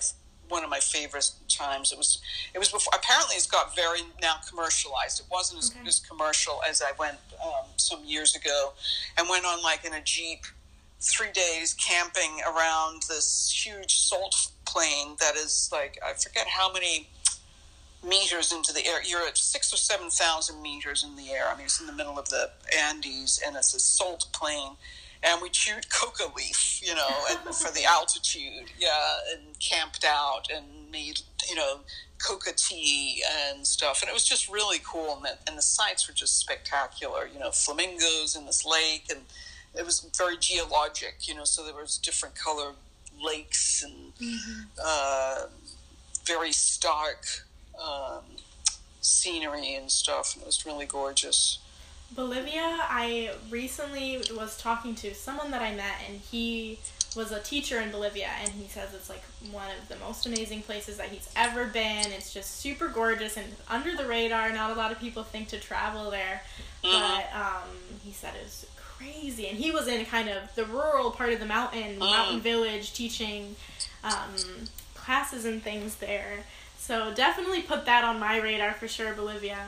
one 0.49 0.65
of 0.65 0.71
my 0.71 0.79
favorite 0.81 1.31
times. 1.49 1.93
It 1.93 1.99
was 1.99 2.21
it 2.55 2.59
was 2.59 2.71
before. 2.71 2.93
Apparently, 2.95 3.37
it's 3.37 3.47
got 3.47 3.75
very 3.77 4.01
now 4.21 4.37
commercialized. 4.49 5.21
It 5.21 5.27
wasn't 5.31 5.61
as, 5.61 5.71
okay. 5.71 5.87
as 5.87 6.01
commercial 6.01 6.61
as 6.69 6.83
I 6.83 6.93
went 6.99 7.19
um, 7.45 7.67
some 7.77 8.05
years 8.05 8.35
ago, 8.35 8.73
and 9.17 9.29
went 9.29 9.45
on 9.45 9.63
like 9.63 9.85
in 9.85 9.93
a 9.95 10.03
jeep, 10.03 10.47
three 11.01 11.33
days 11.33 11.75
camping 11.75 12.41
around 12.47 13.03
this 13.09 13.51
huge 13.65 13.97
salt 13.99 14.51
plain 14.67 15.17
that 15.21 15.37
is 15.37 15.71
like 15.73 15.99
I 16.05 16.13
forget 16.15 16.47
how 16.47 16.73
many 16.73 17.09
meters 18.07 18.53
into 18.53 18.73
the 18.73 18.87
air. 18.87 19.03
You're 19.03 19.27
at 19.27 19.39
six 19.39 19.73
or 19.73 19.77
seven 19.77 20.11
thousand 20.11 20.63
meters 20.63 21.05
in 21.05 21.17
the 21.17 21.31
air. 21.31 21.49
I 21.49 21.57
mean, 21.57 21.67
it's 21.67 21.81
in 21.81 21.87
the 21.87 21.93
middle 21.93 22.19
of 22.19 22.29
the 22.29 22.51
Andes, 22.77 23.41
and 23.47 23.57
it's 23.57 23.75
a 23.75 23.81
salt 23.81 24.27
plain 24.33 24.77
and 25.23 25.43
we 25.43 25.49
chewed 25.49 25.89
coca 25.91 26.33
leaf, 26.37 26.81
you 26.83 26.95
know, 26.95 27.09
and 27.31 27.39
for 27.55 27.73
the 27.73 27.85
altitude, 27.85 28.71
yeah, 28.79 29.17
and 29.35 29.59
camped 29.59 30.05
out 30.05 30.49
and 30.55 30.65
made, 30.91 31.21
you 31.49 31.55
know, 31.55 31.81
coca 32.25 32.51
tea 32.57 33.23
and 33.51 33.67
stuff, 33.67 34.03
and 34.03 34.09
it 34.09 34.13
was 34.13 34.25
just 34.25 34.49
really 34.49 34.79
cool, 34.85 35.17
and 35.17 35.25
the, 35.25 35.39
and 35.47 35.59
the 35.59 35.63
sights 35.63 36.09
were 36.09 36.15
just 36.15 36.39
spectacular, 36.39 37.29
you 37.33 37.39
know, 37.39 37.51
flamingos 37.51 38.37
in 38.37 38.47
this 38.47 38.65
lake, 38.65 39.07
and 39.11 39.21
it 39.79 39.87
was 39.87 40.01
very 40.17 40.37
geologic, 40.37 41.29
you 41.29 41.35
know, 41.35 41.45
so 41.45 41.65
there 41.65 41.75
was 41.75 41.99
different 41.99 42.35
color 42.35 42.73
lakes 43.23 43.83
and 43.83 44.15
mm-hmm. 44.17 44.63
uh, 44.85 45.47
very 46.25 46.53
stark 46.53 47.25
um, 47.81 48.25
scenery 49.01 49.75
and 49.75 49.91
stuff, 49.91 50.35
and 50.35 50.43
it 50.43 50.47
was 50.47 50.67
really 50.67 50.87
gorgeous. 50.87 51.61
Bolivia, 52.11 52.79
I 52.81 53.33
recently 53.51 54.21
was 54.37 54.57
talking 54.59 54.95
to 54.97 55.15
someone 55.15 55.51
that 55.53 55.63
I 55.63 55.75
met, 55.75 55.95
and 56.09 56.21
he 56.21 56.79
was 57.15 57.33
a 57.33 57.41
teacher 57.41 57.81
in 57.81 57.91
Bolivia, 57.91 58.31
and 58.41 58.51
he 58.51 58.67
says 58.67 58.95
it's 58.95 59.09
like 59.09 59.23
one 59.53 59.69
of 59.81 59.89
the 59.89 59.97
most 60.05 60.27
amazing 60.27 60.63
places 60.63 60.97
that 60.97 61.09
he's 61.09 61.29
ever 61.37 61.67
been. 61.67 62.07
It's 62.13 62.33
just 62.33 62.61
super 62.61 62.89
gorgeous 62.89 63.37
and 63.37 63.47
under 63.69 63.97
the 63.97 64.07
radar. 64.07 64.51
Not 64.53 64.71
a 64.71 64.75
lot 64.75 64.91
of 64.91 64.99
people 64.99 65.23
think 65.23 65.49
to 65.49 65.59
travel 65.59 66.11
there, 66.11 66.43
mm-hmm. 66.83 66.99
but 66.99 67.37
um, 67.39 67.69
he 68.03 68.13
said 68.13 68.33
it's 68.43 68.67
crazy. 68.99 69.47
And 69.49 69.57
he 69.57 69.71
was 69.71 69.89
in 69.89 70.05
kind 70.05 70.29
of 70.29 70.55
the 70.55 70.65
rural 70.65 71.11
part 71.11 71.33
of 71.33 71.41
the 71.41 71.47
mountain, 71.47 71.97
mm. 71.97 71.99
mountain 71.99 72.41
village, 72.41 72.93
teaching 72.93 73.57
um, 74.05 74.35
classes 74.95 75.45
and 75.45 75.63
things 75.63 75.97
there. 75.97 76.45
So 76.79 77.13
definitely 77.15 77.63
put 77.63 77.87
that 77.87 78.05
on 78.05 78.19
my 78.19 78.41
radar 78.41 78.73
for 78.73 78.89
sure, 78.89 79.15
Bolivia. 79.15 79.59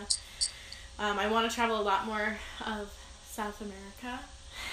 Um, 0.98 1.18
I 1.18 1.28
want 1.28 1.48
to 1.48 1.54
travel 1.54 1.80
a 1.80 1.82
lot 1.82 2.06
more 2.06 2.36
of 2.66 2.94
South 3.26 3.60
America. 3.60 4.20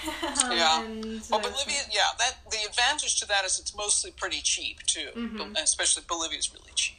yeah. 0.54 0.86
well, 1.30 1.40
Bolivia, 1.40 1.80
yeah, 1.90 2.08
that 2.18 2.36
the 2.50 2.58
advantage 2.68 3.18
to 3.20 3.26
that 3.28 3.44
is 3.44 3.58
it's 3.58 3.74
mostly 3.76 4.10
pretty 4.10 4.40
cheap 4.42 4.82
too, 4.82 5.08
mm-hmm. 5.16 5.56
especially 5.56 6.04
Bolivia 6.06 6.38
is 6.38 6.52
really 6.52 6.72
cheap. 6.74 6.98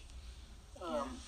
Um. 0.83 1.18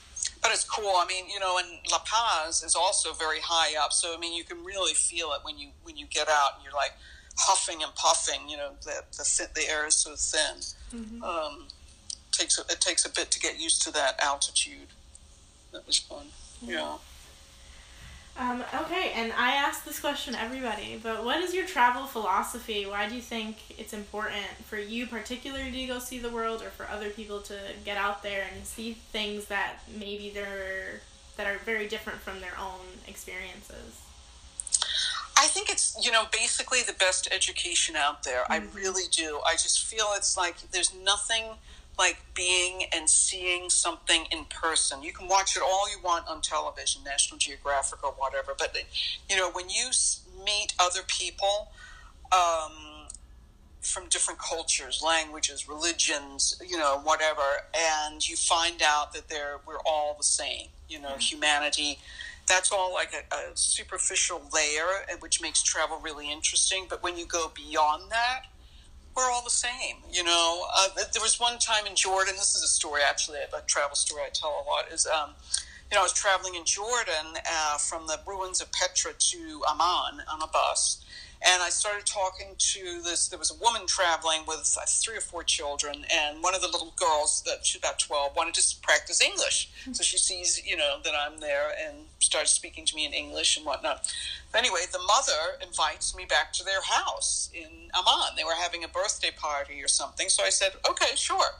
But 0.42 0.52
it's 0.52 0.64
cool. 0.64 0.94
I 0.98 1.06
mean, 1.06 1.30
you 1.30 1.39
know, 1.39 1.60
and 1.60 1.68
La 1.92 2.00
Paz 2.00 2.64
is 2.64 2.76
also 2.76 3.14
very 3.14 3.39
high 3.39 3.78
up, 3.80 3.94
so 3.94 4.16
I 4.16 4.18
mean, 4.18 4.34
you 4.34 4.44
can 4.44 4.64
really 4.64 4.94
feel 4.94 5.32
it 5.34 5.42
when 5.44 5.58
you 5.58 5.70
when 5.84 5.98
you 5.98 6.08
get 6.08 6.28
out 6.30 6.56
and 6.56 6.64
you're 6.64 6.74
like 6.74 6.94
huffing 7.38 7.84
and 7.84 7.94
puffing. 7.96 8.50
You 8.50 8.58
know, 8.58 8.72
the 8.84 9.04
the, 9.12 9.48
the 9.54 9.70
air 9.70 9.86
is 9.86 9.96
so 9.96 10.16
thin. 10.16 10.62
Mm-hmm. 10.94 11.24
Um, 11.24 11.68
takes 12.32 12.58
a, 12.58 12.62
it 12.72 12.82
takes 12.82 13.06
a 13.06 13.10
bit 13.10 13.30
to 13.32 13.39
get 13.39 13.60
used 13.60 13.84
to 13.84 13.92
that 13.94 14.20
altitude. 14.22 14.89
That 15.72 15.86
was 15.86 16.00
fun. 16.00 16.28
yeah. 16.62 16.74
yeah. 16.74 16.98
Um, 18.38 18.63
okay, 18.73 19.11
and 19.13 19.34
I 19.34 19.51
ask 19.51 19.84
this 19.84 19.99
question 19.99 20.36
everybody, 20.36 20.99
but 21.01 21.23
what 21.23 21.41
is 21.41 21.53
your 21.53 21.67
travel 21.67 22.05
philosophy? 22.05 22.86
Why 22.86 23.07
do 23.07 23.15
you 23.15 23.21
think 23.21 23.57
it's 23.77 23.93
important 23.93 24.47
for 24.65 24.77
you 24.77 25.05
particularly 25.05 25.71
to 25.71 25.86
go 25.86 25.99
see 25.99 26.17
the 26.17 26.29
world 26.29 26.61
or 26.61 26.69
for 26.69 26.88
other 26.89 27.09
people 27.09 27.41
to 27.41 27.57
get 27.84 27.97
out 27.97 28.23
there 28.23 28.45
and 28.53 28.65
see 28.65 28.93
things 28.93 29.45
that 29.45 29.79
maybe 29.99 30.32
they're 30.34 31.01
that 31.38 31.47
are 31.47 31.57
very 31.59 31.88
different 31.88 32.19
from 32.19 32.39
their 32.39 32.57
own 32.59 32.86
experiences. 33.07 34.01
I 35.38 35.47
think 35.47 35.69
it's 35.69 35.97
you 36.03 36.11
know 36.11 36.25
basically 36.32 36.79
the 36.86 36.93
best 36.93 37.27
education 37.32 37.95
out 37.95 38.23
there. 38.23 38.43
Mm-hmm. 38.43 38.53
I 38.53 38.79
really 38.79 39.09
do. 39.11 39.39
I 39.45 39.53
just 39.53 39.84
feel 39.84 40.05
it's 40.15 40.38
like 40.38 40.71
there's 40.71 40.93
nothing 40.93 41.45
like 42.02 42.18
being 42.34 42.86
and 42.91 43.08
seeing 43.08 43.70
something 43.70 44.26
in 44.32 44.45
person. 44.45 45.04
You 45.04 45.14
can 45.14 45.28
watch 45.28 45.56
it 45.56 45.62
all 45.62 45.88
you 45.88 46.02
want 46.04 46.28
on 46.28 46.41
television, 46.41 47.04
National 47.04 47.38
Geographic 47.38 48.04
or 48.04 48.14
whatever, 48.14 48.56
but 48.58 48.76
you 49.30 49.38
know 49.38 49.52
when 49.52 49.70
you 49.70 49.91
meet 50.43 50.74
other 50.80 51.02
people 51.08 51.70
um, 52.32 53.06
from 53.82 54.10
different 54.10 54.39
cultures, 54.39 55.04
languages, 55.06 55.70
religions, 55.70 56.60
you 56.68 56.76
know, 56.76 56.99
whatever, 57.04 57.68
and 57.95 58.28
you 58.28 58.36
find 58.36 58.82
out 58.84 59.14
that 59.14 59.30
they're 59.30 59.58
we're 59.68 59.84
all 59.86 60.16
the 60.18 60.24
same. 60.24 60.70
You 60.89 60.99
know, 60.99 61.10
mm-hmm. 61.10 61.20
humanity 61.20 61.99
that's 62.47 62.72
all 62.72 62.91
like 62.91 63.14
a, 63.14 63.36
a, 63.36 63.56
superficial 63.56 64.41
layer, 64.52 65.06
which 65.20 65.41
makes 65.41 65.62
travel 65.62 65.99
really 66.04 66.30
interesting. 66.30 66.88
But 66.89 67.04
when 67.04 67.16
you 67.16 67.26
go 67.26 67.52
beyond 67.56 68.12
that, 68.12 68.47
we're 69.16 69.30
all 69.32 69.43
the 69.43 69.49
same. 69.49 69.97
You 70.12 70.24
know, 70.24 70.66
uh, 70.76 70.88
there 71.14 71.22
was 71.22 71.39
one 71.39 71.59
time 71.59 71.86
in 71.86 71.95
Jordan. 71.95 72.36
This 72.36 72.55
is 72.55 72.64
a 72.64 72.68
story, 72.68 73.01
actually, 73.07 73.39
a 73.39 73.62
travel 73.68 73.95
story 73.95 74.24
I 74.26 74.30
tell 74.34 74.49
a 74.49 74.64
lot. 74.70 74.91
Is 74.91 75.05
um, 75.07 75.32
you 75.91 75.95
know, 75.95 76.01
I 76.01 76.03
was 76.03 76.14
traveling 76.14 76.55
in 76.55 76.66
Jordan 76.66 77.36
uh, 77.51 77.78
from 77.78 78.07
the 78.07 78.20
ruins 78.26 78.62
of 78.62 78.72
Petra 78.72 79.12
to 79.18 79.62
Amman 79.70 80.24
on 80.32 80.41
a 80.41 80.47
bus, 80.47 81.03
and 81.44 81.62
I 81.62 81.70
started 81.70 82.06
talking 82.06 82.56
to 82.58 83.02
this. 83.04 83.28
There 83.28 83.39
was 83.39 83.52
a 83.52 83.56
woman 83.56 83.88
traveling 83.88 84.42
with 84.48 84.78
uh, 84.80 84.86
three 84.88 85.18
or 85.18 85.22
four 85.22 85.44
children, 85.44 86.06
and 86.14 86.44
one 86.44 86.56
of 86.56 86.62
the 86.62 86.68
little 86.68 86.94
girls 86.96 87.42
that 87.46 87.66
she's 87.66 87.80
about 87.80 88.00
twelve 88.00 88.36
wanted 88.36 88.54
to 88.56 88.76
practice 88.82 89.22
English. 89.22 89.70
Hmm. 89.86 89.94
So 89.94 90.04
she 90.04 90.18
sees, 90.18 90.62
you 90.66 90.78
know, 90.78 91.00
that 91.04 91.14
I'm 91.16 91.39
there 91.39 91.72
and 91.86 92.06
starts 92.20 92.52
speaking 92.52 92.86
to 92.86 92.96
me 92.96 93.06
in 93.06 93.14
English 93.14 93.58
and 93.58 93.66
whatnot. 93.66 94.14
But 94.52 94.60
anyway, 94.60 94.82
the 94.92 95.00
mother 95.00 95.58
invites 95.62 96.16
me 96.16 96.26
back 96.26 96.54
to 96.54 96.64
their 96.64 96.82
house 96.82 97.50
in 97.54 97.89
Amman. 97.94 98.36
They 98.38 98.44
were 98.44 98.60
having 98.60 98.84
a 98.84 98.88
birthday 98.88 99.32
party 99.36 99.82
or 99.82 99.88
something. 99.88 100.30
So 100.30 100.44
I 100.44 100.50
said, 100.50 100.74
okay, 100.89 101.16
sure. 101.16 101.52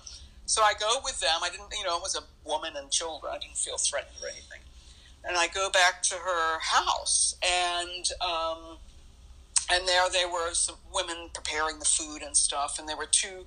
So 0.46 0.62
I 0.62 0.74
go 0.80 1.00
with 1.04 1.20
them. 1.22 1.40
I 1.42 1.50
didn't, 1.50 1.74
you 1.78 1.86
know, 1.86 1.96
it 1.96 2.04
was 2.04 2.16
a 2.16 2.24
woman 2.48 2.74
and 2.76 2.92
children. 2.92 3.32
I 3.34 3.40
didn't 3.40 3.58
feel 3.58 3.78
threatened 3.78 4.18
or 4.22 4.28
anything. 4.28 4.60
And 5.24 5.38
I 5.38 5.48
go 5.48 5.70
back 5.70 6.02
to 6.04 6.16
her 6.16 6.60
house, 6.60 7.36
and 7.44 8.10
um, 8.22 8.78
and 9.70 9.88
there 9.88 10.10
they 10.10 10.26
were 10.26 10.54
some 10.54 10.76
women 10.94 11.30
preparing 11.34 11.80
the 11.80 11.86
food 11.86 12.22
and 12.22 12.36
stuff 12.36 12.80
and 12.80 12.88
there 12.88 12.98
were 12.98 13.06
two 13.06 13.46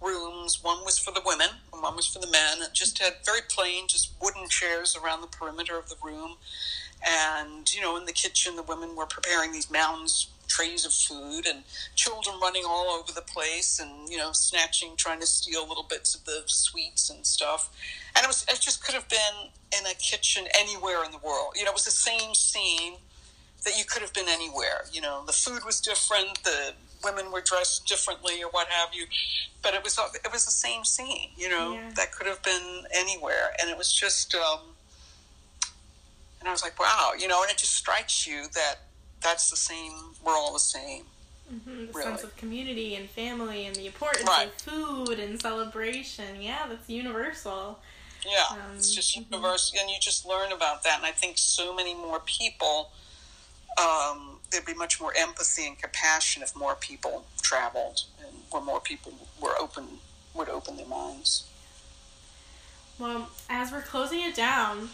rooms. 0.00 0.62
One 0.62 0.84
was 0.84 0.98
for 0.98 1.12
the 1.12 1.22
women 1.24 1.48
and 1.72 1.82
one 1.82 1.96
was 1.96 2.06
for 2.06 2.18
the 2.18 2.30
men. 2.30 2.58
It 2.60 2.74
just 2.74 2.98
had 2.98 3.14
very 3.24 3.40
plain 3.48 3.88
just 3.88 4.12
wooden 4.20 4.48
chairs 4.48 4.96
around 4.96 5.22
the 5.22 5.26
perimeter 5.26 5.78
of 5.78 5.88
the 5.88 5.96
room. 6.02 6.36
And 7.06 7.72
you 7.74 7.80
know 7.80 7.96
in 7.96 8.04
the 8.04 8.12
kitchen 8.12 8.56
the 8.56 8.62
women 8.62 8.96
were 8.96 9.06
preparing 9.06 9.52
these 9.52 9.70
mounds 9.70 10.28
trays 10.48 10.86
of 10.86 10.92
food 10.92 11.44
and 11.46 11.64
children 11.96 12.36
running 12.40 12.62
all 12.66 12.86
over 12.86 13.12
the 13.12 13.22
place 13.22 13.80
and 13.80 14.08
you 14.08 14.16
know 14.16 14.32
snatching 14.32 14.92
trying 14.96 15.20
to 15.20 15.26
steal 15.26 15.66
little 15.66 15.86
bits 15.88 16.14
of 16.14 16.24
the 16.24 16.42
sweets 16.46 17.10
and 17.10 17.26
stuff. 17.26 17.70
And 18.14 18.24
it 18.24 18.28
was 18.28 18.44
it 18.48 18.60
just 18.60 18.84
could 18.84 18.94
have 18.94 19.08
been 19.08 19.50
in 19.78 19.86
a 19.86 19.94
kitchen 19.94 20.44
anywhere 20.58 21.04
in 21.04 21.10
the 21.10 21.18
world. 21.18 21.54
You 21.56 21.64
know 21.64 21.70
it 21.70 21.74
was 21.74 21.84
the 21.84 21.90
same 21.90 22.34
scene 22.34 22.94
that 23.66 23.76
you 23.76 23.84
could 23.84 24.00
have 24.00 24.14
been 24.14 24.28
anywhere. 24.28 24.86
You 24.90 25.02
know, 25.02 25.24
the 25.26 25.32
food 25.32 25.64
was 25.66 25.80
different, 25.80 26.42
the 26.44 26.72
women 27.04 27.30
were 27.30 27.42
dressed 27.42 27.86
differently, 27.86 28.42
or 28.42 28.48
what 28.50 28.68
have 28.68 28.94
you, 28.94 29.06
but 29.62 29.74
it 29.74 29.82
was 29.84 29.98
it 30.24 30.32
was 30.32 30.44
the 30.46 30.50
same 30.50 30.84
scene. 30.84 31.30
You 31.36 31.50
know, 31.50 31.74
yeah. 31.74 31.90
that 31.96 32.12
could 32.12 32.26
have 32.26 32.42
been 32.42 32.84
anywhere, 32.94 33.54
and 33.60 33.68
it 33.68 33.76
was 33.76 33.92
just. 33.92 34.34
Um, 34.34 34.60
and 36.38 36.48
I 36.48 36.52
was 36.52 36.62
like, 36.62 36.78
wow, 36.78 37.12
you 37.18 37.26
know, 37.26 37.42
and 37.42 37.50
it 37.50 37.56
just 37.56 37.74
strikes 37.74 38.26
you 38.26 38.44
that 38.54 38.76
that's 39.20 39.50
the 39.50 39.56
same. 39.56 39.92
We're 40.24 40.34
all 40.34 40.52
the 40.52 40.60
same. 40.60 41.02
Mm-hmm, 41.52 41.86
the 41.86 41.92
really. 41.92 42.02
sense 42.02 42.22
of 42.22 42.36
community 42.36 42.94
and 42.94 43.08
family 43.08 43.66
and 43.66 43.74
the 43.74 43.86
importance 43.86 44.28
right. 44.28 44.46
of 44.46 44.52
food 44.54 45.18
and 45.18 45.40
celebration. 45.40 46.40
Yeah, 46.40 46.66
that's 46.68 46.88
universal. 46.88 47.80
Yeah, 48.24 48.44
um, 48.50 48.76
it's 48.76 48.94
just 48.94 49.16
mm-hmm. 49.16 49.32
universal, 49.32 49.78
and 49.80 49.90
you 49.90 49.96
just 50.00 50.26
learn 50.26 50.52
about 50.52 50.84
that. 50.84 50.98
And 50.98 51.06
I 51.06 51.12
think 51.12 51.38
so 51.38 51.74
many 51.74 51.94
more 51.94 52.20
people 52.20 52.90
um, 53.78 54.38
there'd 54.50 54.64
be 54.64 54.74
much 54.74 55.00
more 55.00 55.12
empathy 55.16 55.66
and 55.66 55.78
compassion 55.78 56.42
if 56.42 56.54
more 56.56 56.74
people 56.74 57.24
traveled 57.42 58.02
and 58.20 58.36
where 58.50 58.62
more 58.62 58.80
people 58.80 59.12
were 59.40 59.54
open 59.60 59.86
would 60.34 60.48
open 60.48 60.76
their 60.76 60.86
minds. 60.86 61.48
Well, 62.98 63.28
as 63.50 63.72
we're 63.72 63.82
closing 63.82 64.20
it 64.20 64.34
down, 64.34 64.88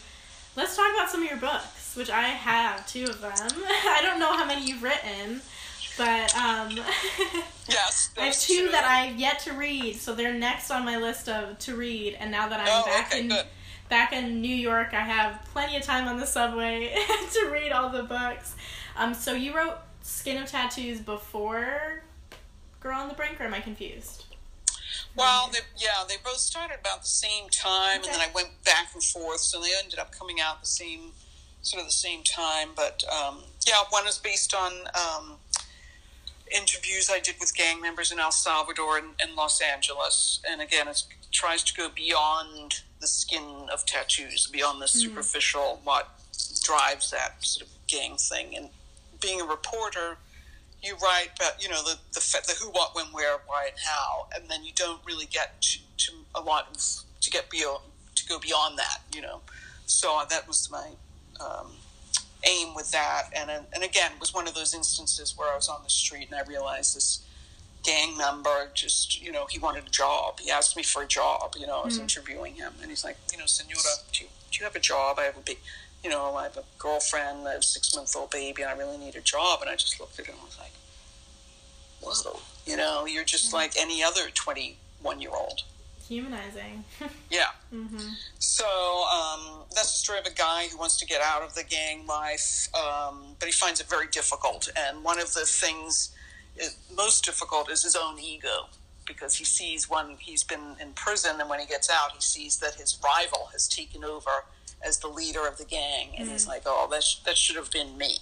let's 0.55 0.75
talk 0.75 0.93
about 0.93 1.09
some 1.09 1.23
of 1.23 1.29
your 1.29 1.39
books, 1.39 1.95
which 1.95 2.09
I 2.09 2.23
have 2.23 2.87
two 2.87 3.05
of 3.05 3.21
them. 3.21 3.31
I 3.41 3.99
don't 4.01 4.19
know 4.19 4.33
how 4.33 4.45
many 4.45 4.65
you've 4.65 4.83
written, 4.83 5.41
but 5.97 6.35
um, 6.35 6.71
yes, 7.69 8.09
I 8.17 8.25
have 8.25 8.39
two, 8.39 8.69
that 8.71 8.83
I've 8.83 9.17
yet 9.17 9.39
to 9.39 9.53
read, 9.53 9.95
so 9.95 10.13
they're 10.13 10.33
next 10.33 10.71
on 10.71 10.83
my 10.83 10.97
list 10.97 11.29
of 11.29 11.57
to 11.59 11.75
read. 11.75 12.17
And 12.19 12.31
now 12.31 12.49
that 12.49 12.59
I'm 12.59 12.67
oh, 12.69 12.85
back 12.85 13.11
okay, 13.11 13.21
in 13.21 13.29
good. 13.29 13.45
Back 13.89 14.13
in 14.13 14.41
New 14.41 14.55
York, 14.55 14.93
I 14.93 15.01
have 15.01 15.43
plenty 15.51 15.77
of 15.77 15.83
time 15.83 16.07
on 16.07 16.19
the 16.19 16.25
subway 16.25 16.93
to 17.33 17.49
read 17.51 17.71
all 17.71 17.89
the 17.89 18.03
books. 18.03 18.55
Um, 18.95 19.13
so 19.13 19.33
you 19.33 19.55
wrote 19.55 19.77
Skin 20.01 20.41
of 20.41 20.49
Tattoos 20.49 20.99
before 20.99 22.03
Girl 22.79 22.99
on 22.99 23.07
the 23.07 23.13
Brink, 23.13 23.39
or 23.39 23.45
am 23.45 23.53
I 23.53 23.59
confused? 23.59 24.25
Well, 25.15 25.49
they, 25.51 25.59
yeah, 25.77 26.03
they 26.07 26.15
both 26.23 26.37
started 26.37 26.79
about 26.79 27.01
the 27.01 27.07
same 27.07 27.49
time, 27.49 27.99
okay. 27.99 28.09
and 28.09 28.15
then 28.15 28.21
I 28.21 28.31
went 28.33 28.63
back 28.63 28.89
and 28.93 29.03
forth, 29.03 29.39
so 29.39 29.61
they 29.61 29.69
ended 29.81 29.99
up 29.99 30.11
coming 30.11 30.41
out 30.41 30.59
the 30.61 30.67
same, 30.67 31.11
sort 31.61 31.81
of 31.81 31.87
the 31.87 31.93
same 31.93 32.23
time. 32.23 32.69
But 32.75 33.03
um, 33.11 33.43
yeah, 33.67 33.83
one 33.89 34.07
is 34.07 34.17
based 34.17 34.55
on 34.55 34.71
um, 34.95 35.33
interviews 36.51 37.09
I 37.11 37.19
did 37.19 37.35
with 37.39 37.55
gang 37.55 37.81
members 37.81 38.11
in 38.11 38.19
El 38.19 38.31
Salvador 38.31 38.97
and, 38.97 39.09
and 39.21 39.35
Los 39.35 39.61
Angeles, 39.61 40.41
and 40.47 40.61
again, 40.61 40.87
it 40.87 41.03
tries 41.31 41.63
to 41.63 41.73
go 41.73 41.89
beyond 41.89 42.81
the 42.99 43.07
skin 43.07 43.67
of 43.71 43.85
tattoos, 43.85 44.47
beyond 44.47 44.81
the 44.81 44.85
mm. 44.85 44.89
superficial, 44.89 45.81
what 45.83 46.09
drives 46.63 47.11
that 47.11 47.43
sort 47.43 47.67
of 47.67 47.73
gang 47.87 48.15
thing, 48.17 48.55
and 48.55 48.69
being 49.21 49.41
a 49.41 49.45
reporter, 49.45 50.17
you 50.81 50.95
write 51.01 51.29
about 51.37 51.61
you 51.63 51.69
know 51.69 51.81
the 51.83 51.97
the, 52.13 52.19
the 52.45 52.55
who, 52.61 52.69
what, 52.71 52.95
when, 52.95 53.05
where, 53.07 53.37
why, 53.47 53.67
and 53.67 53.79
how, 53.85 54.27
and 54.35 54.49
then 54.49 54.63
you 54.63 54.71
don't 54.75 54.99
really 55.05 55.25
get 55.25 55.61
to, 55.61 55.79
to 55.97 56.11
a 56.35 56.41
lot 56.41 56.67
of, 56.71 57.21
to 57.21 57.29
get 57.29 57.49
beyond 57.49 57.83
to 58.15 58.25
go 58.27 58.39
beyond 58.39 58.77
that. 58.77 58.99
You 59.15 59.21
know, 59.21 59.41
so 59.85 60.21
that 60.29 60.47
was 60.47 60.69
my 60.71 60.89
um, 61.39 61.71
aim 62.43 62.73
with 62.75 62.91
that, 62.91 63.29
and 63.35 63.49
and 63.49 63.83
again, 63.83 64.11
it 64.15 64.19
was 64.19 64.33
one 64.33 64.47
of 64.47 64.53
those 64.53 64.73
instances 64.73 65.37
where 65.37 65.51
I 65.51 65.55
was 65.55 65.69
on 65.69 65.83
the 65.83 65.89
street 65.89 66.29
and 66.31 66.39
I 66.39 66.43
realized 66.47 66.95
this 66.95 67.25
gang 67.83 68.15
member 68.17 68.69
just 68.73 69.21
you 69.21 69.29
know 69.29 69.45
he 69.49 69.59
wanted 69.59 69.85
a 69.85 69.89
job 69.89 70.39
he 70.39 70.49
asked 70.49 70.77
me 70.77 70.81
for 70.81 71.03
a 71.03 71.05
job 71.05 71.53
you 71.59 71.67
know 71.67 71.81
i 71.81 71.83
was 71.83 71.99
mm. 71.99 72.03
interviewing 72.03 72.55
him 72.55 72.71
and 72.81 72.89
he's 72.89 73.03
like 73.03 73.17
you 73.29 73.37
know 73.37 73.45
senora 73.45 73.81
do 74.13 74.23
you, 74.23 74.29
do 74.51 74.59
you 74.59 74.63
have 74.63 74.73
a 74.73 74.79
job 74.79 75.19
i 75.19 75.23
have 75.23 75.35
a 75.35 75.41
big 75.41 75.57
you 76.03 76.09
know, 76.09 76.35
I 76.35 76.43
have 76.43 76.57
a 76.57 76.63
girlfriend, 76.77 77.47
I 77.47 77.51
have 77.51 77.61
a 77.61 77.63
six 77.63 77.95
month 77.95 78.15
old 78.15 78.29
baby, 78.29 78.61
and 78.61 78.69
I 78.69 78.77
really 78.77 78.97
need 78.97 79.15
a 79.15 79.21
job. 79.21 79.61
And 79.61 79.69
I 79.69 79.75
just 79.75 79.99
looked 79.99 80.19
at 80.19 80.25
him 80.25 80.35
and 80.35 80.43
was 80.43 80.59
like, 80.59 80.73
whoa, 82.01 82.39
you 82.65 82.75
know, 82.75 83.05
you're 83.05 83.23
just 83.23 83.47
mm-hmm. 83.47 83.55
like 83.55 83.73
any 83.79 84.03
other 84.03 84.29
21 84.33 85.21
year 85.21 85.31
old. 85.31 85.63
Humanizing. 86.07 86.83
yeah. 87.29 87.47
Mm-hmm. 87.73 88.09
So 88.39 88.65
um, 88.65 89.63
that's 89.73 89.91
the 89.91 89.99
story 90.03 90.19
of 90.19 90.25
a 90.25 90.33
guy 90.33 90.67
who 90.69 90.77
wants 90.77 90.97
to 90.97 91.05
get 91.05 91.21
out 91.21 91.41
of 91.41 91.55
the 91.55 91.63
gang 91.63 92.05
life, 92.05 92.67
um, 92.75 93.35
but 93.39 93.47
he 93.47 93.51
finds 93.51 93.79
it 93.79 93.87
very 93.89 94.07
difficult. 94.07 94.69
And 94.75 95.03
one 95.03 95.19
of 95.19 95.33
the 95.33 95.45
things 95.45 96.09
is, 96.57 96.77
most 96.95 97.23
difficult 97.23 97.71
is 97.71 97.83
his 97.83 97.95
own 97.95 98.19
ego 98.19 98.67
because 99.05 99.35
he 99.35 99.45
sees 99.45 99.89
when 99.89 100.15
he's 100.19 100.43
been 100.43 100.75
in 100.81 100.93
prison 100.93 101.39
and 101.39 101.49
when 101.49 101.59
he 101.59 101.65
gets 101.65 101.89
out, 101.89 102.11
he 102.13 102.21
sees 102.21 102.57
that 102.57 102.75
his 102.75 102.99
rival 103.03 103.49
has 103.51 103.67
taken 103.67 104.03
over 104.03 104.45
as 104.85 104.97
the 104.99 105.07
leader 105.07 105.47
of 105.47 105.57
the 105.57 105.65
gang, 105.65 106.09
and 106.17 106.27
mm. 106.27 106.31
he's 106.31 106.47
like, 106.47 106.63
"Oh, 106.65 106.87
that 106.91 107.03
sh- 107.03 107.19
that 107.25 107.37
should 107.37 107.55
have 107.55 107.71
been 107.71 107.97
me." 107.97 108.17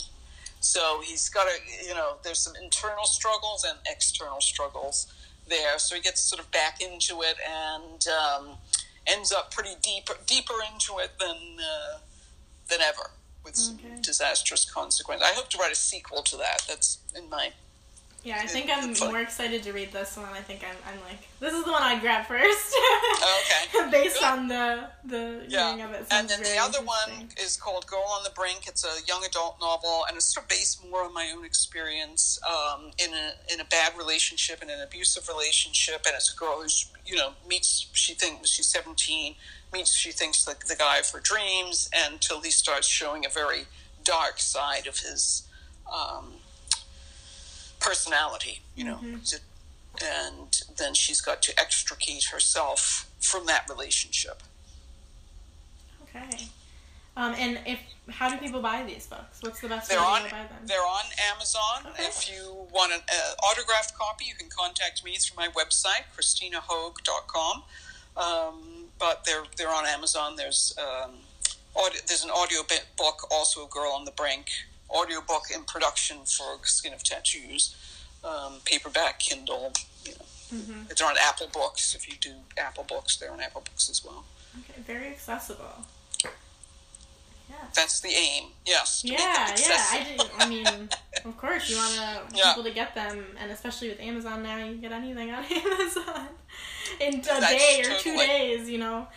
So 0.60 1.01
he's 1.03 1.27
got 1.30 1.47
a, 1.47 1.85
you 1.85 1.95
know, 1.95 2.18
there's 2.23 2.39
some 2.39 2.53
internal 2.55 3.05
struggles 3.05 3.65
and 3.68 3.80
external 3.89 4.39
struggles 4.41 5.11
there. 5.52 5.78
So 5.78 5.94
he 5.94 6.02
gets 6.02 6.22
sort 6.22 6.41
of 6.41 6.49
back 6.49 6.82
into 6.82 7.22
it 7.22 7.36
and 7.45 8.07
um, 8.07 8.57
ends 9.06 9.32
up 9.32 9.52
pretty 9.52 9.76
deep, 9.84 10.10
deeper 10.26 10.56
into 10.73 10.98
it 10.98 11.11
than 11.19 11.57
uh, 11.60 11.99
than 12.69 12.82
ever, 12.82 13.11
with 13.44 13.53
okay. 13.53 13.88
some 13.94 14.02
disastrous 14.02 14.65
consequences. 14.65 15.28
I 15.30 15.36
hope 15.36 15.49
to 15.49 15.60
write 15.60 15.72
a 15.72 15.76
sequel 15.76 16.23
to 16.23 16.38
that. 16.38 16.64
That's 16.68 16.98
in 17.15 17.30
my 17.30 17.52
yeah, 18.23 18.38
I 18.39 18.45
think 18.45 18.69
I'm 18.72 18.93
more 19.10 19.19
excited 19.19 19.64
to 19.64 19.73
read 19.73 19.91
this 19.91 20.15
one. 20.15 20.27
I 20.31 20.41
think 20.41 20.64
I'm, 20.64 20.76
I'm 20.88 20.99
like, 21.06 21.27
this 21.39 21.53
is 21.53 21.65
the 21.65 21.72
one 21.72 21.81
I'd 21.81 22.02
grab 22.02 22.27
first. 22.27 22.73
oh, 22.76 23.43
okay. 23.45 23.91
Based 23.91 24.19
Good. 24.19 24.26
on 24.26 24.48
the 24.48 24.89
the 25.03 25.45
yeah. 25.48 25.73
of 25.84 25.91
it. 25.91 26.06
And 26.11 26.30
then 26.30 26.43
the 26.43 26.57
other 26.61 26.85
one 26.85 27.30
is 27.43 27.57
called 27.57 27.88
Girl 27.88 28.06
on 28.11 28.23
the 28.23 28.30
Brink. 28.30 28.68
It's 28.68 28.85
a 28.85 29.06
young 29.07 29.23
adult 29.26 29.60
novel, 29.60 30.06
and 30.07 30.18
it's 30.18 30.26
sort 30.26 30.45
of 30.45 30.49
based 30.49 30.88
more 30.88 31.03
on 31.03 31.14
my 31.15 31.31
own 31.35 31.43
experience 31.45 32.39
um, 32.48 32.91
in 33.03 33.11
a 33.11 33.53
in 33.53 33.60
a 33.60 33.65
bad 33.65 33.98
relationship, 33.98 34.61
in 34.61 34.69
an 34.69 34.81
abusive 34.81 35.27
relationship, 35.27 36.03
and 36.06 36.14
it's 36.15 36.31
a 36.31 36.38
girl 36.38 36.61
who's 36.61 36.91
you 37.06 37.15
know 37.15 37.31
meets 37.49 37.88
she 37.93 38.14
thinks 38.14 38.52
she's 38.52 38.68
17, 38.68 39.34
meets, 39.73 39.95
she 39.95 40.11
thinks, 40.11 40.45
the, 40.45 40.56
the 40.68 40.76
guy 40.76 40.99
of 40.99 41.10
her 41.10 41.19
dreams, 41.19 41.89
until 42.07 42.41
he 42.41 42.52
starts 42.52 42.88
showing 42.88 43.26
a 43.26 43.30
very 43.30 43.65
dark 44.03 44.39
side 44.39 44.88
of 44.88 44.99
his 44.99 45.48
um, 45.91 46.34
personality, 47.81 48.61
you 48.75 48.85
know. 48.85 48.97
Mm-hmm. 48.97 49.17
And 50.01 50.61
then 50.77 50.93
she's 50.93 51.19
got 51.19 51.41
to 51.41 51.59
extricate 51.59 52.25
herself 52.25 53.11
from 53.19 53.45
that 53.47 53.69
relationship. 53.69 54.41
Okay. 56.03 56.47
Um, 57.17 57.35
and 57.37 57.59
if 57.65 57.79
how 58.09 58.29
do 58.29 58.37
people 58.37 58.61
buy 58.61 58.83
these 58.83 59.05
books? 59.07 59.41
What's 59.41 59.59
the 59.61 59.67
best 59.67 59.89
they're 59.89 59.99
way 59.99 60.05
on, 60.05 60.23
to 60.23 60.31
buy 60.31 60.43
them? 60.43 60.65
They're 60.65 60.79
on 60.79 61.05
Amazon. 61.33 61.91
Okay. 61.91 62.03
If 62.03 62.29
you 62.29 62.67
want 62.71 62.93
an 62.93 63.01
uh, 63.09 63.47
autographed 63.47 63.97
copy, 63.97 64.25
you 64.25 64.35
can 64.35 64.47
contact 64.49 65.03
me 65.03 65.15
through 65.17 65.37
my 65.37 65.49
website, 65.49 66.07
ChristinaHoag.com. 66.15 67.63
Um, 68.17 68.85
but 68.97 69.23
they're 69.25 69.43
they're 69.57 69.73
on 69.73 69.85
Amazon. 69.85 70.35
There's 70.35 70.73
um, 70.77 71.11
audio, 71.75 71.99
there's 72.07 72.23
an 72.23 72.31
audio 72.31 72.61
book, 72.97 73.27
also 73.29 73.65
a 73.65 73.67
girl 73.67 73.91
on 73.91 74.05
the 74.05 74.11
brink. 74.11 74.47
Audio 74.93 75.22
book 75.22 75.43
in 75.53 75.63
production 75.63 76.18
for 76.26 76.57
Skin 76.63 76.93
of 76.93 77.03
Tattoos, 77.03 77.76
um, 78.23 78.53
paperback, 78.65 79.19
Kindle. 79.19 79.73
You 80.05 80.11
know, 80.11 80.61
mm-hmm. 80.61 80.81
it's 80.89 81.01
on 81.01 81.15
Apple 81.22 81.47
Books. 81.53 81.95
If 81.95 82.09
you 82.09 82.15
do 82.19 82.34
Apple 82.57 82.84
Books, 82.84 83.18
they're 83.18 83.31
on 83.31 83.39
Apple 83.39 83.61
Books 83.61 83.89
as 83.89 84.03
well. 84.03 84.26
Okay, 84.59 84.81
very 84.81 85.07
accessible. 85.07 85.85
Yeah. 86.23 87.55
That's 87.73 87.99
the 87.99 88.09
aim. 88.09 88.45
Yes. 88.65 89.03
Yeah, 89.05 89.18
yeah. 89.18 89.55
I. 89.59 90.30
I 90.39 90.49
mean, 90.49 90.65
of 91.26 91.38
course, 91.38 91.69
you 91.69 91.76
want 91.77 91.93
yeah. 92.35 92.53
people 92.53 92.63
to 92.63 92.72
get 92.72 92.95
them, 92.95 93.26
and 93.39 93.51
especially 93.51 93.89
with 93.89 93.99
Amazon 93.99 94.43
now, 94.43 94.57
you 94.57 94.73
can 94.73 94.81
get 94.81 94.91
anything 94.91 95.31
on 95.31 95.43
Amazon 95.51 96.27
in 96.99 97.19
a 97.19 97.22
That's 97.22 97.49
day 97.49 97.81
or 97.81 97.84
totally. 97.84 97.99
two 98.03 98.18
days. 98.18 98.69
You 98.69 98.77
know. 98.77 99.07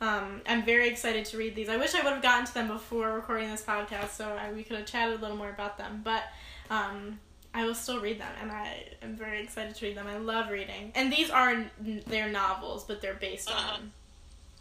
Um, 0.00 0.42
I'm 0.46 0.64
very 0.64 0.88
excited 0.88 1.24
to 1.26 1.38
read 1.38 1.54
these. 1.54 1.68
I 1.68 1.76
wish 1.76 1.94
I 1.94 2.02
would 2.02 2.12
have 2.12 2.22
gotten 2.22 2.46
to 2.46 2.54
them 2.54 2.68
before 2.68 3.12
recording 3.12 3.50
this 3.50 3.62
podcast, 3.62 4.10
so 4.10 4.28
I, 4.28 4.52
we 4.52 4.62
could 4.62 4.76
have 4.76 4.86
chatted 4.86 5.18
a 5.18 5.20
little 5.20 5.36
more 5.36 5.50
about 5.50 5.78
them. 5.78 6.02
But 6.04 6.24
um, 6.70 7.20
I 7.54 7.64
will 7.64 7.74
still 7.74 8.00
read 8.00 8.20
them, 8.20 8.32
and 8.40 8.50
I 8.50 8.84
am 9.02 9.16
very 9.16 9.42
excited 9.42 9.74
to 9.76 9.86
read 9.86 9.96
them. 9.96 10.06
I 10.06 10.18
love 10.18 10.50
reading, 10.50 10.92
and 10.94 11.12
these 11.12 11.30
are 11.30 11.64
they're 11.80 12.28
novels, 12.28 12.84
but 12.84 13.00
they're 13.00 13.14
based 13.14 13.50
uh-huh. 13.50 13.74
on 13.74 13.92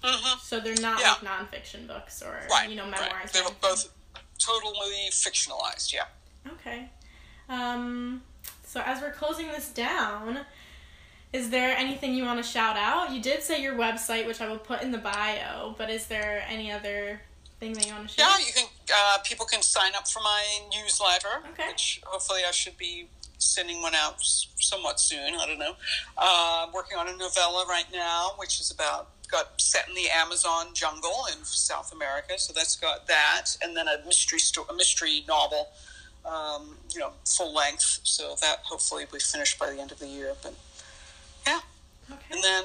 Mm-hmm. 0.03 0.39
So 0.41 0.59
they're 0.59 0.75
not 0.81 0.99
yeah. 0.99 1.13
like 1.13 1.21
nonfiction 1.21 1.87
books 1.87 2.21
or 2.21 2.37
right, 2.49 2.69
you 2.69 2.75
know 2.75 2.85
memoirs. 2.85 3.11
Right. 3.13 3.31
They 3.31 3.41
were 3.41 3.55
both 3.61 3.89
totally 4.37 5.09
fictionalized. 5.11 5.93
Yeah. 5.93 6.03
Okay. 6.51 6.89
Um, 7.47 8.21
so 8.65 8.81
as 8.85 9.01
we're 9.01 9.13
closing 9.13 9.47
this 9.47 9.69
down, 9.69 10.39
is 11.33 11.49
there 11.49 11.75
anything 11.75 12.13
you 12.13 12.23
want 12.23 12.41
to 12.41 12.47
shout 12.47 12.77
out? 12.77 13.11
You 13.11 13.19
did 13.19 13.41
say 13.41 13.61
your 13.61 13.73
website, 13.73 14.27
which 14.27 14.39
I 14.39 14.47
will 14.47 14.59
put 14.59 14.83
in 14.83 14.91
the 14.91 14.99
bio, 14.99 15.73
but 15.77 15.89
is 15.89 16.05
there 16.05 16.45
any 16.47 16.71
other 16.71 17.19
thing 17.59 17.73
that 17.73 17.87
you 17.87 17.93
want 17.93 18.07
to 18.07 18.13
share? 18.13 18.27
Yeah, 18.27 18.37
you 18.37 18.53
can. 18.53 18.65
Uh, 18.93 19.17
people 19.23 19.47
can 19.47 19.63
sign 19.63 19.93
up 19.95 20.07
for 20.07 20.19
my 20.21 20.43
newsletter, 20.71 21.41
okay. 21.51 21.69
which 21.69 22.01
hopefully 22.05 22.41
I 22.47 22.51
should 22.51 22.77
be 22.77 23.07
sending 23.39 23.81
one 23.81 23.95
out 23.95 24.15
somewhat 24.21 24.99
soon. 24.99 25.33
I 25.35 25.47
don't 25.47 25.57
know. 25.57 25.73
Uh, 26.17 26.67
working 26.73 26.97
on 26.99 27.07
a 27.07 27.17
novella 27.17 27.65
right 27.67 27.87
now, 27.91 28.33
which 28.37 28.59
is 28.59 28.69
about 28.69 29.09
got 29.27 29.59
set 29.59 29.87
in 29.89 29.95
the 29.95 30.09
Amazon 30.11 30.67
jungle 30.75 31.25
in 31.31 31.43
South 31.43 31.91
America, 31.91 32.37
so 32.37 32.53
that's 32.53 32.75
got 32.75 33.07
that, 33.07 33.57
and 33.63 33.75
then 33.75 33.87
a 33.87 34.05
mystery 34.05 34.37
sto- 34.37 34.67
a 34.69 34.73
mystery 34.75 35.23
novel, 35.27 35.69
um, 36.25 36.77
you 36.93 36.99
know, 36.99 37.11
full 37.25 37.51
length. 37.51 38.01
So 38.03 38.35
that 38.41 38.59
hopefully 38.63 39.05
will 39.05 39.17
be 39.17 39.19
finished 39.19 39.57
by 39.57 39.71
the 39.71 39.81
end 39.81 39.91
of 39.91 39.97
the 39.97 40.07
year. 40.07 40.33
But 40.43 40.53
yeah, 41.45 41.59
okay. 42.11 42.21
and 42.31 42.43
then 42.43 42.63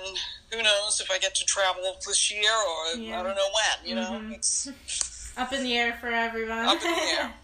who 0.50 0.62
knows 0.62 1.00
if 1.00 1.10
I 1.10 1.18
get 1.18 1.34
to 1.36 1.44
travel 1.44 1.82
this 2.06 2.32
year 2.32 2.50
or 2.50 2.98
yeah. 2.98 3.20
I 3.20 3.22
don't 3.22 3.36
know 3.36 3.42
when. 3.42 3.88
You 3.88 3.96
mm-hmm. 3.96 4.28
know, 4.28 4.34
it's 4.34 5.32
up 5.36 5.52
in 5.52 5.62
the 5.62 5.76
air 5.76 5.96
for 6.00 6.09
everyone. 6.09 6.66
Up 6.66 6.82
in 6.82 6.90
the 6.90 7.02
air. 7.18 7.32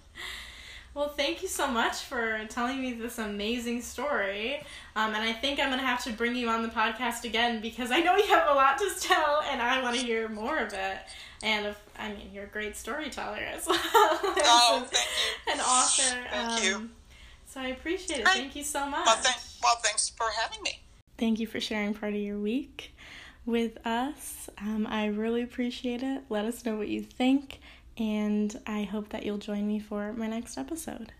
Well, 0.95 1.09
thank 1.09 1.43
you 1.43 1.49
so 1.49 1.67
much 1.67 1.97
for 2.03 2.47
telling 2.49 2.81
me 2.81 2.93
this 2.93 3.19
amazing 3.19 3.83
story. 3.83 4.63
Um, 4.95 5.13
and 5.13 5.25
I 5.25 5.33
think 5.33 5.59
I'm 5.59 5.67
going 5.67 5.81
to 5.81 5.87
have 5.87 6.05
to 6.05 6.13
bring 6.13 6.37
you 6.37 6.49
on 6.49 6.63
the 6.63 6.69
podcast 6.69 7.25
again 7.25 7.61
because 7.61 7.91
I 7.91 7.99
know 7.99 8.17
you 8.17 8.29
have 8.29 8.49
a 8.49 8.55
lot 8.55 8.79
to 8.79 8.89
tell 9.01 9.43
and 9.51 9.61
I 9.61 9.83
want 9.83 9.97
to 9.97 10.03
hear 10.03 10.29
more 10.29 10.57
of 10.57 10.73
it. 10.73 10.99
And 11.43 11.67
if, 11.67 11.77
I 11.99 12.11
mean, 12.11 12.31
you're 12.33 12.45
a 12.45 12.49
great 12.49 12.77
storyteller 12.77 13.39
as 13.39 13.67
well. 13.69 13.81
oh, 13.83 14.87
thank 14.89 15.09
you. 15.49 15.53
An 15.53 15.61
author. 15.61 16.29
Thank 16.31 16.49
um, 16.49 16.63
you. 16.63 16.91
So 17.47 17.61
I 17.61 17.67
appreciate 17.69 18.21
it. 18.21 18.29
Thank 18.29 18.55
you 18.55 18.63
so 18.63 18.87
much. 18.87 19.05
Well, 19.05 19.17
thank, 19.17 19.39
well, 19.65 19.77
thanks 19.83 20.11
for 20.11 20.27
having 20.41 20.63
me. 20.63 20.84
Thank 21.19 21.39
you 21.41 21.47
for 21.47 21.61
sharing 21.61 21.95
part 21.95 22.15
of 22.15 22.21
your 22.21 22.39
week 22.39 22.95
with 23.47 23.85
us. 23.87 24.49
Um, 24.59 24.87
I 24.87 25.07
really 25.07 25.43
appreciate 25.43 26.03
it. 26.03 26.23
Let 26.29 26.45
us 26.45 26.65
know 26.65 26.77
what 26.77 26.89
you 26.89 27.03
think 27.03 27.61
and 27.97 28.59
I 28.67 28.83
hope 28.83 29.11
that 29.11 29.25
you'll 29.25 29.39
join 29.39 29.67
me 29.69 29.79
for 29.79 30.13
my 30.15 30.27
next 30.27 30.59
episode. 30.59 31.13